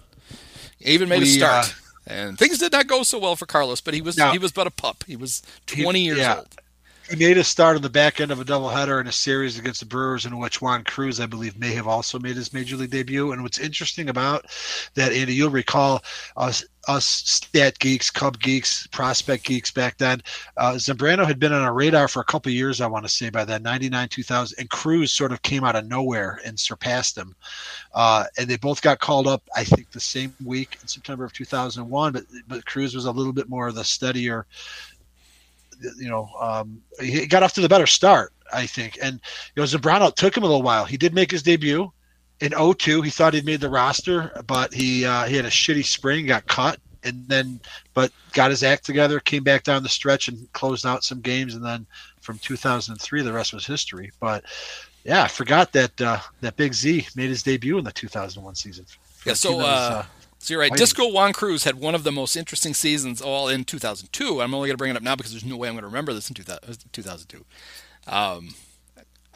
He 0.80 0.92
even 0.92 1.10
made 1.10 1.22
we, 1.22 1.28
a 1.28 1.32
start. 1.32 1.76
Uh, 2.08 2.14
and 2.14 2.40
things 2.40 2.58
did 2.58 2.72
not 2.72 2.88
go 2.88 3.04
so 3.04 3.20
well 3.20 3.36
for 3.36 3.46
Carlos, 3.46 3.82
but 3.82 3.94
he 3.94 4.02
was 4.02 4.16
he 4.16 4.38
was 4.38 4.54
but 4.54 4.66
a 4.66 4.72
pup. 4.72 5.04
He 5.06 5.18
was 5.18 5.44
20 5.68 6.00
he, 6.00 6.06
years 6.06 6.20
yeah. 6.20 6.38
old. 6.38 6.56
He 7.10 7.18
made 7.18 7.38
a 7.38 7.44
start 7.44 7.76
on 7.76 7.82
the 7.82 7.90
back 7.90 8.22
end 8.22 8.32
of 8.32 8.40
a 8.40 8.46
doubleheader 8.46 9.02
in 9.02 9.08
a 9.08 9.12
series 9.12 9.60
against 9.60 9.82
the 9.82 9.86
Brewers, 9.86 10.26
in 10.26 10.38
which 10.38 10.62
Juan 10.62 10.84
Cruz, 10.84 11.20
I 11.20 11.26
believe, 11.26 11.60
may 11.60 11.74
have 11.74 11.88
also 11.88 12.18
made 12.18 12.38
his 12.38 12.54
major 12.54 12.78
league 12.78 12.92
debut. 12.92 13.34
And 13.34 13.44
what's 13.44 13.60
interesting 13.60 14.10
about 14.10 14.46
that, 14.96 15.12
Andy, 15.12 15.34
you'll 15.34 15.50
recall 15.50 16.02
us, 16.38 16.64
us 16.88 17.06
stat 17.06 17.78
geeks, 17.80 18.10
Cub 18.10 18.40
geeks, 18.40 18.88
prospect 18.88 19.44
geeks 19.46 19.70
back 19.70 19.98
then. 19.98 20.22
Uh, 20.56 20.74
Zambrano 20.74 21.26
had 21.26 21.40
been 21.40 21.52
on 21.52 21.62
our 21.62 21.74
radar 21.74 22.08
for 22.08 22.22
a 22.22 22.26
couple 22.26 22.52
years, 22.54 22.80
I 22.80 22.88
want 22.88 23.06
to 23.06 23.10
say, 23.12 23.30
by 23.30 23.44
then, 23.44 23.64
99, 23.64 24.08
2000. 24.08 24.60
And 24.60 24.70
Cruz 24.70 25.12
sort 25.12 25.34
of 25.34 25.42
came 25.42 25.66
out 25.66 25.76
of 25.76 25.86
nowhere 25.86 26.40
and 26.46 26.58
surpassed 26.58 27.18
him. 27.18 27.36
Uh, 27.94 28.26
and 28.38 28.48
they 28.50 28.58
both 28.58 28.82
got 28.82 29.00
called 29.00 29.28
up, 29.28 29.44
I 29.56 29.66
think, 29.66 29.92
the 29.92 30.00
same 30.00 30.34
week 30.44 30.78
in 30.82 30.88
September 30.88 31.26
of 31.26 31.34
2001. 31.34 32.14
But, 32.14 32.24
but 32.48 32.66
Cruz 32.66 32.96
was 32.96 33.06
a 33.06 33.12
little 33.12 33.34
bit 33.34 33.50
more 33.50 33.68
of 33.68 33.76
the 33.76 33.84
steadier 33.84 34.46
you 35.98 36.10
know, 36.10 36.30
um, 36.40 36.82
he 37.00 37.26
got 37.26 37.44
off 37.44 37.54
to 37.54 37.62
the 37.62 37.70
better 37.70 37.88
start, 37.88 38.34
I 38.52 38.66
think. 38.66 38.98
And 39.02 39.20
you 39.56 39.62
know, 39.62 39.64
Zambrano 39.64 40.14
took 40.14 40.36
him 40.36 40.44
a 40.44 40.48
little 40.48 40.62
while. 40.62 40.86
He 40.86 40.98
did 40.98 41.14
make 41.14 41.32
his 41.32 41.44
debut 41.44 41.92
in 42.40 42.52
02. 42.52 43.02
He 43.02 43.10
thought 43.10 43.34
he'd 43.34 43.46
made 43.46 43.62
the 43.62 43.70
roster, 43.70 44.32
but 44.48 44.74
he 44.74 45.06
uh, 45.06 45.26
he 45.26 45.36
had 45.36 45.46
a 45.46 45.50
shitty 45.50 45.86
spring, 45.86 46.28
got 46.28 46.48
cut, 46.48 46.80
and 47.04 47.28
then 47.28 47.60
but 47.94 48.12
got 48.34 48.52
his 48.52 48.64
act 48.64 48.86
together, 48.86 49.20
came 49.20 49.44
back 49.44 49.64
down 49.64 49.84
the 49.84 49.90
stretch 49.90 50.28
and 50.28 50.52
closed 50.54 50.86
out 50.86 51.04
some 51.04 51.22
games, 51.22 51.56
and 51.56 51.64
then 51.64 51.86
from 52.22 52.38
2003, 52.40 53.22
the 53.22 53.34
rest 53.34 53.54
was 53.54 53.66
history. 53.66 54.12
But 54.20 54.44
yeah, 55.04 55.24
I 55.24 55.28
forgot 55.28 55.72
that 55.74 56.00
uh, 56.02 56.20
that 56.42 56.56
Big 56.56 56.74
Z 56.74 57.08
made 57.16 57.30
his 57.30 57.44
debut 57.44 57.78
in 57.78 57.84
the 57.84 57.92
2001 57.92 58.56
season. 58.56 58.86
Yeah, 59.26 59.34
so 59.34 60.06
so 60.44 60.54
you're 60.54 60.60
right. 60.60 60.74
Disco 60.74 61.08
Juan 61.08 61.32
Cruz 61.32 61.64
had 61.64 61.76
one 61.76 61.96
of 61.96 62.04
the 62.04 62.12
most 62.12 62.36
interesting 62.36 62.74
seasons 62.74 63.22
all 63.22 63.48
in 63.48 63.64
2002. 63.64 64.42
I'm 64.42 64.54
only 64.54 64.68
going 64.68 64.74
to 64.74 64.78
bring 64.78 64.92
it 64.92 64.98
up 64.98 65.04
now 65.04 65.16
because 65.16 65.32
there's 65.32 65.46
no 65.46 65.56
way 65.56 65.70
I'm 65.70 65.74
going 65.74 65.84
to 65.84 65.88
remember 65.88 66.14
this 66.14 66.30
in 66.30 66.36
2002. 66.36 67.46
Um, 68.08 68.54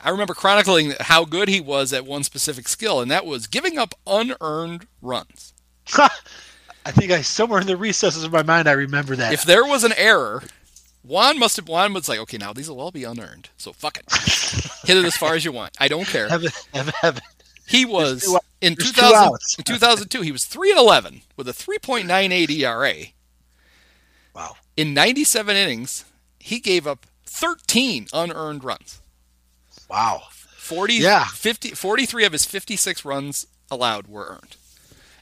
I 0.04 0.10
remember 0.10 0.34
chronicling 0.34 0.96
how 1.00 1.24
good 1.24 1.48
he 1.48 1.62
was 1.62 1.94
at 1.94 2.06
one 2.06 2.24
specific 2.24 2.68
skill, 2.68 3.00
and 3.00 3.10
that 3.10 3.26
was 3.26 3.48
giving 3.48 3.78
up 3.78 3.96
unearned 4.06 4.86
runs. 5.02 5.54
I 5.96 6.92
think 6.92 7.12
I 7.12 7.22
somewhere 7.22 7.62
in 7.62 7.68
the 7.68 7.78
recesses 7.78 8.26
of 8.26 8.34
my 8.34 8.44
mind 8.44 8.68
I 8.68 8.74
remember 8.74 9.16
that. 9.16 9.32
If 9.32 9.44
there 9.44 9.64
was 9.64 9.86
an 9.86 9.94
error, 9.96 10.44
Juan 11.04 11.40
must 11.40 11.56
have 11.56 11.70
Juan 11.70 11.94
was 11.94 12.10
like, 12.10 12.20
okay, 12.20 12.38
now 12.38 12.52
these 12.52 12.70
will 12.70 12.82
all 12.82 12.92
be 12.92 13.06
unearned, 13.06 13.50
so 13.56 13.72
fuck 13.72 13.98
it, 13.98 14.06
hit 14.86 14.98
it 14.98 15.06
as 15.06 15.16
far 15.16 15.36
as 15.36 15.46
you 15.46 15.54
want. 15.54 15.76
I 15.80 15.88
don't 15.88 16.06
care. 16.06 16.28
Heaven, 16.28 16.52
heaven, 16.74 16.94
heaven. 17.02 17.24
He 17.68 17.86
was 17.86 18.24
in 18.62 18.76
2000, 18.76 19.38
in 19.60 19.64
2002. 19.64 20.22
He 20.22 20.32
was 20.32 20.46
three 20.46 20.72
and 20.72 20.80
11 20.80 21.22
with 21.36 21.48
a 21.50 21.54
3.98 21.54 22.50
ERA. 22.50 22.96
Wow. 24.34 24.56
In 24.76 24.94
97 24.94 25.56
innings, 25.56 26.06
he 26.40 26.60
gave 26.60 26.88
up 26.88 27.06
13 27.26 28.08
unearned 28.14 28.64
runs. 28.64 29.02
Wow. 29.90 30.24
40, 30.32 30.96
yeah. 30.96 31.26
50, 31.26 31.72
43 31.72 32.26
of 32.26 32.32
his 32.32 32.46
56 32.46 33.04
runs 33.04 33.48
allowed 33.70 34.08
were 34.08 34.28
earned. 34.28 34.56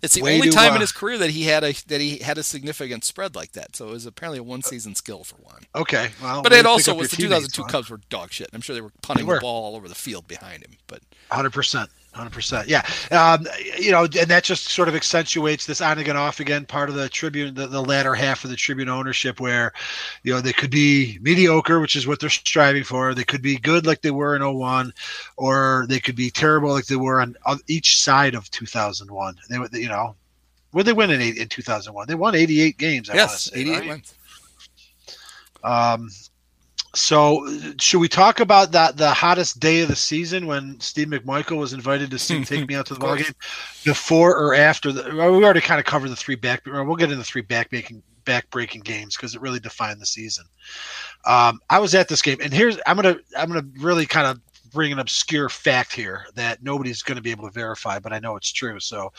It's 0.05 0.13
the 0.13 0.21
Way 0.21 0.35
only 0.35 0.51
time 0.51 0.73
uh, 0.73 0.75
in 0.75 0.81
his 0.81 0.91
career 0.91 1.17
that 1.17 1.31
he 1.31 1.45
had 1.45 1.63
a 1.63 1.73
that 1.87 1.99
he 1.99 2.19
had 2.19 2.37
a 2.37 2.43
significant 2.43 3.03
spread 3.03 3.35
like 3.35 3.53
that. 3.53 3.75
So 3.75 3.87
it 3.87 3.91
was 3.91 4.05
apparently 4.05 4.37
a 4.37 4.43
one 4.43 4.61
season 4.61 4.93
skill 4.93 5.23
for 5.23 5.37
one. 5.37 5.63
Okay, 5.73 6.09
well, 6.21 6.43
but 6.43 6.53
it 6.53 6.67
also 6.67 6.93
was 6.93 7.09
the 7.09 7.17
2002 7.17 7.63
Cubs 7.63 7.89
were 7.89 7.99
dog 8.09 8.31
shit. 8.31 8.49
I'm 8.53 8.61
sure 8.61 8.75
they 8.75 8.81
were 8.81 8.91
punting 9.01 9.25
they 9.25 9.29
were. 9.29 9.35
the 9.37 9.41
ball 9.41 9.65
all 9.65 9.75
over 9.75 9.87
the 9.87 9.95
field 9.95 10.27
behind 10.27 10.63
him. 10.63 10.73
But 10.85 10.99
100 11.29 11.51
percent. 11.51 11.89
Hundred 12.15 12.31
percent, 12.31 12.69
yeah. 12.69 12.81
Um, 13.11 13.45
you 13.77 13.91
know, 13.91 14.03
and 14.03 14.29
that 14.29 14.45
just 14.45 14.69
sort 14.69 14.87
of 14.87 14.95
accentuates 14.95 15.65
this 15.65 15.81
on 15.81 15.99
again, 15.99 16.15
off 16.15 16.39
again 16.39 16.65
part 16.65 16.87
of 16.87 16.95
the 16.95 17.09
Tribune, 17.09 17.53
the, 17.53 17.67
the 17.67 17.83
latter 17.83 18.15
half 18.15 18.45
of 18.45 18.49
the 18.49 18.55
Tribune 18.55 18.87
ownership, 18.87 19.41
where 19.41 19.73
you 20.23 20.33
know 20.33 20.39
they 20.39 20.53
could 20.53 20.71
be 20.71 21.19
mediocre, 21.21 21.81
which 21.81 21.97
is 21.97 22.07
what 22.07 22.21
they're 22.21 22.29
striving 22.29 22.85
for. 22.85 23.13
They 23.13 23.25
could 23.25 23.41
be 23.41 23.57
good, 23.57 23.85
like 23.85 24.01
they 24.01 24.11
were 24.11 24.33
in 24.33 24.41
01, 24.41 24.93
or 25.35 25.85
they 25.89 25.99
could 25.99 26.15
be 26.15 26.29
terrible, 26.29 26.69
like 26.69 26.85
they 26.85 26.95
were 26.95 27.19
on, 27.19 27.35
on 27.45 27.59
each 27.67 28.01
side 28.01 28.33
of 28.33 28.49
2001. 28.49 29.35
They, 29.49 29.59
would, 29.59 29.73
you 29.73 29.89
know, 29.89 30.15
where 30.71 30.85
they 30.85 30.93
win 30.93 31.11
in 31.11 31.19
eight, 31.19 31.35
in 31.35 31.49
2001? 31.49 32.07
They 32.07 32.15
won 32.15 32.33
88 32.33 32.77
games. 32.77 33.09
I 33.09 33.15
yes, 33.15 33.51
say, 33.51 33.59
88 33.59 33.73
right? 33.73 33.87
wins. 33.89 34.13
Um, 35.65 36.09
so, 36.95 37.45
should 37.79 37.99
we 37.99 38.07
talk 38.07 38.39
about 38.39 38.71
that 38.71 38.97
the 38.97 39.13
hottest 39.13 39.59
day 39.59 39.81
of 39.81 39.89
the 39.89 39.95
season 39.95 40.47
when 40.47 40.79
Steve 40.79 41.07
McMichael 41.07 41.57
was 41.57 41.73
invited 41.73 42.09
to 42.11 42.19
sing 42.19 42.43
"Take 42.43 42.67
Me 42.67 42.75
Out 42.75 42.87
to 42.87 42.93
the 42.93 42.99
Ball 43.01 43.17
Game" 43.17 43.33
before 43.83 44.35
or 44.35 44.55
after? 44.55 44.91
The, 44.91 45.11
we 45.13 45.21
already 45.21 45.61
kind 45.61 45.79
of 45.79 45.85
covered 45.85 46.09
the 46.09 46.15
three 46.15 46.35
back. 46.35 46.65
We'll 46.65 46.95
get 46.95 47.05
into 47.05 47.17
the 47.17 47.23
three 47.23 47.41
back 47.41 47.69
breaking 47.69 48.01
back 48.25 48.49
breaking 48.49 48.81
games 48.81 49.15
because 49.15 49.35
it 49.35 49.41
really 49.41 49.59
defined 49.59 50.01
the 50.01 50.05
season. 50.05 50.45
Um, 51.25 51.59
I 51.69 51.79
was 51.79 51.95
at 51.95 52.07
this 52.07 52.21
game, 52.21 52.39
and 52.41 52.53
here's 52.53 52.77
I'm 52.87 52.95
gonna 52.95 53.17
I'm 53.37 53.47
gonna 53.47 53.67
really 53.79 54.05
kind 54.05 54.27
of 54.27 54.39
bring 54.75 54.91
an 54.91 54.99
obscure 54.99 55.49
fact 55.49 55.93
here 55.93 56.25
that 56.35 56.61
nobody's 56.61 57.01
going 57.01 57.15
to 57.15 57.21
be 57.21 57.31
able 57.31 57.45
to 57.47 57.51
verify, 57.51 57.97
but 57.97 58.13
I 58.13 58.19
know 58.19 58.35
it's 58.35 58.51
true. 58.51 58.79
So 58.79 59.11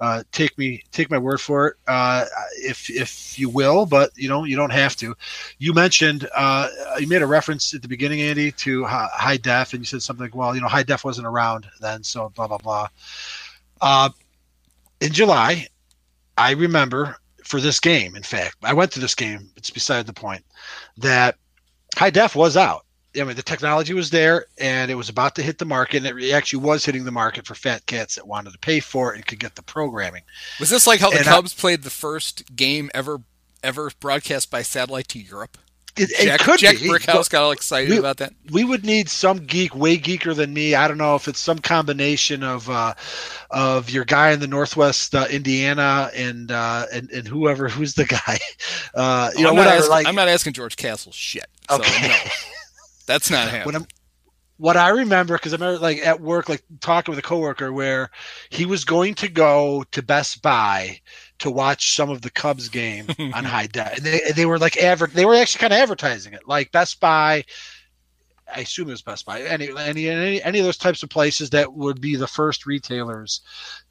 uh, 0.00 0.24
take 0.32 0.58
me 0.58 0.82
take 0.92 1.10
my 1.10 1.16
word 1.16 1.40
for 1.40 1.68
it, 1.68 1.76
uh, 1.86 2.26
if 2.56 2.90
if 2.90 3.38
you 3.38 3.48
will, 3.48 3.86
but 3.86 4.10
you 4.16 4.28
know 4.28 4.44
you 4.44 4.56
don't 4.56 4.72
have 4.72 4.96
to. 4.96 5.14
You 5.58 5.72
mentioned 5.72 6.28
uh, 6.34 6.68
you 6.98 7.06
made 7.06 7.22
a 7.22 7.26
reference 7.26 7.72
at 7.72 7.80
the 7.80 7.88
beginning, 7.88 8.20
Andy, 8.20 8.52
to 8.52 8.84
high 8.84 9.38
def, 9.38 9.72
and 9.72 9.80
you 9.80 9.86
said 9.86 10.02
something 10.02 10.24
like, 10.24 10.34
"Well, 10.34 10.54
you 10.54 10.60
know, 10.60 10.68
high 10.68 10.82
def 10.82 11.04
wasn't 11.04 11.26
around 11.26 11.66
then, 11.80 12.02
so 12.02 12.28
blah 12.30 12.48
blah 12.48 12.58
blah." 12.58 12.88
Uh, 13.80 14.10
in 15.00 15.12
July, 15.12 15.68
I 16.36 16.52
remember 16.52 17.16
for 17.44 17.60
this 17.60 17.80
game. 17.80 18.16
In 18.16 18.22
fact, 18.22 18.56
I 18.62 18.74
went 18.74 18.92
to 18.92 19.00
this 19.00 19.14
game. 19.14 19.50
It's 19.56 19.70
beside 19.70 20.06
the 20.06 20.12
point 20.12 20.44
that 20.98 21.36
high 21.96 22.10
def 22.10 22.34
was 22.34 22.56
out 22.56 22.83
I 23.18 23.24
mean, 23.24 23.36
the 23.36 23.42
technology 23.42 23.94
was 23.94 24.10
there 24.10 24.46
and 24.58 24.90
it 24.90 24.94
was 24.94 25.08
about 25.08 25.34
to 25.36 25.42
hit 25.42 25.58
the 25.58 25.64
market, 25.64 26.04
and 26.04 26.18
it 26.18 26.32
actually 26.32 26.64
was 26.64 26.84
hitting 26.84 27.04
the 27.04 27.12
market 27.12 27.46
for 27.46 27.54
fat 27.54 27.86
cats 27.86 28.16
that 28.16 28.26
wanted 28.26 28.52
to 28.52 28.58
pay 28.58 28.80
for 28.80 29.12
it 29.12 29.16
and 29.16 29.26
could 29.26 29.38
get 29.38 29.54
the 29.54 29.62
programming. 29.62 30.22
Was 30.60 30.70
this 30.70 30.86
like 30.86 31.00
how 31.00 31.10
the 31.10 31.18
Cubs 31.18 31.54
I, 31.56 31.60
played 31.60 31.82
the 31.82 31.90
first 31.90 32.56
game 32.56 32.90
ever 32.94 33.20
ever 33.62 33.90
broadcast 34.00 34.50
by 34.50 34.62
satellite 34.62 35.08
to 35.08 35.18
Europe? 35.18 35.58
It, 35.96 36.10
Jack, 36.10 36.40
it 36.40 36.44
could 36.44 36.58
Jack 36.58 36.80
be. 36.80 36.88
Brickhouse 36.88 37.30
got 37.30 37.44
all 37.44 37.52
excited 37.52 37.90
we, 37.90 37.98
about 37.98 38.16
that. 38.16 38.32
We 38.50 38.64
would 38.64 38.84
need 38.84 39.08
some 39.08 39.38
geek 39.38 39.76
way 39.76 39.96
geeker 39.96 40.34
than 40.34 40.52
me. 40.52 40.74
I 40.74 40.88
don't 40.88 40.98
know 40.98 41.14
if 41.14 41.28
it's 41.28 41.38
some 41.38 41.60
combination 41.60 42.42
of 42.42 42.68
uh, 42.68 42.94
of 43.50 43.90
your 43.90 44.04
guy 44.04 44.32
in 44.32 44.40
the 44.40 44.48
Northwest 44.48 45.14
uh, 45.14 45.26
Indiana 45.30 46.10
and, 46.16 46.50
uh, 46.50 46.86
and 46.92 47.10
and 47.10 47.28
whoever 47.28 47.68
who's 47.70 47.94
the 47.94 48.06
guy. 48.06 48.38
Uh, 48.92 49.30
you 49.36 49.40
oh, 49.40 49.42
know, 49.42 49.50
I'm 49.50 49.56
whatever. 49.56 49.76
Asking, 49.76 49.90
like, 49.90 50.06
I'm 50.08 50.16
not 50.16 50.28
asking 50.28 50.54
George 50.54 50.76
Castle 50.76 51.12
shit. 51.12 51.46
So 51.70 51.76
okay. 51.76 52.08
No. 52.08 52.16
That's 53.06 53.30
not 53.30 53.48
happening. 53.48 53.82
What, 53.82 53.92
what 54.56 54.76
I 54.76 54.90
remember, 54.90 55.34
because 55.34 55.52
I 55.52 55.56
remember 55.56 55.80
like 55.80 55.98
at 55.98 56.20
work, 56.20 56.48
like 56.48 56.62
talking 56.80 57.12
with 57.12 57.18
a 57.18 57.26
coworker 57.26 57.72
where 57.72 58.10
he 58.50 58.66
was 58.66 58.84
going 58.84 59.14
to 59.16 59.28
go 59.28 59.84
to 59.92 60.02
Best 60.02 60.42
Buy 60.42 61.00
to 61.40 61.50
watch 61.50 61.94
some 61.94 62.10
of 62.10 62.22
the 62.22 62.30
Cubs 62.30 62.68
game 62.68 63.06
on 63.34 63.44
high 63.44 63.66
def. 63.66 63.96
And 63.96 64.06
they, 64.06 64.20
they 64.34 64.46
were 64.46 64.58
like 64.58 64.76
adver- 64.76 65.08
they 65.08 65.26
were 65.26 65.34
actually 65.34 65.60
kind 65.60 65.72
of 65.72 65.80
advertising 65.80 66.34
it. 66.34 66.46
Like 66.46 66.72
Best 66.72 67.00
Buy 67.00 67.44
I 68.52 68.60
assume 68.60 68.88
it 68.88 68.92
was 68.92 69.02
Best 69.02 69.24
Buy, 69.26 69.42
any 69.42 69.70
any 69.76 70.08
any, 70.08 70.42
any 70.42 70.58
of 70.58 70.64
those 70.64 70.76
types 70.76 71.02
of 71.02 71.08
places 71.08 71.50
that 71.50 71.72
would 71.72 72.00
be 72.00 72.16
the 72.16 72.26
first 72.26 72.66
retailers 72.66 73.40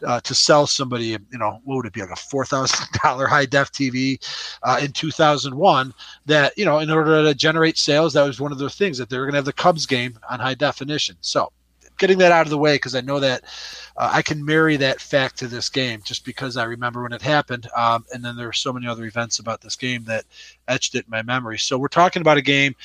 uh, 0.05 0.19
to 0.21 0.35
sell 0.35 0.67
somebody, 0.67 1.07
you 1.07 1.19
know, 1.33 1.59
what 1.63 1.77
would 1.77 1.85
it 1.85 1.93
be 1.93 2.01
like 2.01 2.11
a 2.11 2.15
four 2.15 2.45
thousand 2.45 2.87
dollar 3.03 3.27
high 3.27 3.45
def 3.45 3.71
TV 3.71 4.23
uh, 4.63 4.79
in 4.81 4.91
two 4.91 5.11
thousand 5.11 5.55
one? 5.55 5.93
That 6.25 6.57
you 6.57 6.65
know, 6.65 6.79
in 6.79 6.89
order 6.89 7.23
to 7.23 7.33
generate 7.33 7.77
sales, 7.77 8.13
that 8.13 8.23
was 8.23 8.39
one 8.39 8.51
of 8.51 8.57
the 8.57 8.69
things 8.69 8.97
that 8.97 9.09
they 9.09 9.17
were 9.17 9.25
going 9.25 9.33
to 9.33 9.39
have 9.39 9.45
the 9.45 9.53
Cubs 9.53 9.85
game 9.85 10.19
on 10.29 10.39
high 10.39 10.55
definition. 10.55 11.17
So, 11.21 11.51
getting 11.97 12.17
that 12.19 12.31
out 12.31 12.45
of 12.45 12.49
the 12.49 12.57
way 12.57 12.75
because 12.75 12.95
I 12.95 13.01
know 13.01 13.19
that 13.19 13.43
uh, 13.97 14.11
I 14.13 14.21
can 14.21 14.43
marry 14.43 14.77
that 14.77 15.01
fact 15.01 15.37
to 15.39 15.47
this 15.47 15.69
game 15.69 16.01
just 16.03 16.25
because 16.25 16.57
I 16.57 16.63
remember 16.65 17.03
when 17.03 17.13
it 17.13 17.21
happened. 17.21 17.67
Um, 17.75 18.05
and 18.13 18.23
then 18.23 18.35
there 18.35 18.47
are 18.47 18.53
so 18.53 18.73
many 18.73 18.87
other 18.87 19.05
events 19.05 19.39
about 19.39 19.61
this 19.61 19.75
game 19.75 20.03
that 20.05 20.25
etched 20.67 20.95
it 20.95 21.05
in 21.05 21.11
my 21.11 21.21
memory. 21.21 21.57
So 21.59 21.77
we're 21.77 21.87
talking 21.87 22.21
about 22.21 22.37
a 22.37 22.41
game 22.41 22.75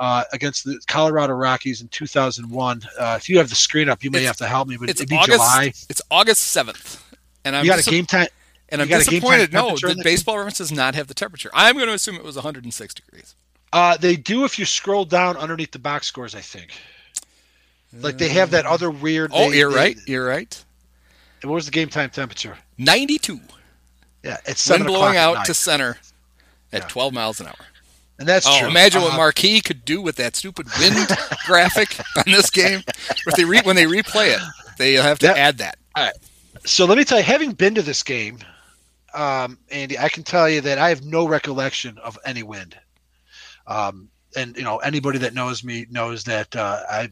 uh, 0.00 0.24
against 0.32 0.64
the 0.64 0.80
Colorado 0.88 1.34
Rockies 1.34 1.82
in 1.82 1.88
2001. 1.88 2.82
Uh, 2.98 3.14
if 3.20 3.28
you 3.28 3.38
have 3.38 3.50
the 3.50 3.54
screen 3.54 3.88
up, 3.88 4.02
you 4.02 4.10
may 4.10 4.18
it's, 4.18 4.26
have 4.26 4.36
to 4.38 4.46
help 4.46 4.66
me. 4.66 4.76
But 4.76 4.88
it's 4.88 5.00
it'd 5.00 5.10
be 5.10 5.16
August, 5.16 5.38
July. 5.38 5.72
It's 5.88 6.02
August 6.10 6.56
7th, 6.56 7.00
and 7.44 7.54
I'm 7.54 7.64
you 7.64 7.70
got 7.70 7.86
a 7.86 7.88
game 7.88 8.06
time. 8.06 8.28
And 8.70 8.80
I'm 8.80 8.88
disappointed. 8.88 9.52
No, 9.52 9.76
the 9.76 10.00
baseball 10.02 10.36
reference 10.36 10.58
does 10.58 10.72
not 10.72 10.94
have 10.94 11.08
the 11.08 11.14
temperature. 11.14 11.50
I'm 11.52 11.74
going 11.74 11.88
to 11.88 11.92
assume 11.92 12.14
it 12.14 12.22
was 12.22 12.36
106 12.36 12.94
degrees. 12.94 13.34
Uh, 13.72 13.96
they 13.96 14.16
do 14.16 14.44
if 14.44 14.58
you 14.58 14.64
scroll 14.64 15.04
down 15.04 15.36
underneath 15.36 15.72
the 15.72 15.78
box 15.78 16.06
scores. 16.06 16.34
I 16.34 16.40
think. 16.40 16.70
Like 18.00 18.18
they 18.18 18.28
have 18.28 18.52
that 18.52 18.66
other 18.66 18.90
weird. 18.90 19.32
Oh, 19.34 19.50
they, 19.50 19.58
you're 19.58 19.70
they, 19.70 19.76
right. 19.76 19.98
You're 20.06 20.26
right. 20.26 20.64
What 21.42 21.54
was 21.54 21.66
the 21.66 21.72
game 21.72 21.88
time 21.88 22.10
temperature? 22.10 22.56
92. 22.78 23.40
Yeah, 24.22 24.36
it's 24.44 24.68
wind 24.68 24.86
blowing 24.86 25.16
out 25.16 25.46
to 25.46 25.54
center 25.54 25.98
at 26.72 26.82
yeah. 26.82 26.88
12 26.88 27.12
miles 27.14 27.40
an 27.40 27.46
hour. 27.46 27.66
And 28.20 28.28
that's 28.28 28.46
oh, 28.46 28.58
true. 28.58 28.68
Imagine 28.68 29.00
uh, 29.00 29.06
what 29.06 29.16
Marquee 29.16 29.62
could 29.62 29.84
do 29.84 30.02
with 30.02 30.16
that 30.16 30.36
stupid 30.36 30.68
wind 30.78 31.08
graphic 31.46 31.98
on 32.18 32.24
this 32.26 32.50
game. 32.50 32.82
If 33.26 33.34
they 33.34 33.44
re- 33.44 33.62
when 33.64 33.76
they 33.76 33.86
replay 33.86 34.34
it, 34.34 34.40
they 34.76 34.92
have 34.92 35.18
to 35.20 35.28
that, 35.28 35.38
add 35.38 35.58
that. 35.58 35.78
All 35.96 36.04
right. 36.04 36.14
So 36.66 36.84
let 36.84 36.98
me 36.98 37.04
tell 37.04 37.16
you, 37.16 37.24
having 37.24 37.52
been 37.52 37.74
to 37.76 37.82
this 37.82 38.02
game, 38.02 38.38
um, 39.14 39.58
Andy, 39.70 39.98
I 39.98 40.10
can 40.10 40.22
tell 40.22 40.50
you 40.50 40.60
that 40.60 40.76
I 40.76 40.90
have 40.90 41.02
no 41.02 41.26
recollection 41.26 41.96
of 41.96 42.18
any 42.26 42.42
wind. 42.42 42.76
Um, 43.66 44.10
and 44.36 44.56
you 44.56 44.62
know 44.64 44.76
anybody 44.78 45.18
that 45.20 45.34
knows 45.34 45.64
me 45.64 45.86
knows 45.90 46.24
that 46.24 46.54
uh, 46.54 46.80
I 46.90 47.10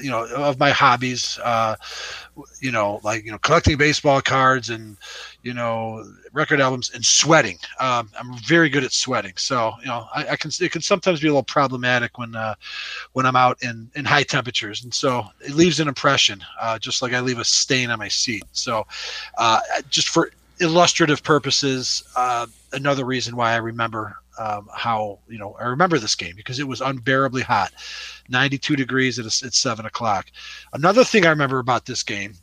you 0.00 0.10
know 0.10 0.26
of 0.34 0.58
my 0.58 0.70
hobbies 0.70 1.38
uh, 1.42 1.76
you 2.60 2.70
know 2.70 3.00
like 3.02 3.24
you 3.24 3.30
know 3.30 3.38
collecting 3.38 3.76
baseball 3.76 4.20
cards 4.20 4.70
and 4.70 4.96
you 5.42 5.54
know 5.54 6.04
record 6.32 6.60
albums 6.60 6.90
and 6.94 7.04
sweating. 7.04 7.58
Um, 7.80 8.10
i'm 8.18 8.36
very 8.38 8.68
good 8.68 8.84
at 8.84 8.92
sweating. 8.92 9.32
So 9.36 9.72
you 9.80 9.86
know 9.86 10.06
I, 10.14 10.28
I, 10.30 10.36
can 10.36 10.50
it 10.60 10.72
can 10.72 10.82
sometimes 10.82 11.20
be 11.20 11.28
a 11.28 11.30
little 11.30 11.42
problematic 11.42 12.18
when 12.18 12.34
uh, 12.36 12.54
when 13.12 13.26
i'm 13.26 13.36
out 13.36 13.62
in 13.62 13.90
in 13.94 14.04
high 14.04 14.22
temperatures. 14.24 14.84
And 14.84 14.92
so 14.92 15.24
it 15.40 15.52
leaves 15.52 15.80
an 15.80 15.88
impression 15.88 16.42
uh, 16.60 16.78
just 16.78 17.02
like 17.02 17.12
i 17.12 17.20
leave 17.20 17.38
a 17.38 17.44
stain 17.44 17.90
on 17.90 17.98
my 17.98 18.08
seat. 18.08 18.44
So 18.52 18.86
uh, 19.38 19.60
just 19.90 20.08
for 20.08 20.30
illustrative 20.60 21.22
purposes 21.22 22.02
uh, 22.16 22.46
another 22.72 23.04
reason 23.04 23.36
why 23.36 23.52
i 23.52 23.56
remember 23.56 24.16
um, 24.38 24.68
how 24.72 25.18
you 25.28 25.38
know 25.38 25.56
I 25.60 25.64
remember 25.64 25.98
this 25.98 26.14
game 26.14 26.34
because 26.36 26.58
it 26.58 26.68
was 26.68 26.80
unbearably 26.80 27.42
hot, 27.42 27.72
92 28.28 28.76
degrees 28.76 29.18
at, 29.18 29.26
at 29.26 29.54
seven 29.54 29.86
o'clock. 29.86 30.26
Another 30.72 31.04
thing 31.04 31.26
I 31.26 31.30
remember 31.30 31.58
about 31.58 31.86
this 31.86 32.02
game 32.02 32.34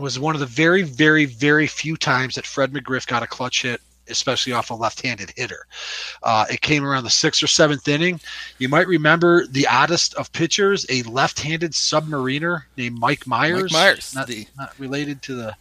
was 0.00 0.18
one 0.18 0.34
of 0.34 0.40
the 0.40 0.46
very, 0.46 0.82
very, 0.82 1.26
very 1.26 1.66
few 1.66 1.96
times 1.96 2.34
that 2.36 2.46
Fred 2.46 2.72
McGriff 2.72 3.06
got 3.06 3.22
a 3.22 3.26
clutch 3.26 3.62
hit 3.62 3.80
especially 4.08 4.52
off 4.52 4.70
a 4.70 4.74
left-handed 4.74 5.32
hitter. 5.36 5.66
Uh, 6.22 6.44
it 6.50 6.60
came 6.60 6.84
around 6.84 7.04
the 7.04 7.10
sixth 7.10 7.42
or 7.42 7.46
seventh 7.46 7.86
inning. 7.88 8.20
You 8.58 8.68
might 8.68 8.86
remember 8.86 9.46
the 9.46 9.66
oddest 9.66 10.14
of 10.14 10.32
pitchers, 10.32 10.86
a 10.88 11.02
left-handed 11.04 11.72
submariner 11.72 12.62
named 12.76 12.98
Mike 12.98 13.26
Myers. 13.26 13.72
Mike 13.72 13.72
Myers, 13.72 14.14
not, 14.14 14.26
the, 14.26 14.46
not 14.56 14.78
related 14.78 15.22
to 15.22 15.34
the 15.34 15.56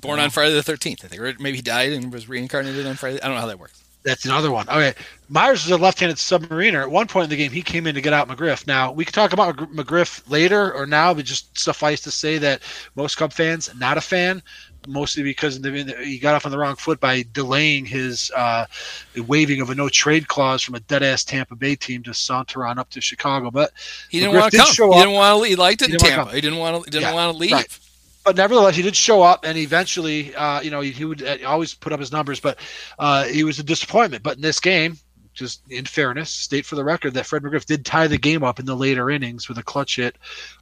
born 0.00 0.20
on 0.20 0.30
Friday 0.30 0.54
the 0.54 0.62
Thirteenth. 0.62 1.04
I 1.04 1.08
think, 1.08 1.20
or 1.20 1.34
maybe 1.38 1.56
he 1.56 1.62
died 1.62 1.92
and 1.92 2.12
was 2.12 2.28
reincarnated 2.28 2.86
on 2.86 2.96
Friday. 2.96 3.20
I 3.20 3.26
don't 3.26 3.36
know 3.36 3.40
how 3.40 3.46
that 3.46 3.58
works. 3.58 3.81
That's 4.04 4.24
another 4.24 4.50
one. 4.50 4.68
Okay, 4.68 4.94
Myers 5.28 5.64
is 5.64 5.70
a 5.70 5.76
left-handed 5.76 6.16
submariner. 6.16 6.82
At 6.82 6.90
one 6.90 7.06
point 7.06 7.24
in 7.24 7.30
the 7.30 7.36
game, 7.36 7.52
he 7.52 7.62
came 7.62 7.86
in 7.86 7.94
to 7.94 8.00
get 8.00 8.12
out 8.12 8.28
McGriff. 8.28 8.66
Now 8.66 8.90
we 8.92 9.04
can 9.04 9.12
talk 9.12 9.32
about 9.32 9.56
McGriff 9.56 10.28
later 10.30 10.72
or 10.72 10.86
now, 10.86 11.14
but 11.14 11.24
just 11.24 11.56
suffice 11.58 12.00
to 12.02 12.10
say 12.10 12.38
that 12.38 12.62
most 12.96 13.16
Cub 13.16 13.32
fans 13.32 13.70
not 13.78 13.96
a 13.96 14.00
fan, 14.00 14.42
mostly 14.88 15.22
because 15.22 15.56
he 15.64 16.18
got 16.18 16.34
off 16.34 16.44
on 16.44 16.52
the 16.52 16.58
wrong 16.58 16.74
foot 16.74 16.98
by 16.98 17.24
delaying 17.32 17.84
his 17.84 18.32
uh, 18.36 18.66
waiving 19.26 19.60
of 19.60 19.70
a 19.70 19.74
no 19.74 19.88
trade 19.88 20.26
clause 20.26 20.62
from 20.62 20.74
a 20.74 20.80
dead 20.80 21.02
ass 21.02 21.22
Tampa 21.22 21.54
Bay 21.54 21.76
team 21.76 22.02
to 22.02 22.12
saunter 22.12 22.66
on 22.66 22.78
up 22.78 22.90
to 22.90 23.00
Chicago. 23.00 23.50
But 23.50 23.72
he 24.10 24.18
didn't 24.18 24.34
want 24.34 24.52
to 24.52 24.58
come. 24.58 24.92
He 24.92 24.98
didn't 24.98 25.12
want 25.14 25.44
to. 25.44 25.48
He 25.48 25.56
liked 25.56 25.82
it 25.82 25.88
he 25.88 25.94
in 25.94 26.00
Tampa. 26.00 26.32
He 26.32 26.40
didn't 26.40 26.58
want 26.58 26.84
to. 26.84 26.90
Didn't 26.90 27.14
want 27.14 27.32
to 27.32 27.38
leave. 27.38 27.52
Right 27.52 27.78
but 28.24 28.36
nevertheless, 28.36 28.76
he 28.76 28.82
did 28.82 28.96
show 28.96 29.22
up, 29.22 29.44
and 29.44 29.58
eventually, 29.58 30.34
uh, 30.34 30.60
you 30.60 30.70
know, 30.70 30.80
he, 30.80 30.90
he, 30.90 31.04
would 31.04 31.22
uh, 31.22 31.38
always 31.46 31.74
put 31.74 31.92
up 31.92 32.00
his 32.00 32.12
numbers, 32.12 32.40
but 32.40 32.58
uh, 32.98 33.24
he 33.24 33.44
was 33.44 33.58
a 33.58 33.62
disappointment. 33.62 34.22
But 34.22 34.36
in 34.36 34.42
this 34.42 34.60
game, 34.60 34.96
just 35.34 35.62
in 35.70 35.84
fairness, 35.84 36.30
state 36.30 36.66
for 36.66 36.76
the 36.76 36.84
record 36.84 37.14
that 37.14 37.26
Fred 37.26 37.42
McGriff 37.42 37.64
did 37.64 37.84
tie 37.84 38.06
the 38.06 38.18
game 38.18 38.44
up 38.44 38.60
in 38.60 38.66
the 38.66 38.76
later 38.76 39.10
innings 39.10 39.48
with 39.48 39.58
a 39.58 39.62
clutch 39.62 39.96
hit 39.96 40.16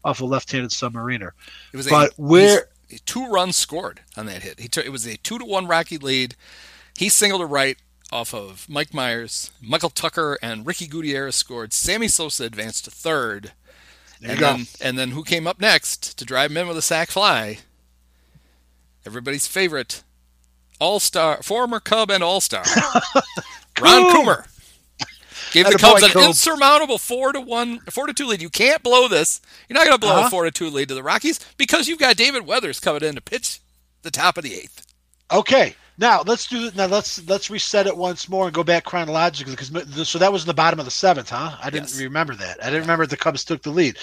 off 0.05 0.21
a 0.21 0.25
left-handed 0.25 0.71
submariner. 0.71 1.33
It 1.73 1.77
was 1.77 1.89
but 1.89 2.11
a, 2.11 2.15
where 2.17 2.69
two 3.05 3.29
runs 3.29 3.57
scored 3.57 4.01
on 4.17 4.27
that 4.27 4.43
hit. 4.43 4.61
He 4.61 4.69
took 4.69 4.87
it 4.87 4.91
was 4.91 5.07
a 5.07 5.17
two 5.17 5.39
to 5.39 5.45
one 5.45 5.67
Rocky 5.67 5.99
lead. 5.99 6.37
He 6.97 7.09
singled 7.09 7.43
a 7.43 7.47
right 7.47 7.79
off 8.13 8.35
of 8.35 8.69
Mike 8.69 8.93
Myers, 8.93 9.51
Michael 9.61 9.91
Tucker, 9.91 10.39
and 10.43 10.67
Ricky 10.67 10.87
Gutierrez 10.87 11.37
scored. 11.37 11.73
Sammy 11.73 12.09
Sosa 12.09 12.45
advanced 12.45 12.85
to 12.85 12.91
third 12.91 13.53
there 14.21 14.31
and 14.31 14.41
you 14.41 14.47
go. 14.47 14.53
Then, 14.53 14.67
and 14.81 14.99
then 14.99 15.11
who 15.11 15.25
came 15.25 15.47
up 15.47 15.61
next 15.61 16.19
to 16.19 16.25
drive 16.25 16.51
him 16.51 16.59
in 16.59 16.69
with 16.69 16.77
a 16.77 16.83
sac 16.83 17.11
fly? 17.11 17.59
Everybody's 19.07 19.47
favorite, 19.47 20.03
All 20.79 21.01
Star, 21.01 21.43
former 21.43 21.81
Cub 21.81 22.11
and 22.11 22.23
All 22.23 22.41
Star, 22.41 22.63
Ron 23.81 24.15
Coomer. 24.15 24.47
Gave 25.53 25.67
the 25.67 25.79
Cubs 25.79 26.03
an 26.03 26.23
insurmountable 26.23 26.99
four 26.99 27.33
to 27.33 27.41
one, 27.41 27.81
four 27.91 28.07
to 28.07 28.13
two 28.13 28.27
lead. 28.27 28.41
You 28.41 28.51
can't 28.51 28.83
blow 28.83 29.09
this. 29.09 29.41
You're 29.69 29.75
not 29.75 29.87
going 29.87 29.97
to 29.97 30.01
blow 30.01 30.17
uh-huh. 30.17 30.27
a 30.27 30.31
four 30.31 30.45
to 30.45 30.51
two 30.51 30.71
lead 30.71 30.89
to 30.89 30.95
the 30.95 31.03
Rockies 31.03 31.41
because 31.57 31.89
you've 31.89 31.99
got 31.99 32.17
David 32.17 32.47
Weathers 32.47 32.79
coming 32.79 33.03
in 33.03 33.17
to 33.17 33.21
pitch 33.21 33.61
the 34.03 34.11
top 34.11 34.37
of 34.37 34.45
the 34.45 34.55
eighth. 34.55 34.87
Okay, 35.33 35.75
now 36.01 36.23
let's 36.27 36.47
do 36.47 36.71
now. 36.75 36.87
Let's 36.87 37.27
let's 37.29 37.51
reset 37.51 37.87
it 37.87 37.97
once 37.97 38.29
more 38.29 38.47
and 38.47 38.55
go 38.55 38.65
back 38.65 38.85
chronologically 38.85 39.53
because 39.55 40.09
so 40.09 40.19
that 40.19 40.33
was 40.33 40.43
in 40.43 40.47
the 40.49 40.55
bottom 40.55 40.79
of 40.79 40.87
the 40.87 40.91
seventh, 40.91 41.29
huh? 41.29 41.57
I 41.63 41.69
didn't 41.69 41.91
yes. 41.91 42.01
remember 42.01 42.35
that. 42.37 42.63
I 42.63 42.67
didn't 42.67 42.83
remember 42.83 43.07
the 43.07 43.19
Cubs 43.19 43.45
took 43.45 43.63
the 43.63 43.71
lead. 43.71 43.99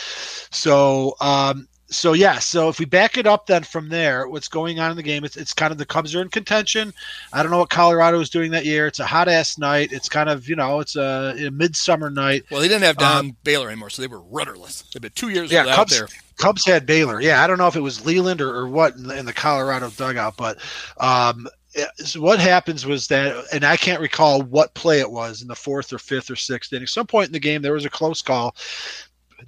So 0.52 1.16
um, 1.20 1.68
so 1.90 2.14
yeah, 2.14 2.40
so 2.40 2.70
if 2.70 2.80
we 2.80 2.86
back 2.86 3.18
it 3.18 3.26
up 3.26 3.48
then 3.48 3.64
from 3.64 3.90
there, 3.90 4.28
what's 4.28 4.48
going 4.48 4.80
on 4.80 4.92
in 4.92 4.98
the 4.98 5.04
game? 5.04 5.24
It's 5.24 5.38
it's 5.38 5.54
kind 5.54 5.72
of 5.72 5.78
the 5.78 5.86
Cubs 5.86 6.14
are 6.14 6.22
in 6.22 6.30
contention. 6.30 6.94
I 7.34 7.42
don't 7.42 7.52
know 7.52 7.60
what 7.60 7.70
Colorado 7.70 8.20
is 8.20 8.30
doing 8.30 8.52
that 8.52 8.66
year. 8.66 8.88
It's 8.88 9.00
a 9.00 9.06
hot 9.06 9.28
ass 9.28 9.58
night. 9.58 9.92
It's 9.92 10.10
kind 10.10 10.30
of 10.30 10.48
you 10.48 10.56
know 10.56 10.80
it's 10.80 10.96
a, 10.96 11.34
a 11.48 11.52
midsummer 11.52 12.10
night. 12.10 12.44
Well, 12.52 12.62
they 12.62 12.68
didn't 12.68 12.84
have 12.84 12.98
Don 12.98 13.18
um, 13.18 13.38
Baylor 13.44 13.70
anymore, 13.70 13.90
so 13.90 14.02
they 14.02 14.08
were 14.08 14.22
rudderless. 14.22 14.84
They've 14.94 15.02
been 15.02 15.12
two 15.16 15.30
years 15.30 15.52
yeah, 15.52 15.66
Cubs, 15.76 15.98
there. 15.98 16.08
Cubs 16.38 16.66
had 16.66 16.86
Baylor. 16.86 17.22
Yeah, 17.22 17.44
I 17.44 17.48
don't 17.48 17.58
know 17.58 17.68
if 17.68 17.76
it 17.76 17.82
was 17.82 18.06
Leyland 18.06 18.42
or, 18.42 18.56
or 18.56 18.68
what 18.68 18.96
in 18.96 19.08
the, 19.08 19.18
in 19.18 19.26
the 19.26 19.34
Colorado 19.34 19.90
dugout, 19.90 20.38
but 20.38 20.60
um, 20.98 21.48
so 21.98 22.22
what 22.22 22.40
happens 22.40 22.86
was 22.86 23.08
that, 23.08 23.46
and 23.52 23.64
I 23.64 23.78
can't 23.78 24.02
recall 24.02 24.42
what 24.42 24.74
play 24.74 25.00
it 25.00 25.12
was 25.12 25.42
in 25.42 25.48
the 25.48 25.56
fourth 25.56 25.94
or 25.94 26.00
fifth 26.00 26.30
or 26.30 26.36
sixth 26.36 26.74
inning. 26.74 26.88
Some 26.88 27.08
point 27.08 27.28
in 27.28 27.34
the 27.34 27.40
game, 27.40 27.62
there 27.62 27.74
was 27.74 27.86
a 27.86 27.90
close 27.90 28.22
call 28.22 28.56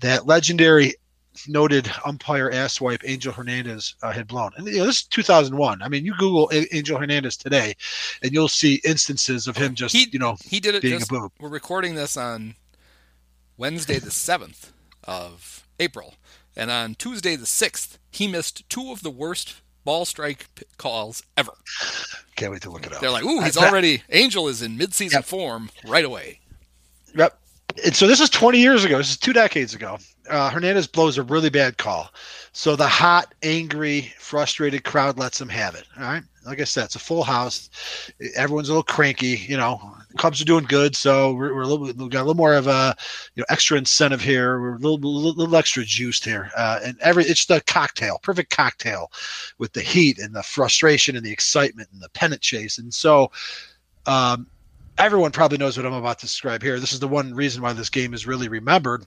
that 0.02 0.28
legendary 0.28 0.96
noted 1.48 1.90
umpire 2.06 2.52
asswipe 2.52 3.02
Angel 3.06 3.32
Hernandez 3.32 3.96
uh, 4.04 4.12
had 4.12 4.28
blown. 4.28 4.52
And 4.58 4.68
you 4.68 4.80
know, 4.80 4.86
this 4.86 5.02
is 5.02 5.04
2001. 5.04 5.82
I 5.82 5.88
mean, 5.88 6.06
you 6.06 6.14
Google 6.18 6.50
a- 6.52 6.76
Angel 6.76 6.98
Hernandez 6.98 7.38
today, 7.38 7.76
and 8.22 8.32
you'll 8.32 8.48
see 8.48 8.82
instances 8.84 9.48
of 9.48 9.56
him 9.56 9.76
just, 9.76 9.96
he, 9.96 10.10
you 10.12 10.20
know, 10.20 10.38
he 10.44 10.60
did 10.60 10.76
it. 10.76 10.82
Being 10.82 11.00
just, 11.00 11.12
a 11.12 11.14
boob. 11.14 11.32
We're 11.40 11.50
recording 11.50 11.96
this 11.96 12.18
on 12.18 12.56
Wednesday, 13.58 14.00
the 14.00 14.10
7th 14.10 14.72
of 15.04 15.68
April. 15.80 16.16
And 16.56 16.70
on 16.70 16.96
Tuesday, 16.96 17.36
the 17.36 17.46
6th, 17.46 17.98
he 18.12 18.28
missed 18.28 18.68
two 18.70 18.92
of 18.92 19.02
the 19.02 19.12
worst 19.12 19.62
ball 19.84 20.06
strike 20.06 20.48
calls 20.78 21.24
ever. 21.38 21.52
Can't 22.36 22.52
wait 22.52 22.62
to 22.64 22.70
look 22.70 22.86
it 22.86 22.94
up. 22.94 23.02
They're 23.02 23.12
like, 23.12 23.24
ooh, 23.24 23.42
he's 23.42 23.58
already 23.58 24.04
Angel 24.10 24.48
is 24.48 24.62
in 24.62 24.78
midseason 24.78 25.14
yep. 25.14 25.26
form 25.26 25.70
right 25.86 26.06
away. 26.06 26.40
Yep. 27.16 27.38
And 27.86 27.96
so 27.96 28.08
this 28.08 28.20
is 28.20 28.30
20 28.30 28.60
years 28.60 28.84
ago. 28.84 28.98
This 28.98 29.12
is 29.12 29.18
two 29.18 29.34
decades 29.34 29.74
ago. 29.74 29.98
Uh, 30.30 30.50
Hernandez 30.50 30.88
blows 30.88 31.18
a 31.18 31.24
really 31.24 31.50
bad 31.50 31.78
call. 31.78 32.12
So 32.52 32.76
the 32.76 32.88
hot, 32.88 33.34
angry, 33.44 34.14
frustrated 34.20 34.84
crowd 34.84 35.18
lets 35.18 35.40
him 35.40 35.50
have 35.50 35.76
it. 35.76 35.86
All 35.98 36.04
right. 36.04 36.24
Like 36.50 36.60
I 36.60 36.64
said, 36.64 36.86
it's 36.86 36.96
a 36.96 37.00
full 37.00 37.24
house. 37.24 37.70
Everyone's 38.36 38.70
a 38.70 38.72
little 38.72 38.84
cranky. 38.84 39.38
You 39.38 39.56
know, 39.56 39.96
Cubs 40.18 40.42
are 40.42 40.46
doing 40.46 40.66
good, 40.66 40.96
so 40.96 41.34
we're, 41.34 41.54
we're 41.54 41.62
a 41.62 41.68
little, 41.68 41.86
we 41.86 42.10
got 42.10 42.22
a 42.22 42.26
little 42.26 42.34
more 42.34 42.56
of 42.56 42.66
a 42.66 42.96
you 43.36 43.42
know 43.42 43.46
extra 43.50 43.78
incentive 43.78 44.20
here. 44.20 44.60
We're 44.60 44.76
a 44.76 44.80
little, 44.80 45.00
little, 45.00 45.34
little 45.34 45.56
extra 45.56 45.84
juiced 45.86 46.26
here, 46.26 46.50
uh, 46.58 46.80
and 46.84 46.98
every 47.02 47.24
it's 47.26 47.46
the 47.46 47.62
cocktail, 47.62 48.20
perfect 48.24 48.50
cocktail, 48.50 49.12
with 49.60 49.74
the 49.74 49.82
heat 49.82 50.18
and 50.18 50.34
the 50.34 50.44
frustration 50.44 51.16
and 51.16 51.24
the 51.24 51.32
excitement 51.32 51.90
and 51.94 52.02
the 52.02 52.10
pennant 52.10 52.42
chase. 52.42 52.80
And 52.80 52.92
so, 52.92 53.32
um, 54.08 54.48
everyone 54.98 55.32
probably 55.32 55.60
knows 55.60 55.78
what 55.78 55.86
I'm 55.86 55.94
about 55.94 56.20
to 56.20 56.26
describe 56.26 56.64
here. 56.64 56.80
This 56.80 56.94
is 56.94 57.00
the 57.00 57.08
one 57.08 57.34
reason 57.36 57.62
why 57.62 57.74
this 57.74 57.90
game 57.90 58.14
is 58.14 58.26
really 58.26 58.48
remembered 58.48 59.06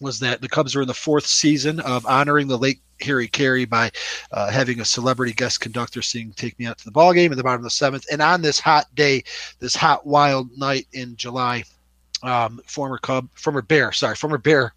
was 0.00 0.20
that 0.20 0.40
the 0.40 0.48
Cubs 0.48 0.74
are 0.74 0.82
in 0.82 0.88
the 0.88 0.94
fourth 0.94 1.26
season 1.26 1.80
of 1.80 2.04
honoring 2.06 2.48
the 2.48 2.58
late 2.58 2.80
Harry 3.02 3.28
Caray 3.28 3.64
by 3.64 3.90
uh, 4.32 4.50
having 4.50 4.80
a 4.80 4.84
celebrity 4.84 5.32
guest 5.32 5.60
conductor 5.60 6.02
sing 6.02 6.32
"Take 6.36 6.58
Me 6.58 6.66
Out 6.66 6.78
to 6.78 6.84
the 6.84 6.90
Ball 6.90 7.12
Game" 7.12 7.32
at 7.32 7.36
the 7.36 7.44
bottom 7.44 7.60
of 7.60 7.64
the 7.64 7.70
seventh. 7.70 8.06
And 8.10 8.22
on 8.22 8.42
this 8.42 8.58
hot 8.58 8.92
day, 8.94 9.24
this 9.58 9.74
hot 9.74 10.06
wild 10.06 10.56
night 10.56 10.86
in 10.92 11.16
July, 11.16 11.64
um, 12.22 12.60
former 12.66 12.98
Cub, 12.98 13.28
former 13.34 13.62
Bear, 13.62 13.92
sorry, 13.92 14.16
former 14.16 14.38
Bear 14.38 14.74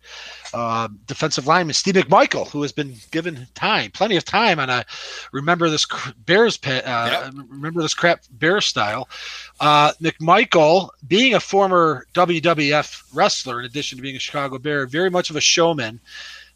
uh, 0.54 0.88
defensive 1.06 1.48
lineman 1.48 1.74
Steve 1.74 1.96
McMichael, 1.96 2.48
who 2.50 2.62
has 2.62 2.72
been 2.72 2.96
given 3.12 3.46
time, 3.56 3.92
plenty 3.92 4.16
of 4.16 4.24
time 4.24 4.60
on 4.60 4.70
a 4.70 4.86
remember 5.32 5.70
this 5.70 5.86
Bears, 6.26 6.58
uh, 6.66 6.72
yep. 6.74 7.34
remember 7.50 7.82
this 7.82 7.94
crap 7.94 8.24
Bear 8.32 8.62
style. 8.62 9.10
Uh, 9.60 9.92
McMichael, 10.02 10.90
being 11.08 11.34
a 11.34 11.40
former 11.40 12.08
WWF 12.14 13.04
wrestler, 13.14 13.60
in 13.60 13.66
addition 13.66 13.98
to 13.98 14.02
being 14.02 14.16
a 14.16 14.20
Chicago 14.20 14.58
Bear, 14.58 14.88
very 14.88 15.10
much 15.10 15.30
of 15.30 15.36
a 15.36 15.42
showman, 15.42 16.00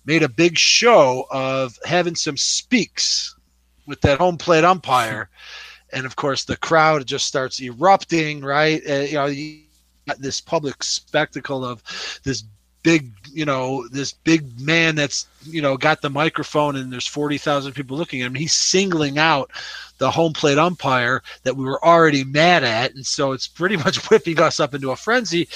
made 0.05 0.23
a 0.23 0.29
big 0.29 0.57
show 0.57 1.25
of 1.31 1.77
having 1.85 2.15
some 2.15 2.37
speaks 2.37 3.35
with 3.85 4.01
that 4.01 4.19
home 4.19 4.37
plate 4.37 4.63
umpire. 4.63 5.29
And 5.91 6.05
of 6.05 6.15
course, 6.15 6.43
the 6.43 6.55
crowd 6.55 7.07
just 7.07 7.25
starts 7.25 7.59
erupting, 7.59 8.41
right? 8.41 8.79
Uh, 8.87 8.93
you 8.93 9.13
know, 9.15 10.15
this 10.19 10.39
public 10.39 10.83
spectacle 10.83 11.65
of 11.65 11.81
this 12.23 12.43
big, 12.89 13.11
you 13.31 13.45
know, 13.45 13.87
this 13.89 14.13
big 14.13 14.59
man 14.59 14.95
that's, 14.95 15.27
you 15.43 15.61
know, 15.61 15.77
got 15.77 16.01
the 16.01 16.09
microphone 16.09 16.75
and 16.75 16.91
there's 16.91 17.05
40,000 17.05 17.73
people 17.73 17.95
looking 17.95 18.21
at 18.21 18.25
him. 18.25 18.33
He's 18.33 18.53
singling 18.53 19.19
out 19.19 19.51
the 19.99 20.09
home 20.09 20.33
plate 20.33 20.57
umpire 20.57 21.21
that 21.43 21.55
we 21.55 21.65
were 21.65 21.85
already 21.85 22.23
mad 22.23 22.63
at. 22.63 22.95
And 22.95 23.05
so 23.05 23.31
it's 23.31 23.47
pretty 23.47 23.77
much 23.77 23.97
whipping 24.09 24.39
us 24.39 24.59
up 24.59 24.73
into 24.73 24.89
a 24.89 24.95
frenzy. 24.95 25.47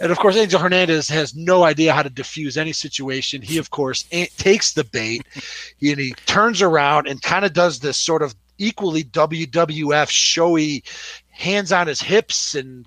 And 0.00 0.10
of 0.10 0.18
course, 0.18 0.36
Angel 0.36 0.58
Hernandez 0.58 1.08
has 1.10 1.36
no 1.36 1.62
idea 1.62 1.92
how 1.92 2.02
to 2.02 2.10
diffuse 2.10 2.56
any 2.56 2.72
situation. 2.72 3.40
He, 3.40 3.56
of 3.58 3.70
course, 3.70 4.02
takes 4.36 4.72
the 4.72 4.82
bait 4.82 5.24
and 5.80 6.00
he 6.00 6.12
turns 6.26 6.60
around 6.60 7.06
and 7.06 7.22
kind 7.22 7.44
of 7.44 7.52
does 7.52 7.78
this 7.78 7.98
sort 7.98 8.22
of 8.22 8.34
equally 8.58 9.04
WWF 9.04 10.10
showy 10.10 10.82
hands 11.28 11.70
on 11.70 11.86
his 11.86 12.02
hips 12.02 12.56
and 12.56 12.84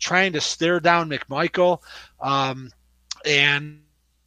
trying 0.00 0.32
to 0.32 0.40
stare 0.40 0.80
down 0.80 1.08
McMichael, 1.08 1.78
um, 2.20 2.70
and 3.26 3.80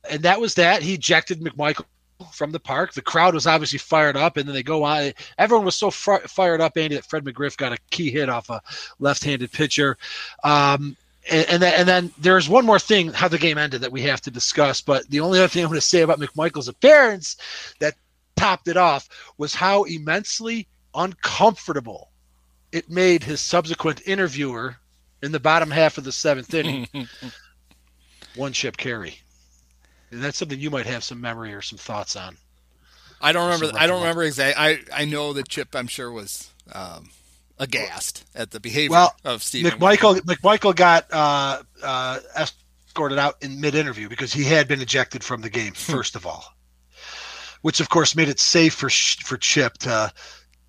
and 0.10 0.22
that 0.24 0.40
was 0.40 0.56
that. 0.56 0.82
He 0.82 0.94
ejected 0.94 1.42
McMichael 1.42 1.86
from 2.32 2.52
the 2.52 2.60
park. 2.60 2.94
The 2.94 3.02
crowd 3.02 3.34
was 3.34 3.48
obviously 3.48 3.80
fired 3.80 4.18
up, 4.18 4.38
and 4.38 4.48
then 4.48 4.54
they 4.54 4.64
go 4.64 4.84
on. 4.84 5.12
Everyone 5.38 5.66
was 5.66 5.76
so 5.76 5.92
fired 5.92 6.62
up, 6.62 6.78
Andy, 6.78 6.96
that 6.96 7.06
Fred 7.06 7.24
McGriff 7.24 7.58
got 7.58 7.74
a 7.74 7.78
key 7.90 8.12
hit 8.12 8.30
off 8.30 8.50
a 8.50 8.62
left-handed 9.00 9.52
pitcher. 9.52 9.98
Um, 10.44 10.96
and, 11.30 11.50
and, 11.50 11.62
then, 11.62 11.74
and 11.80 11.88
then 11.88 12.12
there's 12.18 12.48
one 12.48 12.66
more 12.66 12.80
thing 12.80 13.12
how 13.12 13.28
the 13.28 13.38
game 13.38 13.58
ended 13.58 13.82
that 13.82 13.92
we 13.92 14.02
have 14.04 14.22
to 14.22 14.32
discuss. 14.32 14.82
But 14.82 15.10
the 15.10 15.20
only 15.20 15.40
other 15.40 15.48
thing 15.48 15.64
I 15.64 15.68
want 15.68 15.76
to 15.76 15.82
say 15.82 16.02
about 16.02 16.20
McMichael's 16.20 16.70
appearance 16.70 17.38
that 17.80 17.96
topped 18.36 18.68
it 18.68 18.78
off 18.78 19.10
was 19.38 19.54
how 19.54 19.84
immensely 19.84 20.68
uncomfortable 20.96 22.10
it 22.72 22.90
made 22.90 23.24
his 23.24 23.42
subsequent 23.42 24.02
interviewer 24.08 24.78
in 25.22 25.32
the 25.32 25.40
bottom 25.40 25.72
half 25.72 25.98
of 25.98 26.04
the 26.04 26.12
seventh 26.12 26.54
inning. 26.54 26.88
one 28.38 28.54
Chip 28.54 28.78
Caray. 28.78 29.18
And 30.12 30.24
that's 30.24 30.38
something 30.38 30.60
you 30.60 30.70
might 30.70 30.86
have 30.86 31.04
some 31.04 31.20
memory 31.20 31.54
or 31.54 31.62
some 31.62 31.78
thoughts 31.78 32.16
on. 32.16 32.38
I 33.20 33.32
don't 33.32 33.52
remember. 33.52 33.78
I 33.78 33.88
don't 33.88 34.02
remember 34.02 34.24
exactly. 34.24 34.64
I 34.64 35.02
I 35.02 35.06
know 35.06 35.34
that 35.34 35.50
Chip. 35.50 35.76
I'm 35.76 35.88
sure 35.88 36.12
was 36.12 36.52
um, 36.72 37.10
aghast 37.60 38.26
at 38.36 38.52
the 38.52 38.60
behavior 38.60 38.92
well, 38.92 39.16
of 39.26 39.44
Steve 39.44 39.66
McMichael. 39.66 40.20
McMichael 40.22 40.76
got 40.76 41.08
uh, 41.12 41.64
uh, 41.84 42.20
escorted 42.38 43.18
out 43.18 43.36
in 43.42 43.60
mid-interview 43.60 44.08
because 44.08 44.32
he 44.32 44.44
had 44.44 44.68
been 44.68 44.82
ejected 44.82 45.24
from 45.24 45.42
the 45.42 45.50
game. 45.50 45.74
Hmm. 45.76 45.94
First 45.94 46.16
of 46.16 46.26
all, 46.26 46.46
which 47.62 47.80
of 47.80 47.90
course 47.90 48.16
made 48.16 48.30
it 48.30 48.40
safe 48.40 48.74
for 48.74 48.90
for 48.90 49.38
Chip 49.38 49.78
to, 49.80 50.12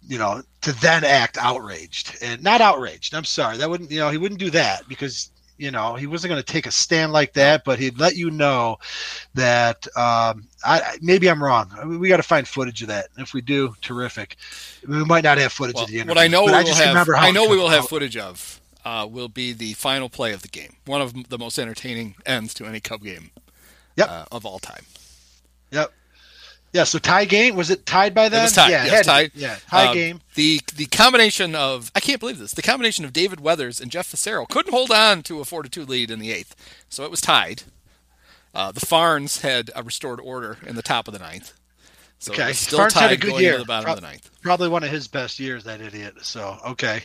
you 0.06 0.18
know, 0.18 0.42
to 0.62 0.72
then 0.80 1.04
act 1.04 1.36
outraged 1.38 2.16
and 2.22 2.42
not 2.42 2.60
outraged. 2.60 3.14
I'm 3.14 3.24
sorry, 3.24 3.58
that 3.58 3.68
wouldn't 3.68 3.90
you 3.90 3.98
know 3.98 4.10
he 4.10 4.18
wouldn't 4.18 4.40
do 4.40 4.50
that 4.50 4.88
because 4.88 5.30
you 5.58 5.70
know 5.70 5.94
he 5.94 6.06
wasn't 6.06 6.30
going 6.30 6.42
to 6.42 6.52
take 6.52 6.66
a 6.66 6.70
stand 6.70 7.12
like 7.12 7.32
that 7.34 7.64
but 7.64 7.78
he'd 7.78 7.98
let 7.98 8.16
you 8.16 8.30
know 8.30 8.78
that 9.34 9.86
um, 9.96 10.46
I, 10.64 10.96
maybe 11.02 11.28
i'm 11.28 11.42
wrong. 11.42 11.98
We 12.00 12.08
got 12.08 12.16
to 12.18 12.22
find 12.22 12.46
footage 12.46 12.82
of 12.82 12.88
that. 12.88 13.08
If 13.18 13.34
we 13.34 13.40
do 13.40 13.74
terrific. 13.80 14.36
We 14.86 15.04
might 15.04 15.24
not 15.24 15.38
have 15.38 15.52
footage 15.52 15.74
well, 15.74 15.84
of 15.84 15.90
the 15.90 15.96
interview, 15.96 16.14
what 16.14 16.18
i 16.18 16.28
know 16.28 16.44
we 16.44 16.52
I 16.52 16.62
will 16.62 16.74
have 16.74 17.08
i 17.16 17.30
know 17.30 17.48
we 17.48 17.56
will 17.56 17.68
have 17.68 17.88
footage 17.88 18.16
of 18.16 18.60
uh, 18.84 19.06
will 19.10 19.28
be 19.28 19.52
the 19.52 19.74
final 19.74 20.08
play 20.08 20.32
of 20.32 20.40
the 20.40 20.48
game. 20.48 20.76
One 20.86 21.02
of 21.02 21.28
the 21.28 21.36
most 21.36 21.58
entertaining 21.58 22.14
ends 22.24 22.54
to 22.54 22.64
any 22.64 22.80
cub 22.80 23.02
game 23.02 23.32
yep. 23.96 24.08
uh, 24.08 24.24
of 24.32 24.46
all 24.46 24.58
time. 24.58 24.86
Yep 25.72 25.92
yeah, 26.72 26.84
so 26.84 26.98
tie 26.98 27.24
game 27.24 27.56
was 27.56 27.70
it 27.70 27.86
tied 27.86 28.14
by 28.14 28.28
then? 28.28 28.40
It 28.40 28.44
was 28.44 28.52
tied. 28.52 28.70
Yeah, 28.70 28.84
yes, 28.84 29.06
tied. 29.06 29.30
Yeah, 29.34 29.56
tie 29.68 29.86
uh, 29.86 29.94
game. 29.94 30.20
The 30.34 30.60
the 30.74 30.86
combination 30.86 31.54
of 31.54 31.90
I 31.94 32.00
can't 32.00 32.20
believe 32.20 32.38
this. 32.38 32.52
The 32.52 32.62
combination 32.62 33.04
of 33.04 33.12
David 33.12 33.40
Weathers 33.40 33.80
and 33.80 33.90
Jeff 33.90 34.10
Fassero 34.10 34.48
couldn't 34.48 34.72
hold 34.72 34.90
on 34.90 35.22
to 35.24 35.40
a 35.40 35.44
four 35.44 35.62
to 35.62 35.68
two 35.68 35.86
lead 35.86 36.10
in 36.10 36.18
the 36.18 36.30
eighth, 36.30 36.54
so 36.88 37.04
it 37.04 37.10
was 37.10 37.20
tied. 37.20 37.62
Uh, 38.54 38.72
the 38.72 38.84
Farns 38.84 39.40
had 39.40 39.70
a 39.74 39.82
restored 39.82 40.20
order 40.20 40.58
in 40.66 40.74
the 40.74 40.82
top 40.82 41.08
of 41.08 41.14
the 41.14 41.20
ninth. 41.20 41.54
So 42.18 42.32
okay. 42.32 42.52
still 42.52 42.78
Farns 42.78 42.94
tied 42.94 43.02
had 43.02 43.12
a 43.12 43.16
good 43.16 43.40
year. 43.40 43.58
the 43.58 43.64
bottom 43.64 43.84
Pro- 43.84 43.94
of 43.94 44.00
the 44.00 44.06
ninth. 44.06 44.30
Probably 44.42 44.68
one 44.68 44.82
of 44.82 44.90
his 44.90 45.08
best 45.08 45.38
years, 45.38 45.64
that 45.64 45.80
idiot. 45.80 46.14
So 46.22 46.58
okay. 46.66 47.02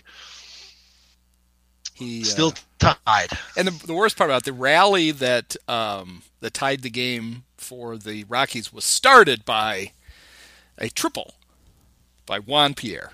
He 1.93 2.24
still 2.24 2.53
uh, 2.82 2.95
tied. 3.05 3.30
And 3.55 3.68
the, 3.68 3.86
the 3.86 3.93
worst 3.93 4.18
part 4.18 4.30
about 4.30 4.41
it, 4.41 4.45
the 4.45 4.53
rally 4.53 5.11
that 5.11 5.55
um, 5.68 6.24
that 6.39 6.53
tied 6.53 6.82
the 6.82 6.89
game 6.89 7.43
for 7.64 7.97
the 7.97 8.24
Rockies 8.26 8.72
was 8.72 8.84
started 8.84 9.45
by 9.45 9.91
a 10.78 10.89
triple 10.89 11.36
by 12.26 12.39
Juan 12.39 12.74
Pierre. 12.74 13.14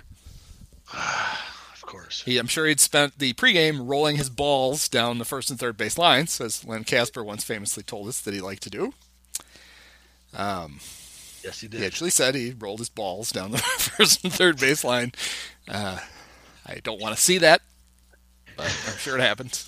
of 0.93 1.81
course. 1.83 2.23
He, 2.23 2.37
I'm 2.37 2.47
sure 2.47 2.65
he'd 2.65 2.79
spent 2.79 3.19
the 3.19 3.33
pregame 3.33 3.87
rolling 3.87 4.17
his 4.17 4.29
balls 4.29 4.89
down 4.89 5.17
the 5.17 5.25
first 5.25 5.49
and 5.49 5.59
third 5.59 5.77
base 5.77 5.97
lines, 5.97 6.39
as 6.41 6.65
Len 6.65 6.83
Kasper 6.83 7.23
once 7.23 7.43
famously 7.43 7.83
told 7.83 8.07
us 8.07 8.21
that 8.21 8.33
he 8.33 8.41
liked 8.41 8.63
to 8.63 8.69
do. 8.69 8.93
Um, 10.35 10.79
yes, 11.43 11.61
he 11.61 11.67
did. 11.67 11.79
He 11.79 11.85
actually 11.85 12.11
said 12.11 12.35
he 12.35 12.53
rolled 12.57 12.79
his 12.79 12.89
balls 12.89 13.31
down 13.31 13.51
the 13.51 13.57
first 13.97 14.23
and 14.23 14.33
third 14.33 14.59
base 14.59 14.83
line. 14.83 15.11
Uh, 15.67 15.99
I 16.65 16.75
don't 16.83 17.01
want 17.01 17.15
to 17.15 17.21
see 17.21 17.39
that, 17.39 17.61
but 18.55 18.65
I'm 18.65 18.97
sure 18.97 19.17
it 19.17 19.21
happened. 19.21 19.63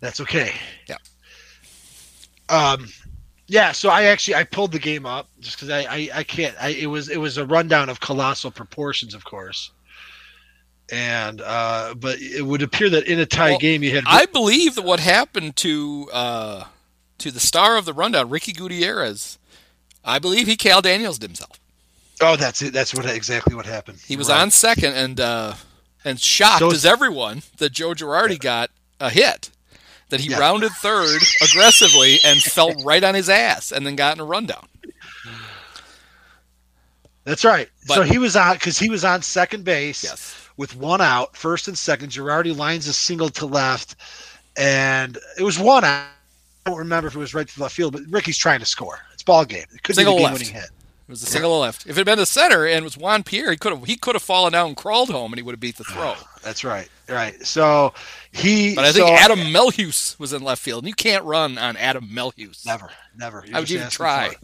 That's 0.00 0.20
okay. 0.20 0.52
Yeah. 0.88 0.96
Um, 2.48 2.88
yeah, 3.46 3.72
so 3.72 3.88
I 3.88 4.04
actually 4.04 4.36
I 4.36 4.44
pulled 4.44 4.72
the 4.72 4.78
game 4.78 5.06
up 5.06 5.28
just 5.40 5.56
because 5.56 5.70
I, 5.70 5.80
I, 5.82 6.08
I 6.14 6.22
can't 6.24 6.54
I 6.60 6.68
it 6.68 6.86
was 6.86 7.08
it 7.08 7.18
was 7.18 7.36
a 7.36 7.46
rundown 7.46 7.88
of 7.88 8.00
colossal 8.00 8.50
proportions, 8.50 9.14
of 9.14 9.24
course, 9.24 9.70
and 10.90 11.40
uh, 11.40 11.94
but 11.94 12.18
it 12.20 12.42
would 12.42 12.62
appear 12.62 12.88
that 12.90 13.06
in 13.06 13.18
a 13.18 13.26
tie 13.26 13.50
well, 13.50 13.58
game 13.58 13.82
you 13.82 13.94
had. 13.94 14.04
I 14.06 14.26
believe 14.26 14.74
that 14.76 14.82
what 14.82 15.00
happened 15.00 15.56
to 15.56 16.08
uh, 16.12 16.64
to 17.18 17.30
the 17.30 17.40
star 17.40 17.76
of 17.76 17.84
the 17.84 17.92
rundown, 17.92 18.30
Ricky 18.30 18.52
Gutierrez, 18.52 19.38
I 20.04 20.18
believe 20.18 20.46
he 20.46 20.56
Kal 20.56 20.82
Daniels 20.82 21.18
himself. 21.18 21.60
Oh, 22.20 22.36
that's 22.36 22.62
it. 22.62 22.72
That's 22.72 22.94
what 22.94 23.06
exactly 23.06 23.54
what 23.54 23.66
happened. 23.66 23.98
He 24.06 24.16
was 24.16 24.28
right. 24.28 24.40
on 24.40 24.50
second 24.50 24.94
and 24.94 25.20
uh, 25.20 25.54
and 26.04 26.20
shocked 26.20 26.60
so, 26.60 26.70
as 26.70 26.84
everyone 26.84 27.42
that 27.58 27.72
Joe 27.72 27.90
Girardi 27.90 28.38
got 28.38 28.70
a 29.00 29.10
hit 29.10 29.50
that 30.12 30.20
he 30.20 30.30
yeah. 30.30 30.38
rounded 30.38 30.70
third 30.72 31.20
aggressively 31.42 32.18
and 32.24 32.40
fell 32.42 32.72
right 32.84 33.02
on 33.02 33.14
his 33.14 33.28
ass 33.28 33.72
and 33.72 33.86
then 33.86 33.96
got 33.96 34.14
in 34.14 34.20
a 34.20 34.24
rundown. 34.24 34.66
That's 37.24 37.44
right. 37.44 37.68
But, 37.88 37.94
so 37.94 38.02
he 38.02 38.18
was 38.18 38.36
on 38.36 38.54
because 38.54 38.78
he 38.78 38.90
was 38.90 39.04
on 39.04 39.22
second 39.22 39.64
base 39.64 40.04
yes. 40.04 40.48
with 40.56 40.76
one 40.76 41.00
out, 41.00 41.36
first 41.36 41.66
and 41.66 41.78
second. 41.78 42.10
Girardi 42.10 42.56
lines 42.56 42.86
a 42.88 42.92
single 42.92 43.30
to 43.30 43.46
left, 43.46 43.96
and 44.56 45.18
it 45.38 45.42
was 45.42 45.58
one 45.58 45.84
out. 45.84 46.06
I 46.66 46.70
don't 46.70 46.78
remember 46.78 47.08
if 47.08 47.16
it 47.16 47.18
was 47.18 47.34
right 47.34 47.48
to 47.48 47.62
left 47.62 47.74
field, 47.74 47.92
but 47.92 48.02
Ricky's 48.10 48.38
trying 48.38 48.60
to 48.60 48.66
score. 48.66 48.98
It's 49.14 49.22
ball 49.22 49.44
game. 49.44 49.64
It 49.72 49.82
could 49.82 49.96
single 49.96 50.16
be 50.16 50.22
the 50.22 50.28
game-winning 50.28 50.54
hit. 50.54 50.70
It 51.12 51.20
was 51.20 51.24
a 51.24 51.26
single 51.26 51.60
left. 51.60 51.84
If 51.84 51.90
it 51.90 51.96
had 51.98 52.06
been 52.06 52.18
the 52.18 52.24
center 52.24 52.64
and 52.64 52.78
it 52.78 52.82
was 52.84 52.96
Juan 52.96 53.22
Pierre, 53.22 53.50
he 53.50 53.58
could 53.58 53.74
have 53.74 53.84
he 53.84 53.96
could 53.96 54.14
have 54.14 54.22
fallen 54.22 54.54
down 54.54 54.68
and 54.68 54.76
crawled 54.76 55.10
home, 55.10 55.30
and 55.30 55.38
he 55.38 55.42
would 55.42 55.52
have 55.52 55.60
beat 55.60 55.76
the 55.76 55.84
throw. 55.84 56.14
Ah, 56.16 56.38
that's 56.42 56.64
right. 56.64 56.88
Right. 57.06 57.44
So 57.44 57.92
he. 58.32 58.74
But 58.74 58.86
I 58.86 58.92
think 58.92 59.08
so, 59.08 59.14
Adam 59.14 59.40
Melhuse 59.52 60.18
was 60.18 60.32
in 60.32 60.42
left 60.42 60.62
field, 60.62 60.84
and 60.84 60.88
you 60.88 60.94
can't 60.94 61.22
run 61.26 61.58
on 61.58 61.76
Adam 61.76 62.08
Melhuse. 62.08 62.64
Never, 62.64 62.88
never. 63.14 63.44
You're 63.46 63.58
I 63.58 63.60
would 63.60 63.70
even 63.70 63.90
try. 63.90 64.34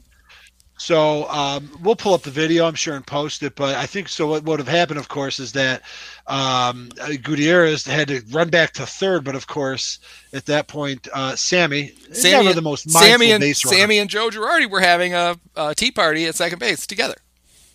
So 0.79 1.29
um, 1.29 1.69
we'll 1.83 1.97
pull 1.97 2.15
up 2.15 2.23
the 2.23 2.31
video, 2.31 2.65
I'm 2.65 2.77
sure, 2.77 2.95
and 2.95 3.05
post 3.05 3.43
it. 3.43 3.57
But 3.57 3.75
I 3.75 3.85
think 3.85 4.09
so. 4.09 4.29
What 4.29 4.45
would 4.45 4.61
have 4.61 4.69
happened, 4.69 5.01
of 5.01 5.09
course, 5.09 5.41
is 5.41 5.53
that 5.53 5.83
um, 6.29 6.89
Gutierrez 7.23 7.85
had 7.85 8.09
to 8.09 8.23
run 8.31 8.49
back 8.49 8.73
to 8.75 8.87
third. 8.87 9.25
But 9.25 9.35
of 9.35 9.49
course, 9.49 9.99
at 10.33 10.47
that 10.47 10.69
point, 10.69 11.09
uh, 11.13 11.35
Sammy, 11.35 11.93
Sammy 12.13 12.45
never 12.45 12.55
the 12.55 12.63
most 12.63 12.89
Sammy 12.91 13.33
and 13.33 13.57
Sammy 13.57 13.99
and 13.99 14.09
Joe 14.09 14.31
Girardi 14.31 14.71
were 14.71 14.81
having 14.81 15.15
a, 15.15 15.37
a, 15.57 15.75
tea 15.75 15.91
party 15.91 16.27
at 16.27 16.37
second 16.37 16.61
base 16.61 16.87
together. 16.87 17.17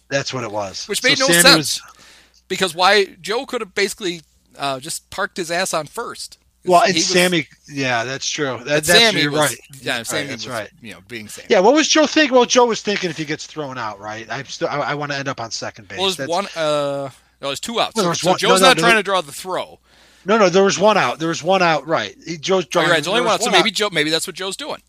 That's 0.08 0.34
what 0.34 0.46
it 0.46 0.52
was. 0.52 0.88
Which 0.88 1.04
made 1.04 1.18
so 1.18 1.28
no 1.28 1.34
Sammy 1.34 1.42
sense. 1.42 1.82
Was, 1.82 2.06
because 2.48 2.74
why 2.74 3.18
Joe 3.20 3.46
could 3.46 3.60
have 3.60 3.76
basically 3.76 4.22
uh, 4.58 4.80
just 4.80 5.10
parked 5.10 5.38
his 5.38 5.52
ass 5.52 5.74
on 5.74 5.88
first. 5.88 6.38
Well, 6.66 6.84
it's 6.84 6.94
was, 6.94 7.06
Sammy. 7.08 7.48
Yeah, 7.68 8.04
that's 8.06 8.28
true. 8.28 8.58
That, 8.60 8.84
that's 8.84 8.88
Sammy 8.88 9.28
was, 9.28 9.40
right. 9.40 9.60
Yeah, 9.82 10.04
Sammy 10.04 10.22
right, 10.22 10.30
that's 10.30 10.46
was, 10.46 10.54
right. 10.54 10.70
You 10.82 10.94
know, 10.94 11.00
being 11.08 11.28
Sammy. 11.28 11.48
Yeah, 11.50 11.60
what 11.60 11.74
was 11.74 11.88
Joe 11.88 12.06
thinking? 12.06 12.36
Well, 12.36 12.46
Joe 12.46 12.66
was 12.66 12.82
thinking 12.82 13.10
if 13.10 13.18
he 13.18 13.26
gets 13.26 13.46
thrown 13.46 13.78
out, 13.78 14.00
right? 14.00 14.26
I'm 14.30 14.46
still. 14.46 14.70
I, 14.70 14.78
I 14.78 14.94
want 14.94 15.12
to 15.12 15.18
end 15.18 15.28
up 15.28 15.42
on 15.42 15.52
second 15.52 15.88
base. 15.88 16.00
Well, 16.00 16.12
there's 16.12 16.30
one. 16.30 16.46
Uh, 16.56 17.10
no, 17.42 17.50
there's 17.50 17.60
two 17.60 17.80
outs. 17.80 18.00
so, 18.00 18.14
so 18.14 18.30
one, 18.30 18.38
Joe's 18.40 18.62
no, 18.62 18.68
no, 18.68 18.74
not 18.74 18.78
trying 18.78 18.96
to 18.96 19.04
draw 19.04 19.20
the 19.22 19.34
throw. 19.34 19.80
No, 20.26 20.38
no, 20.38 20.48
there 20.48 20.64
was 20.64 20.80
one 20.80 20.98
out. 20.98 21.20
There 21.20 21.28
was 21.28 21.44
one 21.44 21.62
out. 21.62 21.86
Right. 21.86 22.16
He, 22.26 22.38
Joe's 22.38 22.66
drawing. 22.66 22.88
Oh, 22.88 22.92
right. 22.92 22.96
There's 22.96 23.08
only 23.08 23.22
one 23.22 23.32
out. 23.32 23.42
So 23.42 23.52
maybe 23.52 23.72
Joe. 23.72 23.90
Maybe 23.92 24.10
that's 24.10 24.26
what 24.26 24.36
Joe's 24.36 24.56
doing. 24.56 24.82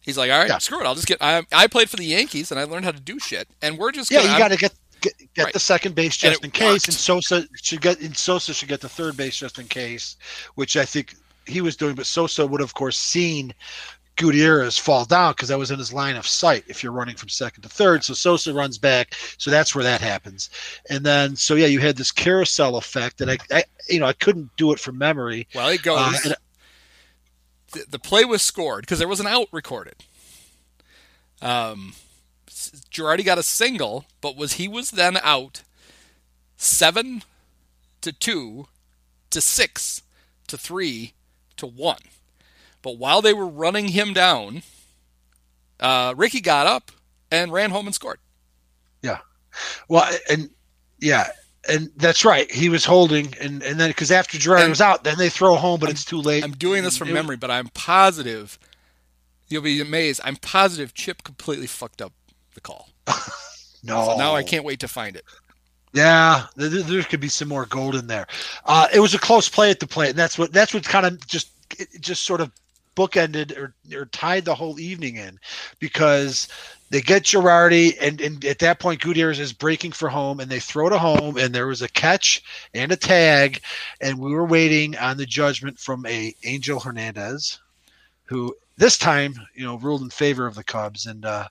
He's 0.00 0.18
like, 0.18 0.32
all 0.32 0.38
right, 0.40 0.48
yeah. 0.48 0.58
screw 0.58 0.80
it. 0.80 0.84
I'll 0.84 0.96
just 0.96 1.06
get. 1.06 1.18
I, 1.20 1.44
I 1.52 1.68
played 1.68 1.88
for 1.88 1.96
the 1.96 2.04
Yankees 2.04 2.50
and 2.50 2.58
I 2.58 2.64
learned 2.64 2.84
how 2.84 2.90
to 2.90 3.00
do 3.00 3.20
shit. 3.20 3.46
And 3.62 3.78
we're 3.78 3.92
just. 3.92 4.10
Yeah, 4.10 4.22
gonna, 4.22 4.32
you 4.32 4.38
got 4.38 4.48
to 4.48 4.56
get 4.56 4.74
get, 5.02 5.14
get 5.34 5.44
right. 5.44 5.52
the 5.52 5.60
second 5.60 5.94
base 5.94 6.16
just 6.16 6.44
in 6.44 6.50
case, 6.50 6.72
worked. 6.72 6.88
and 6.88 6.94
Sosa 6.94 7.46
should 7.60 7.80
get 7.80 8.00
and 8.00 8.16
Sosa 8.16 8.54
should 8.54 8.68
get 8.68 8.80
the 8.80 8.88
third 8.88 9.16
base 9.16 9.36
just 9.36 9.58
in 9.58 9.66
case, 9.66 10.16
which 10.54 10.76
I 10.76 10.84
think 10.84 11.14
he 11.46 11.60
was 11.60 11.76
doing. 11.76 11.94
But 11.94 12.06
Sosa 12.06 12.46
would, 12.46 12.60
of 12.60 12.74
course, 12.74 12.98
seen 12.98 13.52
Gutierrez 14.16 14.78
fall 14.78 15.04
down 15.04 15.32
because 15.32 15.48
that 15.48 15.58
was 15.58 15.70
in 15.70 15.78
his 15.78 15.92
line 15.92 16.16
of 16.16 16.26
sight 16.26 16.64
if 16.68 16.82
you're 16.82 16.92
running 16.92 17.16
from 17.16 17.28
second 17.28 17.62
to 17.62 17.68
third. 17.68 18.04
So 18.04 18.14
Sosa 18.14 18.54
runs 18.54 18.78
back, 18.78 19.14
so 19.38 19.50
that's 19.50 19.74
where 19.74 19.84
that 19.84 20.00
happens. 20.00 20.50
And 20.88 21.04
then, 21.04 21.36
so 21.36 21.54
yeah, 21.54 21.66
you 21.66 21.80
had 21.80 21.96
this 21.96 22.12
carousel 22.12 22.76
effect, 22.76 23.20
and 23.20 23.30
I, 23.30 23.38
I 23.50 23.64
you 23.88 24.00
know, 24.00 24.06
I 24.06 24.12
couldn't 24.12 24.54
do 24.56 24.72
it 24.72 24.78
from 24.78 24.98
memory. 24.98 25.48
Well, 25.54 25.68
it 25.68 25.82
goes. 25.82 25.98
Uh, 25.98 26.18
and, 26.24 26.36
the, 27.72 27.86
the 27.90 27.98
play 27.98 28.24
was 28.24 28.42
scored 28.42 28.82
because 28.82 28.98
there 28.98 29.08
was 29.08 29.20
an 29.20 29.26
out 29.26 29.48
recorded. 29.50 29.96
Um, 31.40 31.94
Girardi 32.90 33.24
got 33.24 33.38
a 33.38 33.42
single, 33.42 34.04
but 34.20 34.36
was 34.36 34.54
he 34.54 34.68
was 34.68 34.90
then 34.90 35.16
out 35.18 35.62
seven 36.56 37.22
to 38.00 38.12
two 38.12 38.66
to 39.30 39.40
six 39.40 40.02
to 40.46 40.56
three 40.58 41.14
to 41.56 41.66
one. 41.66 41.98
But 42.82 42.98
while 42.98 43.22
they 43.22 43.32
were 43.32 43.46
running 43.46 43.88
him 43.88 44.12
down, 44.12 44.62
uh, 45.80 46.14
Ricky 46.16 46.40
got 46.40 46.66
up 46.66 46.90
and 47.30 47.52
ran 47.52 47.70
home 47.70 47.86
and 47.86 47.94
scored. 47.94 48.18
Yeah. 49.02 49.18
Well, 49.88 50.10
and 50.30 50.50
yeah, 51.00 51.28
And 51.68 51.90
that's 51.96 52.24
right. 52.24 52.50
He 52.50 52.68
was 52.68 52.84
holding, 52.84 53.34
and, 53.40 53.62
and 53.62 53.78
then 53.78 53.90
because 53.90 54.10
after 54.10 54.36
Girardi 54.36 54.68
was 54.68 54.80
out, 54.80 55.04
then 55.04 55.16
they 55.16 55.28
throw 55.28 55.54
home, 55.54 55.78
but 55.78 55.90
it's 55.90 56.04
too 56.04 56.20
late. 56.20 56.42
I'm 56.42 56.52
doing 56.52 56.82
this 56.82 56.96
from 56.96 57.08
It- 57.10 57.14
memory, 57.14 57.36
but 57.36 57.50
I'm 57.50 57.68
positive. 57.68 58.58
You'll 59.48 59.62
be 59.62 59.80
amazed. 59.80 60.20
I'm 60.24 60.36
positive 60.36 60.92
Chip 60.94 61.22
completely 61.22 61.66
fucked 61.66 62.02
up 62.02 62.12
the 62.54 62.60
call. 62.60 62.88
No, 63.84 64.04
So 64.06 64.16
now 64.16 64.34
I 64.36 64.44
can't 64.44 64.64
wait 64.64 64.78
to 64.80 64.86
find 64.88 65.16
it. 65.16 65.24
Yeah, 65.92 66.46
there, 66.56 66.68
there 66.68 67.02
could 67.02 67.20
be 67.20 67.28
some 67.28 67.48
more 67.48 67.66
gold 67.66 67.96
in 67.96 68.06
there. 68.06 68.26
Uh, 68.64 68.88
it 68.94 69.00
was 69.00 69.12
a 69.12 69.18
close 69.18 69.48
play 69.48 69.70
at 69.70 69.80
the 69.80 69.86
plate, 69.86 70.10
and 70.10 70.18
that's 70.18 70.38
what 70.38 70.52
that's 70.52 70.72
what 70.72 70.84
kind 70.84 71.04
of 71.04 71.26
just 71.26 71.50
it 71.78 71.88
just 72.00 72.24
sort 72.24 72.40
of 72.40 72.50
bookended 72.94 73.56
or, 73.56 73.74
or 73.94 74.06
tied 74.06 74.44
the 74.44 74.54
whole 74.54 74.78
evening 74.78 75.16
in 75.16 75.38
because 75.80 76.48
they 76.90 77.00
get 77.00 77.24
Girardi, 77.24 77.96
and, 78.00 78.20
and 78.20 78.44
at 78.44 78.58
that 78.58 78.78
point 78.78 79.00
Gutierrez 79.00 79.38
is 79.38 79.52
breaking 79.52 79.92
for 79.92 80.08
home, 80.08 80.40
and 80.40 80.50
they 80.50 80.60
throw 80.60 80.90
to 80.90 80.98
home, 80.98 81.38
and 81.38 81.54
there 81.54 81.66
was 81.66 81.80
a 81.80 81.88
catch 81.88 82.42
and 82.74 82.92
a 82.92 82.96
tag, 82.96 83.60
and 84.00 84.18
we 84.18 84.32
were 84.32 84.44
waiting 84.44 84.96
on 84.98 85.16
the 85.16 85.26
judgment 85.26 85.78
from 85.78 86.04
a 86.06 86.34
Angel 86.44 86.80
Hernandez, 86.80 87.58
who 88.24 88.54
this 88.76 88.96
time 88.96 89.34
you 89.54 89.64
know 89.64 89.76
ruled 89.78 90.02
in 90.02 90.10
favor 90.10 90.46
of 90.46 90.54
the 90.54 90.64
Cubs, 90.64 91.06
and 91.06 91.24
uh, 91.24 91.48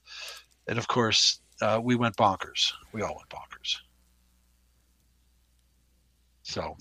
and 0.72 0.80
of 0.80 0.88
course 0.88 1.41
uh, 1.61 1.80
we 1.84 1.95
went 1.95 2.15
bonkers. 2.15 2.72
We 2.93 3.03
all 3.03 3.15
went 3.15 3.30
bonkers. 3.30 3.76
So, 6.43 6.76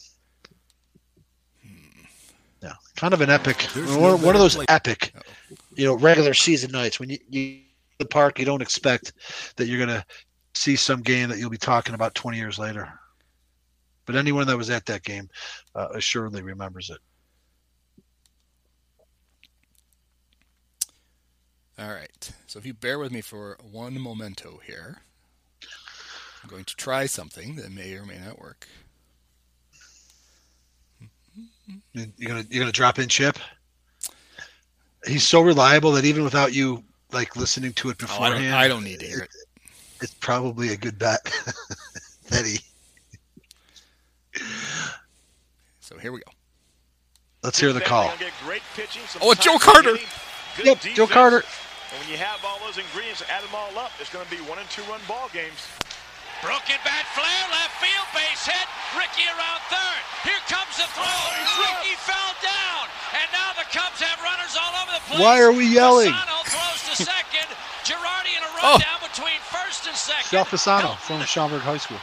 yeah, 2.63 2.73
kind 2.97 3.13
of 3.13 3.21
an 3.21 3.31
epic. 3.31 3.67
There's 3.75 3.91
One, 3.91 4.13
no 4.13 4.17
one 4.17 4.35
of 4.37 4.41
those 4.41 4.57
better 4.57 4.73
epic, 4.73 5.13
you 5.75 5.85
know, 5.85 5.95
regular 5.95 6.35
season 6.35 6.71
nights 6.71 6.99
when 6.99 7.11
you, 7.11 7.19
you 7.29 7.61
the 7.99 8.07
park, 8.07 8.39
you 8.39 8.47
don't 8.47 8.63
expect 8.63 9.13
that 9.57 9.67
you're 9.67 9.85
gonna 9.85 10.07
see 10.55 10.77
some 10.77 11.03
game 11.03 11.29
that 11.29 11.39
you'll 11.39 11.51
be 11.51 11.59
talking 11.59 11.95
about 11.95 12.15
20 12.15 12.39
years 12.39 12.59
later. 12.59 12.89
But 14.07 14.15
anyone 14.17 14.47
that 14.47 14.57
was 14.57 14.71
at 14.71 14.87
that 14.87 15.03
game 15.03 15.29
uh, 15.75 15.89
assuredly 15.95 16.43
remembers 16.43 16.91
it. 16.91 16.99
All 21.81 21.89
right. 21.89 22.33
So 22.47 22.59
if 22.59 22.67
you 22.67 22.75
bear 22.75 22.99
with 22.99 23.11
me 23.11 23.21
for 23.23 23.57
one 23.71 24.01
memento 24.03 24.61
here, 24.67 24.99
I'm 26.43 26.51
going 26.51 26.65
to 26.65 26.77
try 26.77 27.07
something 27.07 27.57
that 27.57 27.73
may 27.73 27.95
or 27.95 28.05
may 28.05 28.19
not 28.19 28.39
work. 28.41 28.67
You're 31.95 32.07
gonna 32.29 32.45
you're 32.51 32.61
gonna 32.63 32.73
drop 32.73 32.99
in 32.99 33.09
Chip. 33.09 33.39
He's 35.07 35.27
so 35.27 35.41
reliable 35.41 35.93
that 35.93 36.05
even 36.05 36.25
without 36.25 36.53
you 36.53 36.83
like 37.13 37.37
listening 37.37 37.73
to 37.75 37.89
it 37.91 37.97
Oh, 38.03 38.05
I, 38.05 38.07
beforehand, 38.07 38.45
don't, 38.45 38.53
I 38.55 38.69
don't 38.69 38.85
need 38.85 39.01
to 39.01 39.07
hear 39.07 39.21
it. 39.21 39.31
it's 40.03 40.15
probably 40.15 40.71
a 40.71 40.77
good 40.77 40.99
bet 40.99 41.21
that 42.31 42.45
he. 42.45 42.59
So 45.81 45.97
here 45.99 46.13
we 46.13 46.19
go. 46.21 46.31
Let's 47.43 47.59
hear 47.59 47.73
the 47.73 47.81
call. 47.81 48.09
gonna 48.09 48.19
get 48.19 48.33
great 48.45 48.63
pitching, 48.75 49.03
some 49.07 49.23
Oh, 49.25 49.31
it's 49.33 49.43
Joe 49.43 49.59
Carter. 49.59 49.93
hitting, 49.97 50.07
good 50.57 50.67
Yep, 50.67 50.81
Joe. 50.97 51.07
Carter. 51.07 51.43
And 51.91 51.99
when 51.99 52.09
you 52.09 52.19
have 52.23 52.39
all 52.47 52.59
those 52.63 52.79
ingredients, 52.79 53.23
add 53.27 53.43
them 53.43 53.55
all 53.55 53.75
up, 53.79 53.91
it's 53.99 54.11
going 54.11 54.23
to 54.25 54.31
be 54.31 54.39
one 54.47 54.59
and 54.63 54.69
two 54.71 54.83
run 54.87 55.03
ball 55.11 55.27
games. 55.35 55.59
Broken 56.41 56.79
bat 56.89 57.05
flare, 57.13 57.47
left 57.53 57.77
field, 57.85 58.09
base 58.17 58.47
hit. 58.49 58.67
Ricky 58.97 59.29
around 59.29 59.61
third. 59.69 60.01
Here 60.25 60.41
comes 60.49 60.73
the 60.81 60.89
throw. 60.97 61.05
Ricky 61.05 61.93
fell 62.01 62.33
down. 62.41 62.89
And 63.13 63.29
now 63.35 63.53
the 63.61 63.67
Cubs 63.69 64.01
have 64.01 64.17
runners 64.25 64.57
all 64.57 64.73
over 64.81 64.93
the 64.97 65.05
place. 65.05 65.21
Why 65.21 65.37
are 65.45 65.53
we 65.53 65.69
yelling? 65.69 66.09
Fasano 66.15 66.41
throws 66.49 66.81
to 66.89 66.95
second. 67.05 67.49
Girardi 67.85 68.33
in 68.39 68.43
a 68.47 68.51
Oh. 68.63 68.77
down 68.81 69.01
between 69.05 69.37
first 69.53 69.85
and 69.89 69.97
second. 69.97 70.29
Sal 70.33 70.45
Fasano 70.49 70.97
Help. 70.97 71.01
from 71.05 71.21
Schaumburg 71.29 71.61
High 71.61 71.77
School. 71.81 72.01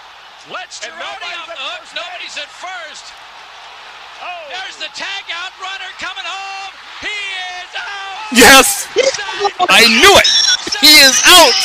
Let's 0.53 0.85
Girardi 0.85 1.01
nobody's 1.01 1.37
off 1.41 1.49
the 1.49 1.57
hook. 1.57 1.81
Nobody's 1.97 2.37
at 2.37 2.49
first. 2.53 3.05
Oh, 4.21 4.53
There's 4.53 4.77
the 4.81 4.89
tag 4.97 5.25
out 5.33 5.53
runner 5.61 5.89
Yes! 8.37 8.85
I 9.69 9.81
knew 9.89 10.13
it! 10.13 10.29
He 10.79 10.93
is 11.01 11.17
out! 11.25 11.57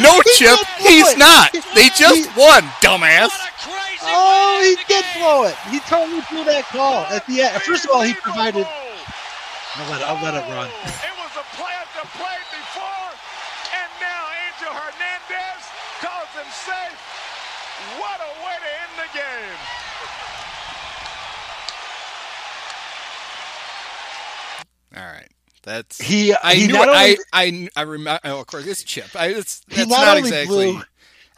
No, 0.00 0.20
Chip, 0.36 0.58
he's 0.80 1.16
not. 1.16 1.52
They 1.74 1.88
just 1.96 2.28
won, 2.36 2.62
dumbass. 2.80 3.28
What 3.28 3.40
a 3.40 3.52
crazy 3.60 4.00
Oh, 4.08 4.60
he 4.64 4.76
did 4.88 5.04
game. 5.04 5.20
blow 5.20 5.44
it. 5.44 5.56
He 5.68 5.80
totally 5.84 6.22
blew 6.30 6.44
that 6.44 6.64
call 6.72 7.04
at 7.12 7.26
the 7.26 7.40
end. 7.42 7.60
First 7.62 7.84
of 7.84 7.90
all, 7.92 8.02
he 8.02 8.14
provided. 8.14 8.64
I'll 8.64 9.90
let, 9.92 10.00
it, 10.00 10.06
I'll 10.08 10.22
let 10.24 10.34
it 10.40 10.44
run. 10.48 10.68
It 10.68 11.14
was 11.20 11.32
a 11.36 11.44
play 11.56 11.72
at 11.76 11.88
the 11.96 12.04
plate 12.16 12.48
before, 12.52 13.08
and 13.76 13.90
now 14.00 14.22
Angel 14.48 14.72
Hernandez 14.72 15.62
calls 16.00 16.32
him 16.36 16.48
safe. 16.52 16.98
What 18.00 18.18
a 18.24 18.32
way 18.44 18.56
to 18.56 18.70
end 18.84 18.94
the 18.96 19.08
game. 19.12 19.58
All 24.96 25.04
right. 25.12 25.28
That's 25.62 26.00
He- 26.00 26.34
I 26.34 26.54
he 26.54 26.66
knew 26.66 26.76
it. 26.76 26.88
I 26.88 27.04
only- 27.10 27.18
I 27.32 27.68
I 27.76 27.82
remember. 27.82 28.20
Oh, 28.24 28.40
of 28.40 28.46
course, 28.46 28.66
it's 28.66 28.82
Chip. 28.82 29.08
I, 29.14 29.28
it's 29.28 29.62
He 29.68 29.76
that's 29.76 29.90
not, 29.90 30.00
not, 30.00 30.16
only 30.18 30.28
exactly. 30.28 30.72
blew. 30.72 30.82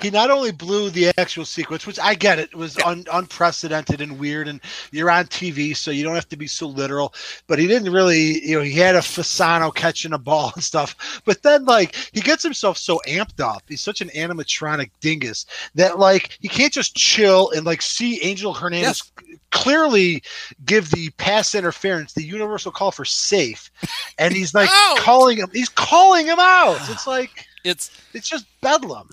He 0.03 0.11
not 0.11 0.30
only 0.30 0.53
blew 0.53 0.90
the 0.90 1.12
actual 1.18 1.44
sequence, 1.44 1.86
which 1.86 1.98
I 1.98 2.14
get 2.14 2.38
it 2.38 2.55
was 2.55 2.76
un, 2.78 3.07
unprecedented 3.12 4.01
and 4.01 4.18
weird, 4.18 4.48
and 4.48 4.61
you're 4.92 5.11
on 5.11 5.26
TV, 5.26 5.76
so 5.76 5.90
you 5.90 6.03
don't 6.03 6.14
have 6.14 6.28
to 6.30 6.36
be 6.36 6.46
so 6.46 6.66
literal. 6.66 7.14
But 7.46 7.59
he 7.59 7.66
didn't 7.66 7.92
really, 7.92 8.44
you 8.46 8.59
know, 8.59 8.64
he 8.64 8.72
had 8.72 8.96
a 8.96 9.01
Fasano 9.01 9.74
catching 9.74 10.12
a 10.12 10.18
ball 10.18 10.53
and 10.55 10.64
stuff. 10.64 11.22
But 11.24 11.42
then, 11.42 11.64
like, 11.64 11.94
he 12.12 12.20
gets 12.20 12.42
himself 12.42 12.78
so 12.78 13.01
amped 13.07 13.40
up. 13.40 13.62
He's 13.68 13.80
such 13.80 14.01
an 14.01 14.09
animatronic 14.11 14.90
dingus 15.01 15.46
that, 15.74 15.98
like, 15.98 16.38
he 16.40 16.48
can't 16.48 16.72
just 16.72 16.94
chill 16.94 17.51
and 17.51 17.66
like 17.66 17.82
see 17.82 18.22
Angel 18.22 18.53
Hernandez 18.53 19.03
clearly 19.51 20.22
give 20.64 20.90
the 20.90 21.11
pass 21.11 21.55
interference, 21.55 22.12
the 22.12 22.22
universal 22.22 22.70
call 22.70 22.92
for 22.92 23.05
safe, 23.05 23.70
and 24.18 24.34
he's 24.34 24.55
like 24.55 24.70
calling 24.98 25.38
him. 25.38 25.48
He's 25.53 25.68
calling 25.68 26.26
him 26.26 26.38
out. 26.38 26.78
It's 26.90 27.07
like 27.07 27.46
It's 27.64 27.90
it's 28.14 28.28
just 28.28 28.46
bedlam. 28.61 29.09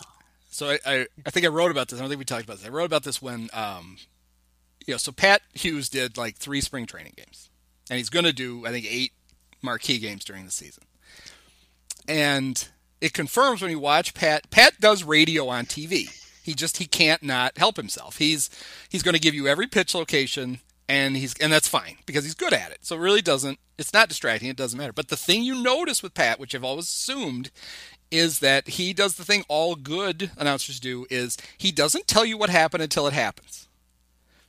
So 0.58 0.72
I, 0.72 0.80
I 0.88 1.08
I 1.24 1.30
think 1.30 1.46
I 1.46 1.50
wrote 1.50 1.70
about 1.70 1.88
this. 1.88 2.00
I 2.00 2.02
don't 2.02 2.10
think 2.10 2.18
we 2.18 2.26
talked 2.26 2.44
about 2.44 2.58
this. 2.58 2.66
I 2.66 2.72
wrote 2.72 2.86
about 2.86 3.04
this 3.04 3.22
when 3.22 3.48
um, 3.54 3.98
you 4.88 4.96
know, 4.96 4.98
so 4.98 5.12
Pat 5.12 5.44
Hughes 5.54 5.88
did 5.88 6.18
like 6.18 6.36
three 6.36 6.62
spring 6.62 6.88
training 6.88 7.14
games, 7.16 7.52
and 7.92 7.98
he's 7.98 8.10
going 8.10 8.26
to 8.26 8.34
do 8.34 8.66
I 8.66 8.72
think 8.72 8.88
eight 8.90 9.12
marquee 9.62 10.00
games 10.00 10.26
during 10.26 10.46
the 10.46 10.52
season, 10.52 10.84
and 12.08 12.68
it 13.02 13.14
confirms 13.14 13.62
when 13.62 13.70
you 13.70 13.78
watch 13.78 14.16
Pat. 14.16 14.50
Pat 14.50 14.82
does 14.82 15.04
radio 15.04 15.48
on 15.48 15.66
TV. 15.66 16.10
He 16.42 16.56
just 16.56 16.78
he 16.78 16.88
can't 16.88 17.22
not 17.22 17.60
help 17.60 17.78
himself. 17.78 18.18
He's 18.18 18.50
he's 18.90 19.04
going 19.04 19.14
to 19.14 19.22
give 19.22 19.36
you 19.36 19.48
every 19.48 19.68
pitch 19.68 19.94
location 19.94 20.62
and 20.90 21.18
he's 21.18 21.34
and 21.40 21.52
that's 21.52 21.68
fine 21.68 21.98
because 22.06 22.24
he's 22.24 22.34
good 22.34 22.54
at 22.54 22.72
it. 22.72 22.80
So 22.82 22.96
it 22.96 23.00
really 23.00 23.22
doesn't 23.22 23.60
it's 23.78 23.94
not 23.94 24.10
distracting, 24.10 24.50
it 24.50 24.58
doesn't 24.58 24.78
matter. 24.78 24.94
But 24.94 25.10
the 25.10 25.18
thing 25.18 25.44
you 25.44 25.62
notice 25.62 26.02
with 26.02 26.14
Pat, 26.14 26.40
which 26.40 26.56
I've 26.56 26.64
always 26.64 26.86
assumed, 26.86 27.52
is 28.12 28.40
that 28.40 28.68
he 28.70 28.94
does 28.94 29.16
the 29.16 29.26
thing 29.26 29.44
all 29.48 29.76
good 29.76 30.32
announcers 30.38 30.80
do 30.80 31.06
is 31.10 31.38
he 31.58 31.72
doesn't 31.72 32.08
tell 32.08 32.26
you 32.26 32.38
what 32.38 32.50
happened 32.50 32.84
until 32.84 33.08
it 33.08 33.14
happens. 33.14 33.68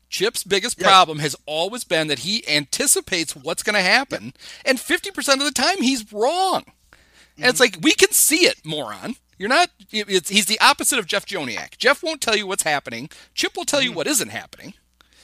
Chip's 0.09 0.43
biggest 0.43 0.79
problem 0.79 1.19
has 1.19 1.37
always 1.45 1.85
been 1.85 2.09
that 2.09 2.21
he 2.21 2.47
anticipates 2.49 3.37
what's 3.37 3.63
going 3.63 3.75
to 3.75 3.83
happen, 3.83 4.33
and 4.65 4.79
50% 4.79 5.35
of 5.35 5.41
the 5.41 5.51
time 5.51 5.83
he's 5.83 6.11
wrong. 6.13 6.65
And 7.37 7.47
it's 7.47 7.61
mm-hmm. 7.61 7.75
like, 7.75 7.85
we 7.85 7.93
can 7.93 8.11
see 8.13 8.47
it, 8.47 8.65
moron. 8.65 9.17
You're 9.39 9.49
not, 9.51 9.69
it's, 9.93 10.31
he's 10.31 10.47
the 10.47 10.59
opposite 10.61 10.99
of 10.99 11.07
Jeff 11.07 11.27
Joniak. 11.27 11.77
Jeff 11.79 12.03
won't 12.03 12.21
tell 12.21 12.37
you 12.37 12.47
what's 12.47 12.63
happening, 12.63 13.11
Chip 13.35 13.57
will 13.57 13.65
tell 13.65 13.83
you 13.83 13.91
mm-hmm. 13.91 13.99
what 13.99 14.07
isn't 14.07 14.31
happening. 14.31 14.75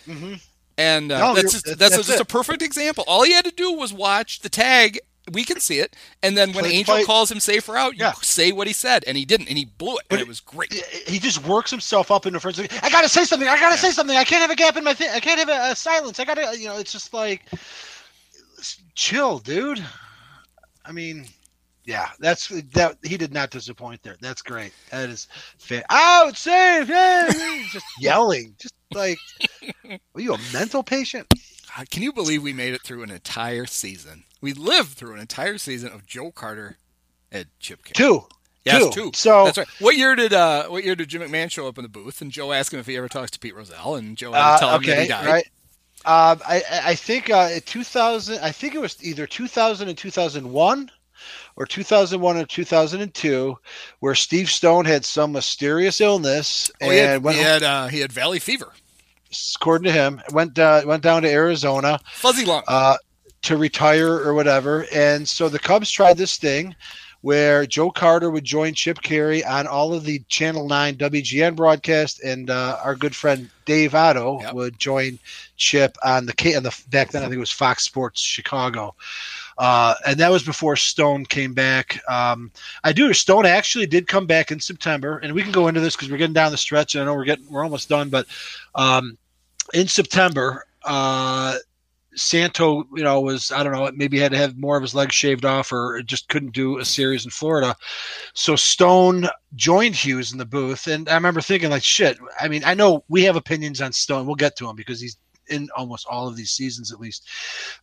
Mm-hmm. 0.06 0.34
And 0.76 1.10
uh, 1.10 1.18
No, 1.18 1.34
that's 1.34 1.52
just, 1.52 1.64
that's- 1.64 1.78
that's, 1.78 1.96
that's 1.96 2.08
just 2.08 2.20
it. 2.20 2.22
a 2.22 2.26
perfect 2.26 2.62
example. 2.62 3.04
All 3.06 3.22
he 3.24 3.32
had 3.32 3.44
to 3.46 3.52
do 3.52 3.72
was 3.72 3.92
watch 3.92 4.40
the 4.40 4.48
tag. 4.48 5.00
We 5.32 5.44
can 5.44 5.58
see 5.58 5.78
it. 5.78 5.96
And 6.22 6.36
then 6.36 6.52
when 6.52 6.64
Play- 6.64 6.74
Angel 6.74 7.02
calls 7.04 7.30
him 7.30 7.40
safer 7.40 7.76
out, 7.76 7.94
you 7.94 8.04
Yeah. 8.04 8.12
say 8.20 8.52
what 8.52 8.66
he 8.66 8.72
said. 8.74 9.04
And 9.06 9.16
he 9.16 9.24
didn't. 9.24 9.48
And 9.48 9.56
he 9.56 9.64
blew 9.64 9.96
it. 9.96 10.02
And 10.10 10.20
it 10.20 10.28
was 10.28 10.40
great. 10.40 10.72
He 11.06 11.18
just 11.18 11.46
works 11.46 11.70
himself 11.70 12.10
up 12.10 12.26
into 12.26 12.40
first. 12.40 12.60
I 12.60 12.90
gotta 12.90 13.08
say 13.08 13.24
something. 13.24 13.48
I 13.48 13.58
gotta 13.58 13.78
say 13.78 13.90
something. 13.90 14.16
I 14.16 14.24
can't 14.24 14.42
have 14.42 14.50
a 14.50 14.56
gap 14.56 14.76
in 14.76 14.84
my 14.84 14.92
thing. 14.92 15.08
I 15.12 15.20
can't 15.20 15.38
have 15.38 15.48
a, 15.48 15.72
a 15.72 15.76
silence. 15.76 16.20
I 16.20 16.24
gotta, 16.26 16.58
you 16.58 16.68
know, 16.68 16.76
it's 16.78 16.92
just 16.92 17.14
like, 17.14 17.46
chill, 18.94 19.38
dude. 19.38 19.82
I 20.84 20.92
mean, 20.92 21.26
yeah, 21.84 22.08
that's 22.18 22.48
that. 22.48 22.98
He 23.02 23.16
did 23.16 23.32
not 23.32 23.50
disappoint 23.50 24.02
there. 24.02 24.16
That's 24.20 24.42
great. 24.42 24.72
That 24.90 25.08
is 25.08 25.28
fa- 25.58 25.84
oh, 25.90 26.26
out 26.28 26.36
safe. 26.36 26.88
Yeah, 26.88 27.30
just 27.72 27.86
yelling, 27.98 28.54
just 28.58 28.74
like, 28.92 29.18
are 30.14 30.20
you 30.20 30.34
a 30.34 30.38
mental 30.52 30.82
patient? 30.82 31.26
Can 31.90 32.02
you 32.02 32.12
believe 32.12 32.42
we 32.42 32.52
made 32.52 32.74
it 32.74 32.82
through 32.82 33.02
an 33.02 33.10
entire 33.10 33.66
season? 33.66 34.24
We 34.40 34.52
lived 34.52 34.90
through 34.90 35.14
an 35.14 35.20
entire 35.20 35.58
season 35.58 35.90
of 35.92 36.06
Joe 36.06 36.30
Carter 36.30 36.76
and 37.32 37.46
Chip 37.58 37.82
Caray. 37.84 37.92
Two. 37.94 38.26
Yes, 38.64 38.82
two. 38.84 38.90
two. 38.90 39.10
So 39.14 39.44
that's 39.44 39.58
right. 39.58 39.66
What 39.80 39.96
year 39.96 40.14
did 40.16 40.32
uh 40.32 40.68
what 40.68 40.84
year 40.84 40.94
did 40.94 41.08
Jim 41.08 41.20
McMahon 41.22 41.50
show 41.50 41.66
up 41.68 41.76
in 41.78 41.82
the 41.82 41.88
booth 41.88 42.20
and 42.22 42.30
Joe 42.30 42.52
asked 42.52 42.72
him 42.72 42.80
if 42.80 42.86
he 42.86 42.96
ever 42.96 43.08
talks 43.08 43.30
to 43.32 43.38
Pete 43.38 43.54
Rozelle 43.54 43.96
and 43.96 44.16
Joe 44.16 44.32
had 44.32 44.40
Uh, 44.40 44.54
to 44.54 44.60
tell 44.60 44.74
him 44.76 44.82
that 44.84 45.02
he 45.02 45.08
died. 45.08 45.26
right. 45.26 45.46
Um, 46.06 46.40
I 46.46 46.62
I- 46.84 46.94
think 46.94 47.30
uh, 47.30 47.60
2000. 47.64 48.38
I 48.40 48.52
think 48.52 48.74
it 48.74 48.80
was 48.80 48.96
either 49.02 49.26
2000 49.26 49.88
and 49.88 49.96
2001 49.98 50.90
or 51.56 51.66
2001 51.66 52.36
and 52.36 52.48
2002 52.48 53.58
where 54.00 54.14
Steve 54.14 54.50
Stone 54.50 54.84
had 54.84 55.04
some 55.04 55.32
mysterious 55.32 56.00
illness 56.00 56.70
oh, 56.82 56.84
and 56.90 56.92
he 56.92 56.98
had, 56.98 57.34
he 57.34 57.42
had, 57.42 57.62
uh, 57.62 57.86
he 57.88 58.00
had 58.00 58.12
valley 58.12 58.38
fever. 58.38 58.72
According 59.56 59.84
to 59.84 59.92
him, 59.92 60.20
went 60.32 60.58
uh, 60.58 60.82
went 60.84 61.02
down 61.02 61.22
to 61.22 61.30
Arizona, 61.30 61.98
fuzzy 62.12 62.44
lung, 62.44 62.62
uh, 62.68 62.96
to 63.42 63.56
retire 63.56 64.12
or 64.12 64.34
whatever. 64.34 64.86
And 64.92 65.28
so 65.28 65.48
the 65.48 65.58
Cubs 65.58 65.90
tried 65.90 66.16
this 66.16 66.36
thing 66.36 66.74
where 67.24 67.64
Joe 67.64 67.90
Carter 67.90 68.30
would 68.30 68.44
join 68.44 68.74
Chip 68.74 69.00
Caray 69.00 69.42
on 69.42 69.66
all 69.66 69.94
of 69.94 70.04
the 70.04 70.18
Channel 70.28 70.68
9 70.68 70.96
WGN 70.96 71.56
broadcast, 71.56 72.22
and 72.22 72.50
uh, 72.50 72.78
our 72.84 72.94
good 72.94 73.16
friend 73.16 73.48
Dave 73.64 73.94
Otto 73.94 74.40
yep. 74.42 74.52
would 74.52 74.78
join 74.78 75.18
Chip 75.56 75.96
on 76.04 76.26
the, 76.26 76.54
on 76.54 76.62
the 76.62 76.84
back 76.90 77.12
then 77.12 77.22
I 77.22 77.24
think 77.24 77.36
it 77.36 77.40
was 77.40 77.50
Fox 77.50 77.82
Sports 77.82 78.20
Chicago. 78.20 78.94
Uh, 79.56 79.94
and 80.06 80.20
that 80.20 80.30
was 80.30 80.42
before 80.42 80.76
Stone 80.76 81.24
came 81.24 81.54
back. 81.54 81.98
Um, 82.10 82.50
I 82.82 82.92
do. 82.92 83.10
Stone 83.14 83.46
actually 83.46 83.86
did 83.86 84.06
come 84.06 84.26
back 84.26 84.52
in 84.52 84.60
September, 84.60 85.16
and 85.18 85.32
we 85.32 85.42
can 85.42 85.52
go 85.52 85.68
into 85.68 85.80
this 85.80 85.96
because 85.96 86.10
we're 86.10 86.18
getting 86.18 86.34
down 86.34 86.50
the 86.50 86.58
stretch, 86.58 86.94
and 86.94 87.00
I 87.00 87.06
know 87.06 87.14
we're 87.14 87.24
getting 87.24 87.50
we're 87.50 87.64
almost 87.64 87.88
done. 87.88 88.10
But 88.10 88.26
um, 88.74 89.16
in 89.72 89.88
September, 89.88 90.66
uh, 90.84 91.56
Santo, 92.16 92.84
you 92.94 93.02
know, 93.02 93.20
was 93.20 93.50
I 93.50 93.62
don't 93.62 93.72
know, 93.72 93.90
maybe 93.94 94.18
had 94.18 94.32
to 94.32 94.38
have 94.38 94.56
more 94.56 94.76
of 94.76 94.82
his 94.82 94.94
legs 94.94 95.14
shaved 95.14 95.44
off, 95.44 95.72
or 95.72 96.00
just 96.02 96.28
couldn't 96.28 96.52
do 96.52 96.78
a 96.78 96.84
series 96.84 97.24
in 97.24 97.30
Florida. 97.30 97.74
So 98.34 98.56
Stone 98.56 99.28
joined 99.56 99.96
Hughes 99.96 100.32
in 100.32 100.38
the 100.38 100.44
booth, 100.44 100.86
and 100.86 101.08
I 101.08 101.14
remember 101.14 101.40
thinking, 101.40 101.70
like, 101.70 101.82
shit. 101.82 102.18
I 102.40 102.48
mean, 102.48 102.62
I 102.64 102.74
know 102.74 103.04
we 103.08 103.24
have 103.24 103.36
opinions 103.36 103.80
on 103.80 103.92
Stone. 103.92 104.26
We'll 104.26 104.36
get 104.36 104.56
to 104.56 104.68
him 104.68 104.76
because 104.76 105.00
he's 105.00 105.16
in 105.48 105.68
almost 105.76 106.06
all 106.08 106.28
of 106.28 106.36
these 106.36 106.50
seasons, 106.50 106.92
at 106.92 107.00
least 107.00 107.28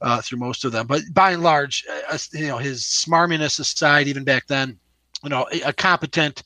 uh, 0.01 0.21
through 0.21 0.39
most 0.39 0.65
of 0.65 0.71
them. 0.71 0.87
But 0.87 1.01
by 1.13 1.31
and 1.31 1.43
large, 1.43 1.85
uh, 2.09 2.17
you 2.33 2.47
know, 2.47 2.57
his 2.57 2.81
smarminess 2.83 3.59
aside, 3.59 4.07
even 4.07 4.23
back 4.23 4.47
then, 4.47 4.79
you 5.23 5.29
know, 5.29 5.47
a 5.63 5.73
competent 5.73 6.43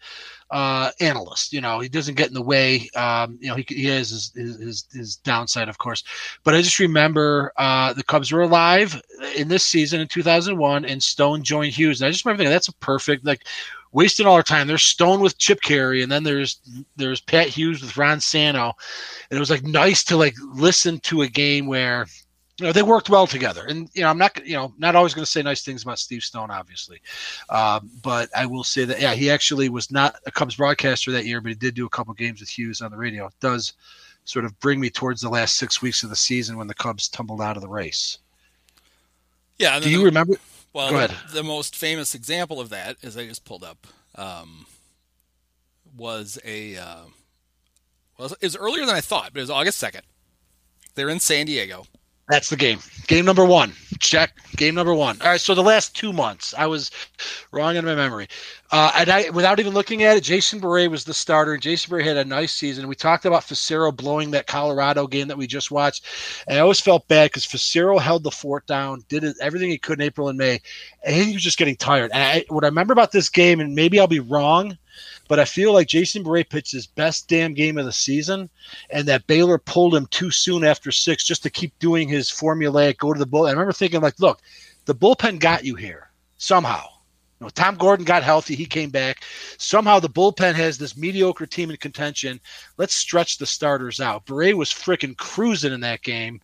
uh, 0.51 0.91
analyst. 0.99 1.53
You 1.53 1.61
know, 1.61 1.79
he 1.79 1.89
doesn't 1.89 2.15
get 2.15 2.27
in 2.27 2.33
the 2.33 2.41
way. 2.41 2.89
Um, 2.95 3.37
you 3.41 3.49
know, 3.49 3.55
he, 3.55 3.65
he 3.67 3.85
has 3.85 4.09
his, 4.09 4.31
his, 4.33 4.87
his 4.93 5.15
downside, 5.17 5.69
of 5.69 5.77
course. 5.77 6.03
But 6.43 6.53
I 6.53 6.61
just 6.61 6.79
remember 6.79 7.51
uh, 7.57 7.93
the 7.93 8.03
Cubs 8.03 8.31
were 8.31 8.41
alive 8.41 9.01
in 9.35 9.47
this 9.47 9.63
season 9.63 10.01
in 10.01 10.07
2001, 10.07 10.85
and 10.85 11.01
Stone 11.01 11.43
joined 11.43 11.73
Hughes. 11.73 12.01
And 12.01 12.07
I 12.07 12.11
just 12.11 12.25
remember 12.25 12.39
thinking 12.39 12.51
that's 12.51 12.67
a 12.67 12.75
perfect 12.75 13.25
like 13.25 13.45
wasting 13.91 14.27
all 14.27 14.35
our 14.35 14.43
time. 14.43 14.67
There's 14.67 14.83
Stone 14.83 15.21
with 15.21 15.37
Chip 15.37 15.61
Caray, 15.61 16.03
and 16.03 16.11
then 16.11 16.23
there's 16.23 16.59
there's 16.95 17.21
Pat 17.21 17.47
Hughes 17.47 17.81
with 17.81 17.97
Ron 17.97 18.19
Santo, 18.19 18.73
and 19.29 19.37
it 19.37 19.39
was 19.39 19.49
like 19.49 19.63
nice 19.63 20.03
to 20.05 20.17
like 20.17 20.35
listen 20.53 20.99
to 21.01 21.21
a 21.23 21.27
game 21.27 21.65
where 21.65 22.05
you 22.59 22.65
know 22.65 22.71
they 22.71 22.83
worked 22.83 23.09
well 23.09 23.27
together. 23.27 23.65
And 23.65 23.89
you 23.93 24.01
know 24.01 24.09
i'm 24.09 24.17
not 24.17 24.45
you 24.45 24.55
know 24.55 24.73
not 24.77 24.95
always 24.95 25.13
going 25.13 25.25
to 25.25 25.31
say 25.31 25.41
nice 25.41 25.63
things 25.63 25.83
about 25.83 25.99
steve 25.99 26.23
stone 26.23 26.51
obviously. 26.51 27.01
Um, 27.49 27.89
but 28.01 28.29
i 28.35 28.45
will 28.45 28.63
say 28.63 28.85
that 28.85 29.01
yeah 29.01 29.13
he 29.13 29.29
actually 29.29 29.69
was 29.69 29.91
not 29.91 30.15
a 30.25 30.31
cubs 30.31 30.55
broadcaster 30.55 31.11
that 31.11 31.25
year 31.25 31.41
but 31.41 31.49
he 31.49 31.55
did 31.55 31.75
do 31.75 31.85
a 31.85 31.89
couple 31.89 32.13
games 32.13 32.39
with 32.39 32.49
hughes 32.49 32.81
on 32.81 32.91
the 32.91 32.97
radio. 32.97 33.27
It 33.27 33.33
does 33.39 33.73
sort 34.23 34.45
of 34.45 34.57
bring 34.59 34.79
me 34.79 34.89
towards 34.89 35.21
the 35.21 35.29
last 35.29 35.57
six 35.57 35.81
weeks 35.81 36.03
of 36.03 36.09
the 36.09 36.15
season 36.15 36.57
when 36.57 36.67
the 36.67 36.73
cubs 36.73 37.07
tumbled 37.07 37.41
out 37.41 37.57
of 37.57 37.61
the 37.61 37.69
race. 37.69 38.19
Yeah 39.57 39.79
do 39.79 39.89
you 39.89 39.99
the, 39.99 40.05
remember? 40.05 40.35
Well 40.73 40.89
Go 40.89 40.97
ahead. 40.97 41.11
The, 41.27 41.35
the 41.35 41.43
most 41.43 41.75
famous 41.75 42.15
example 42.15 42.59
of 42.59 42.69
that 42.69 42.97
as 43.03 43.17
i 43.17 43.25
just 43.25 43.43
pulled 43.45 43.63
up 43.63 43.85
um, 44.15 44.65
was 45.97 46.39
a 46.45 46.77
uh, 46.77 47.03
well 48.17 48.31
it 48.31 48.45
was 48.45 48.55
earlier 48.55 48.85
than 48.85 48.95
i 48.95 49.01
thought 49.01 49.31
but 49.33 49.39
it 49.39 49.43
was 49.43 49.49
august 49.49 49.83
2nd 49.83 50.01
they're 50.95 51.09
in 51.09 51.19
san 51.19 51.45
diego 51.45 51.85
that's 52.27 52.49
the 52.49 52.55
game. 52.55 52.79
Game 53.07 53.23
number 53.23 53.45
one. 53.45 53.73
Check. 53.99 54.33
Game 54.55 54.73
number 54.73 54.93
one. 54.93 55.21
All 55.21 55.27
right. 55.27 55.39
So 55.39 55.53
the 55.53 55.61
last 55.61 55.95
two 55.95 56.11
months, 56.11 56.55
I 56.57 56.65
was 56.65 56.89
wrong 57.51 57.75
in 57.75 57.85
my 57.85 57.93
memory. 57.93 58.27
Uh, 58.71 58.91
and 58.95 59.09
I, 59.09 59.29
without 59.29 59.59
even 59.59 59.73
looking 59.73 60.01
at 60.03 60.17
it, 60.17 60.23
Jason 60.23 60.59
Bere 60.59 60.87
was 60.87 61.03
the 61.03 61.13
starter, 61.13 61.53
and 61.53 61.61
Jason 61.61 61.91
Bere 61.91 62.03
had 62.03 62.17
a 62.17 62.25
nice 62.25 62.51
season. 62.51 62.87
We 62.87 62.95
talked 62.95 63.25
about 63.25 63.43
Fassero 63.43 63.95
blowing 63.95 64.31
that 64.31 64.47
Colorado 64.47 65.05
game 65.05 65.27
that 65.27 65.37
we 65.37 65.45
just 65.45 65.69
watched, 65.69 66.05
and 66.47 66.57
I 66.57 66.61
always 66.61 66.81
felt 66.81 67.07
bad 67.07 67.29
because 67.29 67.45
Fassero 67.45 68.01
held 68.01 68.23
the 68.23 68.31
fort 68.31 68.65
down, 68.65 69.03
did 69.07 69.23
everything 69.39 69.69
he 69.69 69.77
could 69.77 69.99
in 69.99 70.05
April 70.05 70.29
and 70.29 70.37
May, 70.37 70.59
and 71.03 71.15
he 71.15 71.33
was 71.33 71.43
just 71.43 71.59
getting 71.59 71.75
tired. 71.75 72.09
And 72.11 72.23
I, 72.23 72.45
what 72.49 72.63
I 72.63 72.67
remember 72.67 72.91
about 72.91 73.11
this 73.11 73.29
game, 73.29 73.59
and 73.59 73.75
maybe 73.75 73.99
I'll 73.99 74.07
be 74.07 74.19
wrong, 74.19 74.77
but 75.27 75.39
I 75.39 75.45
feel 75.45 75.73
like 75.73 75.87
Jason 75.87 76.23
Bere 76.23 76.43
pitched 76.43 76.71
his 76.71 76.87
best 76.87 77.27
damn 77.27 77.53
game 77.53 77.77
of 77.77 77.85
the 77.85 77.91
season, 77.91 78.49
and 78.89 79.07
that 79.07 79.27
Baylor 79.27 79.57
pulled 79.57 79.95
him 79.95 80.07
too 80.07 80.31
soon 80.31 80.63
after 80.63 80.91
six 80.91 81.23
just 81.23 81.43
to 81.43 81.49
keep 81.49 81.77
doing 81.79 82.07
his 82.07 82.29
formulaic 82.29 82.97
go 82.97 83.13
to 83.13 83.19
the 83.19 83.25
bull. 83.25 83.47
I 83.47 83.51
remember 83.51 83.73
thinking, 83.73 84.01
like, 84.01 84.19
look, 84.19 84.41
the 84.85 84.95
bullpen 84.95 85.39
got 85.39 85.65
you 85.65 85.75
here 85.75 86.09
somehow. 86.37 86.87
You 87.39 87.45
know, 87.45 87.49
Tom 87.49 87.75
Gordon 87.75 88.05
got 88.05 88.23
healthy. 88.23 88.55
He 88.55 88.65
came 88.65 88.89
back. 88.89 89.25
Somehow 89.57 89.99
the 89.99 90.09
bullpen 90.09 90.53
has 90.53 90.77
this 90.77 90.95
mediocre 90.95 91.45
team 91.45 91.69
in 91.69 91.75
contention. 91.75 92.39
Let's 92.77 92.95
stretch 92.95 93.37
the 93.37 93.45
starters 93.45 93.99
out. 93.99 94.25
Bere 94.25 94.53
was 94.53 94.69
freaking 94.69 95.17
cruising 95.17 95.73
in 95.73 95.81
that 95.81 96.01
game, 96.01 96.39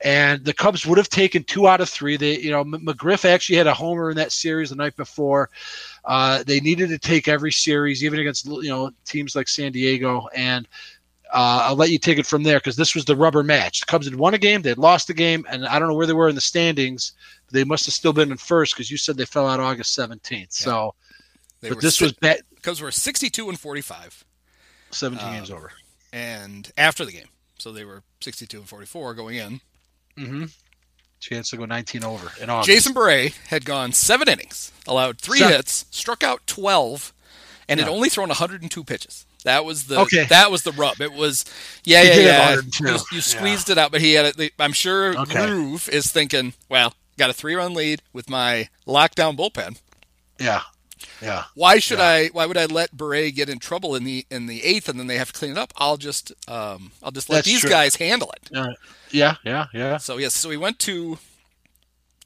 and 0.00 0.44
the 0.44 0.54
Cubs 0.54 0.86
would 0.86 0.98
have 0.98 1.08
taken 1.08 1.42
two 1.42 1.66
out 1.66 1.80
of 1.80 1.88
three. 1.88 2.16
They, 2.16 2.38
you 2.38 2.52
know, 2.52 2.62
McGriff 2.64 3.24
actually 3.24 3.56
had 3.56 3.66
a 3.66 3.74
homer 3.74 4.10
in 4.10 4.16
that 4.18 4.30
series 4.30 4.70
the 4.70 4.76
night 4.76 4.94
before. 4.96 5.50
Uh, 6.08 6.42
they 6.42 6.58
needed 6.58 6.88
to 6.88 6.98
take 6.98 7.28
every 7.28 7.52
series, 7.52 8.02
even 8.02 8.18
against 8.18 8.46
you 8.46 8.70
know 8.70 8.90
teams 9.04 9.36
like 9.36 9.46
San 9.46 9.72
Diego, 9.72 10.26
and 10.34 10.66
uh, 11.34 11.64
I'll 11.64 11.76
let 11.76 11.90
you 11.90 11.98
take 11.98 12.18
it 12.18 12.24
from 12.24 12.42
there 12.42 12.58
because 12.58 12.76
this 12.76 12.94
was 12.94 13.04
the 13.04 13.14
rubber 13.14 13.42
match. 13.42 13.80
The 13.80 13.86
Cubs 13.86 14.06
had 14.06 14.14
won 14.14 14.32
a 14.32 14.38
game, 14.38 14.62
they 14.62 14.70
had 14.70 14.78
lost 14.78 15.10
a 15.10 15.14
game, 15.14 15.44
and 15.50 15.66
I 15.66 15.78
don't 15.78 15.86
know 15.86 15.94
where 15.94 16.06
they 16.06 16.14
were 16.14 16.30
in 16.30 16.34
the 16.34 16.40
standings. 16.40 17.12
They 17.52 17.62
must 17.62 17.84
have 17.84 17.92
still 17.92 18.14
been 18.14 18.32
in 18.32 18.38
first 18.38 18.74
because 18.74 18.90
you 18.90 18.96
said 18.96 19.18
they 19.18 19.26
fell 19.26 19.46
out 19.46 19.60
August 19.60 19.94
seventeenth. 19.94 20.56
Yeah. 20.58 20.64
So, 20.64 20.94
they 21.60 21.68
but 21.68 21.82
this 21.82 21.96
si- 21.96 22.06
was 22.06 22.12
bad. 22.14 22.40
Cubs 22.62 22.80
were 22.80 22.90
sixty-two 22.90 23.50
and 23.50 23.60
forty-five. 23.60 24.24
Seventeen 24.90 25.32
games 25.32 25.50
over, 25.50 25.72
and 26.10 26.72
after 26.78 27.04
the 27.04 27.12
game, 27.12 27.28
so 27.58 27.70
they 27.70 27.84
were 27.84 28.02
sixty-two 28.20 28.60
and 28.60 28.68
forty-four 28.68 29.12
going 29.12 29.36
in. 29.36 29.60
Mm-hmm. 30.16 30.44
Chance 31.20 31.50
to 31.50 31.56
go 31.56 31.64
19 31.64 32.04
over 32.04 32.30
in 32.40 32.48
August. 32.48 32.68
Jason 32.68 32.92
Bere 32.94 33.30
had 33.48 33.64
gone 33.64 33.92
seven 33.92 34.28
innings, 34.28 34.72
allowed 34.86 35.18
three 35.18 35.38
seven. 35.38 35.54
hits, 35.54 35.86
struck 35.90 36.22
out 36.22 36.46
12, 36.46 37.12
and 37.68 37.78
yeah. 37.78 37.86
had 37.86 37.92
only 37.92 38.08
thrown 38.08 38.28
102 38.28 38.84
pitches. 38.84 39.26
That 39.44 39.64
was 39.64 39.84
the 39.84 40.00
okay. 40.00 40.26
that 40.26 40.50
was 40.50 40.62
the 40.62 40.72
rub. 40.72 41.00
It 41.00 41.12
was 41.12 41.44
yeah 41.84 42.02
he 42.02 42.24
yeah 42.24 42.54
yeah. 42.54 42.60
You, 42.80 42.98
you, 43.12 43.20
squeezed 43.20 43.68
yeah. 43.68 43.72
it 43.72 43.78
out, 43.78 43.92
but 43.92 44.00
he 44.00 44.14
had 44.14 44.38
it. 44.38 44.52
I'm 44.58 44.72
sure 44.72 45.16
okay. 45.20 45.46
Groove 45.46 45.88
is 45.88 46.10
thinking, 46.10 46.54
well, 46.68 46.92
got 47.16 47.30
a 47.30 47.32
three 47.32 47.54
run 47.54 47.72
lead 47.72 48.02
with 48.12 48.28
my 48.28 48.68
lockdown 48.86 49.36
bullpen. 49.36 49.80
Yeah, 50.40 50.62
yeah. 51.20 51.44
Why 51.54 51.78
should 51.78 51.98
yeah. 51.98 52.04
I? 52.04 52.28
Why 52.28 52.46
would 52.46 52.56
I 52.56 52.66
let 52.66 52.96
Bere 52.96 53.30
get 53.30 53.48
in 53.48 53.58
trouble 53.58 53.94
in 53.94 54.04
the 54.04 54.26
in 54.30 54.46
the 54.46 54.64
eighth, 54.64 54.88
and 54.88 54.98
then 54.98 55.06
they 55.06 55.18
have 55.18 55.32
to 55.32 55.38
clean 55.38 55.52
it 55.52 55.58
up? 55.58 55.72
I'll 55.76 55.96
just 55.96 56.32
um 56.48 56.92
I'll 57.02 57.10
just 57.10 57.28
let 57.28 57.38
That's 57.38 57.48
these 57.48 57.60
true. 57.60 57.70
guys 57.70 57.96
handle 57.96 58.32
it. 58.32 58.56
Uh, 58.56 58.74
yeah, 59.10 59.36
yeah, 59.44 59.66
yeah. 59.72 59.96
So 59.98 60.18
yes, 60.18 60.34
so 60.34 60.50
he 60.50 60.56
went 60.56 60.78
to 60.80 61.18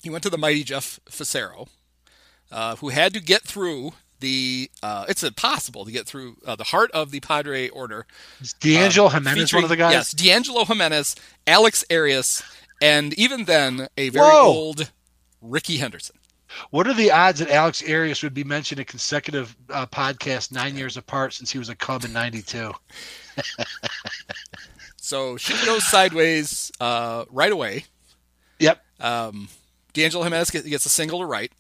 he 0.03 0.11
went 0.11 0.23
to 0.25 0.31
the 0.31 0.39
mighty 0.39 0.65
Jeff 0.65 1.01
Fassero, 1.09 1.69
uh, 2.51 2.77
who 2.77 2.89
had 2.89 3.15
to 3.15 3.21
get 3.21 3.43
through 3.43 3.93
the. 4.21 4.71
Uh, 4.83 5.07
it's 5.09 5.23
impossible 5.23 5.85
to 5.85 5.93
get 5.93 6.07
through 6.07 6.37
uh, 6.47 6.57
the 6.57 6.65
heart 6.65 6.91
of 6.93 7.11
the 7.11 7.21
Padre 7.21 7.69
order. 7.69 8.07
Is 8.41 8.53
D'Angelo 8.55 9.07
um, 9.07 9.13
Jimenez 9.13 9.55
one 9.55 9.65
of 9.65 9.71
the 9.71 9.77
guys? 9.77 9.93
Yes, 9.93 10.13
D'Angelo 10.13 10.65
Jimenez, 10.65 11.15
Alex 11.47 11.85
Arias, 11.91 12.43
and 12.81 13.15
even 13.15 13.45
then 13.45 13.89
a 13.97 14.09
very 14.09 14.27
Whoa. 14.27 14.47
old 14.47 14.91
Rickey 15.41 15.77
Henderson. 15.77 16.17
What 16.71 16.87
are 16.87 16.95
the 16.95 17.11
odds 17.11 17.39
that 17.41 17.51
Alex 17.51 17.83
Arias 17.89 18.23
would 18.23 18.35
be 18.35 18.45
mentioned 18.45 18.81
in 18.81 18.87
consecutive 18.87 19.57
uh, 19.71 19.87
podcasts 19.87 20.53
nine 20.53 20.77
years 20.77 20.97
apart 20.97 21.35
since 21.35 21.51
he 21.51 21.59
was 21.59 21.69
a 21.69 21.75
Cub 21.75 22.05
in 22.05 22.13
'92? 22.13 22.73
so 24.97 25.37
she 25.37 25.55
goes 25.65 25.85
sideways 25.87 26.71
uh, 26.81 27.25
right 27.31 27.53
away. 27.53 27.85
Yep. 28.59 28.83
Um, 29.01 29.49
D'Angelo 29.93 30.25
Jimenez 30.25 30.51
gets 30.51 30.87
a 30.87 30.91
single 30.91 31.21
to 31.21 31.27
right. 31.27 31.53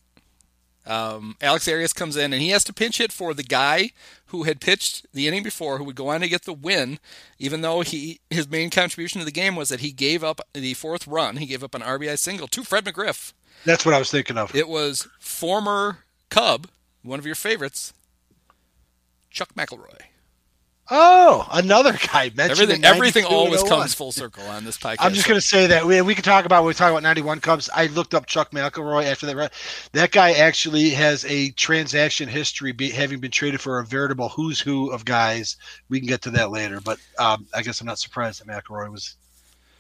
Um, 0.87 1.37
Alex 1.41 1.69
Arias 1.69 1.93
comes 1.93 2.17
in 2.17 2.33
and 2.33 2.43
he 2.43 2.49
has 2.49 2.65
to 2.65 2.73
pinch 2.73 2.99
hit 2.99 3.13
for 3.13 3.35
the 3.35 3.45
guy 3.45 3.93
who 4.33 4.45
had 4.45 4.61
pitched 4.61 5.07
the 5.13 5.29
inning 5.29 5.43
before, 5.43 5.77
who 5.77 5.85
would 5.85 5.95
go 5.95 6.09
on 6.09 6.23
to 6.23 6.29
get 6.29 6.43
the 6.43 6.55
win, 6.55 6.99
even 7.39 7.61
though 7.61 7.83
he 7.83 8.21
his 8.31 8.49
main 8.49 8.71
contribution 8.71 9.19
to 9.21 9.25
the 9.27 9.31
game 9.31 9.55
was 9.55 9.69
that 9.69 9.81
he 9.81 9.93
gave 9.93 10.25
up 10.25 10.41
the 10.55 10.75
fourth 10.75 11.07
run. 11.07 11.37
He 11.37 11.47
gave 11.47 11.63
up 11.63 11.75
an 11.75 11.83
RBI 11.83 12.19
single 12.19 12.49
to 12.49 12.65
Fred 12.65 12.87
McGriff. 12.87 13.35
That's 13.67 13.85
what 13.85 13.95
I 13.95 13.99
was 13.99 14.11
thinking 14.11 14.39
of. 14.39 14.55
It 14.57 14.69
was 14.69 15.07
former 15.21 15.99
Cub, 16.31 16.67
one 17.03 17.19
of 17.19 17.27
your 17.27 17.35
favorites, 17.35 17.93
Chuck 19.31 19.55
McElroy. 19.55 20.01
Oh, 20.95 21.49
another 21.51 21.93
guy 21.93 22.31
mentioned 22.35 22.71
everything. 22.71 22.85
Everything 22.85 23.25
always 23.25 23.63
comes 23.63 23.95
full 23.95 24.13
circle 24.13 24.45
on 24.45 24.67
this 24.67 24.77
podcast. 24.77 24.97
I'm 24.99 25.15
just 25.15 25.27
going 25.27 25.41
to 25.41 25.47
say 25.47 25.67
that 25.69 25.87
we, 25.87 26.03
we 26.03 26.15
can 26.15 26.23
talk 26.23 26.45
about 26.45 26.65
when 26.65 26.69
we 26.69 26.75
talk 26.75 26.91
about 26.91 27.03
91 27.03 27.41
Cubs. 27.41 27.71
I 27.75 27.87
looked 27.87 28.13
up 28.13 28.27
Chuck 28.27 28.51
McElroy 28.51 29.07
after 29.07 29.25
that. 29.25 29.53
That 29.93 30.11
guy 30.11 30.33
actually 30.33 30.91
has 30.91 31.25
a 31.25 31.49
transaction 31.53 32.29
history, 32.29 32.73
be, 32.73 32.91
having 32.91 33.21
been 33.21 33.31
traded 33.31 33.63
for 33.63 33.79
a 33.79 33.85
veritable 33.87 34.29
who's 34.29 34.61
who 34.61 34.91
of 34.91 35.07
guys. 35.07 35.57
We 35.89 35.99
can 35.99 36.09
get 36.09 36.21
to 36.23 36.31
that 36.33 36.51
later, 36.51 36.79
but 36.83 36.99
um, 37.19 37.47
I 37.55 37.63
guess 37.63 37.81
I'm 37.81 37.87
not 37.87 37.99
surprised 37.99 38.45
that 38.45 38.49
McElroy 38.49 38.93
was 38.93 39.17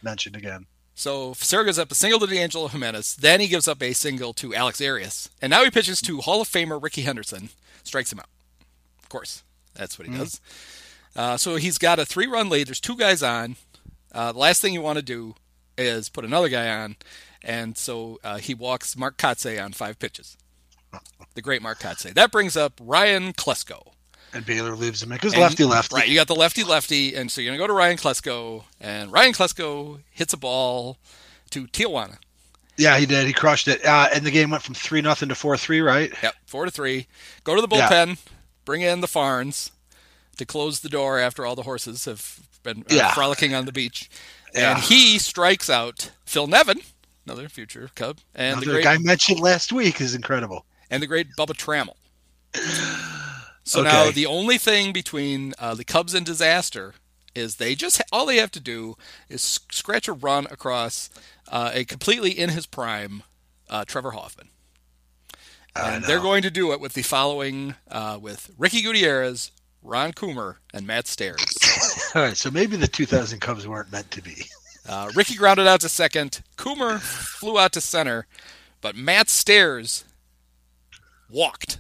mentioned 0.03 0.35
again. 0.35 0.65
So 0.95 1.35
Fassero 1.35 1.67
gives 1.67 1.79
up 1.79 1.93
a 1.93 1.95
single 1.95 2.21
to 2.21 2.27
D'Angelo 2.27 2.69
Jimenez. 2.69 3.17
Then 3.17 3.41
he 3.41 3.49
gives 3.49 3.69
up 3.69 3.83
a 3.83 3.93
single 3.93 4.33
to 4.33 4.55
Alex 4.55 4.81
Arias. 4.81 5.29
And 5.43 5.51
now 5.51 5.63
he 5.63 5.71
pitches 5.71 6.01
to 6.03 6.23
Hall 6.23 6.41
of 6.41 6.49
Famer 6.49 6.83
Rickey 6.83 7.03
Henderson. 7.03 7.51
Strikes 7.85 8.11
him 8.11 8.21
out. 8.21 8.29
Of 9.03 9.11
course. 9.11 9.43
That's 9.75 9.99
what 9.99 10.09
he 10.09 10.17
does. 10.17 10.41
Uh, 11.15 11.37
so 11.37 11.57
he's 11.57 11.79
got 11.79 11.99
a 11.99 12.07
three 12.07 12.27
run 12.27 12.49
lead. 12.49 12.69
There's 12.69 12.81
two 12.81 12.97
guys 12.97 13.23
on. 13.23 13.57
Uh, 14.13 14.33
the 14.33 14.39
last 14.39 14.61
thing 14.63 14.73
you 14.75 14.81
want 14.83 14.97
to 14.99 15.03
do 15.05 15.35
is 15.79 16.09
put 16.09 16.25
another 16.25 16.49
guy 16.49 16.69
on. 16.69 16.97
And 17.43 17.77
so 17.77 18.19
uh, 18.23 18.39
he 18.39 18.55
walks 18.55 18.97
Mark 18.97 19.17
Kotsay 19.19 19.63
on 19.63 19.73
five 19.73 19.99
pitches. 19.99 20.37
The 21.35 21.43
great 21.43 21.63
Mark 21.63 21.81
Kotsay. 21.81 22.15
That 22.15 22.31
brings 22.31 22.57
up 22.57 22.75
Ryan 22.81 23.33
Klesko. 23.33 23.93
And 24.35 24.47
Baylor 24.47 24.77
leaves 24.77 25.03
him 25.03 25.11
because 25.11 25.37
lefty 25.37 25.65
lefty. 25.65 25.95
Right, 25.97 26.09
you 26.09 26.15
got 26.15 26.27
the 26.29 26.35
lefty 26.35 26.65
lefty, 26.65 27.15
and 27.15 27.31
so 27.31 27.41
you're 27.43 27.51
gonna 27.51 27.59
go 27.63 27.67
to 27.67 27.73
Ryan 27.75 27.99
Klesko, 27.99 28.65
and 28.81 29.13
Ryan 29.13 29.35
Klesko 29.35 30.01
hits 30.11 30.33
a 30.33 30.39
ball 30.39 30.97
to 31.51 31.67
Tijuana. 31.67 32.17
Yeah, 32.79 32.97
he 32.99 33.05
did. 33.05 33.27
He 33.27 33.35
crushed 33.35 33.69
it. 33.69 33.85
Uh, 33.85 34.09
and 34.15 34.25
the 34.25 34.31
game 34.31 34.49
went 34.49 34.63
from 34.63 34.75
three 34.75 35.03
nothing 35.03 35.29
to 35.29 35.35
four 35.35 35.59
three. 35.59 35.81
Right. 35.83 36.11
Yep, 36.23 36.35
four 36.47 36.65
to 36.65 36.71
three. 36.71 37.09
Go 37.45 37.55
to 37.55 37.61
the 37.67 37.77
Yeah. 37.77 37.89
bullpen, 37.91 38.19
bring 38.65 38.81
in 38.81 39.03
the 39.03 39.09
Farns 39.09 39.71
to 40.37 40.45
close 40.47 40.81
the 40.81 40.89
door 40.89 41.19
after 41.19 41.45
all 41.47 41.55
the 41.55 41.63
horses 41.63 42.05
have 42.07 42.41
been 42.63 42.81
uh, 42.91 42.95
Yeah. 42.95 43.13
frolicking 43.15 43.55
on 43.55 43.65
the 43.67 43.73
beach, 43.73 44.09
Yeah. 44.55 44.75
and 44.75 44.83
he 44.85 45.19
strikes 45.19 45.69
out 45.71 46.11
Phil 46.25 46.47
Nevin, 46.47 46.81
another 47.27 47.49
future 47.49 47.91
Cub, 47.95 48.19
and 48.35 48.61
the 48.61 48.67
great 48.67 48.85
guy 48.85 48.99
mentioned 48.99 49.41
last 49.41 49.73
week 49.73 50.01
is 50.01 50.15
incredible. 50.15 50.65
and 50.91 51.03
the 51.03 51.07
great 51.07 51.29
Bubba 51.39 51.55
Trammell. 51.57 51.97
So 53.65 53.81
Okay. 53.81 53.91
now 53.91 54.11
the 54.11 54.27
only 54.27 54.59
thing 54.59 54.93
between 54.93 55.55
uh, 55.57 55.75
the 55.77 55.85
Cubs 55.85 56.15
and 56.15 56.27
disaster 56.27 56.95
is 57.33 57.57
they 57.57 57.77
just 57.77 58.03
all 58.11 58.27
they 58.27 58.39
have 58.39 58.51
to 58.51 58.61
do 58.61 58.97
is 59.29 59.61
scratch 59.71 60.09
a 60.09 60.13
run 60.13 60.47
across 60.51 61.09
uh, 61.47 61.71
a 61.73 61.85
completely 61.85 62.33
in 62.37 62.49
his 62.51 62.67
prime 62.67 63.23
uh, 63.71 63.85
Trevor 63.85 64.11
Hoffman, 64.11 64.49
and 65.77 66.03
they're 66.05 66.19
going 66.21 66.43
to 66.43 66.51
do 66.51 66.73
it 66.73 66.81
with 66.81 66.95
the 66.95 67.03
following 67.03 67.77
uh, 67.89 68.19
with 68.21 68.51
Ricky 68.59 68.83
Gutierrez, 68.83 69.53
Ron 69.83 70.13
Coomer, 70.13 70.57
and 70.73 70.87
Matt 70.87 71.07
Stairs. 71.07 71.41
All 72.15 72.23
right, 72.23 72.37
so 72.37 72.51
maybe 72.51 72.77
the 72.77 72.87
2000 72.87 73.41
Cubs 73.41 73.67
weren't 73.67 73.91
meant 73.93 74.11
to 74.13 74.23
be. 74.23 74.45
Uh, 74.89 75.11
Ricky 75.15 75.35
grounded 75.37 75.67
out 75.67 75.81
to 75.81 75.89
second. 75.89 76.43
Coomer 76.57 77.01
flew 77.01 77.59
out 77.59 77.73
to 77.73 77.81
center, 77.81 78.27
but 78.81 78.97
Matt 78.97 79.29
Stairs 79.29 80.05
walked. 81.31 81.79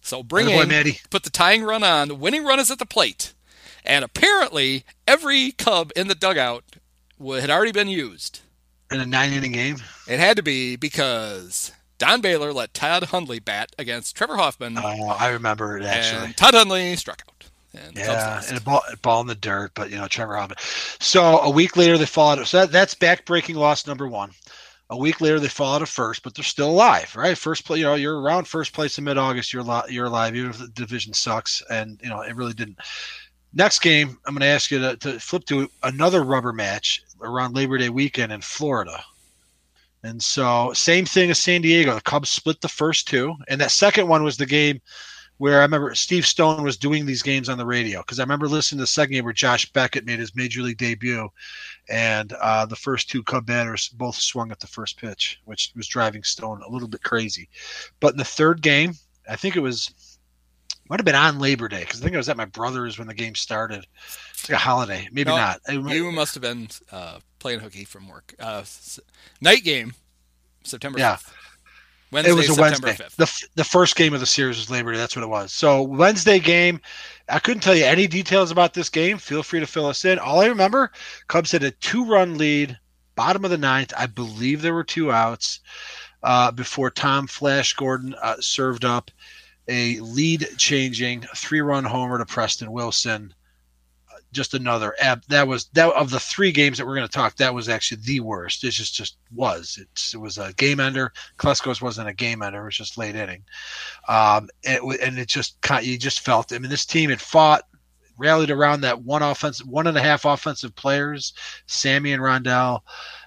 So 0.00 0.22
Attaboy, 0.22 0.68
Matty. 0.68 0.98
put 1.10 1.22
the 1.22 1.30
tying 1.30 1.62
run 1.62 1.84
on. 1.84 2.08
The 2.08 2.14
winning 2.14 2.44
run 2.44 2.58
is 2.58 2.70
at 2.70 2.78
the 2.78 2.86
plate, 2.86 3.34
and 3.84 4.04
apparently 4.04 4.84
every 5.06 5.52
Cub 5.52 5.92
in 5.94 6.08
the 6.08 6.14
dugout 6.14 6.64
had 7.20 7.50
already 7.50 7.72
been 7.72 7.88
used. 7.88 8.40
In 8.90 9.00
a 9.00 9.06
nine 9.06 9.32
inning 9.32 9.52
game. 9.52 9.76
It 10.08 10.18
had 10.18 10.36
to 10.36 10.42
be 10.42 10.76
because 10.76 11.72
Don 12.02 12.20
Baylor 12.20 12.52
let 12.52 12.74
Todd 12.74 13.04
Hundley 13.04 13.38
bat 13.38 13.70
against 13.78 14.16
Trevor 14.16 14.36
Hoffman, 14.36 14.76
Oh, 14.76 14.82
I 15.10 15.28
remember 15.28 15.78
it 15.78 15.84
actually. 15.84 16.32
Todd 16.32 16.52
Hundley 16.54 16.96
struck 16.96 17.22
out. 17.28 17.44
And 17.80 17.96
Yeah, 17.96 18.42
and 18.48 18.58
a 18.58 18.60
ball, 18.60 18.82
a 18.92 18.96
ball 18.96 19.20
in 19.20 19.28
the 19.28 19.36
dirt, 19.36 19.70
but 19.76 19.88
you 19.88 19.98
know 19.98 20.08
Trevor 20.08 20.34
Hoffman. 20.36 20.58
So 20.98 21.38
a 21.38 21.48
week 21.48 21.76
later 21.76 21.96
they 21.98 22.06
fall 22.06 22.30
out. 22.36 22.44
So 22.48 22.58
that, 22.58 22.72
that's 22.72 22.96
back-breaking 22.96 23.54
loss 23.54 23.86
number 23.86 24.08
one. 24.08 24.32
A 24.90 24.96
week 24.96 25.20
later 25.20 25.38
they 25.38 25.46
fall 25.46 25.76
out 25.76 25.82
of 25.82 25.88
first, 25.88 26.24
but 26.24 26.34
they're 26.34 26.42
still 26.42 26.70
alive, 26.70 27.14
right? 27.14 27.38
First 27.38 27.64
place, 27.64 27.78
you 27.78 27.84
know, 27.84 27.94
you're 27.94 28.20
around 28.20 28.48
first 28.48 28.72
place 28.72 28.98
in 28.98 29.04
mid-August. 29.04 29.52
You're 29.52 29.62
li- 29.62 29.82
you're 29.88 30.06
alive, 30.06 30.34
even 30.34 30.50
if 30.50 30.58
the 30.58 30.68
division 30.74 31.12
sucks, 31.12 31.62
and 31.70 32.00
you 32.02 32.08
know 32.08 32.22
it 32.22 32.34
really 32.34 32.52
didn't. 32.52 32.78
Next 33.54 33.78
game, 33.78 34.18
I'm 34.26 34.34
going 34.34 34.40
to 34.40 34.46
ask 34.46 34.72
you 34.72 34.80
to, 34.80 34.96
to 34.96 35.20
flip 35.20 35.44
to 35.44 35.70
another 35.84 36.24
rubber 36.24 36.52
match 36.52 37.02
around 37.20 37.54
Labor 37.54 37.78
Day 37.78 37.90
weekend 37.90 38.32
in 38.32 38.40
Florida. 38.40 39.04
And 40.04 40.20
so, 40.20 40.72
same 40.74 41.04
thing 41.04 41.30
as 41.30 41.38
San 41.38 41.62
Diego. 41.62 41.94
The 41.94 42.00
Cubs 42.00 42.28
split 42.28 42.60
the 42.60 42.68
first 42.68 43.06
two, 43.06 43.34
and 43.48 43.60
that 43.60 43.70
second 43.70 44.08
one 44.08 44.24
was 44.24 44.36
the 44.36 44.46
game 44.46 44.80
where 45.38 45.58
I 45.58 45.62
remember 45.62 45.94
Steve 45.94 46.26
Stone 46.26 46.62
was 46.62 46.76
doing 46.76 47.04
these 47.04 47.22
games 47.22 47.48
on 47.48 47.58
the 47.58 47.66
radio 47.66 48.00
because 48.00 48.18
I 48.20 48.22
remember 48.22 48.48
listening 48.48 48.78
to 48.78 48.82
the 48.82 48.86
second 48.86 49.14
game 49.14 49.24
where 49.24 49.32
Josh 49.32 49.70
Beckett 49.72 50.04
made 50.04 50.18
his 50.18 50.36
major 50.36 50.62
league 50.62 50.78
debut, 50.78 51.28
and 51.88 52.32
uh, 52.34 52.66
the 52.66 52.76
first 52.76 53.10
two 53.10 53.22
Cub 53.22 53.46
batters 53.46 53.88
both 53.88 54.16
swung 54.16 54.52
at 54.52 54.60
the 54.60 54.66
first 54.66 54.98
pitch, 54.98 55.40
which 55.44 55.72
was 55.74 55.88
driving 55.88 56.22
Stone 56.22 56.62
a 56.66 56.70
little 56.70 56.88
bit 56.88 57.02
crazy. 57.02 57.48
But 58.00 58.12
in 58.12 58.18
the 58.18 58.24
third 58.24 58.62
game, 58.62 58.94
I 59.28 59.36
think 59.36 59.56
it 59.56 59.60
was 59.60 60.11
might 60.92 61.00
have 61.00 61.06
been 61.06 61.14
on 61.14 61.38
Labor 61.38 61.68
Day 61.68 61.80
because 61.80 62.02
I 62.02 62.04
think 62.04 62.12
I 62.12 62.18
was 62.18 62.28
at 62.28 62.36
my 62.36 62.44
brother's 62.44 62.98
when 62.98 63.08
the 63.08 63.14
game 63.14 63.34
started. 63.34 63.86
It's 64.32 64.46
like 64.46 64.56
a 64.56 64.60
holiday, 64.60 65.08
maybe 65.10 65.30
No, 65.30 65.38
not. 65.38 65.60
Remember- 65.66 65.94
You 65.94 66.12
must 66.12 66.34
have 66.34 66.42
been 66.42 66.68
uh, 66.90 67.18
playing 67.38 67.60
hooky 67.60 67.86
from 67.86 68.08
work. 68.08 68.34
Uh, 68.38 68.62
night 69.40 69.64
game, 69.64 69.94
September. 70.64 70.98
Yeah. 70.98 71.14
5th. 71.14 71.32
Wednesday, 72.10 72.30
it 72.30 72.34
was 72.34 72.50
a 72.50 72.54
September 72.54 72.86
Wednesday. 72.88 73.04
5th. 73.04 73.16
The, 73.16 73.46
the 73.54 73.64
first 73.64 73.96
game 73.96 74.12
of 74.12 74.20
the 74.20 74.26
series 74.26 74.58
was 74.58 74.68
Labor 74.70 74.92
Day. 74.92 74.98
That's 74.98 75.16
what 75.16 75.22
it 75.22 75.30
was. 75.30 75.54
So 75.54 75.80
Wednesday 75.80 76.38
game, 76.38 76.78
I 77.30 77.38
couldn't 77.38 77.62
tell 77.62 77.74
you 77.74 77.86
any 77.86 78.06
details 78.06 78.50
about 78.50 78.74
this 78.74 78.90
game. 78.90 79.16
Feel 79.16 79.42
free 79.42 79.60
to 79.60 79.66
fill 79.66 79.86
us 79.86 80.04
in. 80.04 80.18
All 80.18 80.42
I 80.42 80.46
remember, 80.46 80.92
Cubs 81.28 81.52
had 81.52 81.62
a 81.62 81.70
two-run 81.70 82.36
lead, 82.36 82.78
bottom 83.14 83.46
of 83.46 83.50
the 83.50 83.56
ninth. 83.56 83.94
I 83.96 84.04
believe 84.04 84.60
there 84.60 84.74
were 84.74 84.84
two 84.84 85.10
outs 85.10 85.60
uh, 86.22 86.50
before 86.50 86.90
Tom 86.90 87.28
Flash 87.28 87.72
Gordon 87.72 88.14
uh, 88.20 88.36
served 88.40 88.84
up 88.84 89.10
a 89.68 90.00
lead-changing 90.00 91.22
three-run 91.36 91.84
homer 91.84 92.18
to 92.18 92.26
Preston 92.26 92.72
Wilson. 92.72 93.32
Uh, 94.10 94.16
Just 94.32 94.54
another 94.54 94.94
ab. 95.00 95.22
That 95.28 95.46
was 95.46 95.66
that 95.74 95.92
of 95.94 96.10
the 96.10 96.18
three 96.18 96.52
games 96.52 96.78
that 96.78 96.86
we're 96.86 96.96
going 96.96 97.06
to 97.06 97.12
talk. 97.12 97.36
That 97.36 97.54
was 97.54 97.68
actually 97.68 98.02
the 98.04 98.20
worst. 98.20 98.64
It 98.64 98.70
just 98.70 98.94
just 98.94 99.18
was. 99.34 99.78
It 99.80 100.16
was 100.16 100.38
a 100.38 100.52
game 100.54 100.80
ender. 100.80 101.12
Klesko's 101.38 101.80
wasn't 101.80 102.08
a 102.08 102.14
game 102.14 102.42
ender; 102.42 102.62
it 102.62 102.64
was 102.64 102.76
just 102.76 102.98
late 102.98 103.14
inning. 103.14 103.44
Um, 104.08 104.48
and 104.64 104.80
it, 104.82 105.00
and 105.00 105.18
it 105.18 105.28
just 105.28 105.56
you 105.82 105.96
just 105.96 106.20
felt. 106.20 106.52
I 106.52 106.58
mean, 106.58 106.70
this 106.70 106.84
team 106.84 107.10
had 107.10 107.20
fought, 107.20 107.62
rallied 108.18 108.50
around 108.50 108.80
that 108.80 109.02
one 109.02 109.22
offensive, 109.22 109.68
one 109.68 109.86
and 109.86 109.96
a 109.96 110.02
half 110.02 110.24
offensive 110.24 110.74
players, 110.74 111.34
Sammy 111.66 112.12
and 112.12 112.22
Rondell. 112.22 112.80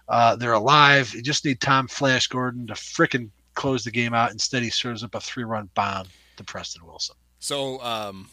Uh, 0.10 0.36
they're 0.36 0.53
alive. 0.53 1.14
You 1.16 1.22
just 1.22 1.45
need 1.45 1.62
Tom 1.62 1.88
Flash 1.88 2.28
Gordon 2.28 2.68
to 2.68 2.74
frickin' 2.74 3.30
close 3.53 3.84
the 3.86 3.91
game 3.91 4.14
out. 4.14 4.32
Instead, 4.32 4.64
he 4.64 4.70
serves 4.70 5.03
up 5.03 5.16
a 5.16 5.20
three-run 5.22 5.70
bomb 5.74 6.07
to 6.38 6.44
Preston 6.44 6.86
Wilson. 6.86 7.16
So 7.40 7.82
um, 7.82 8.30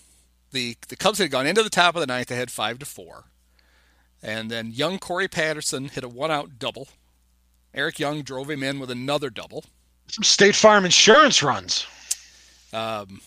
the 0.50 0.76
the 0.88 0.96
Cubs 0.96 1.18
had 1.18 1.30
gone 1.30 1.46
into 1.46 1.62
the 1.62 1.70
top 1.70 1.94
of 1.96 2.00
the 2.00 2.06
ninth. 2.06 2.28
They 2.28 2.36
had 2.36 2.50
five 2.50 2.78
to 2.78 2.86
four, 2.86 3.24
and 4.22 4.50
then 4.50 4.70
young 4.72 4.98
Corey 4.98 5.28
Patterson 5.28 5.88
hit 5.88 6.04
a 6.04 6.08
one-out 6.08 6.58
double. 6.58 6.88
Eric 7.74 7.98
Young 7.98 8.22
drove 8.22 8.50
him 8.50 8.62
in 8.62 8.78
with 8.78 8.90
another 8.90 9.30
double. 9.30 9.64
Some 10.08 10.24
State 10.24 10.54
Farm 10.54 10.84
insurance 10.84 11.42
runs. 11.42 11.86
Um, 12.72 13.20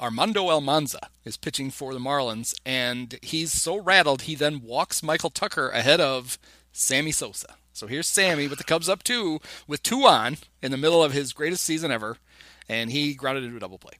Armando 0.00 0.48
Almanza 0.48 1.08
is 1.24 1.36
pitching 1.36 1.70
for 1.70 1.92
the 1.92 2.00
Marlins, 2.00 2.54
and 2.64 3.18
he's 3.22 3.52
so 3.52 3.80
rattled 3.80 4.22
he 4.22 4.34
then 4.34 4.60
walks 4.62 5.02
Michael 5.02 5.30
Tucker 5.30 5.70
ahead 5.70 6.00
of 6.00 6.38
Sammy 6.72 7.12
Sosa. 7.12 7.56
So 7.72 7.86
here's 7.88 8.06
Sammy 8.06 8.46
with 8.46 8.58
the 8.58 8.64
Cubs 8.64 8.88
up 8.88 9.02
two, 9.02 9.40
with 9.66 9.82
two 9.82 10.04
on 10.04 10.36
in 10.62 10.70
the 10.70 10.76
middle 10.76 11.02
of 11.02 11.12
his 11.12 11.32
greatest 11.32 11.64
season 11.64 11.90
ever, 11.90 12.18
and 12.68 12.90
he 12.90 13.14
grounded 13.14 13.44
into 13.44 13.56
a 13.56 13.60
double 13.60 13.78
play. 13.78 13.94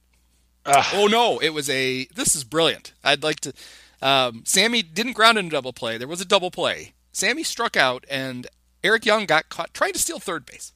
Ugh. 0.66 0.84
Oh 0.94 1.06
no, 1.06 1.38
it 1.38 1.50
was 1.50 1.68
a. 1.68 2.06
This 2.14 2.34
is 2.34 2.44
brilliant. 2.44 2.92
I'd 3.02 3.22
like 3.22 3.40
to. 3.40 3.52
Um, 4.00 4.42
Sammy 4.44 4.82
didn't 4.82 5.12
ground 5.12 5.38
into 5.38 5.48
a 5.48 5.58
double 5.58 5.72
play. 5.72 5.98
There 5.98 6.08
was 6.08 6.20
a 6.20 6.26
double 6.26 6.50
play. 6.50 6.94
Sammy 7.12 7.42
struck 7.42 7.76
out, 7.76 8.04
and 8.10 8.46
Eric 8.82 9.06
Young 9.06 9.26
got 9.26 9.48
caught 9.48 9.72
trying 9.72 9.92
to 9.92 9.98
steal 9.98 10.18
third 10.18 10.46
base. 10.46 10.72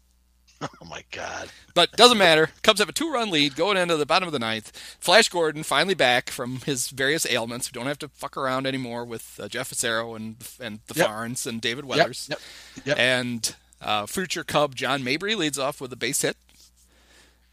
Oh 0.61 0.85
my 0.87 1.05
God. 1.13 1.51
But 1.73 1.93
doesn't 1.93 2.19
matter. 2.19 2.51
Cubs 2.65 2.81
have 2.81 2.89
a 2.89 2.93
two-run 2.93 3.31
lead 3.31 3.55
going 3.55 3.77
into 3.77 3.97
the 3.97 4.05
bottom 4.05 4.27
of 4.27 4.33
the 4.33 4.41
ninth. 4.41 4.77
Flash 4.99 5.29
Gordon 5.29 5.63
finally 5.63 5.95
back 5.95 6.31
from 6.31 6.57
his 6.67 6.89
various 6.89 7.25
ailments. 7.31 7.71
We 7.71 7.79
don't 7.79 7.87
have 7.87 8.01
to 8.01 8.09
fuck 8.09 8.37
around 8.37 8.67
anymore 8.67 9.05
with 9.05 9.39
uh, 9.41 9.47
Jeff 9.47 9.71
Fassero 9.71 10.17
and 10.17 10.37
and 10.61 10.81
the 10.89 10.95
Yep. 10.95 11.07
Farns 11.07 11.47
and 11.47 11.61
David 11.61 11.85
Weathers. 11.85 12.27
Yep. 12.29 12.41
Yep. 12.87 12.99
And 12.99 13.55
uh, 13.81 14.07
future 14.07 14.43
Cub 14.43 14.75
John 14.75 15.05
Mabry 15.05 15.37
leads 15.37 15.61
off 15.61 15.81
with 15.81 15.93
a 15.93 15.97
base 15.97 16.23
hit. 16.23 16.37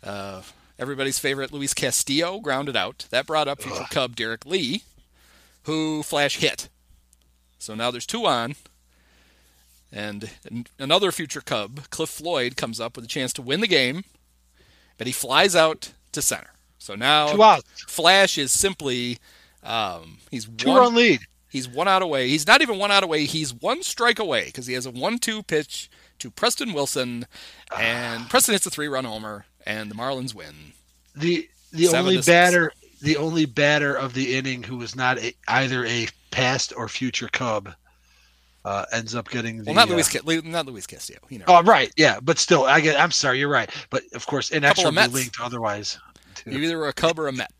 Uh, 0.05 0.43
everybody's 0.77 1.19
favorite 1.19 1.51
Luis 1.51 1.73
Castillo 1.73 2.39
grounded 2.39 2.75
out. 2.75 3.07
That 3.09 3.25
brought 3.25 3.47
up 3.47 3.61
future 3.61 3.85
Cub 3.89 4.15
Derrek 4.15 4.45
Lee, 4.45 4.83
who 5.63 6.03
Flash 6.03 6.37
hit. 6.37 6.69
So 7.57 7.73
now 7.73 7.91
there's 7.91 8.05
two 8.05 8.25
on. 8.25 8.55
And 9.91 10.29
another 10.77 11.11
future 11.11 11.41
Cub, 11.41 11.89
Cliff 11.89 12.09
Floyd, 12.09 12.57
comes 12.57 12.79
up 12.79 12.95
with 12.95 13.05
a 13.05 13.07
chance 13.07 13.31
to 13.33 13.41
win 13.41 13.61
the 13.61 13.67
game, 13.67 14.03
but 14.97 15.07
he 15.07 15.13
flies 15.13 15.55
out 15.55 15.93
to 16.11 16.21
center. 16.21 16.51
So 16.77 16.95
now. 16.95 17.27
Flash 17.87 18.37
is 18.37 18.51
simply 18.51 19.19
um, 19.63 20.17
he's 20.29 20.45
Two 20.45 20.69
one, 20.69 20.79
run 20.79 20.95
lead. 20.95 21.21
He's 21.49 21.67
one 21.67 21.87
out 21.87 22.01
away. 22.01 22.27
He's 22.27 22.45
not 22.45 22.61
even 22.61 22.77
one 22.77 22.91
out 22.91 23.03
away. 23.03 23.25
He's 23.25 23.53
one 23.53 23.81
strike 23.81 24.19
away 24.19 24.45
because 24.45 24.67
he 24.67 24.73
has 24.73 24.85
a 24.85 24.91
one-two 24.91 25.43
pitch 25.43 25.89
to 26.19 26.29
Preston 26.29 26.73
Wilson, 26.73 27.25
and 27.77 28.29
Preston 28.29 28.53
hits 28.53 28.65
a 28.65 28.69
three-run 28.69 29.05
homer, 29.05 29.45
and 29.65 29.89
the 29.89 29.95
Marlins 29.95 30.33
win. 30.33 30.53
the 31.15 31.47
the 31.71 31.85
Seven 31.85 31.99
only 32.01 32.15
to 32.17 32.23
six. 32.23 32.27
batter 32.27 32.71
the 33.01 33.17
only 33.17 33.45
batter 33.45 33.93
of 33.95 34.13
the 34.13 34.35
inning 34.35 34.63
who 34.63 34.77
was 34.77 34.95
not 34.95 35.17
a, 35.19 35.33
either 35.47 35.85
a 35.85 36.07
past 36.31 36.73
or 36.75 36.87
future 36.87 37.27
Cub 37.31 37.73
uh, 38.63 38.85
ends 38.91 39.13
up 39.13 39.29
getting 39.29 39.57
the. 39.57 39.63
Well, 39.65 39.75
not 39.75 39.89
uh, 39.89 39.93
Luis, 39.93 40.09
Ca- 40.11 40.41
not 40.43 40.65
Luis 40.65 40.87
Castillo. 40.87 41.19
You 41.29 41.39
know, 41.39 41.45
Oh, 41.47 41.61
right, 41.63 41.91
yeah, 41.97 42.19
but 42.21 42.39
still, 42.39 42.65
I 42.65 42.79
get. 42.81 42.99
I'm 42.99 43.11
sorry, 43.11 43.39
you're 43.39 43.49
right, 43.49 43.69
but 43.89 44.03
of 44.13 44.25
course, 44.25 44.49
inexorably 44.51 45.07
linked 45.07 45.39
otherwise. 45.39 45.99
you 46.45 46.57
either 46.59 46.77
were 46.79 46.87
a 46.87 46.93
Cub 46.93 47.19
or 47.19 47.27
a 47.27 47.31
Met, 47.31 47.51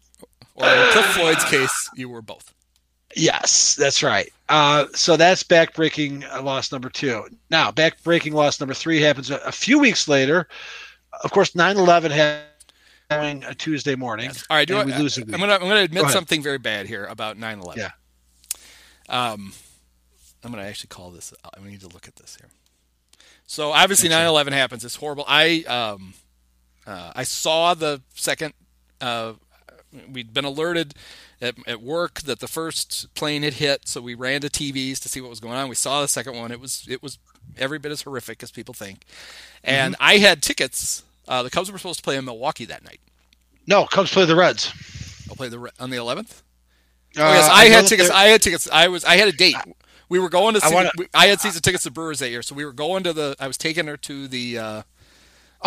or 0.55 0.65
in 0.67 0.91
Cliff 0.93 1.05
Floyd's 1.07 1.43
case, 1.45 1.89
you 1.95 2.09
were 2.09 2.21
both. 2.23 2.51
Yes, 3.15 3.75
that's 3.75 4.01
right. 4.03 4.31
Uh, 4.49 4.87
so 4.93 5.15
that's 5.15 5.43
backbreaking 5.43 6.25
uh, 6.33 6.41
loss 6.41 6.71
number 6.71 6.89
two. 6.89 7.25
Now, 7.49 7.71
backbreaking 7.71 8.33
loss 8.33 8.59
number 8.59 8.73
three 8.73 8.99
happens 8.99 9.29
a, 9.29 9.37
a 9.37 9.51
few 9.51 9.79
weeks 9.79 10.07
later. 10.07 10.47
Of 11.23 11.31
course, 11.31 11.51
9/11 11.51 12.11
happening 13.09 13.43
a 13.43 13.53
Tuesday 13.53 13.95
morning. 13.95 14.27
Yes. 14.27 14.45
All 14.49 14.57
right, 14.57 14.67
do 14.67 14.77
I, 14.77 14.85
we 14.85 14.93
lose 14.93 15.17
I'm 15.17 15.25
gonna 15.25 15.53
I'm 15.53 15.61
gonna 15.61 15.81
admit 15.81 16.03
Go 16.03 16.09
something 16.09 16.41
very 16.41 16.57
bad 16.57 16.87
here 16.87 17.05
about 17.05 17.37
9/11. 17.37 17.77
Yeah. 17.77 17.91
Um, 19.07 19.53
I'm 20.43 20.51
gonna 20.51 20.63
actually 20.63 20.89
call 20.89 21.11
this. 21.11 21.33
I 21.43 21.63
need 21.67 21.81
to 21.81 21.87
look 21.87 22.07
at 22.07 22.15
this 22.15 22.37
here. 22.39 22.49
So 23.47 23.71
obviously 23.71 24.09
9/11 24.09 24.51
happens. 24.51 24.83
It's 24.83 24.95
horrible. 24.95 25.25
I 25.27 25.63
um, 25.67 26.13
uh, 26.85 27.11
I 27.15 27.23
saw 27.23 27.73
the 27.73 28.01
second. 28.13 28.53
Uh, 29.01 29.33
we'd 30.11 30.33
been 30.33 30.45
alerted 30.45 30.93
at, 31.41 31.55
at 31.67 31.81
work 31.81 32.21
that 32.21 32.39
the 32.39 32.47
first 32.47 33.13
plane 33.13 33.43
had 33.43 33.55
hit, 33.55 33.87
so 33.87 34.01
we 34.01 34.13
ran 34.13 34.41
to 34.41 34.49
TVs 34.49 34.99
to 34.99 35.09
see 35.09 35.21
what 35.21 35.29
was 35.29 35.39
going 35.39 35.55
on. 35.55 35.69
We 35.69 35.75
saw 35.75 36.01
the 36.01 36.07
second 36.07 36.35
one. 36.35 36.51
It 36.51 36.59
was 36.59 36.85
it 36.89 37.03
was 37.03 37.19
every 37.57 37.79
bit 37.79 37.91
as 37.91 38.01
horrific 38.01 38.41
as 38.43 38.51
people 38.51 38.73
think. 38.73 39.03
And 39.63 39.93
Mm-hmm. 39.95 40.03
I 40.03 40.17
had 40.17 40.41
tickets. 40.43 41.03
Uh, 41.27 41.41
the 41.43 41.49
Cubs 41.49 41.71
were 41.71 41.77
supposed 41.77 41.99
to 41.99 42.03
play 42.03 42.17
in 42.17 42.25
Milwaukee 42.25 42.65
that 42.65 42.83
night. 42.83 42.99
No, 43.67 43.85
Cubs 43.85 44.11
play 44.11 44.25
the 44.25 44.35
Reds. 44.35 44.71
I'll 45.29 45.35
play 45.35 45.49
the 45.49 45.71
on 45.79 45.89
the 45.89 45.97
11th. 45.97 46.41
Uh, 47.17 47.21
Oh 47.21 47.31
yes, 47.33 47.49
I, 47.51 47.67
know 47.67 47.73
had 47.75 47.85
tickets. 47.87 48.09
they're- 48.09 48.17
I 48.17 48.23
had 48.25 48.41
tickets. 48.41 48.69
I 48.71 48.87
was. 48.89 49.05
I 49.05 49.15
had 49.15 49.27
a 49.29 49.31
date. 49.31 49.55
We 50.09 50.19
were 50.19 50.29
going 50.29 50.53
to 50.55 50.63
I 50.63 50.67
see. 50.69 50.75
wanna- 50.75 50.91
we- 50.97 51.07
I 51.13 51.27
had 51.27 51.39
season 51.39 51.61
tickets 51.61 51.83
to 51.85 51.91
Brewers 51.91 52.19
that 52.19 52.29
year, 52.29 52.41
so 52.43 52.53
we 52.55 52.65
were 52.65 52.73
going 52.73 53.03
to 53.03 53.13
the. 53.13 53.35
I 53.39 53.47
was 53.47 53.57
taking 53.57 53.87
her 53.87 53.97
to 53.97 54.27
the. 54.27 54.57
Uh, 54.59 54.81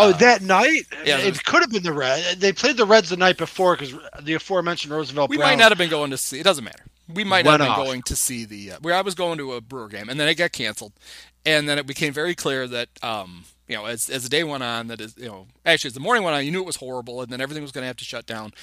Oh, 0.01 0.13
that 0.13 0.43
night? 0.43 0.83
yeah, 1.05 1.19
it 1.19 1.31
was- 1.31 1.41
could 1.41 1.61
have 1.63 1.73
been 1.73 1.83
the 1.83 1.93
Reds. 1.93 2.37
They 2.37 2.53
played 2.53 2.77
the 2.77 2.85
Reds 2.85 3.09
the 3.09 3.17
night 3.17 3.37
before 3.37 3.75
because 3.77 3.95
the 4.23 4.35
aforementioned 4.35 4.93
Roosevelt. 4.93 5.29
we 5.31 5.39
Brown 5.39 5.49
might 5.51 5.59
not 5.59 5.73
have 5.73 5.79
been 5.79 5.91
going 5.91 6.11
to 6.13 6.17
see. 6.19 6.39
It 6.39 6.45
doesn't 6.45 6.63
matter. 6.63 6.85
We 7.13 7.25
might 7.25 7.45
not 7.47 7.59
have 7.61 7.67
been 7.67 7.69
off. 7.81 7.85
going 7.87 8.03
to 8.03 8.15
see 8.15 8.45
the. 8.45 8.73
Uh, 8.73 8.79
where 8.83 8.95
I 8.95 9.01
was 9.01 9.15
going 9.17 9.39
to 9.39 9.55
a 9.55 9.61
Brewer 9.63 9.89
game, 9.89 10.09
and 10.11 10.21
then 10.21 10.29
it 10.29 10.35
got 10.35 10.53
canceled, 10.53 10.93
and 11.49 11.69
then 11.69 11.79
it 11.79 11.87
became 11.87 12.13
very 12.13 12.35
clear 12.35 12.67
that. 12.69 12.89
Um, 13.03 13.45
you 13.71 13.77
know, 13.77 13.85
as, 13.85 14.09
as 14.09 14.23
the 14.23 14.31
day 14.31 14.45
went 14.45 14.63
on, 14.63 14.87
that 14.87 14.99
is, 14.99 15.15
you 15.19 15.27
know, 15.27 15.47
actually 15.67 15.89
as 15.89 15.93
the 15.95 16.01
morning 16.01 16.23
went 16.25 16.35
on, 16.35 16.43
you 16.43 16.51
knew 16.51 16.61
it 16.63 16.67
was 16.67 16.77
horrible, 16.77 17.21
and 17.21 17.31
then 17.31 17.43
everything 17.43 17.63
was 17.63 17.71
going 17.71 17.83
to 17.83 17.87
have 17.87 17.99
to 17.99 18.05
shut 18.05 18.25
down. 18.25 18.55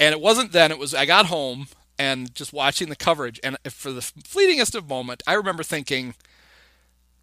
And 0.00 0.12
it 0.12 0.20
wasn't 0.20 0.50
then; 0.50 0.72
it 0.72 0.78
was 0.80 0.94
I 0.94 1.06
got 1.06 1.26
home 1.26 1.68
and 1.96 2.34
just 2.34 2.52
watching 2.52 2.88
the 2.88 2.96
coverage, 2.96 3.38
and 3.44 3.56
for 3.70 3.92
the 3.92 4.02
fleetingest 4.02 4.74
of 4.74 4.88
moment, 4.88 5.22
I 5.28 5.34
remember 5.34 5.62
thinking, 5.62 6.16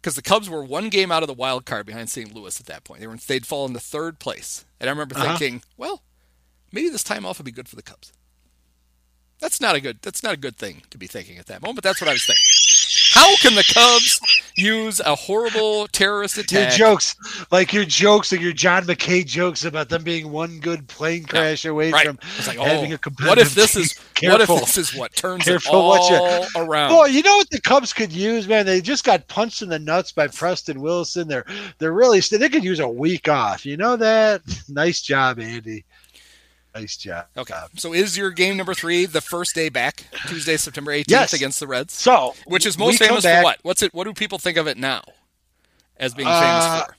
because 0.00 0.14
the 0.14 0.22
Cubs 0.22 0.48
were 0.48 0.64
one 0.64 0.88
game 0.88 1.12
out 1.12 1.22
of 1.22 1.26
the 1.26 1.34
wild 1.34 1.66
card 1.66 1.84
behind 1.84 2.08
St. 2.08 2.34
Louis 2.34 2.58
at 2.58 2.64
that 2.66 2.84
point. 2.84 3.00
They 3.02 3.06
were 3.06 3.16
they'd 3.18 3.44
fallen 3.46 3.74
to 3.74 3.80
third 3.80 4.18
place, 4.18 4.64
and 4.80 4.88
I 4.88 4.92
remember 4.92 5.14
Uh-huh. 5.14 5.36
thinking, 5.36 5.62
well, 5.76 6.00
maybe 6.72 6.88
this 6.88 7.04
time 7.04 7.26
off 7.26 7.38
would 7.38 7.44
be 7.44 7.52
good 7.52 7.68
for 7.68 7.76
the 7.76 7.82
Cubs. 7.82 8.14
That's 9.40 9.60
not 9.60 9.74
a 9.76 9.80
good. 9.82 9.98
That's 10.00 10.22
not 10.22 10.32
a 10.32 10.38
good 10.38 10.56
thing 10.56 10.84
to 10.88 10.96
be 10.96 11.06
thinking 11.06 11.36
at 11.36 11.46
that 11.48 11.60
moment. 11.60 11.76
But 11.76 11.84
that's 11.84 12.00
what 12.00 12.08
I 12.08 12.14
was 12.14 12.24
thinking. 12.24 12.44
How 13.16 13.34
can 13.36 13.54
the 13.54 13.64
Cubs 13.72 14.20
use 14.56 15.00
a 15.00 15.14
horrible 15.14 15.86
terrorist 15.88 16.36
Your 16.36 16.44
attack? 16.44 16.72
jokes, 16.74 17.16
like 17.50 17.72
your 17.72 17.86
jokes, 17.86 18.30
like 18.30 18.42
your 18.42 18.52
John 18.52 18.84
McKay 18.84 19.24
jokes 19.24 19.64
about 19.64 19.88
them 19.88 20.04
being 20.04 20.30
one 20.30 20.60
good 20.60 20.86
plane 20.86 21.24
crash 21.24 21.64
away 21.64 21.92
right. 21.92 22.06
from 22.06 22.18
like, 22.46 22.58
having 22.58 22.92
oh, 22.92 22.96
a 22.96 22.98
competitive. 22.98 23.28
what 23.28 23.38
if 23.38 23.54
this 23.54 23.72
team. 23.72 23.82
is 23.84 23.94
Careful. 24.14 24.56
what 24.56 24.62
if 24.62 24.66
this 24.66 24.76
is 24.76 24.94
what 24.94 25.14
turns 25.16 25.44
Careful 25.44 25.94
it 25.94 26.00
all 26.00 26.40
you- 26.42 26.46
around? 26.56 26.90
Boy, 26.90 27.06
you 27.06 27.22
know 27.22 27.36
what 27.36 27.48
the 27.48 27.60
Cubs 27.60 27.94
could 27.94 28.12
use, 28.12 28.46
man? 28.46 28.66
They 28.66 28.82
just 28.82 29.04
got 29.04 29.26
punched 29.28 29.62
in 29.62 29.70
the 29.70 29.78
nuts 29.78 30.12
by 30.12 30.28
Preston 30.28 30.82
Wilson. 30.82 31.26
They're 31.26 31.46
they're 31.78 31.92
really 31.92 32.20
they 32.20 32.48
could 32.50 32.64
use 32.64 32.80
a 32.80 32.88
week 32.88 33.28
off. 33.28 33.64
You 33.64 33.76
know 33.76 33.96
that? 33.96 34.42
Nice 34.68 35.00
job, 35.00 35.38
Andy. 35.38 35.84
Nice 36.80 36.96
job. 36.98 37.26
Okay, 37.36 37.54
so 37.76 37.92
is 37.94 38.16
your 38.18 38.30
game 38.30 38.56
number 38.56 38.74
three 38.74 39.06
the 39.06 39.20
first 39.22 39.54
day 39.54 39.68
back, 39.70 40.04
Tuesday, 40.28 40.56
September 40.58 40.92
eighteenth, 40.92 41.08
Yes. 41.10 41.32
against 41.32 41.58
the 41.60 41.66
Reds? 41.66 41.94
So, 41.94 42.34
Which 42.46 42.66
is 42.66 42.76
most 42.76 42.98
famous 42.98 43.24
back- 43.24 43.40
for 43.40 43.44
what? 43.44 43.58
What's 43.62 43.82
it? 43.82 43.94
What 43.94 44.04
do 44.04 44.12
people 44.12 44.38
think 44.38 44.58
of 44.58 44.66
it 44.66 44.76
now 44.76 45.02
as 45.96 46.12
being 46.14 46.28
Uh, 46.28 46.40
famous 46.40 46.84
for? 46.86 46.96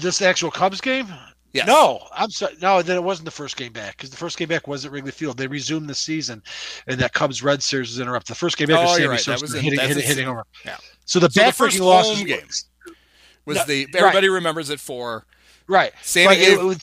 This 0.00 0.20
actual 0.22 0.50
Cubs 0.50 0.80
game? 0.80 1.06
Yes. 1.52 1.66
No, 1.66 2.08
I'm 2.12 2.30
sorry. 2.30 2.54
No, 2.62 2.80
then 2.82 2.96
it 2.96 3.02
wasn't 3.04 3.26
the 3.26 3.30
first 3.30 3.56
game 3.56 3.72
back 3.72 3.96
because 3.96 4.10
the 4.10 4.16
first 4.16 4.36
game 4.38 4.48
back 4.48 4.66
was 4.66 4.84
at 4.86 4.90
Wrigley 4.90 5.12
Field. 5.12 5.36
They 5.36 5.46
resumed 5.46 5.88
the 5.88 5.94
season, 5.94 6.42
and 6.86 6.98
that 7.00 7.12
Cubs 7.12 7.42
Red 7.42 7.62
series 7.62 7.90
was 7.90 8.00
interrupted. 8.00 8.34
The 8.34 8.38
first 8.38 8.56
game 8.56 8.68
back 8.68 8.78
Oh, 8.78 8.82
was 8.84 8.92
Sammy 8.96 9.06
right. 9.08 9.18
That 9.18 9.22
Sosa 9.24 9.42
was 9.42 9.54
in- 9.54 9.62
hitting, 9.62 9.78
hitting, 9.80 10.02
hitting 10.02 10.28
over. 10.28 10.44
yeah. 10.64 10.78
So 11.04 11.18
the 11.20 11.30
So 11.30 11.40
the 11.40 11.40
backbreaking 11.52 11.80
loss 11.80 12.06
home 12.06 12.14
was- 12.14 12.24
game 12.24 12.48
Was 13.44 13.56
No, 13.58 13.64
the 13.64 13.84
right. 13.86 13.94
everybody 13.96 14.28
remembers 14.28 14.70
it 14.70 14.80
for 14.80 15.26
right? 15.68 15.92
Sammy 16.02 16.26
But 16.28 16.38
it 16.38 16.40
gave- 16.56 16.62
was 16.62 16.78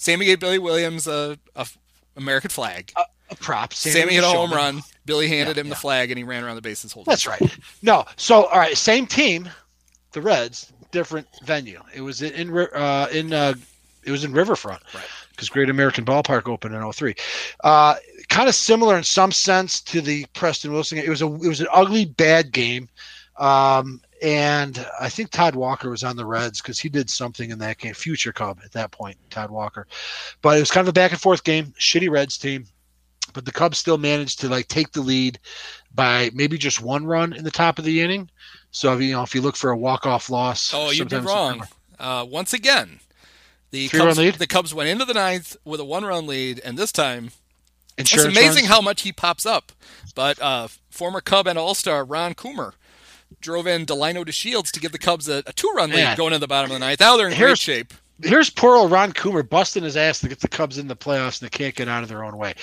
Sammy 0.00 0.24
gave 0.26 0.40
Billy 0.40 0.58
Williams 0.58 1.06
a 1.06 1.38
American 2.16 2.50
flag. 2.50 2.92
a 3.30 3.34
prop. 3.36 3.72
Sammy 3.74 4.14
hit 4.14 4.24
a 4.24 4.26
home 4.26 4.50
run. 4.50 4.80
Billy 5.06 5.28
handed 5.28 5.56
Yeah, 5.56 5.62
him 5.62 5.68
the 5.68 5.76
flag, 5.76 6.10
and 6.10 6.18
he 6.18 6.24
ran 6.24 6.42
around 6.44 6.56
the 6.56 6.62
bases 6.62 6.92
holding. 6.92 7.10
That's 7.10 7.26
it. 7.26 7.30
right. 7.30 7.58
No, 7.82 8.04
so 8.16 8.44
all 8.46 8.58
right, 8.58 8.76
same 8.76 9.06
team, 9.06 9.48
the 10.12 10.20
Reds, 10.22 10.72
different 10.90 11.26
venue. 11.44 11.80
It 11.94 12.00
was 12.00 12.22
in 12.22 12.56
uh, 12.56 13.08
in 13.12 13.32
uh, 13.32 13.54
it 14.04 14.10
was 14.10 14.24
in 14.24 14.32
Riverfront, 14.32 14.82
Right. 14.94 15.04
Because 15.30 15.48
Great 15.48 15.70
American 15.70 16.04
Ballpark 16.04 16.48
opened 16.48 16.74
in 16.74 16.92
03. 16.92 17.14
Uh, 17.64 17.94
kind 18.28 18.48
of 18.48 18.54
similar 18.54 18.96
in 18.98 19.04
some 19.04 19.32
sense 19.32 19.80
to 19.82 20.00
the 20.02 20.26
Preston 20.34 20.70
Wilson. 20.72 20.96
game. 20.98 21.06
It 21.06 21.10
was 21.10 21.22
a 21.22 21.26
it 21.26 21.48
was 21.48 21.60
an 21.60 21.68
ugly, 21.72 22.04
bad 22.06 22.52
game. 22.52 22.88
Um, 23.40 24.00
and 24.22 24.86
I 25.00 25.08
think 25.08 25.30
Todd 25.30 25.54
Walker 25.54 25.88
was 25.88 26.04
on 26.04 26.14
the 26.14 26.26
Reds 26.26 26.60
because 26.60 26.78
he 26.78 26.90
did 26.90 27.08
something 27.08 27.50
in 27.50 27.58
that 27.60 27.78
game. 27.78 27.94
Future 27.94 28.32
Cub 28.32 28.60
at 28.62 28.72
that 28.72 28.90
point, 28.90 29.16
Todd 29.30 29.50
Walker. 29.50 29.86
But 30.42 30.58
it 30.58 30.60
was 30.60 30.70
kind 30.70 30.84
of 30.86 30.90
a 30.90 30.92
back 30.92 31.12
and 31.12 31.20
forth 31.20 31.42
game. 31.42 31.72
Shitty 31.78 32.10
Reds 32.10 32.36
team, 32.36 32.66
but 33.32 33.46
the 33.46 33.52
Cubs 33.52 33.78
still 33.78 33.96
managed 33.96 34.40
to 34.40 34.48
like 34.50 34.68
take 34.68 34.92
the 34.92 35.00
lead 35.00 35.38
by 35.94 36.30
maybe 36.34 36.58
just 36.58 36.82
one 36.82 37.06
run 37.06 37.32
in 37.32 37.44
the 37.44 37.50
top 37.50 37.78
of 37.78 37.86
the 37.86 38.02
inning. 38.02 38.28
So 38.72 38.92
if 38.94 39.00
you 39.00 39.12
know 39.12 39.22
if 39.22 39.34
you 39.34 39.40
look 39.40 39.56
for 39.56 39.70
a 39.70 39.76
walk 39.76 40.04
off 40.06 40.28
loss, 40.28 40.72
Oh, 40.74 40.90
you'd 40.90 41.08
be 41.08 41.16
wrong. 41.16 41.66
Uh, 41.98 42.26
once 42.28 42.52
again, 42.52 43.00
the 43.70 43.88
Three-run 43.88 44.16
Cubs, 44.16 44.38
the 44.38 44.46
Cubs 44.46 44.74
went 44.74 44.90
into 44.90 45.06
the 45.06 45.14
ninth 45.14 45.56
with 45.64 45.80
a 45.80 45.84
one-run 45.84 46.26
lead, 46.26 46.60
and 46.62 46.76
this 46.76 46.92
time 46.92 47.30
it's 47.96 48.12
amazing 48.14 48.64
runs? 48.64 48.66
how 48.66 48.80
much 48.82 49.02
he 49.02 49.12
pops 49.12 49.46
up. 49.46 49.72
But 50.14 50.40
uh, 50.42 50.68
former 50.90 51.20
Cub 51.20 51.46
and 51.46 51.58
All-Star 51.58 52.04
Ron 52.04 52.34
Coomer 52.34 52.72
drove 53.40 53.66
in 53.66 53.86
Delino 53.86 54.24
DeShields 54.24 54.70
to 54.72 54.80
give 54.80 54.92
the 54.92 54.98
Cubs 54.98 55.28
a, 55.28 55.42
a 55.46 55.52
two-run 55.52 55.90
lead 55.90 55.96
Man. 55.96 56.16
going 56.16 56.32
in 56.32 56.40
the 56.40 56.48
bottom 56.48 56.70
of 56.70 56.74
the 56.74 56.80
ninth. 56.80 57.00
Now 57.00 57.16
they're 57.16 57.28
in 57.28 57.36
great 57.36 57.58
shape. 57.58 57.94
here's 58.22 58.50
poor 58.50 58.76
old 58.76 58.90
Ron 58.90 59.12
Coomer 59.12 59.48
busting 59.48 59.82
his 59.82 59.96
ass 59.96 60.20
to 60.20 60.28
get 60.28 60.40
the 60.40 60.48
Cubs 60.48 60.78
in 60.78 60.88
the 60.88 60.96
playoffs, 60.96 61.40
and 61.40 61.50
they 61.50 61.56
can't 61.56 61.74
get 61.74 61.88
out 61.88 62.02
of 62.02 62.08
their 62.08 62.24
own 62.24 62.36
way. 62.36 62.54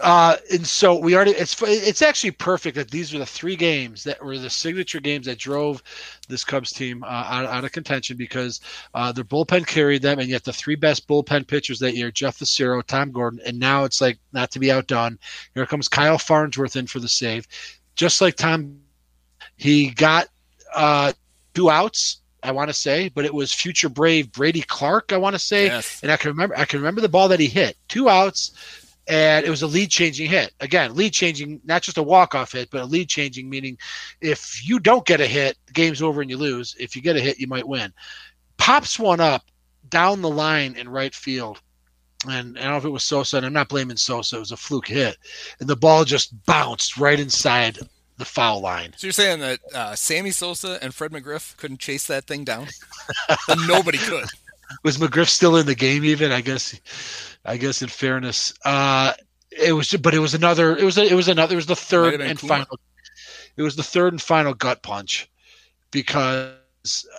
Uh, 0.00 0.36
and 0.52 0.66
so 0.66 0.98
we 0.98 1.14
already 1.14 1.32
it's 1.32 1.60
it's 1.62 2.02
actually 2.02 2.32
perfect 2.32 2.76
that 2.76 2.90
these 2.90 3.14
are 3.14 3.18
the 3.18 3.26
three 3.26 3.56
games 3.56 4.04
that 4.04 4.22
were 4.24 4.38
the 4.38 4.50
signature 4.50 5.00
games 5.00 5.26
that 5.26 5.38
drove 5.38 5.82
this 6.28 6.44
Cubs 6.44 6.72
team 6.72 7.04
uh, 7.04 7.06
out, 7.06 7.46
out 7.46 7.64
of 7.64 7.72
contention 7.72 8.16
because 8.16 8.60
uh, 8.94 9.12
their 9.12 9.24
bullpen 9.24 9.66
carried 9.66 10.02
them, 10.02 10.18
and 10.18 10.28
yet 10.28 10.44
the 10.44 10.52
three 10.52 10.76
best 10.76 11.06
bullpen 11.06 11.46
pitchers 11.46 11.78
that 11.78 11.94
year, 11.94 12.10
Jeff 12.10 12.38
Fassero, 12.38 12.82
Tom 12.82 13.12
Gordon, 13.12 13.40
and 13.46 13.58
now 13.58 13.84
it's 13.84 14.00
like 14.00 14.18
not 14.32 14.50
to 14.52 14.58
be 14.58 14.72
outdone. 14.72 15.18
Here 15.54 15.66
comes 15.66 15.88
Kyle 15.88 16.18
Farnsworth 16.18 16.76
in 16.76 16.86
for 16.86 16.98
the 16.98 17.08
save, 17.08 17.46
just 17.94 18.20
like 18.20 18.36
Tom. 18.36 18.80
He 19.56 19.90
got 19.90 20.28
uh, 20.74 21.12
two 21.54 21.70
outs. 21.70 22.18
I 22.42 22.50
want 22.52 22.68
to 22.68 22.74
say, 22.74 23.08
but 23.08 23.24
it 23.24 23.32
was 23.32 23.54
future 23.54 23.88
brave 23.88 24.30
Brady 24.30 24.60
Clark. 24.60 25.12
I 25.14 25.16
want 25.16 25.34
to 25.34 25.38
say, 25.38 25.64
Yes. 25.66 26.00
and 26.02 26.12
I 26.12 26.18
can 26.18 26.28
remember. 26.30 26.56
I 26.58 26.66
can 26.66 26.78
remember 26.78 27.00
the 27.00 27.08
ball 27.08 27.28
that 27.28 27.40
he 27.40 27.46
hit, 27.46 27.78
two 27.88 28.10
outs, 28.10 28.52
and 29.08 29.46
it 29.46 29.48
was 29.50 29.62
a 29.62 29.66
lead 29.66 29.88
changing 29.90 30.28
hit. 30.28 30.52
Again, 30.60 30.94
lead 30.94 31.14
changing, 31.14 31.60
not 31.64 31.80
just 31.82 31.96
a 31.96 32.02
walk 32.02 32.34
off 32.34 32.52
hit, 32.52 32.68
but 32.70 32.82
a 32.82 32.84
lead 32.84 33.08
changing 33.08 33.48
meaning 33.48 33.78
if 34.20 34.66
you 34.68 34.78
don't 34.78 35.06
get 35.06 35.22
a 35.22 35.26
hit, 35.26 35.56
the 35.66 35.72
game's 35.72 36.02
over 36.02 36.20
and 36.20 36.28
you 36.28 36.36
lose. 36.36 36.76
If 36.78 36.94
you 36.94 37.00
get 37.00 37.16
a 37.16 37.20
hit, 37.20 37.38
you 37.38 37.46
might 37.46 37.66
win. 37.66 37.94
Pops 38.58 38.98
one 38.98 39.20
up 39.20 39.44
down 39.88 40.20
the 40.20 40.28
line 40.30 40.74
in 40.76 40.88
right 40.88 41.14
field. 41.14 41.62
And 42.28 42.58
I 42.58 42.62
don't 42.62 42.70
know 42.72 42.76
if 42.78 42.84
it 42.84 42.90
was 42.90 43.04
Sosa, 43.04 43.38
and 43.38 43.46
I'm 43.46 43.52
not 43.52 43.68
blaming 43.68 43.96
Sosa. 43.98 44.36
It 44.36 44.40
was 44.40 44.52
a 44.52 44.56
fluke 44.56 44.88
hit, 44.88 45.16
and 45.60 45.68
the 45.68 45.76
ball 45.76 46.04
just 46.04 46.44
bounced 46.46 46.96
right 46.98 47.20
inside 47.20 47.78
the 48.16 48.24
foul 48.24 48.60
line. 48.60 48.92
So 48.96 49.06
you're 49.06 49.12
saying 49.12 49.40
that 49.40 49.60
uh, 49.74 49.94
Sammy 49.94 50.30
Sosa 50.30 50.78
and 50.82 50.94
Fred 50.94 51.10
McGriff 51.10 51.56
couldn't 51.56 51.78
chase 51.80 52.06
that 52.06 52.24
thing 52.24 52.44
down? 52.44 52.68
Nobody 53.66 53.98
could. 53.98 54.26
was 54.82 54.98
McGriff 54.98 55.28
still 55.28 55.56
in 55.56 55.66
the 55.66 55.74
game 55.74 56.04
even 56.04 56.32
i 56.32 56.40
guess 56.40 56.80
i 57.44 57.56
guess 57.56 57.82
in 57.82 57.88
fairness 57.88 58.54
uh 58.64 59.12
it 59.50 59.72
was 59.72 59.92
but 59.92 60.14
it 60.14 60.18
was 60.18 60.34
another 60.34 60.76
it 60.76 60.84
was 60.84 60.96
a, 60.96 61.04
it 61.04 61.14
was 61.14 61.28
another 61.28 61.52
it 61.52 61.56
was 61.56 61.66
the 61.66 61.76
third 61.76 62.20
and 62.20 62.38
Coomer. 62.38 62.48
final 62.48 62.80
it 63.56 63.62
was 63.62 63.76
the 63.76 63.82
third 63.82 64.14
and 64.14 64.22
final 64.22 64.54
gut 64.54 64.82
punch 64.82 65.30
because 65.90 66.54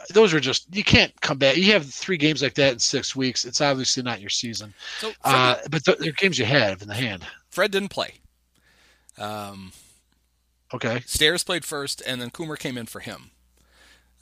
those 0.09 0.34
were 0.34 0.39
just 0.39 0.76
you 0.76 0.84
can't 0.84 1.13
come 1.22 1.38
back 1.38 1.55
you 1.55 1.72
have 1.72 1.85
three 1.85 2.17
games 2.17 2.41
like 2.41 2.55
that 2.55 2.73
in 2.73 2.80
six 2.80 3.15
weeks 3.15 3.45
it's 3.45 3.61
obviously 3.61 4.01
not 4.01 4.19
your 4.19 4.31
season 4.31 4.73
So 4.99 5.11
Fred, 5.22 5.35
uh 5.35 5.55
but 5.69 5.85
th- 5.85 5.99
they're 5.99 6.11
games 6.13 6.39
you 6.39 6.45
have 6.45 6.81
in 6.81 6.88
the 6.88 6.95
hand 6.95 7.26
Fred 7.51 7.72
didn't 7.72 7.89
play. 7.89 8.15
Um, 9.17 9.72
Okay. 10.74 11.02
Stairs 11.06 11.44
played 11.44 11.64
first, 11.66 12.02
and 12.06 12.20
then 12.22 12.30
Coomer 12.32 12.58
came 12.58 12.78
in 12.78 12.86
for 12.88 13.00
him. 13.00 13.32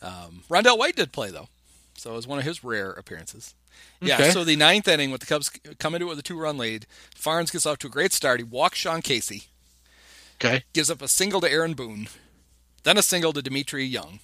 Um, 0.02 0.44
Rondell 0.50 0.78
White 0.78 0.96
did 0.96 1.12
play 1.14 1.32
though, 1.32 1.48
so 1.96 2.12
it 2.12 2.16
was 2.16 2.28
one 2.28 2.40
of 2.40 2.46
his 2.46 2.64
rare 2.64 2.92
appearances. 2.92 3.56
Yeah. 4.02 4.16
Okay. 4.16 4.30
So 4.32 4.44
the 4.44 4.56
ninth 4.58 4.88
inning, 4.88 5.10
with 5.12 5.22
the 5.22 5.28
Cubs 5.28 5.50
coming 5.80 6.00
to 6.00 6.06
it 6.06 6.10
with 6.10 6.20
a 6.20 6.24
two-run 6.24 6.58
lead, 6.58 6.86
Farnes 7.16 7.52
gets 7.52 7.66
off 7.66 7.80
to 7.80 7.88
a 7.88 7.90
great 7.90 8.12
start. 8.14 8.40
He 8.40 8.44
walks 8.44 8.78
Sean 8.80 9.02
Casey, 9.02 9.44
Okay. 10.36 10.64
gives 10.74 10.92
up 10.92 11.02
a 11.02 11.08
single 11.08 11.40
to 11.42 11.50
Aaron 11.50 11.74
Boone, 11.74 12.08
then 12.84 12.98
a 12.98 13.02
single 13.02 13.32
to 13.34 13.42
Dmitri 13.42 13.86
Young, 13.86 14.20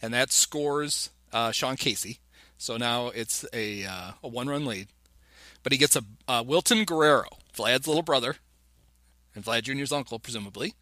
and 0.00 0.12
that 0.14 0.32
scores 0.32 1.10
uh, 1.32 1.52
Sean 1.52 1.76
Casey. 1.76 2.18
So 2.56 2.76
now 2.78 3.08
it's 3.08 3.44
a 3.52 3.84
uh, 3.84 4.12
a 4.22 4.28
one-run 4.28 4.64
lead. 4.64 4.88
But 5.62 5.72
he 5.72 5.78
gets 5.78 5.94
a 5.96 6.02
uh, 6.26 6.42
Wilton 6.46 6.84
Guerrero, 6.84 7.28
Vlad's 7.54 7.86
little 7.86 8.02
brother, 8.02 8.36
and 9.34 9.44
Vlad 9.44 9.62
Jr.'s 9.64 9.92
uncle, 9.92 10.18
presumably. 10.18 10.72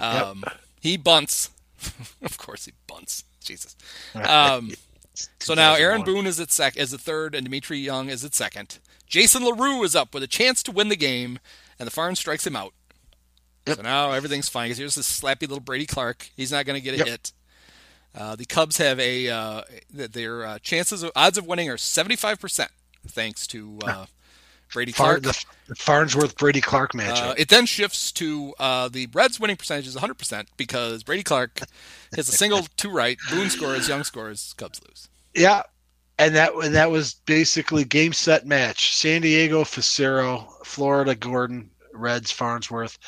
Um, 0.00 0.44
He 0.80 0.96
bunts. 0.96 1.50
of 2.22 2.38
course, 2.38 2.64
he 2.66 2.72
bunts. 2.86 3.24
Jesus. 3.42 3.76
Um, 4.14 4.72
so 5.40 5.54
now 5.54 5.74
Aaron 5.74 6.02
Boone 6.02 6.26
is 6.26 6.40
at 6.40 6.50
sec 6.50 6.76
as 6.76 6.90
the 6.90 6.98
third, 6.98 7.34
and 7.34 7.46
Dmitri 7.46 7.78
Young 7.78 8.08
is 8.08 8.24
at 8.24 8.34
second. 8.34 8.78
Jason 9.06 9.44
LaRue 9.44 9.82
is 9.82 9.94
up 9.94 10.14
with 10.14 10.22
a 10.22 10.26
chance 10.26 10.62
to 10.64 10.72
win 10.72 10.88
the 10.88 10.96
game, 10.96 11.38
and 11.78 11.86
the 11.86 11.90
Farn 11.90 12.16
strikes 12.16 12.46
him 12.46 12.56
out. 12.56 12.72
Yep. 13.66 13.76
So 13.76 13.82
now 13.82 14.12
everything's 14.12 14.48
fine 14.48 14.66
because 14.66 14.78
here's 14.78 14.94
this 14.94 15.20
slappy 15.20 15.42
little 15.42 15.60
Brady 15.60 15.86
Clark. 15.86 16.30
He's 16.36 16.52
not 16.52 16.66
going 16.66 16.78
to 16.78 16.84
get 16.84 16.94
a 16.94 16.98
Yep. 16.98 17.06
hit. 17.06 17.32
Uh, 18.14 18.36
the 18.36 18.44
Cubs 18.44 18.78
have 18.78 19.00
a 19.00 19.28
uh, 19.28 19.62
their 19.90 20.44
uh, 20.46 20.58
chances 20.60 21.02
of 21.02 21.10
odds 21.16 21.36
of 21.36 21.46
winning 21.46 21.68
are 21.68 21.76
75 21.76 22.38
percent 22.40 22.70
thanks 23.08 23.46
to 23.48 23.78
uh, 23.84 24.06
Brady 24.74 24.92
Far, 24.92 25.18
Clark. 25.18 25.22
the, 25.22 25.44
the 25.68 25.74
Farnsworth 25.76 26.36
Brady 26.36 26.60
Clark 26.60 26.92
matchup. 26.92 27.30
Uh, 27.30 27.34
it 27.38 27.48
then 27.48 27.64
shifts 27.64 28.12
to 28.12 28.52
uh, 28.58 28.88
the 28.88 29.08
Reds' 29.14 29.40
winning 29.40 29.56
percentage 29.56 29.86
is 29.86 29.96
100% 29.96 30.48
because 30.58 31.02
Brady 31.02 31.22
Clark 31.22 31.60
hits 32.14 32.28
a 32.28 32.32
single 32.32 32.62
to 32.76 32.90
right, 32.90 33.16
Boone 33.30 33.48
scores, 33.48 33.88
Young 33.88 34.04
scores, 34.04 34.52
Cubs 34.58 34.82
lose. 34.86 35.08
yeah. 35.34 35.62
And 36.16 36.36
that 36.36 36.52
and 36.54 36.72
that 36.76 36.92
was 36.92 37.14
basically 37.26 37.82
game 37.82 38.12
set 38.12 38.46
match. 38.46 38.94
San 38.94 39.22
Diego, 39.22 39.64
Fassero, 39.64 40.46
Florida, 40.64 41.12
Gordon, 41.16 41.68
Reds, 41.92 42.30
Farnsworth. 42.30 42.98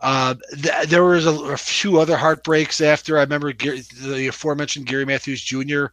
Uh, 0.00 0.34
th- 0.60 0.86
there 0.88 1.02
was 1.04 1.24
a, 1.24 1.30
a 1.30 1.56
few 1.56 1.98
other 1.98 2.14
heartbreaks 2.14 2.82
after. 2.82 3.16
I 3.16 3.22
remember 3.22 3.52
Gary, 3.52 3.80
the 4.02 4.26
aforementioned 4.26 4.84
Gary 4.84 5.06
Matthews 5.06 5.40
Jr. 5.40 5.86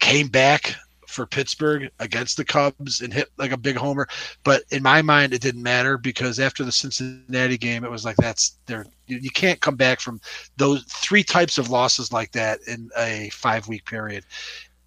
came 0.00 0.28
back 0.28 0.74
for 1.12 1.26
Pittsburgh 1.26 1.90
against 1.98 2.36
the 2.36 2.44
Cubs 2.44 3.00
and 3.00 3.12
hit 3.12 3.30
like 3.38 3.52
a 3.52 3.56
big 3.56 3.76
homer. 3.76 4.08
But 4.44 4.62
in 4.70 4.82
my 4.82 5.02
mind, 5.02 5.32
it 5.32 5.42
didn't 5.42 5.62
matter 5.62 5.98
because 5.98 6.40
after 6.40 6.64
the 6.64 6.72
Cincinnati 6.72 7.58
game, 7.58 7.84
it 7.84 7.90
was 7.90 8.04
like 8.04 8.16
that's 8.16 8.58
there. 8.66 8.86
You, 9.06 9.30
can't 9.30 9.60
come 9.60 9.76
back 9.76 10.00
from 10.00 10.20
those 10.56 10.84
three 10.84 11.22
types 11.22 11.58
of 11.58 11.68
losses 11.68 12.12
like 12.12 12.32
that 12.32 12.60
in 12.66 12.90
a 12.96 13.28
five 13.30 13.68
week 13.68 13.84
period. 13.84 14.24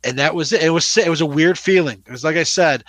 And 0.04 0.18
that 0.20 0.34
was 0.36 0.52
it. 0.52 0.64
It 0.64 0.70
was 0.70 0.98
it 0.98 1.10
was 1.10 1.22
a 1.22 1.26
weird 1.26 1.58
feeling. 1.58 2.04
It 2.06 2.12
was 2.12 2.24
like 2.24 2.36
I 2.36 2.44
said, 2.44 2.84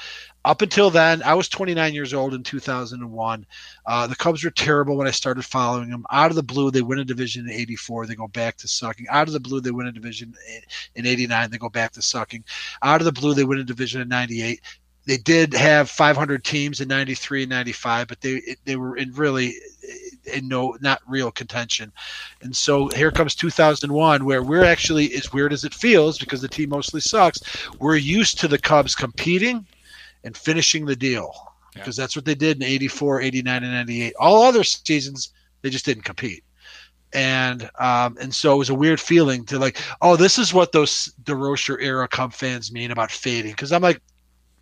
up 0.46 0.62
until 0.62 0.90
then, 0.90 1.24
I 1.24 1.34
was 1.34 1.48
29 1.48 1.92
years 1.92 2.14
old 2.14 2.32
in 2.32 2.44
2001. 2.44 3.46
Uh, 3.84 4.06
the 4.06 4.14
Cubs 4.14 4.44
were 4.44 4.50
terrible 4.52 4.96
when 4.96 5.08
I 5.08 5.10
started 5.10 5.44
following 5.44 5.90
them. 5.90 6.06
Out 6.08 6.30
of 6.30 6.36
the 6.36 6.42
blue, 6.44 6.70
they 6.70 6.82
win 6.82 7.00
a 7.00 7.04
division 7.04 7.48
in 7.48 7.52
'84. 7.52 8.06
They 8.06 8.14
go 8.14 8.28
back 8.28 8.56
to 8.58 8.68
sucking. 8.68 9.06
Out 9.10 9.26
of 9.26 9.34
the 9.34 9.40
blue, 9.40 9.60
they 9.60 9.72
win 9.72 9.88
a 9.88 9.92
division 9.92 10.34
in 10.94 11.04
'89. 11.04 11.50
They 11.50 11.58
go 11.58 11.68
back 11.68 11.90
to 11.92 12.02
sucking. 12.02 12.44
Out 12.80 13.00
of 13.00 13.06
the 13.06 13.12
blue, 13.12 13.34
they 13.34 13.42
win 13.42 13.58
a 13.58 13.64
division 13.64 14.00
in 14.00 14.08
'98. 14.08 14.60
They 15.04 15.16
did 15.16 15.52
have 15.52 15.90
500 15.90 16.44
teams 16.44 16.80
in 16.80 16.86
'93 16.86 17.42
and 17.42 17.50
'95, 17.50 18.06
but 18.06 18.20
they 18.20 18.56
they 18.64 18.76
were 18.76 18.96
in 18.96 19.12
really 19.14 19.56
in 20.32 20.46
no 20.46 20.76
not 20.80 21.02
real 21.08 21.32
contention. 21.32 21.92
And 22.40 22.54
so 22.54 22.86
here 22.90 23.10
comes 23.10 23.34
2001, 23.34 24.24
where 24.24 24.44
we're 24.44 24.64
actually 24.64 25.12
as 25.14 25.32
weird 25.32 25.52
as 25.52 25.64
it 25.64 25.74
feels 25.74 26.18
because 26.18 26.40
the 26.40 26.46
team 26.46 26.68
mostly 26.68 27.00
sucks. 27.00 27.40
We're 27.80 27.96
used 27.96 28.38
to 28.38 28.48
the 28.48 28.58
Cubs 28.58 28.94
competing 28.94 29.66
and 30.26 30.36
finishing 30.36 30.84
the 30.84 30.96
deal 30.96 31.32
because 31.72 31.96
that's 31.96 32.16
what 32.16 32.24
they 32.24 32.34
did 32.34 32.56
in 32.56 32.62
84, 32.62 33.20
89, 33.20 33.62
and 33.62 33.72
98. 33.72 34.14
All 34.18 34.42
other 34.42 34.64
seasons, 34.64 35.32
they 35.62 35.70
just 35.70 35.84
didn't 35.84 36.04
compete. 36.04 36.42
And 37.12 37.70
um, 37.78 38.16
and 38.20 38.34
so 38.34 38.54
it 38.54 38.58
was 38.58 38.70
a 38.70 38.74
weird 38.74 39.00
feeling 39.00 39.44
to 39.46 39.58
like, 39.58 39.78
oh, 40.02 40.16
this 40.16 40.38
is 40.38 40.52
what 40.52 40.72
those 40.72 41.14
Durocher 41.22 41.80
era 41.80 42.08
Cub 42.08 42.32
fans 42.32 42.72
mean 42.72 42.90
about 42.90 43.10
fading. 43.10 43.52
Because 43.52 43.72
I'm 43.72 43.82
like, 43.82 44.02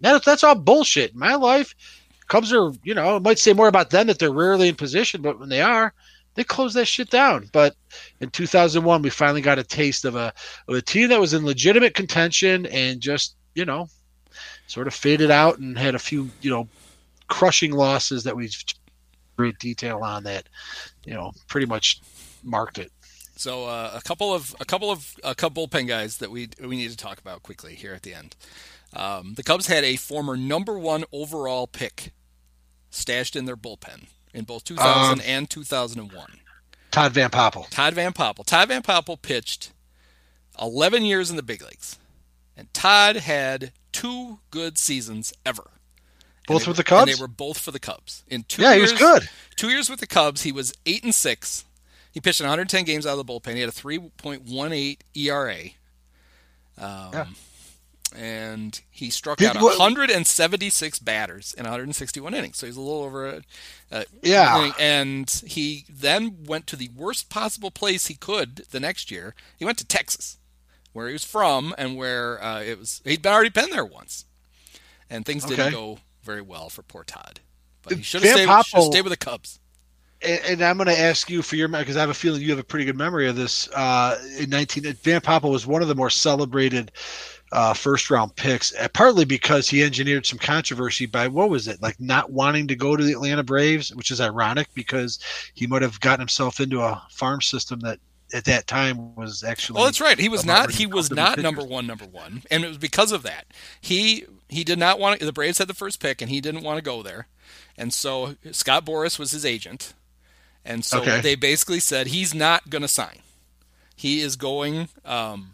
that, 0.00 0.24
that's 0.24 0.44
all 0.44 0.54
bullshit. 0.54 1.12
In 1.12 1.18
my 1.18 1.34
life, 1.34 1.74
Cubs 2.28 2.52
are, 2.52 2.72
you 2.84 2.94
know, 2.94 3.16
it 3.16 3.22
might 3.22 3.38
say 3.38 3.52
more 3.52 3.68
about 3.68 3.90
them 3.90 4.06
that 4.08 4.18
they're 4.18 4.30
rarely 4.30 4.68
in 4.68 4.76
position, 4.76 5.22
but 5.22 5.40
when 5.40 5.48
they 5.48 5.62
are, 5.62 5.94
they 6.34 6.44
close 6.44 6.74
that 6.74 6.86
shit 6.86 7.10
down. 7.10 7.48
But 7.52 7.74
in 8.20 8.30
2001, 8.30 9.02
we 9.02 9.10
finally 9.10 9.40
got 9.40 9.58
a 9.58 9.64
taste 9.64 10.04
of 10.04 10.16
a 10.16 10.32
of 10.68 10.74
a 10.74 10.82
team 10.82 11.08
that 11.08 11.20
was 11.20 11.32
in 11.32 11.46
legitimate 11.46 11.94
contention 11.94 12.66
and 12.66 13.00
just, 13.00 13.36
you 13.54 13.64
know, 13.64 13.88
sort 14.66 14.86
of 14.86 14.94
faded 14.94 15.30
out 15.30 15.58
and 15.58 15.76
had 15.78 15.94
a 15.94 15.98
few, 15.98 16.30
you 16.40 16.50
know, 16.50 16.68
crushing 17.28 17.72
losses 17.72 18.24
that 18.24 18.36
we've 18.36 18.54
great 19.36 19.58
detail 19.58 20.00
on 20.02 20.22
that, 20.24 20.48
you 21.04 21.12
know, 21.14 21.32
pretty 21.48 21.66
much 21.66 22.00
marked 22.42 22.78
it. 22.78 22.92
So 23.36 23.64
uh, 23.64 23.90
a 23.94 24.00
couple 24.00 24.32
of 24.32 24.54
a 24.60 24.64
couple 24.64 24.90
of 24.90 25.14
a 25.24 25.34
couple 25.34 25.66
bullpen 25.66 25.88
guys 25.88 26.18
that 26.18 26.30
we 26.30 26.48
we 26.60 26.76
need 26.76 26.90
to 26.90 26.96
talk 26.96 27.18
about 27.18 27.42
quickly 27.42 27.74
here 27.74 27.92
at 27.92 28.02
the 28.02 28.14
end. 28.14 28.36
Um, 28.94 29.34
the 29.34 29.42
Cubs 29.42 29.66
had 29.66 29.82
a 29.82 29.96
former 29.96 30.36
number 30.36 30.78
one 30.78 31.04
overall 31.12 31.66
pick 31.66 32.12
stashed 32.90 33.34
in 33.34 33.44
their 33.44 33.56
bullpen 33.56 34.06
in 34.32 34.44
both 34.44 34.62
2000 34.62 35.14
Um, 35.18 35.20
and 35.26 35.50
2001. 35.50 36.26
Todd 36.92 37.12
Van 37.12 37.28
Poppel. 37.28 37.68
Todd 37.70 37.94
Van 37.94 38.12
Poppel. 38.12 38.46
Todd 38.46 38.68
Van 38.68 38.82
Poppel 38.82 39.20
pitched 39.20 39.72
11 40.60 41.04
years 41.04 41.28
in 41.28 41.34
the 41.34 41.42
big 41.42 41.60
leagues, 41.60 41.98
and 42.56 42.72
Todd 42.72 43.16
had 43.16 43.72
two 43.94 44.40
good 44.50 44.76
seasons 44.76 45.32
ever. 45.46 45.70
Both 46.46 46.64
they- 46.64 46.68
with 46.70 46.76
the 46.76 46.84
Cubs? 46.84 47.10
And 47.10 47.18
they 47.18 47.20
were 47.22 47.28
both 47.28 47.58
for 47.58 47.70
the 47.70 47.78
Cubs. 47.80 48.22
In 48.28 48.42
two 48.44 48.60
Yeah, 48.62 48.72
he 48.72 48.78
years, 48.80 48.92
was 48.92 49.00
good. 49.00 49.28
Two 49.56 49.70
years 49.70 49.88
with 49.88 50.00
the 50.00 50.06
Cubs, 50.06 50.42
he 50.42 50.52
was 50.52 50.74
eight 50.84 51.02
and 51.04 51.14
six. 51.14 51.64
He 52.12 52.20
pitched 52.20 52.40
in 52.40 52.44
110 52.46 52.84
games 52.84 53.06
out 53.06 53.18
of 53.18 53.26
the 53.26 53.32
bullpen. 53.32 53.54
He 53.54 53.60
had 53.60 53.68
a 53.70 53.72
3.18 53.72 54.98
ERA. 55.14 55.70
Um, 56.78 57.10
Yeah. 57.12 57.26
And 58.16 58.80
he 58.92 59.10
struck 59.10 59.38
Did- 59.38 59.56
out 59.56 59.62
what- 59.62 59.76
176 59.78 61.00
batters 61.00 61.52
in 61.58 61.64
161 61.64 62.32
innings. 62.34 62.58
So 62.58 62.66
he's 62.66 62.76
a 62.76 62.80
little 62.80 63.02
over 63.02 63.26
a, 63.28 63.42
a 63.90 64.04
Yeah. 64.22 64.56
inning. 64.58 64.74
And 64.78 65.42
he 65.46 65.84
then 65.88 66.44
went 66.44 66.68
to 66.68 66.76
the 66.76 66.90
worst 66.94 67.28
possible 67.28 67.72
place 67.72 68.06
he 68.06 68.14
could 68.14 68.66
the 68.70 68.78
next 68.78 69.10
year. 69.10 69.34
He 69.58 69.64
went 69.64 69.78
to 69.78 69.84
Texas, 69.84 70.36
where 70.94 71.08
he 71.08 71.12
was 71.12 71.24
from, 71.24 71.74
and 71.76 71.96
where 71.98 72.42
uh, 72.42 72.62
it 72.62 72.78
was. 72.78 73.02
He'd 73.04 73.20
been 73.20 73.32
already 73.32 73.50
been 73.50 73.68
there 73.68 73.84
once, 73.84 74.24
and 75.10 75.26
things 75.26 75.44
didn't 75.44 75.72
go 75.72 75.98
very 76.22 76.40
well 76.40 76.70
for 76.70 76.82
poor 76.82 77.04
Todd. 77.04 77.40
But 77.82 77.98
he 77.98 78.02
should 78.02 78.22
have 78.22 78.64
stayed, 78.64 78.82
stayed 78.82 79.02
with 79.02 79.10
the 79.10 79.18
Cubs. 79.18 79.60
and, 80.22 80.40
and 80.46 80.62
I'm 80.62 80.78
going 80.78 80.86
to 80.88 80.98
ask 80.98 81.28
you 81.28 81.42
for 81.42 81.56
your 81.56 81.68
because 81.68 81.96
I 81.96 82.00
have 82.00 82.10
a 82.10 82.14
feeling 82.14 82.40
you 82.40 82.50
have 82.50 82.58
a 82.58 82.64
pretty 82.64 82.86
good 82.86 82.96
memory 82.96 83.28
of 83.28 83.36
this. 83.36 83.68
Uh, 83.70 84.18
in 84.38 84.48
19, 84.48 84.84
Van 85.02 85.20
Poppel 85.20 85.50
was 85.50 85.66
one 85.66 85.82
of 85.82 85.88
the 85.88 85.94
more 85.94 86.08
celebrated 86.08 86.92
uh, 87.52 87.74
first 87.74 88.10
round 88.10 88.34
picks, 88.36 88.74
uh, 88.76 88.88
partly 88.94 89.24
because 89.24 89.68
he 89.68 89.82
engineered 89.82 90.26
some 90.26 90.38
controversy 90.38 91.06
by 91.06 91.28
what 91.28 91.50
was 91.50 91.68
it 91.68 91.80
like 91.82 92.00
not 92.00 92.30
wanting 92.30 92.66
to 92.68 92.74
go 92.74 92.96
to 92.96 93.04
the 93.04 93.12
Atlanta 93.12 93.42
Braves, 93.42 93.94
which 93.94 94.10
is 94.10 94.20
ironic 94.20 94.68
because 94.74 95.18
he 95.54 95.66
might 95.66 95.82
have 95.82 96.00
gotten 96.00 96.20
himself 96.20 96.58
into 96.60 96.80
a 96.80 97.02
farm 97.10 97.40
system 97.42 97.80
that 97.80 97.98
at 98.34 98.44
that 98.44 98.66
time 98.66 99.14
was 99.14 99.42
actually. 99.42 99.76
Well, 99.76 99.86
that's 99.86 100.00
right. 100.00 100.18
He 100.18 100.28
was 100.28 100.44
not. 100.44 100.72
He 100.72 100.86
was 100.86 101.10
not 101.10 101.30
pitchers. 101.36 101.42
number 101.44 101.64
one. 101.64 101.86
Number 101.86 102.04
one, 102.04 102.42
and 102.50 102.64
it 102.64 102.68
was 102.68 102.78
because 102.78 103.12
of 103.12 103.22
that. 103.22 103.46
He 103.80 104.26
he 104.48 104.64
did 104.64 104.78
not 104.78 104.98
want 104.98 105.20
to, 105.20 105.24
the 105.26 105.32
Braves 105.32 105.58
had 105.58 105.68
the 105.68 105.74
first 105.74 106.00
pick, 106.00 106.20
and 106.20 106.30
he 106.30 106.40
didn't 106.40 106.62
want 106.62 106.76
to 106.76 106.82
go 106.82 107.02
there, 107.02 107.28
and 107.78 107.94
so 107.94 108.36
Scott 108.52 108.84
Boras 108.84 109.18
was 109.18 109.30
his 109.30 109.46
agent, 109.46 109.94
and 110.64 110.84
so 110.84 111.00
Okay. 111.00 111.20
they 111.20 111.34
basically 111.34 111.80
said 111.80 112.08
he's 112.08 112.34
not 112.34 112.68
going 112.68 112.82
to 112.82 112.88
sign. 112.88 113.20
He 113.96 114.20
is 114.20 114.36
going. 114.36 114.88
Um, 115.04 115.52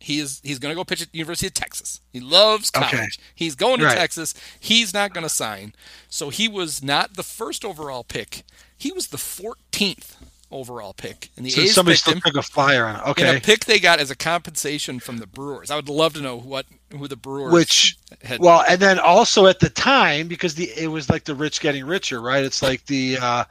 he 0.00 0.20
is 0.20 0.40
he's 0.44 0.60
going 0.60 0.70
to 0.72 0.76
go 0.76 0.84
pitch 0.84 1.02
at 1.02 1.10
the 1.10 1.18
University 1.18 1.48
of 1.48 1.54
Texas. 1.54 2.00
He 2.12 2.20
loves 2.20 2.70
college. 2.70 2.94
Okay. 2.94 3.06
He's 3.34 3.56
going 3.56 3.80
to 3.80 3.86
Right. 3.86 3.96
Texas. 3.98 4.32
He's 4.60 4.94
not 4.94 5.12
going 5.12 5.24
to 5.24 5.28
sign. 5.28 5.74
So 6.08 6.30
he 6.30 6.46
was 6.46 6.82
not 6.84 7.14
the 7.14 7.24
first 7.24 7.64
overall 7.64 8.04
pick. 8.04 8.44
He 8.76 8.92
was 8.92 9.08
the 9.08 9.16
14th 9.16 10.14
overall 10.50 10.92
pick, 10.92 11.30
and 11.36 11.44
the 11.44 11.50
So 11.50 11.62
A's 11.62 11.74
somebody 11.74 11.96
still 11.96 12.14
him 12.14 12.20
took 12.20 12.36
a 12.36 12.42
flyer 12.42 12.86
on 12.86 12.96
it. 12.96 13.06
Okay. 13.08 13.36
a 13.36 13.40
pick 13.40 13.64
they 13.64 13.78
got 13.78 14.00
as 14.00 14.10
a 14.10 14.16
compensation 14.16 15.00
from 15.00 15.18
the 15.18 15.26
Brewers. 15.26 15.70
I 15.70 15.76
would 15.76 15.88
love 15.88 16.14
to 16.14 16.20
know 16.20 16.36
what 16.36 16.66
who 16.90 17.06
the 17.08 17.16
Brewers 17.16 17.52
Which 17.52 17.96
had. 18.22 18.40
well, 18.40 18.64
and 18.68 18.80
then 18.80 18.98
also 18.98 19.46
at 19.46 19.60
the 19.60 19.70
time 19.70 20.28
because 20.28 20.54
the 20.54 20.70
it 20.76 20.88
was 20.88 21.10
like 21.10 21.24
the 21.24 21.34
rich 21.34 21.60
getting 21.60 21.84
richer, 21.84 22.20
right? 22.20 22.44
It's 22.44 22.62
like 22.62 22.86
the 22.86 23.18
uh, 23.20 23.44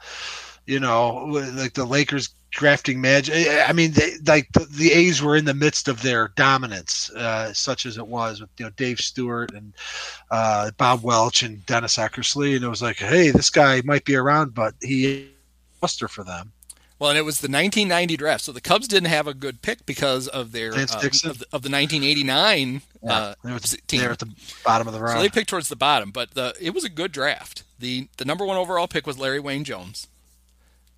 you 0.66 0.80
know 0.80 1.24
like 1.54 1.74
the 1.74 1.84
Lakers 1.84 2.30
drafting 2.50 3.00
Magic. 3.00 3.46
I 3.68 3.72
mean, 3.72 3.92
they, 3.92 4.14
like 4.26 4.50
the, 4.52 4.66
the 4.70 4.92
A's 4.92 5.22
were 5.22 5.36
in 5.36 5.44
the 5.44 5.54
midst 5.54 5.88
of 5.88 6.02
their 6.02 6.28
dominance, 6.36 7.10
uh, 7.10 7.52
such 7.52 7.86
as 7.86 7.98
it 7.98 8.06
was 8.06 8.40
with 8.40 8.50
you 8.58 8.64
know 8.66 8.72
Dave 8.76 8.98
Stewart 8.98 9.52
and 9.52 9.72
uh, 10.30 10.70
Bob 10.76 11.02
Welch 11.02 11.42
and 11.42 11.64
Dennis 11.66 11.96
Eckersley, 11.96 12.56
and 12.56 12.64
it 12.64 12.68
was 12.68 12.82
like, 12.82 12.96
hey, 12.96 13.30
this 13.30 13.50
guy 13.50 13.82
might 13.84 14.04
be 14.04 14.16
around, 14.16 14.54
but 14.54 14.74
he 14.80 15.28
muster 15.80 16.08
for 16.08 16.24
them. 16.24 16.52
Well, 16.98 17.10
and 17.10 17.18
it 17.18 17.22
was 17.22 17.40
the 17.40 17.46
1990 17.46 18.16
draft, 18.16 18.42
so 18.44 18.50
the 18.52 18.60
Cubs 18.60 18.88
didn't 18.88 19.08
have 19.08 19.26
a 19.28 19.34
good 19.34 19.62
pick 19.62 19.86
because 19.86 20.26
of 20.26 20.50
their 20.52 20.72
uh, 20.74 20.82
of, 20.82 20.90
the, 20.90 21.46
of 21.52 21.62
the 21.62 21.70
1989 21.70 22.82
uh, 23.08 23.34
They 23.44 23.52
were 23.52 23.58
team. 23.60 24.00
there 24.00 24.10
at 24.10 24.18
the 24.18 24.34
bottom 24.64 24.88
of 24.88 24.94
the 24.94 25.00
round. 25.00 25.16
So 25.18 25.22
they 25.22 25.28
picked 25.28 25.48
towards 25.48 25.68
the 25.68 25.76
bottom, 25.76 26.10
but 26.10 26.32
the 26.32 26.54
it 26.60 26.74
was 26.74 26.84
a 26.84 26.88
good 26.88 27.12
draft. 27.12 27.62
the 27.78 28.08
The 28.16 28.24
number 28.24 28.44
one 28.44 28.56
overall 28.56 28.88
pick 28.88 29.06
was 29.06 29.16
Larry 29.18 29.38
Wayne 29.38 29.62
Jones, 29.64 30.08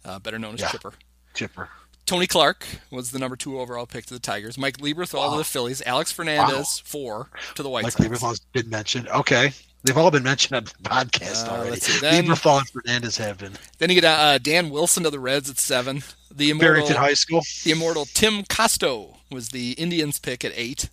uh, 0.05 0.19
better 0.19 0.39
known 0.39 0.55
as 0.55 0.61
Yeah. 0.61 0.69
Chipper. 0.71 0.93
Chipper. 1.35 1.69
Tony 2.07 2.27
Clark 2.27 2.67
was 2.91 3.11
the 3.13 3.19
number 3.21 3.37
two 3.37 3.61
overall 3.61 3.87
pick 3.87 4.05
to 4.07 4.15
the 4.15 4.19
Tigers. 4.21 4.59
Mike 4.59 4.79
Lieberthal 4.79 5.31
to 5.33 5.37
the 5.39 5.45
Phillies. 5.45 5.81
Alex 5.87 6.11
Fernandez 6.11 6.81
four 6.85 7.29
to 7.55 7.63
the 7.63 7.69
White 7.69 7.85
Mike 7.85 7.93
Sox. 7.93 8.05
Lieberthal's 8.05 8.41
been 8.53 8.69
mentioned. 8.71 9.07
Okay. 9.09 9.53
They've 9.83 9.97
all 9.97 10.11
been 10.11 10.23
mentioned 10.23 10.57
on 10.57 10.65
the 10.65 10.71
podcast 10.89 11.47
Uh, 11.49 11.53
already. 11.53 11.81
then- 12.01 12.31
and 12.31 12.39
Fernandez 12.39 13.17
have 13.17 13.39
been. 13.39 13.55
Then 13.79 13.89
you 13.89 13.95
get 14.01 14.05
uh, 14.05 14.39
Dan 14.39 14.71
Wilson 14.71 15.03
to 15.05 15.11
the 15.11 15.19
Reds 15.19 15.49
at 15.49 15.59
seven. 15.59 16.03
The 16.31 16.51
immortal, 16.51 16.73
Barrington 16.75 16.97
High 16.97 17.15
School. 17.15 17.43
the 17.65 17.71
immortal 17.73 18.05
Tim 18.07 18.45
Costo 18.45 19.17
was 19.31 19.49
the 19.49 19.73
Indians 19.73 20.19
pick 20.19 20.45
at 20.45 20.53
eight. 20.55 20.91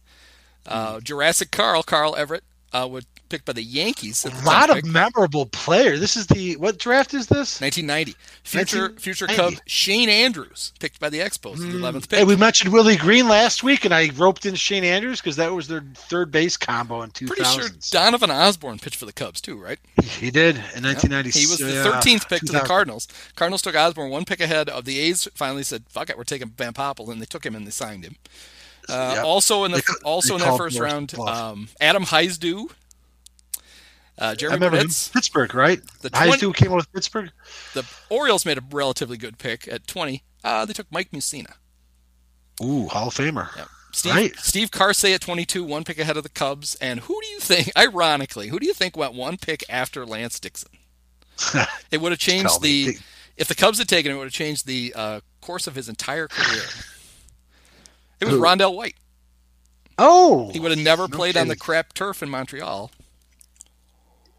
Uh, 0.65 0.99
Jurassic 0.99 1.51
Carl, 1.51 1.83
Carl 1.83 2.15
Everett, 2.15 2.43
uh, 2.73 2.87
was 2.89 3.05
picked 3.29 3.45
by 3.45 3.53
the 3.53 3.63
Yankees. 3.63 4.25
A 4.25 4.29
lot 4.45 4.69
10th 4.69 4.69
of 4.69 4.75
pick, 4.75 4.85
memorable 4.85 5.45
players. 5.47 5.99
This 5.99 6.15
is 6.15 6.27
the 6.27 6.55
what 6.57 6.77
draft 6.77 7.13
is 7.13 7.27
this? 7.27 7.59
1990. 7.61 8.15
Future 8.43 8.89
future 8.99 9.25
1990. 9.25 9.55
Cub 9.55 9.63
Shane 9.67 10.09
Andrews 10.09 10.73
picked 10.79 10.99
by 10.99 11.09
the 11.09 11.19
Expos, 11.19 11.57
the 11.57 11.65
11th 11.65 12.09
pick. 12.09 12.19
Hey, 12.19 12.25
we 12.25 12.35
mentioned 12.35 12.71
Willie 12.71 12.95
Greene 12.97 13.27
last 13.27 13.63
week, 13.63 13.85
and 13.85 13.93
I 13.93 14.09
roped 14.15 14.45
in 14.45 14.55
Shane 14.55 14.83
Andrews 14.83 15.19
because 15.19 15.35
that 15.35 15.51
was 15.53 15.67
their 15.67 15.83
third 15.95 16.31
base 16.31 16.57
combo 16.57 17.01
in 17.01 17.11
2000. 17.11 17.35
Pretty 17.35 17.67
sure 17.69 17.77
Donovan 17.91 18.31
Osborne 18.31 18.79
pitched 18.79 18.97
for 18.97 19.05
the 19.05 19.13
Cubs 19.13 19.41
too, 19.41 19.57
right? 19.61 19.79
he 20.01 20.31
did 20.31 20.55
in 20.55 20.83
1996. 20.83 21.37
He 21.37 21.47
was 21.51 21.59
the 21.59 21.89
13th 21.89 22.29
pick 22.29 22.41
to 22.41 22.53
the 22.53 22.59
Cardinals. 22.61 23.07
Cardinals 23.35 23.61
took 23.61 23.75
Osborne 23.75 24.09
one 24.09 24.25
pick 24.25 24.39
ahead 24.39 24.69
of 24.69 24.85
the 24.85 24.99
A's. 24.99 25.27
Finally 25.33 25.63
said, 25.63 25.83
"Fuck 25.89 26.09
it, 26.09 26.17
we're 26.17 26.23
taking 26.23 26.49
Van 26.49 26.73
Poppel," 26.73 27.09
and 27.09 27.21
they 27.21 27.25
took 27.25 27.45
him 27.45 27.55
and 27.55 27.65
they 27.67 27.71
signed 27.71 28.03
him. 28.03 28.15
Uh, 28.89 29.13
Yep. 29.15 29.25
Also 29.25 29.63
in 29.65 29.71
the 29.71 29.77
They 29.77 29.93
also 30.03 30.35
in 30.35 30.41
that 30.41 30.57
first 30.57 30.79
round, 30.79 31.13
um, 31.19 31.67
Adam 31.81 32.03
Hyzdu, 32.05 32.69
uh, 34.19 34.25
I 34.31 34.35
Jeremy 34.35 34.55
remember 34.55 34.77
him. 34.77 34.87
Burnitz. 34.87 35.11
Pittsburgh, 35.13 35.53
right? 35.53 35.79
The 36.01 36.09
The 36.09 36.17
Hyzdu 36.17 36.39
20 36.39 36.53
came 36.53 36.71
out 36.71 36.77
with 36.77 36.91
Pittsburgh. 36.93 37.31
The 37.73 37.85
Orioles 38.09 38.45
made 38.45 38.57
a 38.57 38.63
relatively 38.71 39.17
good 39.17 39.37
pick 39.37 39.67
at 39.67 39.85
20. 39.87 40.23
Uh, 40.43 40.65
they 40.65 40.73
took 40.73 40.87
Mike 40.91 41.11
Mussina. 41.11 41.53
Ooh, 42.63 42.87
Hall 42.87 43.09
of 43.09 43.13
Famer. 43.15 43.55
Yep. 43.55 43.67
Steve, 43.93 44.13
Right. 44.15 44.35
Steve 44.37 44.71
Karsay 44.71 45.13
at 45.15 45.21
22, 45.21 45.63
one 45.63 45.83
pick 45.83 45.97
ahead 45.99 46.17
of 46.17 46.23
the 46.23 46.29
Cubs. 46.29 46.75
And 46.75 47.01
who 47.01 47.19
do 47.21 47.27
you 47.27 47.39
think, 47.39 47.71
ironically, 47.77 48.47
who 48.49 48.59
do 48.59 48.65
you 48.67 48.73
think 48.73 48.95
went 48.97 49.13
one 49.13 49.37
pick 49.37 49.63
after 49.69 50.05
Lance 50.05 50.39
Dickson? 50.39 50.69
It 51.91 52.01
would 52.01 52.11
have 52.11 52.19
changed 52.19 52.61
the. 52.61 52.97
If 53.37 53.47
the 53.47 53.55
Cubs 53.55 53.77
had 53.77 53.87
taken 53.87 54.11
it, 54.11 54.15
it 54.15 54.17
would 54.17 54.25
have 54.25 54.33
changed 54.33 54.65
the 54.65 54.93
uh, 54.95 55.19
course 55.41 55.67
of 55.67 55.75
his 55.75 55.87
entire 55.87 56.27
career. 56.27 56.63
It 58.19 58.25
was 58.25 58.35
Who? 58.35 58.41
Rondell 58.41 58.75
White. 58.75 58.95
Oh, 59.99 60.49
He 60.51 60.59
would 60.59 60.71
have 60.71 60.79
never 60.79 61.07
no 61.07 61.15
played 61.17 61.37
on 61.37 61.47
the 61.47 61.55
crap 61.55 61.93
turf 61.93 62.21
in 62.21 62.29
Montreal. 62.29 62.91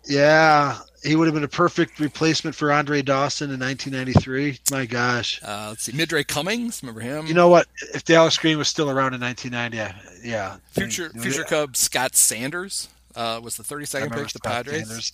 Yeah, 0.07 0.79
he 1.05 1.17
would 1.17 1.27
have 1.27 1.35
been 1.35 1.45
a 1.45 1.49
perfect 1.49 2.01
replacement 2.01 2.57
for 2.57 2.73
Andre 2.73 3.03
Dawson 3.03 3.51
in 3.51 3.61
1993. 3.61 4.59
My 4.71 4.87
gosh. 4.87 5.41
Uh, 5.43 5.67
let's 5.71 5.83
see, 5.83 5.93
Midre 5.93 6.27
Cummings, 6.27 6.83
remember 6.83 7.01
him? 7.01 7.27
You 7.27 7.35
know 7.35 7.49
what? 7.49 7.67
If 7.95 8.05
Dallas 8.05 8.39
Green 8.39 8.57
was 8.57 8.69
still 8.69 8.89
around 8.91 9.15
in 9.15 9.21
1990, 9.21 9.77
yeah, 9.77 10.23
yeah. 10.25 10.57
future 10.71 11.11
Yeah. 11.15 11.21
future 11.23 11.45
Cub 11.45 11.77
Scott 11.77 12.17
Sanders 12.17 12.89
uh, 13.17 13.41
was 13.43 13.57
the 13.57 13.63
I 13.65 13.79
32nd 13.81 14.13
pick 14.13 14.23
the 14.25 14.29
Scott 14.39 14.43
Padres. 14.45 14.87
Sanders. 14.89 15.13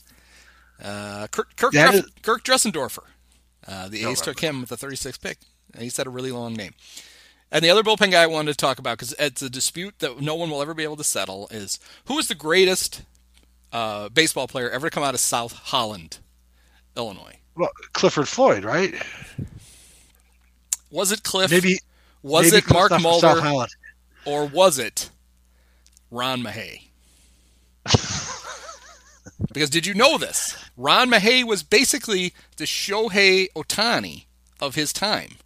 Uh, 0.82 1.27
Kirk 1.28 1.57
Kirk, 1.57 1.73
That 1.73 1.95
is- 1.95 2.07
Kirk 2.23 2.45
Dressendorfer. 2.45 3.05
Uh, 3.66 3.89
the 3.89 4.03
Don't 4.03 4.12
A's 4.12 4.20
took 4.20 4.41
him 4.41 4.61
with 4.61 4.69
the 4.69 4.77
36th 4.77 5.20
pick. 5.20 5.39
And 5.73 5.82
he's 5.82 5.97
had 5.97 6.07
a 6.07 6.11
really 6.11 6.31
long 6.31 6.53
name. 6.55 6.74
And 7.55 7.64
the 7.64 7.70
other 7.70 7.85
bullpen 7.85 8.10
guy 8.10 8.24
I 8.24 8.26
wanted 8.26 8.51
to 8.51 8.56
talk 8.56 8.81
about 8.81 8.98
because 8.98 9.14
it's 9.16 9.40
a 9.40 9.48
dispute 9.48 10.01
that 10.01 10.20
no 10.20 10.35
one 10.35 10.51
will 10.51 10.60
ever 10.60 10.74
be 10.74 10.82
able 10.82 10.97
to 10.97 11.05
settle 11.05 11.47
is 11.52 11.78
who 12.06 12.18
is 12.18 12.26
the 12.26 12.35
greatest 12.35 13.02
uh, 13.72 14.09
baseball 14.09 14.48
player 14.48 14.68
ever 14.68 14.90
to 14.90 14.90
come 14.93 15.05
out 15.05 15.14
of 15.14 15.20
South 15.20 15.52
Holland, 15.52 16.18
Illinois? 16.97 17.39
Well, 17.55 17.70
Clifford 17.93 18.26
Floyd, 18.26 18.64
right? 18.64 19.01
Was 20.90 21.12
it 21.12 21.22
Cliff? 21.22 21.52
Maybe 21.52 21.78
was 22.24 22.51
maybe 22.51 22.56
it 22.56 22.72
Mark 22.72 22.89
Cliff 22.89 23.02
Mulder? 23.02 23.66
Or 24.24 24.47
was 24.47 24.81
it 24.81 25.10
Ron 26.10 26.43
Mahay? 26.43 26.89
because 29.52 29.70
did 29.70 29.86
you 29.86 29.94
know 29.94 30.18
this? 30.18 30.56
Ron 30.76 31.09
Mahay 31.09 31.44
was 31.44 31.62
basically 31.62 32.35
the 32.56 32.64
Shohei 32.64 33.47
Ohtani 33.55 34.24
of 34.60 34.74
his 34.74 34.93
time. 34.93 35.36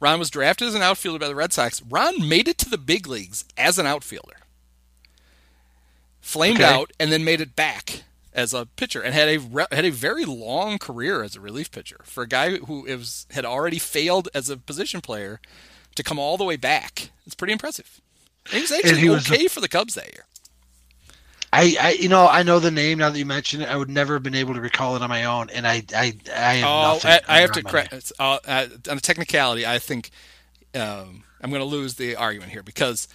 Ron 0.00 0.18
was 0.18 0.30
drafted 0.30 0.68
as 0.68 0.74
an 0.74 0.82
outfielder 0.82 1.18
by 1.18 1.28
the 1.28 1.34
Red 1.34 1.52
Sox. 1.52 1.82
Ron 1.82 2.28
made 2.28 2.48
it 2.48 2.58
to 2.58 2.68
the 2.68 2.78
big 2.78 3.06
leagues 3.06 3.44
as 3.56 3.78
an 3.78 3.86
outfielder. 3.86 4.36
Flamed 6.20 6.60
Okay. 6.60 6.64
out 6.72 6.92
and 6.98 7.12
then 7.12 7.24
made 7.24 7.40
it 7.40 7.54
back 7.54 8.02
as 8.32 8.52
a 8.54 8.66
pitcher 8.66 9.00
and 9.00 9.14
had 9.14 9.28
a 9.28 9.66
had 9.74 9.84
a 9.84 9.90
very 9.90 10.24
long 10.24 10.78
career 10.78 11.22
as 11.22 11.36
a 11.36 11.40
relief 11.40 11.70
pitcher 11.70 12.00
for 12.04 12.22
a 12.24 12.28
guy 12.28 12.56
who 12.56 12.82
was 12.82 13.26
had 13.30 13.44
already 13.44 13.78
failed 13.78 14.28
as 14.34 14.48
a 14.50 14.56
position 14.56 15.00
player 15.00 15.40
to 15.94 16.02
come 16.02 16.18
all 16.18 16.36
the 16.36 16.44
way 16.44 16.56
back. 16.56 17.10
It's 17.26 17.34
pretty 17.34 17.52
impressive. 17.52 18.00
And 18.46 18.54
he 18.54 18.60
was 18.62 18.72
actually 18.72 19.00
he 19.00 19.08
was 19.10 19.30
okay 19.30 19.46
for 19.48 19.60
the 19.60 19.68
Cubs 19.68 19.94
that 19.94 20.12
year. 20.12 20.24
I, 21.54 21.76
I, 21.80 21.90
you 21.92 22.08
know, 22.08 22.26
I 22.26 22.42
know 22.42 22.58
the 22.58 22.70
name 22.70 22.98
now 22.98 23.10
that 23.10 23.18
you 23.18 23.24
mention 23.26 23.60
it. 23.62 23.68
I 23.68 23.76
would 23.76 23.90
never 23.90 24.14
have 24.14 24.22
been 24.22 24.34
able 24.34 24.54
to 24.54 24.60
recall 24.60 24.96
it 24.96 25.02
on 25.02 25.08
my 25.08 25.24
own, 25.24 25.50
and 25.50 25.66
I, 25.66 25.82
I, 25.94 26.14
I 26.34 26.54
have 26.56 26.68
Oh, 26.68 26.82
nothing. 26.94 27.10
I, 27.10 27.20
I 27.28 27.40
have 27.42 27.52
to 27.52 27.62
correct 27.62 28.12
uh, 28.18 28.38
uh, 28.46 28.66
on 28.90 28.96
a 28.96 29.00
technicality. 29.00 29.66
I 29.66 29.78
think 29.78 30.10
um, 30.74 31.22
I'm 31.40 31.50
going 31.50 31.60
to 31.60 31.64
lose 31.66 31.94
the 31.94 32.16
argument 32.16 32.52
here 32.52 32.62
because 32.62 33.06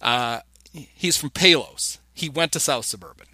uh, 0.00 0.40
he's 0.72 1.16
from 1.16 1.30
Palos. 1.30 1.98
He 2.14 2.28
went 2.28 2.52
to 2.52 2.60
South 2.60 2.84
Suburban, 2.84 3.26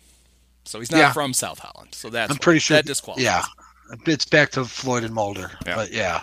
so 0.64 0.78
he's 0.78 0.90
not 0.90 0.98
Yeah. 0.98 1.12
from 1.12 1.32
South 1.34 1.58
Holland. 1.58 1.94
So 1.94 2.08
that's 2.08 2.30
I'm 2.30 2.38
pretty 2.38 2.60
sure 2.60 2.76
that 2.76 2.86
disqualifies. 2.86 3.24
Yeah, 3.24 3.42
it's 4.06 4.24
back 4.24 4.50
to 4.52 4.64
Floyd 4.64 5.04
and 5.04 5.12
Mulder, 5.14 5.50
Yeah. 5.66 5.74
but 5.74 5.92
yeah, 5.92 6.22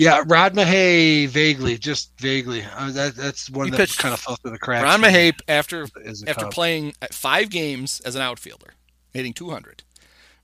yeah. 0.00 0.22
Rod 0.26 0.54
Mahay, 0.54 1.26
vaguely, 1.28 1.76
just 1.78 2.10
vaguely. 2.18 2.62
Uh, 2.76 2.90
that 2.92 3.14
that's 3.14 3.48
one 3.50 3.66
He 3.66 3.70
that 3.72 3.76
pitched- 3.76 3.98
kind 3.98 4.14
of 4.14 4.20
fell 4.20 4.36
through 4.36 4.52
the 4.52 4.58
cracks. 4.58 4.82
Rod 4.84 5.00
Mahay, 5.00 5.32
after 5.48 5.82
after 6.04 6.34
Cub. 6.44 6.50
playing 6.52 6.94
five 7.12 7.50
games 7.50 8.00
as 8.00 8.14
an 8.14 8.22
outfielder, 8.22 8.74
hitting 9.12 9.32
200, 9.32 9.82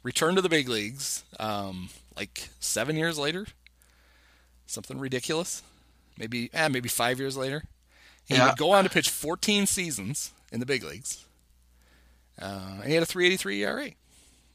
returned 0.02 0.36
to 0.36 0.42
the 0.42 0.48
big 0.48 0.68
leagues 0.68 1.24
um, 1.40 1.88
like 2.16 2.48
seven 2.60 2.96
years 2.96 3.18
later. 3.18 3.46
Something 4.66 4.98
ridiculous. 4.98 5.62
Maybe 6.18 6.50
eh, 6.52 6.68
maybe 6.68 6.88
five 6.88 7.18
years 7.18 7.36
later. 7.36 7.64
He 8.26 8.34
Yeah. 8.34 8.48
would 8.48 8.56
go 8.58 8.72
on 8.72 8.84
to 8.84 8.90
pitch 8.90 9.08
14 9.10 9.66
seasons 9.66 10.32
in 10.50 10.58
the 10.60 10.66
big 10.66 10.82
leagues. 10.82 11.24
Uh, 12.40 12.78
and 12.80 12.84
he 12.88 12.94
had 12.94 13.02
a 13.02 13.06
383 13.06 13.62
ERA 13.62 13.90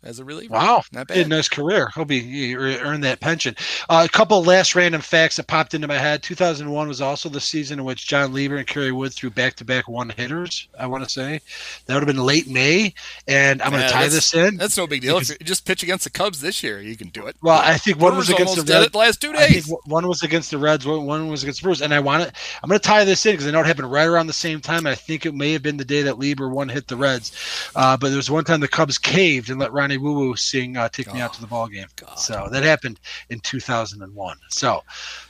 as 0.03 0.19
a 0.19 0.25
reliever. 0.25 0.53
Wow, 0.53 0.83
Not 0.91 1.09
He 1.11 1.17
had 1.19 1.27
a 1.27 1.29
bad. 1.29 1.35
nice 1.37 1.47
career. 1.49 1.87
Hope 1.89 2.09
he, 2.09 2.19
he 2.21 2.55
earned 2.55 3.03
that 3.03 3.19
pension. 3.19 3.55
Uh, 3.89 4.03
a 4.05 4.09
couple 4.11 4.43
last 4.43 4.75
random 4.75 5.01
facts 5.01 5.35
that 5.37 5.47
popped 5.47 5.73
into 5.73 5.87
my 5.87 5.97
head. 5.97 6.23
2001 6.23 6.87
was 6.87 7.01
also 7.01 7.29
the 7.29 7.39
season 7.39 7.79
in 7.79 7.85
which 7.85 8.07
Jon 8.07 8.33
Lieber 8.33 8.57
and 8.57 8.67
Kerry 8.67 8.91
Wood 8.91 9.13
threw 9.13 9.29
back-to-back 9.29 9.87
one 9.87 10.09
hitters. 10.09 10.67
I 10.79 10.87
want 10.87 11.03
to 11.03 11.09
say 11.09 11.41
that 11.85 11.93
would 11.93 12.01
have 12.03 12.07
been 12.15 12.23
late 12.25 12.47
May, 12.49 12.93
and 13.27 13.61
I'm 13.61 13.71
going 13.71 13.83
to 13.83 13.89
tie 13.89 14.07
this 14.07 14.33
in. 14.33 14.57
That's 14.57 14.77
no 14.77 14.87
big 14.87 15.01
deal. 15.01 15.17
If 15.17 15.29
you 15.29 15.35
just 15.41 15.65
pitch 15.65 15.83
against 15.83 16.03
the 16.03 16.09
Cubs 16.09 16.41
this 16.41 16.63
year, 16.63 16.81
you 16.81 16.95
can 16.97 17.09
do 17.09 17.27
it. 17.27 17.35
Well, 17.41 17.59
I 17.63 17.77
think 17.77 17.99
one 17.99 18.15
was 18.17 18.29
against 18.29 18.55
the 18.55 18.61
almost 18.61 18.67
did 18.67 18.75
it 18.77 18.79
Reds. 18.79 18.95
last 18.95 19.21
two 19.21 19.31
I 19.31 19.47
think 19.47 19.65
days. 19.65 19.73
one 19.85 20.07
was 20.07 20.23
against 20.23 20.51
the 20.51 20.57
Reds, 20.57 20.85
one 20.85 21.05
one 21.05 21.27
was 21.29 21.43
against 21.43 21.59
the 21.61 21.65
Brewers, 21.65 21.81
and 21.81 21.93
I 21.93 21.99
want 21.99 22.23
to. 22.23 22.33
I'm 22.63 22.69
going 22.69 22.79
to 22.79 22.87
tie 22.87 23.03
this 23.03 23.25
in 23.25 23.33
because 23.33 23.47
I 23.47 23.51
know 23.51 23.59
it 23.61 23.65
happened 23.67 23.91
right 23.91 24.07
around 24.07 24.27
the 24.27 24.33
same 24.33 24.59
time. 24.61 24.87
I 24.87 24.95
think 24.95 25.25
it 25.25 25.33
may 25.35 25.53
have 25.53 25.61
been 25.63 25.77
the 25.77 25.85
day 25.85 26.01
that 26.01 26.17
Lieber 26.17 26.49
one 26.49 26.69
hit 26.69 26.87
the 26.87 26.95
Reds, 26.97 27.31
uh, 27.75 27.97
but 27.97 28.09
there 28.09 28.17
was 28.17 28.31
one 28.31 28.43
time 28.43 28.59
the 28.59 28.67
Cubs 28.67 28.97
caved 28.97 29.49
and 29.49 29.59
let 29.59 29.71
Ronnie 29.71 29.90
Woo 29.97 30.13
Woo 30.13 30.35
sing 30.35 30.77
uh, 30.77 30.89
"Take 30.89 31.13
Me 31.13 31.21
Out 31.21 31.33
to 31.33 31.41
the 31.41 31.47
Ball 31.47 31.67
Game." 31.67 31.87
God. 31.95 32.15
So 32.15 32.47
that 32.51 32.63
happened 32.63 32.99
in 33.29 33.39
2001. 33.39 34.37
So 34.49 34.83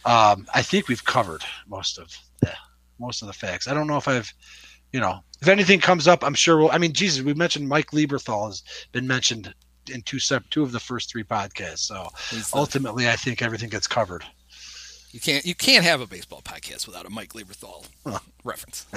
um, 0.05 0.47
I 0.53 0.61
think 0.61 0.87
we've 0.87 1.03
covered 1.03 1.43
most 1.67 1.97
of 1.97 2.09
the 2.41 2.51
most 2.99 3.21
of 3.21 3.27
the 3.27 3.33
facts. 3.33 3.67
I 3.67 3.73
don't 3.73 3.87
know 3.87 3.97
if 3.97 4.07
I've, 4.07 4.31
you 4.93 4.99
know, 4.99 5.19
if 5.41 5.47
anything 5.47 5.79
comes 5.79 6.07
up, 6.07 6.23
I'm 6.23 6.33
sure. 6.35 6.57
We'll, 6.57 6.71
I 6.71 6.77
mean, 6.77 6.93
Jesus, 6.93 7.23
we 7.23 7.33
mentioned 7.33 7.67
Mike 7.67 7.91
Lieberthal 7.91 8.47
has 8.47 8.63
been 8.91 9.07
mentioned 9.07 9.53
in 9.91 10.01
two 10.03 10.19
sep- 10.19 10.49
two 10.49 10.63
of 10.63 10.71
the 10.71 10.79
first 10.79 11.09
three 11.09 11.23
podcasts. 11.23 11.79
So 11.79 12.09
He's 12.29 12.51
the- 12.51 12.57
ultimately, 12.57 13.09
I 13.09 13.15
think 13.15 13.41
everything 13.41 13.69
gets 13.69 13.87
covered. 13.87 14.23
You 15.11 15.19
can't 15.19 15.45
you 15.45 15.55
can't 15.55 15.83
have 15.83 15.99
a 15.99 16.07
baseball 16.07 16.41
podcast 16.41 16.87
without 16.87 17.05
a 17.05 17.09
Mike 17.09 17.33
Lieberthal 17.33 17.85
reference. 18.43 18.85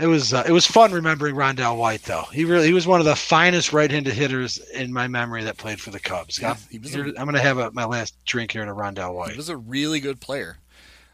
It 0.00 0.06
was 0.06 0.32
uh, 0.32 0.44
it 0.46 0.52
was 0.52 0.64
fun 0.66 0.92
remembering 0.92 1.34
Rondell 1.34 1.76
White 1.76 2.02
though. 2.04 2.24
He 2.32 2.44
really 2.44 2.66
he 2.66 2.72
was 2.72 2.86
one 2.86 3.00
of 3.00 3.06
the 3.06 3.14
finest 3.16 3.72
right-handed 3.72 4.14
hitters 4.14 4.58
in 4.72 4.92
my 4.92 5.06
memory 5.08 5.44
that 5.44 5.56
played 5.58 5.80
for 5.80 5.90
the 5.90 6.00
Cubs. 6.00 6.38
Yeah, 6.40 6.52
I'm, 6.52 6.56
he 6.70 6.78
was 6.78 6.94
here- 6.94 7.04
a- 7.06 7.08
I'm 7.18 7.24
going 7.26 7.34
to 7.34 7.40
have 7.40 7.58
a, 7.58 7.70
my 7.72 7.84
last 7.84 8.14
drink 8.24 8.52
here 8.52 8.64
to 8.64 8.72
Rondell 8.72 9.14
White. 9.14 9.32
He 9.32 9.36
was 9.36 9.48
a 9.50 9.56
really 9.56 10.00
good 10.00 10.20
player. 10.20 10.56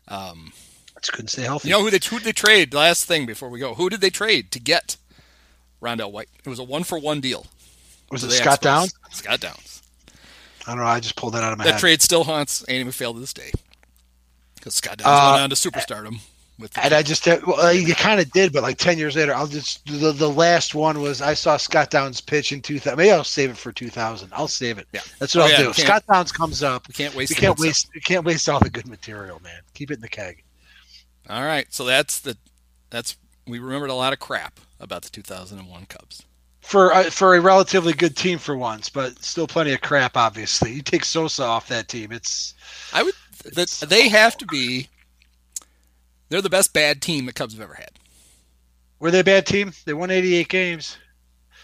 Um, 0.08 0.52
Just 1.00 1.12
couldn't 1.12 1.28
stay 1.28 1.42
healthy. 1.42 1.68
you 1.68 1.74
know 1.74 1.82
who 1.82 1.90
they 1.90 1.98
who 2.08 2.20
they 2.20 2.32
trade? 2.32 2.72
Last 2.74 3.06
thing 3.06 3.26
before 3.26 3.48
we 3.48 3.58
go, 3.58 3.74
who 3.74 3.90
did 3.90 4.00
they 4.00 4.10
trade 4.10 4.50
to 4.52 4.60
get 4.60 4.96
Rondell 5.82 6.12
White? 6.12 6.28
It 6.44 6.48
was 6.48 6.58
a 6.60 6.64
one 6.64 6.84
for 6.84 6.98
one 6.98 7.20
deal. 7.20 7.46
was 8.12 8.22
it 8.22 8.30
Scott. 8.30 8.60
Downs? 8.60 8.94
Scott 9.10 9.40
Downs. 9.40 9.82
I 10.66 10.70
don't 10.70 10.78
know. 10.78 10.84
I 10.86 11.00
just 11.00 11.16
pulled 11.16 11.34
that 11.34 11.42
out 11.42 11.52
of 11.52 11.58
my 11.58 11.64
that 11.64 11.72
head. 11.74 11.80
trade 11.80 12.02
still 12.02 12.24
haunts 12.24 12.62
Andy 12.64 12.84
MacPhail 12.84 13.14
to 13.14 13.20
this 13.20 13.32
day 13.32 13.50
because 14.54 14.74
Scott 14.76 14.98
Downs 14.98 15.08
Uh, 15.08 15.32
went 15.32 15.42
on 15.44 15.50
to 15.50 15.56
superstardom. 15.56 16.20
And 16.82 16.94
I 16.94 17.02
just, 17.02 17.28
uh, 17.28 17.38
well, 17.46 17.72
you 17.72 17.94
kind 17.94 18.18
of 18.18 18.30
did, 18.32 18.50
but 18.52 18.62
like 18.62 18.78
10 18.78 18.96
years 18.96 19.14
later, 19.14 19.34
I'll 19.34 19.46
just, 19.46 19.84
the, 19.86 20.12
the 20.12 20.30
last 20.30 20.74
one 20.74 21.02
was 21.02 21.20
I 21.20 21.34
saw 21.34 21.58
Scott 21.58 21.90
Downs 21.90 22.20
pitch 22.22 22.50
in 22.50 22.62
2000. 22.62 22.96
Maybe 22.96 23.10
I'll 23.10 23.24
save 23.24 23.50
it 23.50 23.58
for 23.58 23.72
2000. 23.72 24.30
I'll 24.32 24.48
save 24.48 24.78
it. 24.78 24.88
Yeah. 24.92 25.00
That's 25.18 25.34
what 25.34 25.42
Oh, 25.42 25.44
I'll 25.44 25.50
yeah, 25.50 25.56
do. 25.58 25.64
we 25.64 25.70
If 25.70 25.76
can't- 25.76 25.86
Scott 25.88 26.04
Downs 26.10 26.32
comes 26.32 26.62
up, 26.62 26.88
we 26.88 26.94
can't 26.94 27.14
waste. 27.14 27.30
we 27.30 27.36
can't 27.36 27.58
waste, 27.58 27.90
we 27.94 28.00
can't 28.00 28.24
waste 28.24 28.48
all 28.48 28.58
the 28.60 28.70
good 28.70 28.86
material, 28.88 29.38
man. 29.44 29.60
Keep 29.74 29.90
it 29.90 29.94
in 29.94 30.00
the 30.00 30.08
keg. 30.08 30.42
All 31.28 31.42
right, 31.44 31.66
so 31.72 31.84
that's 31.84 32.20
the 32.20 32.36
that's 32.88 33.16
we 33.46 33.58
remembered 33.58 33.90
a 33.90 33.94
lot 33.94 34.12
of 34.12 34.18
crap 34.18 34.58
about 34.80 35.02
the 35.02 35.10
2001 35.10 35.86
Cubs. 35.86 36.22
For, 36.62 36.92
uh, 36.92 37.10
for 37.10 37.34
a 37.36 37.40
relatively 37.40 37.92
good 37.92 38.16
team 38.16 38.38
for 38.38 38.56
once, 38.56 38.88
but 38.88 39.22
still 39.22 39.46
plenty 39.46 39.72
of 39.72 39.80
crap, 39.82 40.16
obviously. 40.16 40.72
You 40.72 40.82
take 40.82 41.04
Sosa 41.04 41.44
off 41.44 41.68
that 41.68 41.86
team. 41.88 42.10
It's, 42.12 42.54
I 42.92 43.02
would 43.04 43.14
that 43.54 43.68
they 43.88 44.08
have 44.08 44.36
to 44.38 44.46
be. 44.46 44.88
They're 46.28 46.42
the 46.42 46.50
best 46.50 46.72
bad 46.72 47.00
team 47.02 47.26
the 47.26 47.32
Cubs 47.32 47.54
have 47.54 47.62
ever 47.62 47.74
had. 47.74 47.90
were 48.98 49.10
they 49.10 49.20
a 49.20 49.24
bad 49.24 49.46
team? 49.46 49.72
They 49.84 49.92
won 49.94 50.10
88 50.10 50.48
games. 50.48 50.96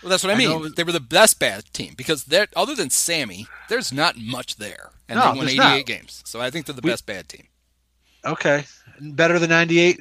Well, 0.02 0.10
that's 0.10 0.22
what 0.24 0.30
I 0.30 0.34
I 0.34 0.38
mean. 0.38 0.50
know- 0.50 0.68
They 0.68 0.84
were 0.84 0.92
the 0.92 1.00
best 1.00 1.38
bad 1.38 1.64
team 1.72 1.94
because 1.96 2.24
they're 2.24 2.48
other 2.56 2.74
than 2.74 2.90
Sammy, 2.90 3.46
there's 3.68 3.92
not 3.92 4.16
much 4.18 4.56
there, 4.56 4.90
and 5.08 5.18
No, 5.18 5.32
they 5.32 5.38
won 5.38 5.48
88 5.48 5.56
not. 5.58 5.86
games. 5.86 6.22
So 6.26 6.40
I 6.40 6.50
think 6.50 6.66
they're 6.66 6.74
the 6.74 6.82
We- 6.82 6.90
best 6.90 7.06
bad 7.06 7.28
team. 7.28 7.46
Okay. 8.24 8.64
Better 9.00 9.38
than 9.38 9.50
98? 9.50 10.00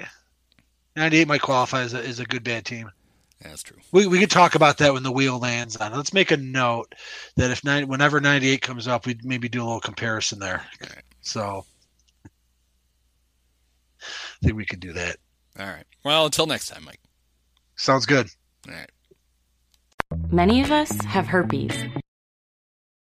98 0.96 1.28
might 1.28 1.42
qualify 1.42 1.82
as 1.82 1.94
a, 1.94 2.06
as 2.06 2.20
a 2.20 2.26
good 2.26 2.44
bad 2.44 2.66
team. 2.66 2.92
Yeah, 3.42 3.48
that's 3.50 3.64
true. 3.64 3.78
We, 3.92 4.06
we 4.06 4.20
could 4.20 4.30
talk 4.30 4.54
about 4.56 4.78
that 4.80 4.94
when 4.94 5.02
the 5.04 5.12
wheel 5.12 5.40
lands 5.40 5.76
on. 5.78 5.94
Let's 5.94 6.14
make 6.14 6.30
a 6.32 6.38
note 6.38 6.94
that 7.38 7.50
if 7.50 7.64
nine, 7.64 7.88
whenever 7.88 8.20
98 8.22 8.62
comes 8.62 8.88
up, 8.88 9.06
we'd 9.08 9.26
maybe 9.26 9.50
do 9.50 9.62
a 9.62 9.66
little 9.66 9.80
comparison 9.80 10.38
there. 10.40 10.64
Right. 10.82 11.02
So 11.22 11.66
I 14.42 14.48
think 14.48 14.58
we 14.58 14.66
could 14.66 14.80
do 14.80 14.94
that. 14.94 15.18
All 15.60 15.68
right. 15.68 15.86
Well, 16.04 16.26
until 16.26 16.48
next 16.48 16.68
time, 16.70 16.84
Mike. 16.84 17.00
Sounds 17.76 18.06
good. 18.06 18.28
All 18.68 18.74
right. 18.74 18.90
Many 20.30 20.62
of 20.62 20.72
us 20.72 20.92
have 21.06 21.28
herpes. 21.28 21.74